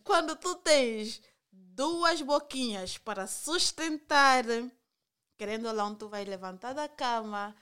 Quando 0.04 0.36
tu 0.36 0.56
tens 0.58 1.22
duas 1.52 2.22
boquinhas 2.22 2.98
para 2.98 3.28
sustentar, 3.28 4.44
querendo 5.38 5.68
ou 5.68 5.74
não, 5.74 5.96
tu 5.96 6.08
vais 6.08 6.28
levantar 6.28 6.74
da 6.74 6.88
cama, 6.88 7.56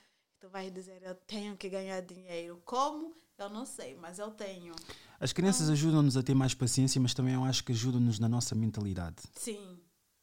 tu 0.44 0.50
vais 0.50 0.70
dizer: 0.70 1.02
Eu 1.02 1.14
tenho 1.14 1.56
que 1.56 1.68
ganhar 1.70 2.00
dinheiro. 2.02 2.60
Como? 2.66 3.14
Eu 3.38 3.48
não 3.48 3.64
sei, 3.64 3.96
mas 3.96 4.18
eu 4.18 4.30
tenho. 4.30 4.74
As 5.18 5.32
crianças 5.32 5.68
ajudam-nos 5.70 6.16
a 6.16 6.22
ter 6.22 6.34
mais 6.34 6.54
paciência, 6.54 7.00
mas 7.00 7.14
também 7.14 7.34
eu 7.34 7.44
acho 7.44 7.64
que 7.64 7.72
ajudam-nos 7.72 8.18
na 8.18 8.28
nossa 8.28 8.54
mentalidade. 8.54 9.16
Sim, 9.34 9.80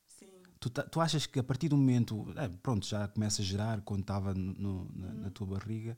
sim. 0.07 0.31
Tu, 0.59 0.69
tu 0.69 1.01
achas 1.01 1.25
que 1.25 1.39
a 1.39 1.43
partir 1.43 1.67
do 1.69 1.75
momento. 1.75 2.25
é, 2.37 2.47
pronto, 2.47 2.85
já 2.85 3.07
começa 3.07 3.41
a 3.41 3.45
gerar 3.45 3.81
quando 3.81 4.01
estava 4.01 4.33
no- 4.33 4.53
no- 4.53 4.91
na, 4.93 5.13
na 5.13 5.29
tua 5.31 5.47
barriga, 5.47 5.97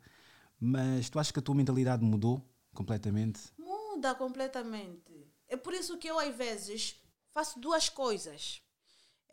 mas 0.60 1.10
tu 1.10 1.20
achas 1.20 1.32
que 1.32 1.40
a 1.40 1.42
tua 1.44 1.54
mentalidade 1.54 2.04
mudou 2.04 2.42
completamente? 2.74 3.42
Muda 3.60 4.16
completamente. 4.16 5.28
É 5.48 5.56
por 5.58 5.74
isso 5.74 5.98
que 5.98 6.08
eu, 6.08 6.18
às 6.18 6.34
vezes, 6.36 6.96
faço 7.32 7.60
duas 7.60 7.90
coisas. 7.90 8.63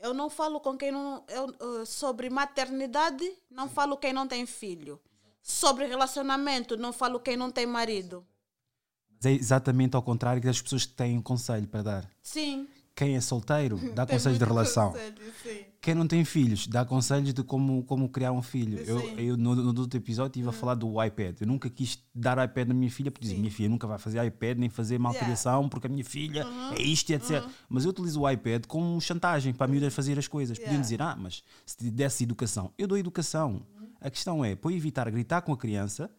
Eu 0.03 0.15
não 0.15 0.31
falo 0.31 0.61
com 0.61 0.77
quem 0.77 0.91
não. 0.91 1.25
Eu, 1.29 1.85
sobre 1.87 2.31
maternidade, 2.31 3.31
não 3.51 3.69
falo 3.69 3.97
quem 3.97 4.13
não 4.13 4.27
tem 4.27 4.47
filho. 4.47 5.01
Sobre 5.43 5.87
relacionamento, 5.87 6.77
não 6.77 6.93
falo 6.93 7.21
quem 7.21 7.37
não 7.37 7.51
tem 7.51 7.67
marido. 7.67 8.27
Mas 9.11 9.27
é 9.27 9.33
exatamente 9.33 9.95
ao 9.95 10.03
contrário 10.03 10.43
das 10.43 10.61
pessoas 10.61 10.87
que 10.87 10.95
têm 10.95 11.19
um 11.19 11.23
conselho 11.23 11.67
para 11.67 11.83
dar. 11.83 12.11
Sim. 12.23 12.67
Quem 12.95 13.17
é 13.17 13.21
solteiro 13.21 13.79
dá 13.95 14.07
conselhos 14.07 14.39
de 14.39 14.45
relação. 14.45 14.93
conselho. 14.93 15.71
Quem 15.81 15.95
não 15.95 16.07
tem 16.07 16.23
filhos 16.27 16.67
dá 16.67 16.85
conselhos 16.85 17.33
de 17.33 17.43
como, 17.43 17.83
como 17.85 18.07
criar 18.11 18.33
um 18.33 18.43
filho. 18.43 18.79
Eu, 18.81 19.01
Sim. 19.01 19.15
eu 19.17 19.37
no, 19.37 19.55
no 19.55 19.81
outro 19.81 19.99
episódio 19.99 20.29
estive 20.29 20.49
a 20.49 20.53
falar 20.53 20.75
do 20.75 21.03
iPad. 21.03 21.41
Eu 21.41 21.47
nunca 21.47 21.71
quis 21.71 21.99
dar 22.15 22.37
iPad 22.45 22.71
à 22.71 22.75
minha 22.75 22.91
filha 22.91 23.11
porque 23.11 23.23
dizia: 23.25 23.39
minha 23.39 23.51
filha 23.51 23.69
nunca 23.71 23.87
vai 23.87 23.99
fazer 23.99 24.23
iPad 24.27 24.59
nem 24.59 24.69
fazer 24.69 24.99
malcriação 24.99 25.69
porque 25.71 25.87
a 25.87 25.91
minha 25.91 26.05
filha 26.05 26.47
é 26.77 26.83
isto 26.83 27.09
e 27.11 27.15
etc. 27.15 27.43
Mas 27.69 27.85
eu 27.85 27.91
utilizo 27.91 28.21
o 28.21 28.31
iPad 28.31 28.67
como 28.67 29.01
chantagem 29.01 29.55
para 29.55 29.65
a 29.65 29.69
miúda 29.69 29.91
fazer 29.91 30.19
as 30.19 30.29
coisas. 30.29 30.59
Podiam 30.59 30.73
Yeah. 30.73 30.83
dizer: 30.83 31.01
ah, 31.03 31.17
mas 31.19 31.43
se 31.65 31.91
desse 31.91 32.25
educação, 32.25 32.71
eu 32.77 32.87
dou 32.87 32.99
educação. 32.99 33.63
A 34.03 34.11
questão 34.11 34.45
é: 34.45 34.55
para 34.55 34.71
eu 34.71 34.77
evitar 34.77 35.11
gritar 35.11 35.41
com 35.41 35.53
a 35.53 35.57
criança, 35.57 36.11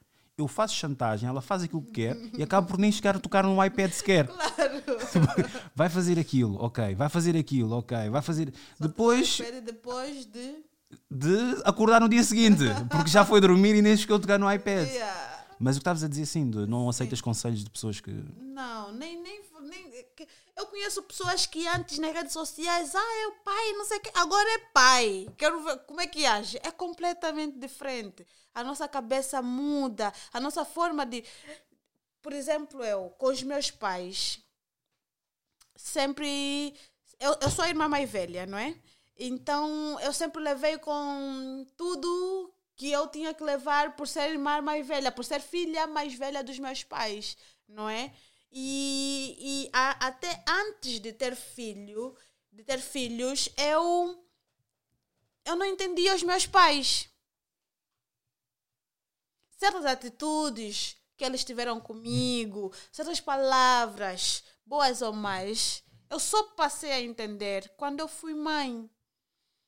eu 0.41 0.47
faço 0.47 0.75
chantagem, 0.75 1.27
ela 1.29 1.41
faz 1.41 1.63
aquilo 1.63 1.81
que 1.81 1.91
quer 1.91 2.17
e 2.37 2.41
acabo 2.43 2.67
por 2.67 2.77
nem 2.77 2.91
chegar 2.91 3.15
a 3.15 3.19
tocar 3.19 3.43
num 3.43 3.63
iPad 3.63 3.91
sequer. 3.91 4.29
vai 5.75 5.89
fazer 5.89 6.19
aquilo, 6.19 6.61
ok. 6.61 6.95
Vai 6.95 7.09
fazer 7.09 7.37
aquilo, 7.37 7.77
ok. 7.77 8.09
Vai 8.09 8.21
fazer. 8.21 8.53
Depois 8.79 9.27
Espere 9.27 9.61
depois 9.61 10.25
de. 10.25 10.55
de 11.09 11.61
acordar 11.63 12.01
no 12.01 12.09
dia 12.09 12.23
seguinte, 12.23 12.63
porque 12.89 13.09
já 13.09 13.23
foi 13.23 13.39
dormir 13.39 13.75
e 13.75 13.81
nem 13.81 13.95
chegou 13.95 14.17
a 14.17 14.19
tocar 14.19 14.37
no 14.39 14.51
iPad. 14.51 14.87
Yeah. 14.87 15.30
Mas 15.61 15.75
o 15.75 15.79
que 15.79 15.81
estavas 15.81 16.03
a 16.03 16.07
dizer 16.07 16.23
assim, 16.23 16.49
de 16.49 16.65
não 16.65 16.89
aceitas 16.89 17.21
conselhos 17.21 17.63
de 17.63 17.69
pessoas 17.69 18.01
que. 18.01 18.09
Não, 18.09 18.91
nem, 18.93 19.21
nem, 19.21 19.43
nem. 19.61 20.05
Eu 20.55 20.65
conheço 20.65 21.03
pessoas 21.03 21.45
que 21.45 21.67
antes 21.67 21.99
nas 21.99 22.11
redes 22.11 22.33
sociais, 22.33 22.95
ah, 22.95 23.21
é 23.21 23.27
o 23.27 23.43
pai, 23.43 23.73
não 23.73 23.85
sei 23.85 23.99
o 23.99 24.01
quê, 24.01 24.11
agora 24.15 24.49
é 24.55 24.57
pai. 24.73 25.27
Quero 25.37 25.63
ver 25.63 25.77
como 25.85 26.01
é 26.01 26.07
que 26.07 26.25
age. 26.25 26.59
É 26.63 26.71
completamente 26.71 27.59
diferente. 27.59 28.25
A 28.55 28.63
nossa 28.63 28.87
cabeça 28.87 29.39
muda, 29.39 30.11
a 30.33 30.39
nossa 30.39 30.65
forma 30.65 31.05
de. 31.05 31.23
Por 32.23 32.33
exemplo, 32.33 32.83
eu, 32.83 33.11
com 33.19 33.27
os 33.27 33.43
meus 33.43 33.69
pais, 33.69 34.39
sempre. 35.75 36.73
Eu, 37.19 37.37
eu 37.39 37.51
sou 37.51 37.63
a 37.63 37.69
irmã 37.69 37.87
mais 37.87 38.09
velha, 38.09 38.47
não 38.47 38.57
é? 38.57 38.75
Então, 39.15 39.99
eu 39.99 40.11
sempre 40.11 40.41
levei 40.41 40.79
com 40.79 41.67
tudo 41.77 42.51
que 42.81 42.91
eu 42.91 43.07
tinha 43.07 43.31
que 43.31 43.43
levar 43.43 43.95
por 43.95 44.07
ser 44.07 44.31
irmã 44.31 44.59
mais 44.59 44.87
velha, 44.87 45.11
por 45.11 45.23
ser 45.23 45.39
filha 45.39 45.85
mais 45.85 46.15
velha 46.15 46.43
dos 46.43 46.57
meus 46.57 46.83
pais, 46.83 47.37
não 47.67 47.87
é? 47.87 48.11
E, 48.51 49.37
e 49.39 49.69
a, 49.71 50.07
até 50.07 50.43
antes 50.47 50.99
de 50.99 51.13
ter 51.13 51.35
filho, 51.35 52.17
de 52.51 52.63
ter 52.63 52.79
filhos, 52.79 53.49
eu 53.55 54.25
eu 55.45 55.55
não 55.55 55.63
entendia 55.63 56.15
os 56.15 56.23
meus 56.23 56.47
pais. 56.47 57.07
Certas 59.59 59.85
atitudes 59.85 60.97
que 61.15 61.23
eles 61.23 61.43
tiveram 61.43 61.79
comigo, 61.79 62.73
certas 62.91 63.21
palavras, 63.21 64.43
boas 64.65 65.03
ou 65.03 65.13
mais, 65.13 65.83
eu 66.09 66.19
só 66.19 66.41
passei 66.55 66.91
a 66.91 66.99
entender 66.99 67.71
quando 67.77 67.99
eu 67.99 68.07
fui 68.07 68.33
mãe. 68.33 68.89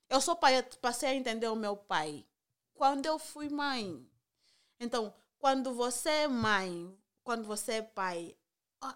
Eu 0.09 0.19
só 0.19 0.33
passei 0.33 1.09
a 1.09 1.13
entender 1.13 1.47
o 1.47 1.55
meu 1.55 1.77
pai 1.77 2.25
quando 2.73 3.05
eu 3.05 3.17
fui 3.19 3.49
mãe. 3.49 4.05
Então, 4.79 5.13
quando 5.37 5.73
você 5.73 6.09
é 6.09 6.27
mãe, 6.27 6.97
quando 7.23 7.45
você 7.45 7.73
é 7.73 7.81
pai, 7.81 8.35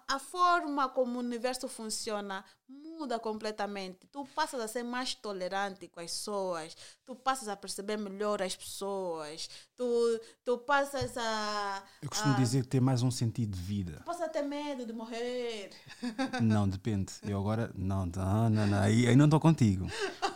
a 0.06 0.18
forma 0.18 0.88
como 0.88 1.16
o 1.16 1.20
universo 1.20 1.68
funciona 1.68 2.44
muda 2.68 3.18
completamente. 3.18 4.06
Tu 4.10 4.24
passas 4.34 4.60
a 4.60 4.68
ser 4.68 4.82
mais 4.82 5.14
tolerante 5.14 5.88
com 5.88 6.00
as 6.00 6.10
pessoas, 6.10 6.76
tu 7.04 7.14
passas 7.14 7.48
a 7.48 7.56
perceber 7.56 7.96
melhor 7.96 8.42
as 8.42 8.56
pessoas, 8.56 9.48
tu, 9.76 10.20
tu 10.44 10.58
passas 10.58 11.16
a. 11.16 11.82
Eu 12.02 12.08
costumo 12.08 12.34
a, 12.34 12.36
dizer 12.36 12.62
que 12.62 12.68
tem 12.68 12.80
mais 12.80 13.02
um 13.02 13.10
sentido 13.10 13.56
de 13.56 13.62
vida. 13.62 13.92
Tu 13.98 14.04
passas 14.04 14.22
a 14.22 14.28
ter 14.28 14.42
medo 14.42 14.84
de 14.84 14.92
morrer. 14.92 15.70
Não, 16.42 16.68
depende. 16.68 17.12
Eu 17.22 17.38
agora. 17.38 17.70
Não, 17.74 18.06
não, 18.06 18.50
não, 18.50 18.66
não. 18.66 18.78
Aí, 18.80 19.06
aí 19.06 19.16
não 19.16 19.24
estou 19.26 19.40
contigo. 19.40 19.86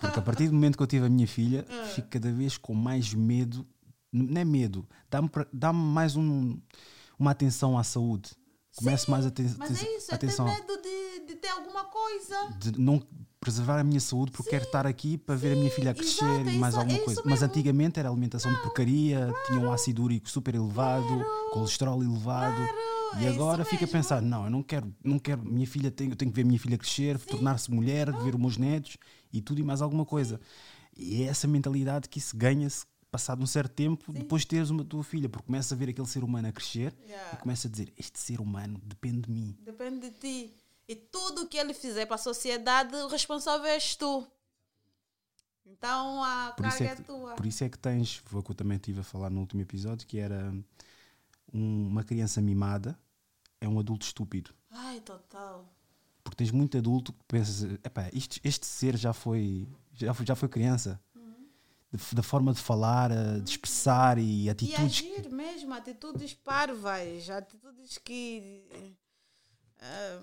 Porque 0.01 0.19
a 0.19 0.23
partir 0.23 0.49
do 0.49 0.55
momento 0.55 0.77
que 0.77 0.83
eu 0.83 0.87
tive 0.87 1.07
a 1.07 1.11
minha 1.11 1.27
filha, 1.27 1.67
Ah. 1.69 1.87
fico 1.87 2.09
cada 2.09 2.31
vez 2.31 2.57
com 2.57 2.75
mais 2.75 3.13
medo. 3.13 3.67
Não 4.13 4.41
é 4.41 4.45
medo, 4.45 4.87
dá-me 5.11 5.31
dá 5.53 5.73
mais 5.73 6.17
um, 6.17 6.61
uma 7.19 7.31
atenção 7.31 7.79
à 7.79 7.83
saúde. 7.83 8.31
Começo 8.77 9.11
mais 9.11 9.27
a 9.27 9.31
ter 9.31 9.51
Mas 9.59 9.83
é 9.83 9.97
isso, 9.97 10.11
é 10.11 10.15
atenção 10.15 10.47
medo 10.47 10.81
de, 10.83 11.27
de 11.27 11.35
ter 11.37 11.49
alguma 11.49 11.85
coisa. 11.85 12.49
de 12.59 12.79
não 12.81 13.03
preservar 13.39 13.81
a 13.81 13.85
minha 13.85 14.01
saúde 14.01 14.31
porque 14.31 14.51
quero 14.51 14.65
estar 14.65 14.87
aqui 14.87 15.19
para 15.19 15.35
ver 15.35 15.53
a 15.53 15.57
minha 15.57 15.71
filha 15.71 15.93
crescer 15.93 16.25
exato, 16.25 16.49
e 16.51 16.59
mais 16.59 16.75
isso- 16.75 16.81
alguma 16.81 16.99
é 16.99 17.05
coisa. 17.05 17.23
Mas 17.25 17.43
antigamente 17.43 17.99
era 18.01 18.09
alimentação 18.09 18.53
de 18.53 18.63
porcaria, 18.63 19.33
tinha 19.47 19.59
um 19.61 19.71
ácido 19.73 20.03
úrico 20.03 20.31
super 20.31 20.55
elevado, 20.55 21.25
colesterol 21.53 22.03
elevado. 22.03 22.57
Claro, 22.57 23.23
e 23.23 23.27
é 23.27 23.29
agora 23.29 23.63
fica 23.65 23.85
a 23.85 23.89
pensar, 23.89 24.23
não, 24.23 24.45
eu 24.45 24.51
não 24.51 24.63
quero, 24.63 24.95
não 25.05 25.19
quero, 25.19 25.45
minha 25.45 25.67
filha 25.67 25.91
tem, 25.91 26.09
eu 26.09 26.17
tenho 26.17 26.31
que 26.31 26.37
ver 26.37 26.43
a 26.43 26.47
minha 26.47 26.59
filha 26.59 26.79
crescer, 26.79 27.19
tornar-se 27.19 27.71
mulher, 27.71 28.11
ver 28.23 28.35
os 28.35 28.41
meus 28.41 28.57
netos 28.57 28.97
e 29.31 29.43
tudo 29.43 29.61
e 29.61 29.63
mais 29.63 29.83
alguma 29.83 30.07
coisa. 30.07 30.41
E 30.97 31.23
é 31.23 31.27
essa 31.27 31.47
mentalidade 31.49 32.09
que 32.09 32.19
isso 32.19 32.35
ganha-se 32.37 32.87
passado 33.13 33.43
um 33.43 33.47
certo 33.47 33.73
tempo 33.75 34.11
depois 34.13 34.43
de 34.43 34.49
teres 34.49 34.71
uma 34.71 34.85
tua 34.85 35.05
filha, 35.05 35.29
porque 35.29 35.47
começa 35.47 35.75
a 35.75 35.79
ver 35.79 35.91
aquele 35.91 36.09
ser 36.09 36.25
humano 36.25 36.49
a 36.49 36.53
crescer 36.53 36.93
Yeah. 37.07 37.35
e 37.35 37.37
começa 37.43 37.69
a 37.69 37.71
dizer, 37.71 37.93
este 37.97 38.19
ser 38.19 38.41
humano 38.41 38.81
depende 38.85 39.21
de 39.21 39.31
mim. 39.31 39.57
Depende 39.61 40.09
de 40.09 40.17
ti. 40.19 40.53
E 40.89 40.97
tudo 40.97 41.43
o 41.43 41.47
que 41.47 41.59
ele 41.59 41.75
fizer 41.75 42.07
para 42.07 42.17
a 42.17 42.19
sociedade, 42.19 42.95
o 42.97 43.07
responsável 43.09 43.67
és 43.67 43.95
tu. 43.95 44.27
Então 45.67 46.23
a 46.25 46.53
Por 46.57 46.67
isso, 46.67 46.79
carga 46.79 46.91
é 46.91 46.93
é, 46.93 46.97
que, 46.97 47.03
tua. 47.05 47.35
por 47.35 47.47
isso 47.47 47.65
é 47.65 47.69
que 47.69 47.79
tens, 47.79 48.17
foi 48.25 48.41
o 48.41 48.43
que 48.43 48.51
eu 48.51 48.55
também 48.55 48.77
estive 48.77 49.01
a 49.01 49.05
falar 49.05 49.31
no 49.31 49.41
último 49.41 49.61
episódio, 49.63 50.07
que 50.07 50.19
era 50.19 50.53
um- 51.53 51.87
uma 51.89 52.03
criança 52.03 52.41
mimada 52.41 52.99
é 53.61 53.69
um 53.69 53.79
adulto 53.79 54.05
estúpido. 54.07 54.53
Ai, 54.71 55.01
total. 55.01 55.65
Porque 56.25 56.37
tens 56.37 56.51
muito 56.51 56.77
adulto 56.79 57.13
que 57.13 57.25
pensas, 57.29 57.63
epá, 57.85 58.09
isto, 58.13 58.41
este 58.43 58.67
ser 58.67 58.97
já 58.97 59.13
foi, 59.13 59.69
já 59.93 60.13
foi, 60.15 60.27
já 60.27 60.35
foi 60.35 60.49
criança. 60.49 61.01
Da 62.13 62.23
forma 62.23 62.55
de 62.55 62.61
falar, 62.61 63.11
de 63.43 63.51
expressar 63.51 64.17
e 64.19 64.45
E 64.47 64.51
atitudes. 64.51 65.01
que- 65.01 65.15
agir 65.17 65.31
mesmo, 65.31 65.75
atitudes 65.75 66.33
parvas, 66.33 67.29
atitudes 67.29 67.99
que. 67.99 68.97
ah, 69.79 70.21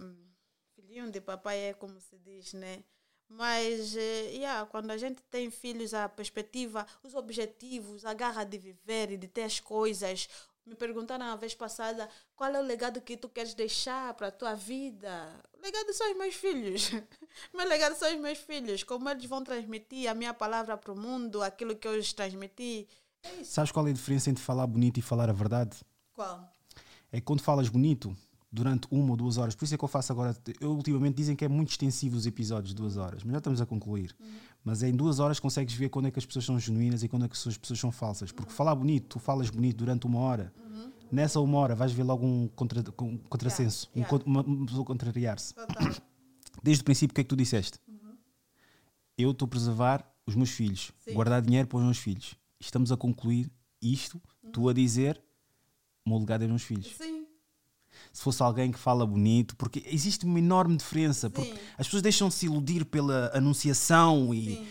filhinho 0.76 1.12
de 1.12 1.22
papai 1.22 1.60
é 1.70 1.74
como 1.74 2.00
se 2.00 2.18
diz, 2.18 2.54
né? 2.54 2.84
Mas, 3.28 3.96
eh, 3.96 4.32
yeah, 4.34 4.66
quando 4.66 4.90
a 4.90 4.98
gente 4.98 5.22
tem 5.30 5.52
filhos, 5.52 5.94
a 5.94 6.10
perspectiva, 6.10 6.88
os 7.04 7.14
objetivos, 7.14 8.04
a 8.04 8.14
garra 8.16 8.44
de 8.44 8.58
viver 8.58 9.12
e 9.12 9.18
de 9.18 9.28
ter 9.28 9.44
as 9.44 9.60
coisas. 9.60 10.28
Me 10.66 10.74
perguntaram 10.74 11.26
a 11.28 11.36
vez 11.36 11.54
passada 11.54 12.10
qual 12.36 12.50
é 12.56 12.60
o 12.60 12.64
legado 12.64 13.00
que 13.02 13.16
tu 13.18 13.30
queres 13.30 13.54
deixar 13.54 14.14
para 14.16 14.28
a 14.28 14.32
tua 14.32 14.56
vida. 14.56 15.40
Legado 15.62 15.94
são 15.94 16.12
os 16.12 16.18
meus 16.18 16.36
filhos. 16.36 16.92
Meu 17.54 17.68
legado 17.68 17.96
são 17.96 18.14
os 18.14 18.20
meus 18.20 18.38
filhos. 18.38 18.84
Como 18.84 19.10
eles 19.10 19.26
vão 19.26 19.44
transmitir 19.44 20.10
a 20.10 20.14
minha 20.14 20.34
palavra 20.34 20.78
para 20.78 20.92
o 20.92 20.98
mundo, 20.98 21.42
aquilo 21.42 21.76
que 21.76 21.88
eu 21.88 21.96
lhes 21.96 22.14
transmiti. 22.14 22.88
É 23.24 23.42
isso. 23.42 23.52
Sabes 23.52 23.72
qual 23.72 23.88
é 23.88 23.90
a 23.90 23.94
diferença 23.94 24.30
entre 24.30 24.44
falar 24.44 24.66
bonito 24.66 24.98
e 24.98 25.02
falar 25.02 25.30
a 25.30 25.34
verdade? 25.34 25.78
Qual? 26.14 26.50
É 27.12 27.20
que 27.20 27.26
quando 27.26 27.42
falas 27.42 27.68
bonito, 27.70 28.16
durante 28.52 28.88
uma 28.90 29.12
ou 29.12 29.18
duas 29.18 29.38
horas, 29.38 29.56
por 29.56 29.66
isso 29.66 29.76
é 29.76 29.78
que 29.78 29.84
eu 29.84 29.88
faço 29.88 30.12
agora. 30.12 30.36
Eu 30.60 30.72
ultimamente 30.72 31.16
dizem 31.16 31.36
que 31.36 31.46
é 31.46 31.48
muito 31.48 31.70
extensivo 31.70 32.16
os 32.16 32.26
episódios, 32.26 32.74
duas 32.74 32.98
horas, 32.98 33.24
mas 33.24 33.34
já 33.34 33.38
estamos 33.38 33.62
a 33.62 33.66
concluir. 33.66 34.16
Mas 34.64 34.84
em 34.84 34.94
duas 34.94 35.20
horas 35.20 35.40
consegues 35.40 35.74
ver 35.74 35.90
quando 35.90 36.08
é 36.08 36.12
que 36.12 36.20
as 36.20 36.26
pessoas 36.26 36.46
são 36.46 36.60
genuínas 36.60 37.04
e 37.04 37.08
quando 37.08 37.26
é 37.26 37.28
que 37.28 37.36
as 37.36 37.58
pessoas 37.58 37.80
são 37.80 37.92
falsas. 37.92 38.32
Porque 38.32 38.52
falar 38.52 38.76
bonito, 38.76 39.08
tu 39.08 39.20
falas 39.20 39.50
bonito 39.50 39.78
durante 39.78 40.06
uma 40.06 40.20
hora, 40.20 40.54
nessa 41.12 41.40
uma 41.40 41.58
hora 41.58 41.76
vais 41.76 41.92
ver 41.92 42.04
logo 42.04 42.26
um, 42.26 42.48
contra, 42.50 42.84
um 43.02 43.18
contrassenso, 43.18 43.90
um 43.96 44.00
Yeah, 44.00 44.10
con- 44.18 44.24
uma, 44.30 44.42
uma 44.42 44.66
pessoa 44.66 44.86
contrariar-se. 44.86 45.54
Desde 46.64 46.82
o 46.82 46.86
princípio, 46.86 47.12
o 47.12 47.16
que 47.16 47.22
é 47.22 47.24
que 47.24 47.30
tu 47.30 47.36
disseste? 47.36 47.80
Eu 49.18 49.32
estou 49.32 49.46
a 49.46 49.50
preservar 49.50 50.06
os 50.26 50.36
meus 50.36 50.50
filhos, 50.52 50.92
Sim. 51.00 51.14
guardar 51.14 51.42
dinheiro 51.42 51.68
para 51.68 51.78
os 51.78 51.84
meus 51.84 51.98
filhos. 51.98 52.36
Estamos 52.60 52.92
a 52.92 52.98
concluir 52.98 53.52
isto, 53.82 54.22
tu 54.54 54.70
a 54.70 54.74
dizer, 54.74 55.22
o 56.06 56.10
meu 56.10 56.20
legado 56.20 56.42
é 56.44 56.46
os 56.46 56.50
meus 56.50 56.64
filhos 56.64 56.88
Sim. 56.98 57.26
se 58.14 58.22
fosse 58.22 58.42
alguém 58.44 58.72
que 58.72 58.80
fala 58.80 59.06
bonito, 59.06 59.56
porque 59.56 59.84
existe 59.88 60.26
uma 60.26 60.40
enorme 60.40 60.76
diferença. 60.78 61.30
Porque 61.30 61.52
Sim. 61.54 61.60
as 61.78 61.88
pessoas 61.88 62.02
deixam-se 62.02 62.46
iludir 62.46 62.86
pela 62.86 63.32
anunciação 63.36 64.34
e 64.34 64.56
Sim. 64.58 64.68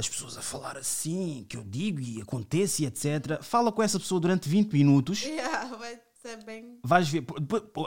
As 0.00 0.08
pessoas 0.08 0.36
a 0.36 0.42
falar 0.42 0.76
assim, 0.76 1.46
que 1.48 1.56
eu 1.56 1.62
digo 1.64 2.00
e 2.00 2.20
acontece 2.20 2.82
e 2.82 2.86
etc. 2.86 3.40
Fala 3.42 3.70
com 3.70 3.82
essa 3.82 3.98
pessoa 4.00 4.20
durante 4.20 4.48
20 4.48 4.72
minutos, 4.72 5.22
Yeah, 5.24 5.76
vai 5.76 6.00
ser 6.22 6.42
bem. 6.44 6.78
vais 6.82 7.08
ver. 7.08 7.24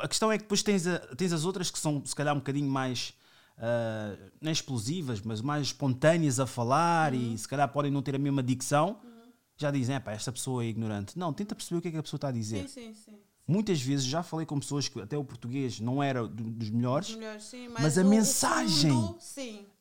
A 0.02 0.08
questão 0.08 0.32
é 0.32 0.38
que 0.38 0.44
depois 0.44 0.64
tens, 0.64 0.88
a- 0.88 1.00
tens 1.16 1.34
as 1.34 1.44
outras 1.46 1.70
que 1.70 1.78
são, 1.78 2.04
se 2.06 2.16
calhar, 2.16 2.34
um 2.34 2.40
bocadinho 2.40 2.70
mais. 2.70 3.14
ah, 3.58 4.16
não 4.42 4.52
explosivas, 4.52 5.22
mas 5.22 5.40
mais 5.42 5.68
espontâneas 5.68 6.40
a 6.40 6.48
falar 6.48 7.14
Uhum. 7.14 7.34
e 7.34 7.38
se 7.38 7.48
calhar 7.48 7.68
podem 7.72 7.92
não 7.92 8.02
ter 8.02 8.16
a 8.16 8.20
mesma 8.20 8.42
dicção. 8.42 9.00
Já 9.56 9.70
dizem, 9.70 9.96
esta 10.08 10.32
pessoa 10.32 10.64
é 10.64 10.68
ignorante. 10.68 11.18
Não, 11.18 11.32
tenta 11.32 11.54
perceber 11.54 11.78
o 11.78 11.82
que 11.82 11.88
é 11.90 11.92
que 11.92 11.98
a 11.98 12.04
pessoa 12.04 12.18
está 12.18 12.30
a 12.30 12.32
dizer. 12.32 12.68
Sim, 12.68 12.94
sim, 12.94 12.94
sim. 12.96 13.20
Muitas 13.46 13.82
vezes 13.82 14.06
já 14.06 14.24
falei 14.24 14.46
com 14.46 14.58
pessoas 14.60 14.88
que 14.88 15.02
até 15.02 15.18
o 15.18 15.24
português 15.24 15.80
não 15.80 16.02
era 16.02 16.26
do- 16.28 16.50
dos 16.50 16.70
melhores, 16.70 17.14
Melhor, 17.16 17.40
sim, 17.42 17.68
mas, 17.68 17.82
Mas 17.84 17.98
a 17.98 18.04
mensagem- 18.04 18.92
fundo, 18.92 19.18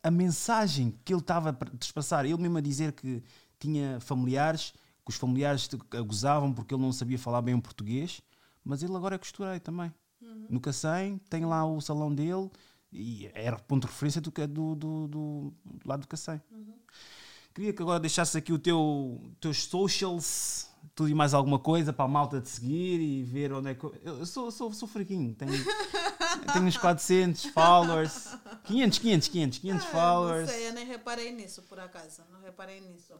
a 0.02 0.10
mensagem 0.10 0.98
que 1.05 1.12
ele 1.12 1.20
estava 1.20 1.51
a 1.51 1.76
despassar, 1.76 2.24
ele 2.24 2.36
mesmo 2.39 2.59
a 2.59 2.60
dizer 2.60 2.93
que 2.93 3.22
tinha 3.60 4.01
familiares, 4.01 4.72
que 5.05 5.10
os 5.10 5.16
familiares 5.16 5.68
gozavam 6.06 6.52
porque 6.52 6.74
ele 6.74 6.82
não 6.82 6.93
sabia 6.93 7.18
falar 7.18 7.40
bem 7.43 7.55
o 7.55 7.62
português, 7.62 8.20
mas 8.64 8.82
ele 8.82 8.97
agora 8.97 9.14
é 9.14 9.18
costureiro 9.18 9.60
também. 9.60 9.93
No 10.48 10.60
Cacém, 10.60 11.18
tem 11.30 11.44
lá 11.44 11.64
o 11.64 11.80
salão 11.80 12.12
dele 12.12 12.51
e 12.93 13.30
era 13.32 13.56
ponto 13.59 13.86
de 13.86 13.93
referência 13.93 14.20
do, 14.20 14.30
do, 14.30 14.47
do, 14.74 14.74
do, 14.74 15.09
do 15.64 15.89
lado 15.89 16.01
do 16.01 16.09
Cacém. 16.09 16.40
Queria 17.55 17.72
que 17.72 17.82
agora 17.82 18.01
deixasse 18.01 18.36
aqui 18.36 18.52
o 18.52 18.59
teu 18.59 19.20
teus 19.40 19.64
socials, 19.64 20.68
tudo 20.94 21.09
e 21.09 21.14
mais 21.14 21.32
alguma 21.35 21.59
coisa 21.59 21.93
para 21.93 22.05
a 22.05 22.09
malta 22.09 22.40
te 22.40 22.48
seguir 22.48 23.01
e 23.01 23.23
ver 23.23 23.52
onde 23.52 23.70
é 23.70 23.74
que. 23.74 23.85
Eu, 23.85 24.19
eu 24.19 24.27
sou, 24.27 24.51
sou, 24.51 24.73
sou 24.73 24.89
fraquinho, 24.89 25.35
tenho, 25.35 25.52
tenho 26.52 26.64
uns 26.66 26.77
400 26.77 27.47
followers, 27.47 28.36
500, 28.64 28.98
500, 28.98 29.28
500, 29.28 29.59
500 29.59 29.85
Ah, 29.85 29.89
followers. 29.89 30.48
Não 30.48 30.55
sei, 30.55 30.69
eu 30.69 30.73
nem 30.74 30.86
reparei 30.86 31.32
nisso, 31.32 31.62
por 31.62 31.81
acaso. 31.81 32.23
Não 32.31 32.40
reparei 32.40 32.81
nisso. 32.81 33.14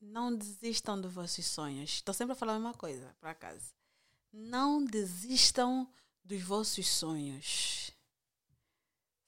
não 0.00 0.34
desistam 0.34 1.00
dos 1.00 1.12
vossos 1.12 1.46
sonhos. 1.46 1.90
Estou 1.90 2.14
sempre 2.14 2.32
a 2.32 2.36
falar 2.36 2.54
a 2.54 2.58
mesma 2.58 2.74
coisa, 2.74 3.14
por 3.20 3.28
acaso. 3.28 3.72
Não 4.32 4.84
desistam 4.84 5.88
dos 6.24 6.42
vossos 6.42 6.88
sonhos. 6.88 7.90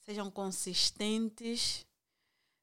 Sejam 0.04 0.30
consistentes, 0.30 1.86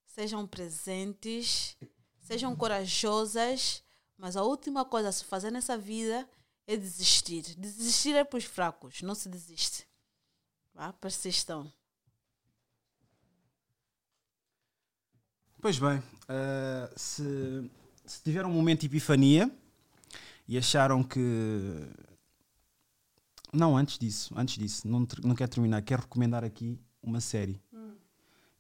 sejam 0.06 0.46
presentes, 0.46 1.78
sejam 2.20 2.54
corajosas, 2.56 3.82
mas 4.20 4.36
a 4.36 4.44
última 4.44 4.84
coisa 4.84 5.08
a 5.08 5.12
se 5.12 5.24
fazer 5.24 5.50
nessa 5.50 5.78
vida 5.78 6.30
é 6.68 6.76
desistir. 6.76 7.56
Desistir 7.58 8.16
é 8.16 8.24
para 8.24 8.38
os 8.38 8.44
fracos, 8.44 9.02
não 9.02 9.16
se 9.16 9.30
desiste. 9.30 9.88
Vá, 10.74 10.92
persistam. 10.92 11.72
Pois 15.62 15.80
bem, 15.80 16.04
eh, 16.28 16.94
se, 16.96 17.72
se 18.06 18.22
tiveram 18.22 18.50
um 18.50 18.54
momento 18.54 18.82
de 18.82 18.88
epifania 18.88 19.50
e 20.48 20.58
acharam 20.58 21.02
que. 21.02 21.20
Não, 23.52 23.76
antes 23.76 23.98
disso, 23.98 24.34
antes 24.38 24.58
disso, 24.58 24.88
não, 24.88 25.08
não 25.24 25.36
quero 25.36 25.50
terminar, 25.50 25.82
quero 25.82 26.02
recomendar 26.04 26.44
aqui 26.44 26.78
uma 27.02 27.20
série 27.20 27.60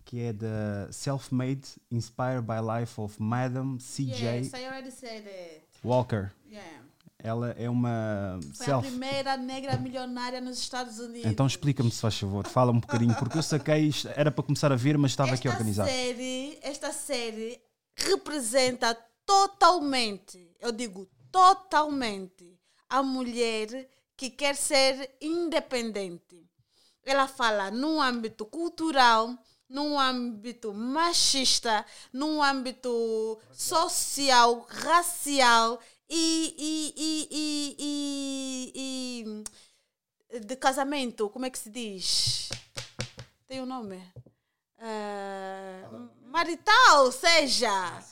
que 0.09 0.21
é 0.21 0.33
da 0.33 0.91
Self-Made 0.91 1.61
Inspired 1.91 2.41
by 2.41 2.55
Life 2.79 2.99
of 2.99 3.21
Madam 3.21 3.77
C.J. 3.79 4.39
Yes, 4.39 4.53
I 4.55 4.65
already 4.65 4.89
said 4.89 5.27
it. 5.27 5.61
Walker. 5.83 6.31
Yeah. 6.49 6.79
Ela 7.19 7.51
é 7.51 7.69
uma 7.69 8.39
Foi 8.55 8.65
a 8.65 8.69
self. 8.69 8.87
primeira 8.87 9.37
negra 9.37 9.77
milionária 9.77 10.41
nos 10.41 10.57
Estados 10.57 10.97
Unidos. 10.97 11.29
Então 11.29 11.45
explica-me, 11.45 11.91
se 11.91 12.01
faz 12.01 12.17
favor, 12.17 12.47
fala 12.47 12.71
um 12.71 12.79
bocadinho, 12.79 13.13
porque 13.19 13.37
eu 13.37 13.43
saquei, 13.43 13.91
era 14.15 14.31
para 14.31 14.43
começar 14.43 14.71
a 14.71 14.75
ver, 14.75 14.97
mas 14.97 15.11
estava 15.11 15.35
aqui 15.35 15.47
esta 15.47 15.57
organizado. 15.59 15.87
série, 15.87 16.57
esta 16.63 16.91
série 16.91 17.61
representa 17.95 18.97
totalmente, 19.27 20.55
eu 20.59 20.71
digo 20.71 21.07
totalmente, 21.31 22.57
a 22.89 23.03
mulher 23.03 23.87
que 24.17 24.31
quer 24.31 24.55
ser 24.55 25.11
independente. 25.21 26.49
Ela 27.05 27.27
fala 27.27 27.69
num 27.69 28.01
âmbito 28.01 28.43
cultural, 28.45 29.37
num 29.69 29.99
âmbito 29.99 30.73
machista, 30.73 31.85
num 32.11 32.41
âmbito 32.41 33.39
social, 33.53 34.65
racial 34.67 35.79
e, 36.09 36.55
e, 36.57 36.93
e, 37.79 39.43
e, 40.31 40.39
de 40.39 40.55
casamento, 40.55 41.29
como 41.29 41.45
é 41.45 41.49
que 41.49 41.59
se 41.59 41.69
diz? 41.69 42.49
Tem 43.47 43.61
um 43.61 43.65
nome? 43.65 44.01
Ah, 44.79 45.89
marital, 46.25 47.11
seja. 47.11 48.03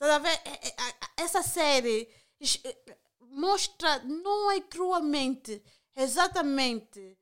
É- 0.00 0.68
é- 0.68 0.74
Essa 1.16 1.42
série 1.42 2.08
es- 2.40 2.62
mostra 3.30 3.98
nua 4.04 4.56
e 4.56 4.60
cruamente 4.62 5.60
exatamente 5.96 7.17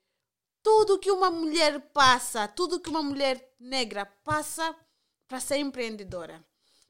tudo 0.67 0.99
que 0.99 1.13
uma 1.13 1.31
mulher 1.31 1.79
passa, 1.93 2.49
tudo 2.49 2.81
que 2.81 2.91
uma 2.91 3.01
mulher 3.01 3.55
negra 3.57 4.05
passa 4.05 4.75
para 5.29 5.39
ser 5.39 5.59
empreendedora. 5.59 6.45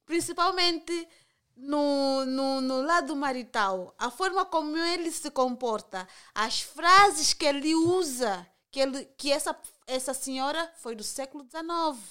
Principalmente 0.06 1.06
no, 1.54 2.24
no, 2.24 2.62
no 2.62 2.80
lado 2.80 3.14
marital, 3.14 3.94
a 3.98 4.10
forma 4.10 4.46
como 4.46 4.78
ele 4.78 5.10
se 5.10 5.30
comporta, 5.30 6.08
as 6.34 6.62
frases 6.62 7.34
que 7.34 7.44
ele 7.44 7.74
usa, 7.74 8.50
que, 8.70 8.80
ele, 8.80 9.04
que 9.18 9.30
essa, 9.30 9.54
essa 9.86 10.14
senhora 10.14 10.72
foi 10.78 10.94
do 10.94 11.04
século 11.04 11.44
XIX. 11.44 12.02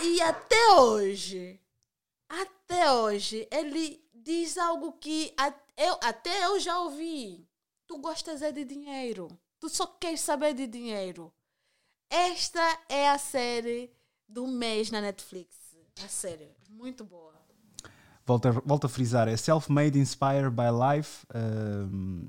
E 0.00 0.20
até 0.20 0.74
hoje, 0.80 1.60
até 2.28 2.92
hoje, 2.92 3.46
ele 3.52 4.04
diz 4.12 4.58
algo 4.58 4.94
que 4.94 5.32
eu, 5.76 5.96
até 6.02 6.46
eu 6.46 6.58
já 6.58 6.80
ouvi. 6.80 7.48
Tu 7.86 7.96
gostas 7.98 8.42
é 8.42 8.50
de 8.50 8.64
dinheiro. 8.64 9.28
Tu 9.62 9.68
só 9.68 9.86
queres 9.86 10.20
saber 10.20 10.54
de 10.54 10.66
dinheiro. 10.66 11.32
Esta 12.10 12.80
é 12.88 13.08
a 13.08 13.16
série 13.16 13.92
do 14.28 14.44
mês 14.44 14.90
na 14.90 15.00
Netflix. 15.00 15.56
A 16.04 16.08
série. 16.08 16.50
Muito 16.68 17.04
boa. 17.04 17.32
Volto 18.26 18.48
a, 18.48 18.50
volto 18.50 18.86
a 18.86 18.88
frisar, 18.88 19.28
é 19.28 19.36
Self-Made 19.36 19.96
Inspired 20.00 20.50
by 20.50 20.96
Life 20.96 21.24
um, 21.32 22.28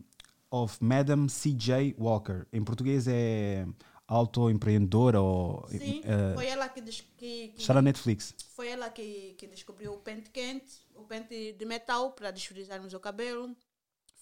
of 0.51 0.77
Madam 0.79 1.27
C.J. 1.27 1.95
Walker. 1.97 2.45
Em 2.53 2.63
português 2.63 3.07
é 3.07 3.65
autoempreendedora 4.07 5.19
ou. 5.19 5.67
Sim, 5.69 6.03
eh, 6.05 6.35
foi 6.35 6.45
ela 6.45 6.69
que, 6.69 6.83
que, 6.83 7.47
que- 7.47 7.53
está 7.57 7.73
na 7.73 7.81
Netflix. 7.81 8.35
foi 8.49 8.67
ela 8.67 8.91
que, 8.91 9.33
que 9.39 9.47
descobriu 9.47 9.93
o 9.93 9.97
pente 9.97 10.29
quente, 10.29 10.85
o 10.93 11.01
pente 11.03 11.53
de 11.53 11.65
metal 11.65 12.11
para 12.11 12.29
desfrizarmos 12.29 12.93
o 12.93 12.99
cabelo. 12.99 13.55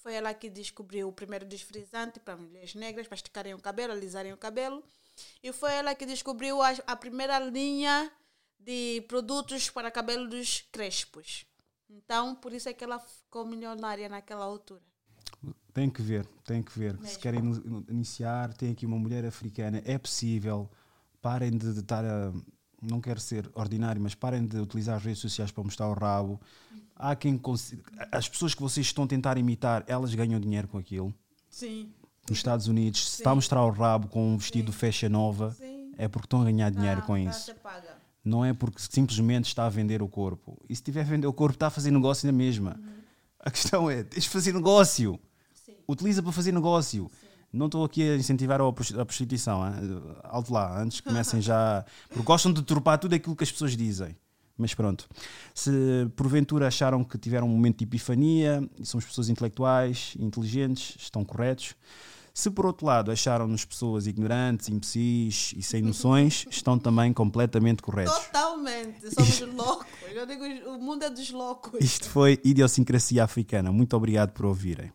Foi 0.01 0.13
ela 0.15 0.33
que 0.33 0.49
descobriu 0.49 1.07
o 1.07 1.11
primeiro 1.11 1.45
desfrizante 1.45 2.19
para 2.19 2.35
mulheres 2.35 2.73
negras, 2.73 3.07
para 3.07 3.15
esticarem 3.15 3.53
o 3.53 3.59
cabelo, 3.59 3.93
alisarem 3.93 4.33
o 4.33 4.37
cabelo. 4.37 4.83
E 5.43 5.51
foi 5.53 5.73
ela 5.73 5.93
que 5.93 6.05
descobriu 6.05 6.61
a, 6.61 6.69
a 6.87 6.95
primeira 6.95 7.37
linha 7.39 8.11
de 8.59 9.01
produtos 9.07 9.69
para 9.69 9.91
cabelos 9.91 10.65
crespos. 10.71 11.45
Então, 11.89 12.33
por 12.35 12.51
isso 12.53 12.67
é 12.69 12.73
que 12.73 12.83
ela 12.83 12.99
ficou 12.99 13.45
milionária 13.45 14.09
naquela 14.09 14.45
altura. 14.45 14.81
Tem 15.73 15.89
que 15.89 16.01
ver, 16.01 16.25
tem 16.45 16.63
que 16.63 16.77
ver. 16.77 16.95
Se 16.97 17.01
Mesmo. 17.03 17.19
querem 17.19 17.39
in- 17.39 17.85
iniciar, 17.89 18.53
tem 18.53 18.71
aqui 18.71 18.85
uma 18.85 18.97
mulher 18.97 19.23
africana, 19.25 19.81
é 19.85 19.97
possível. 19.97 20.69
Parem 21.21 21.51
de 21.51 21.79
estar 21.79 22.03
a. 22.03 22.33
Não 22.81 22.99
quero 22.99 23.19
ser 23.19 23.47
ordinário, 23.53 24.01
mas 24.01 24.15
parem 24.15 24.45
de 24.47 24.57
utilizar 24.57 24.95
as 24.97 25.03
redes 25.03 25.21
sociais 25.21 25.51
para 25.51 25.63
mostrar 25.63 25.87
o 25.87 25.93
rabo. 25.93 26.41
Há 27.01 27.15
quem 27.15 27.35
consi- 27.37 27.81
As 28.11 28.29
pessoas 28.29 28.53
que 28.53 28.61
vocês 28.61 28.85
estão 28.85 29.05
a 29.05 29.07
tentar 29.07 29.37
imitar, 29.37 29.83
elas 29.87 30.13
ganham 30.13 30.39
dinheiro 30.39 30.67
com 30.67 30.77
aquilo. 30.77 31.11
Sim. 31.49 31.89
Nos 32.29 32.37
Estados 32.37 32.67
Unidos, 32.67 33.09
se 33.09 33.17
está 33.21 33.31
a 33.31 33.35
mostrar 33.35 33.63
o 33.65 33.71
rabo 33.71 34.07
com 34.07 34.33
um 34.33 34.37
vestido 34.37 34.71
fashion 34.71 35.09
nova, 35.09 35.51
Sim. 35.57 35.93
é 35.97 36.07
porque 36.07 36.27
estão 36.27 36.41
a 36.41 36.45
ganhar 36.45 36.69
dinheiro 36.69 37.01
Tá, 37.01 37.07
com 37.07 37.17
isso. 37.17 37.53
paga. 37.55 37.95
Não 38.23 38.45
é 38.45 38.53
porque 38.53 38.79
simplesmente 38.79 39.45
está 39.47 39.65
a 39.65 39.69
vender 39.69 40.01
o 40.03 40.07
corpo. 40.07 40.55
E 40.69 40.75
se 40.75 40.81
estiver 40.81 41.01
a 41.01 41.03
vender 41.05 41.25
o 41.25 41.33
corpo, 41.33 41.55
está 41.55 41.67
a 41.67 41.71
fazer 41.71 41.89
negócio 41.89 42.27
na 42.27 42.31
mesma. 42.31 42.79
A 43.39 43.49
questão 43.49 43.89
é, 43.89 44.03
tens 44.03 44.23
de 44.25 44.29
fazer 44.29 44.53
negócio. 44.53 45.19
Sim. 45.65 45.73
Utiliza 45.87 46.21
para 46.21 46.31
fazer 46.31 46.51
negócio. 46.51 47.09
Não 47.51 47.65
estou 47.65 47.83
aqui 47.83 48.07
a 48.07 48.15
incentivar 48.15 48.61
a 48.61 48.71
prosti- 48.71 48.97
a 48.99 49.03
prostituição. 49.03 49.67
hein? 49.67 49.73
Alto 50.23 50.53
lá, 50.53 50.79
antes 50.79 51.01
comecem 51.01 51.41
já. 51.41 51.83
Porque 52.09 52.21
gostam 52.23 52.53
de 52.53 52.61
tropar 52.61 52.99
tudo 52.99 53.15
aquilo 53.15 53.35
que 53.35 53.43
as 53.43 53.51
pessoas 53.51 53.75
dizem. 53.75 54.15
Mas 54.61 54.75
pronto. 54.75 55.09
Se 55.53 55.71
porventura 56.15 56.67
acharam 56.67 57.03
que 57.03 57.17
tiveram 57.17 57.47
um 57.47 57.49
momento 57.49 57.79
de 57.79 57.85
epifania, 57.85 58.63
somos 58.83 59.05
pessoas 59.05 59.27
intelectuais, 59.27 60.13
inteligentes, 60.19 60.95
estão 60.99 61.25
corretos. 61.25 61.75
Se 62.33 62.49
por 62.49 62.65
outro 62.65 62.85
lado 62.85 63.11
acharam-nos 63.11 63.65
pessoas 63.65 64.07
ignorantes, 64.07 64.69
imbecis 64.69 65.53
e 65.57 65.63
sem 65.63 65.81
noções, 65.81 66.45
estão 66.49 66.77
também 66.79 67.11
completamente 67.11 67.81
corretos. 67.81 68.17
Totalmente. 68.27 69.13
Somos 69.13 69.41
loucos. 69.53 69.87
Eu 70.13 70.25
digo, 70.25 70.43
o 70.69 70.79
mundo 70.79 71.03
é 71.03 71.09
dos 71.09 71.31
loucos. 71.31 71.83
Isto 71.83 72.07
foi 72.07 72.39
Idiosincrasia 72.43 73.23
Africana. 73.23 73.71
Muito 73.71 73.97
obrigado 73.97 74.31
por 74.31 74.45
ouvirem. 74.45 74.93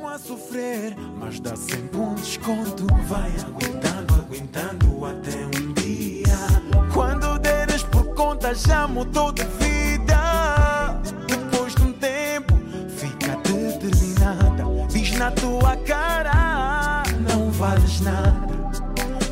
Mesmo 0.00 0.08
a 0.08 0.18
sofrer, 0.18 0.96
mas 1.18 1.38
dá 1.40 1.54
sempre 1.54 1.98
um 1.98 2.14
desconto. 2.14 2.86
Vai 3.06 3.30
aguentando, 3.46 4.14
aguentando 4.14 5.04
até 5.04 5.46
um 5.46 5.72
dia. 5.74 6.36
Quando 6.92 7.38
deres 7.38 7.82
por 7.82 8.06
conta, 8.14 8.54
já 8.54 8.88
mudou 8.88 9.30
de 9.32 9.44
vida. 9.44 11.00
Depois 11.26 11.74
de 11.74 11.82
um 11.82 11.92
tempo, 11.92 12.54
fica 12.88 13.36
determinada. 13.36 14.64
Diz 14.88 15.12
na 15.16 15.30
tua 15.32 15.76
cara: 15.76 17.02
Não 17.28 17.50
vales 17.50 18.00
nada. 18.00 18.48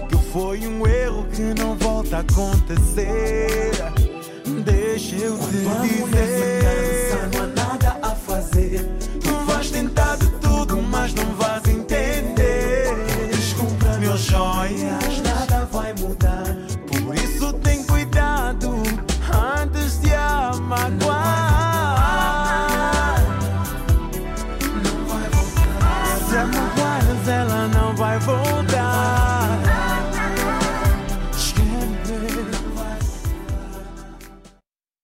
Que 0.09 0.17
foi 0.33 0.67
um 0.67 0.87
erro 0.87 1.27
que 1.33 1.55
não 1.59 1.77
volta 1.77 2.19
a 2.19 2.21
acontecer. 2.21 3.71
Deixa 4.65 5.17
eu 5.17 5.39
te 5.39 5.47
dizer. 5.47 7.29
Não 7.33 7.43
há 7.43 7.47
nada 7.47 7.99
a 8.03 8.11
fazer. 8.15 8.87
Tu 9.21 9.33
vais 9.47 9.71
tentar 9.71 10.17
de 10.17 10.38
mas 11.09 11.15
não 11.15 11.35
vais 11.35 11.69
entender. 11.69 12.95
Desculpa, 13.31 13.97
meus 13.99 14.21
joias, 14.21 15.18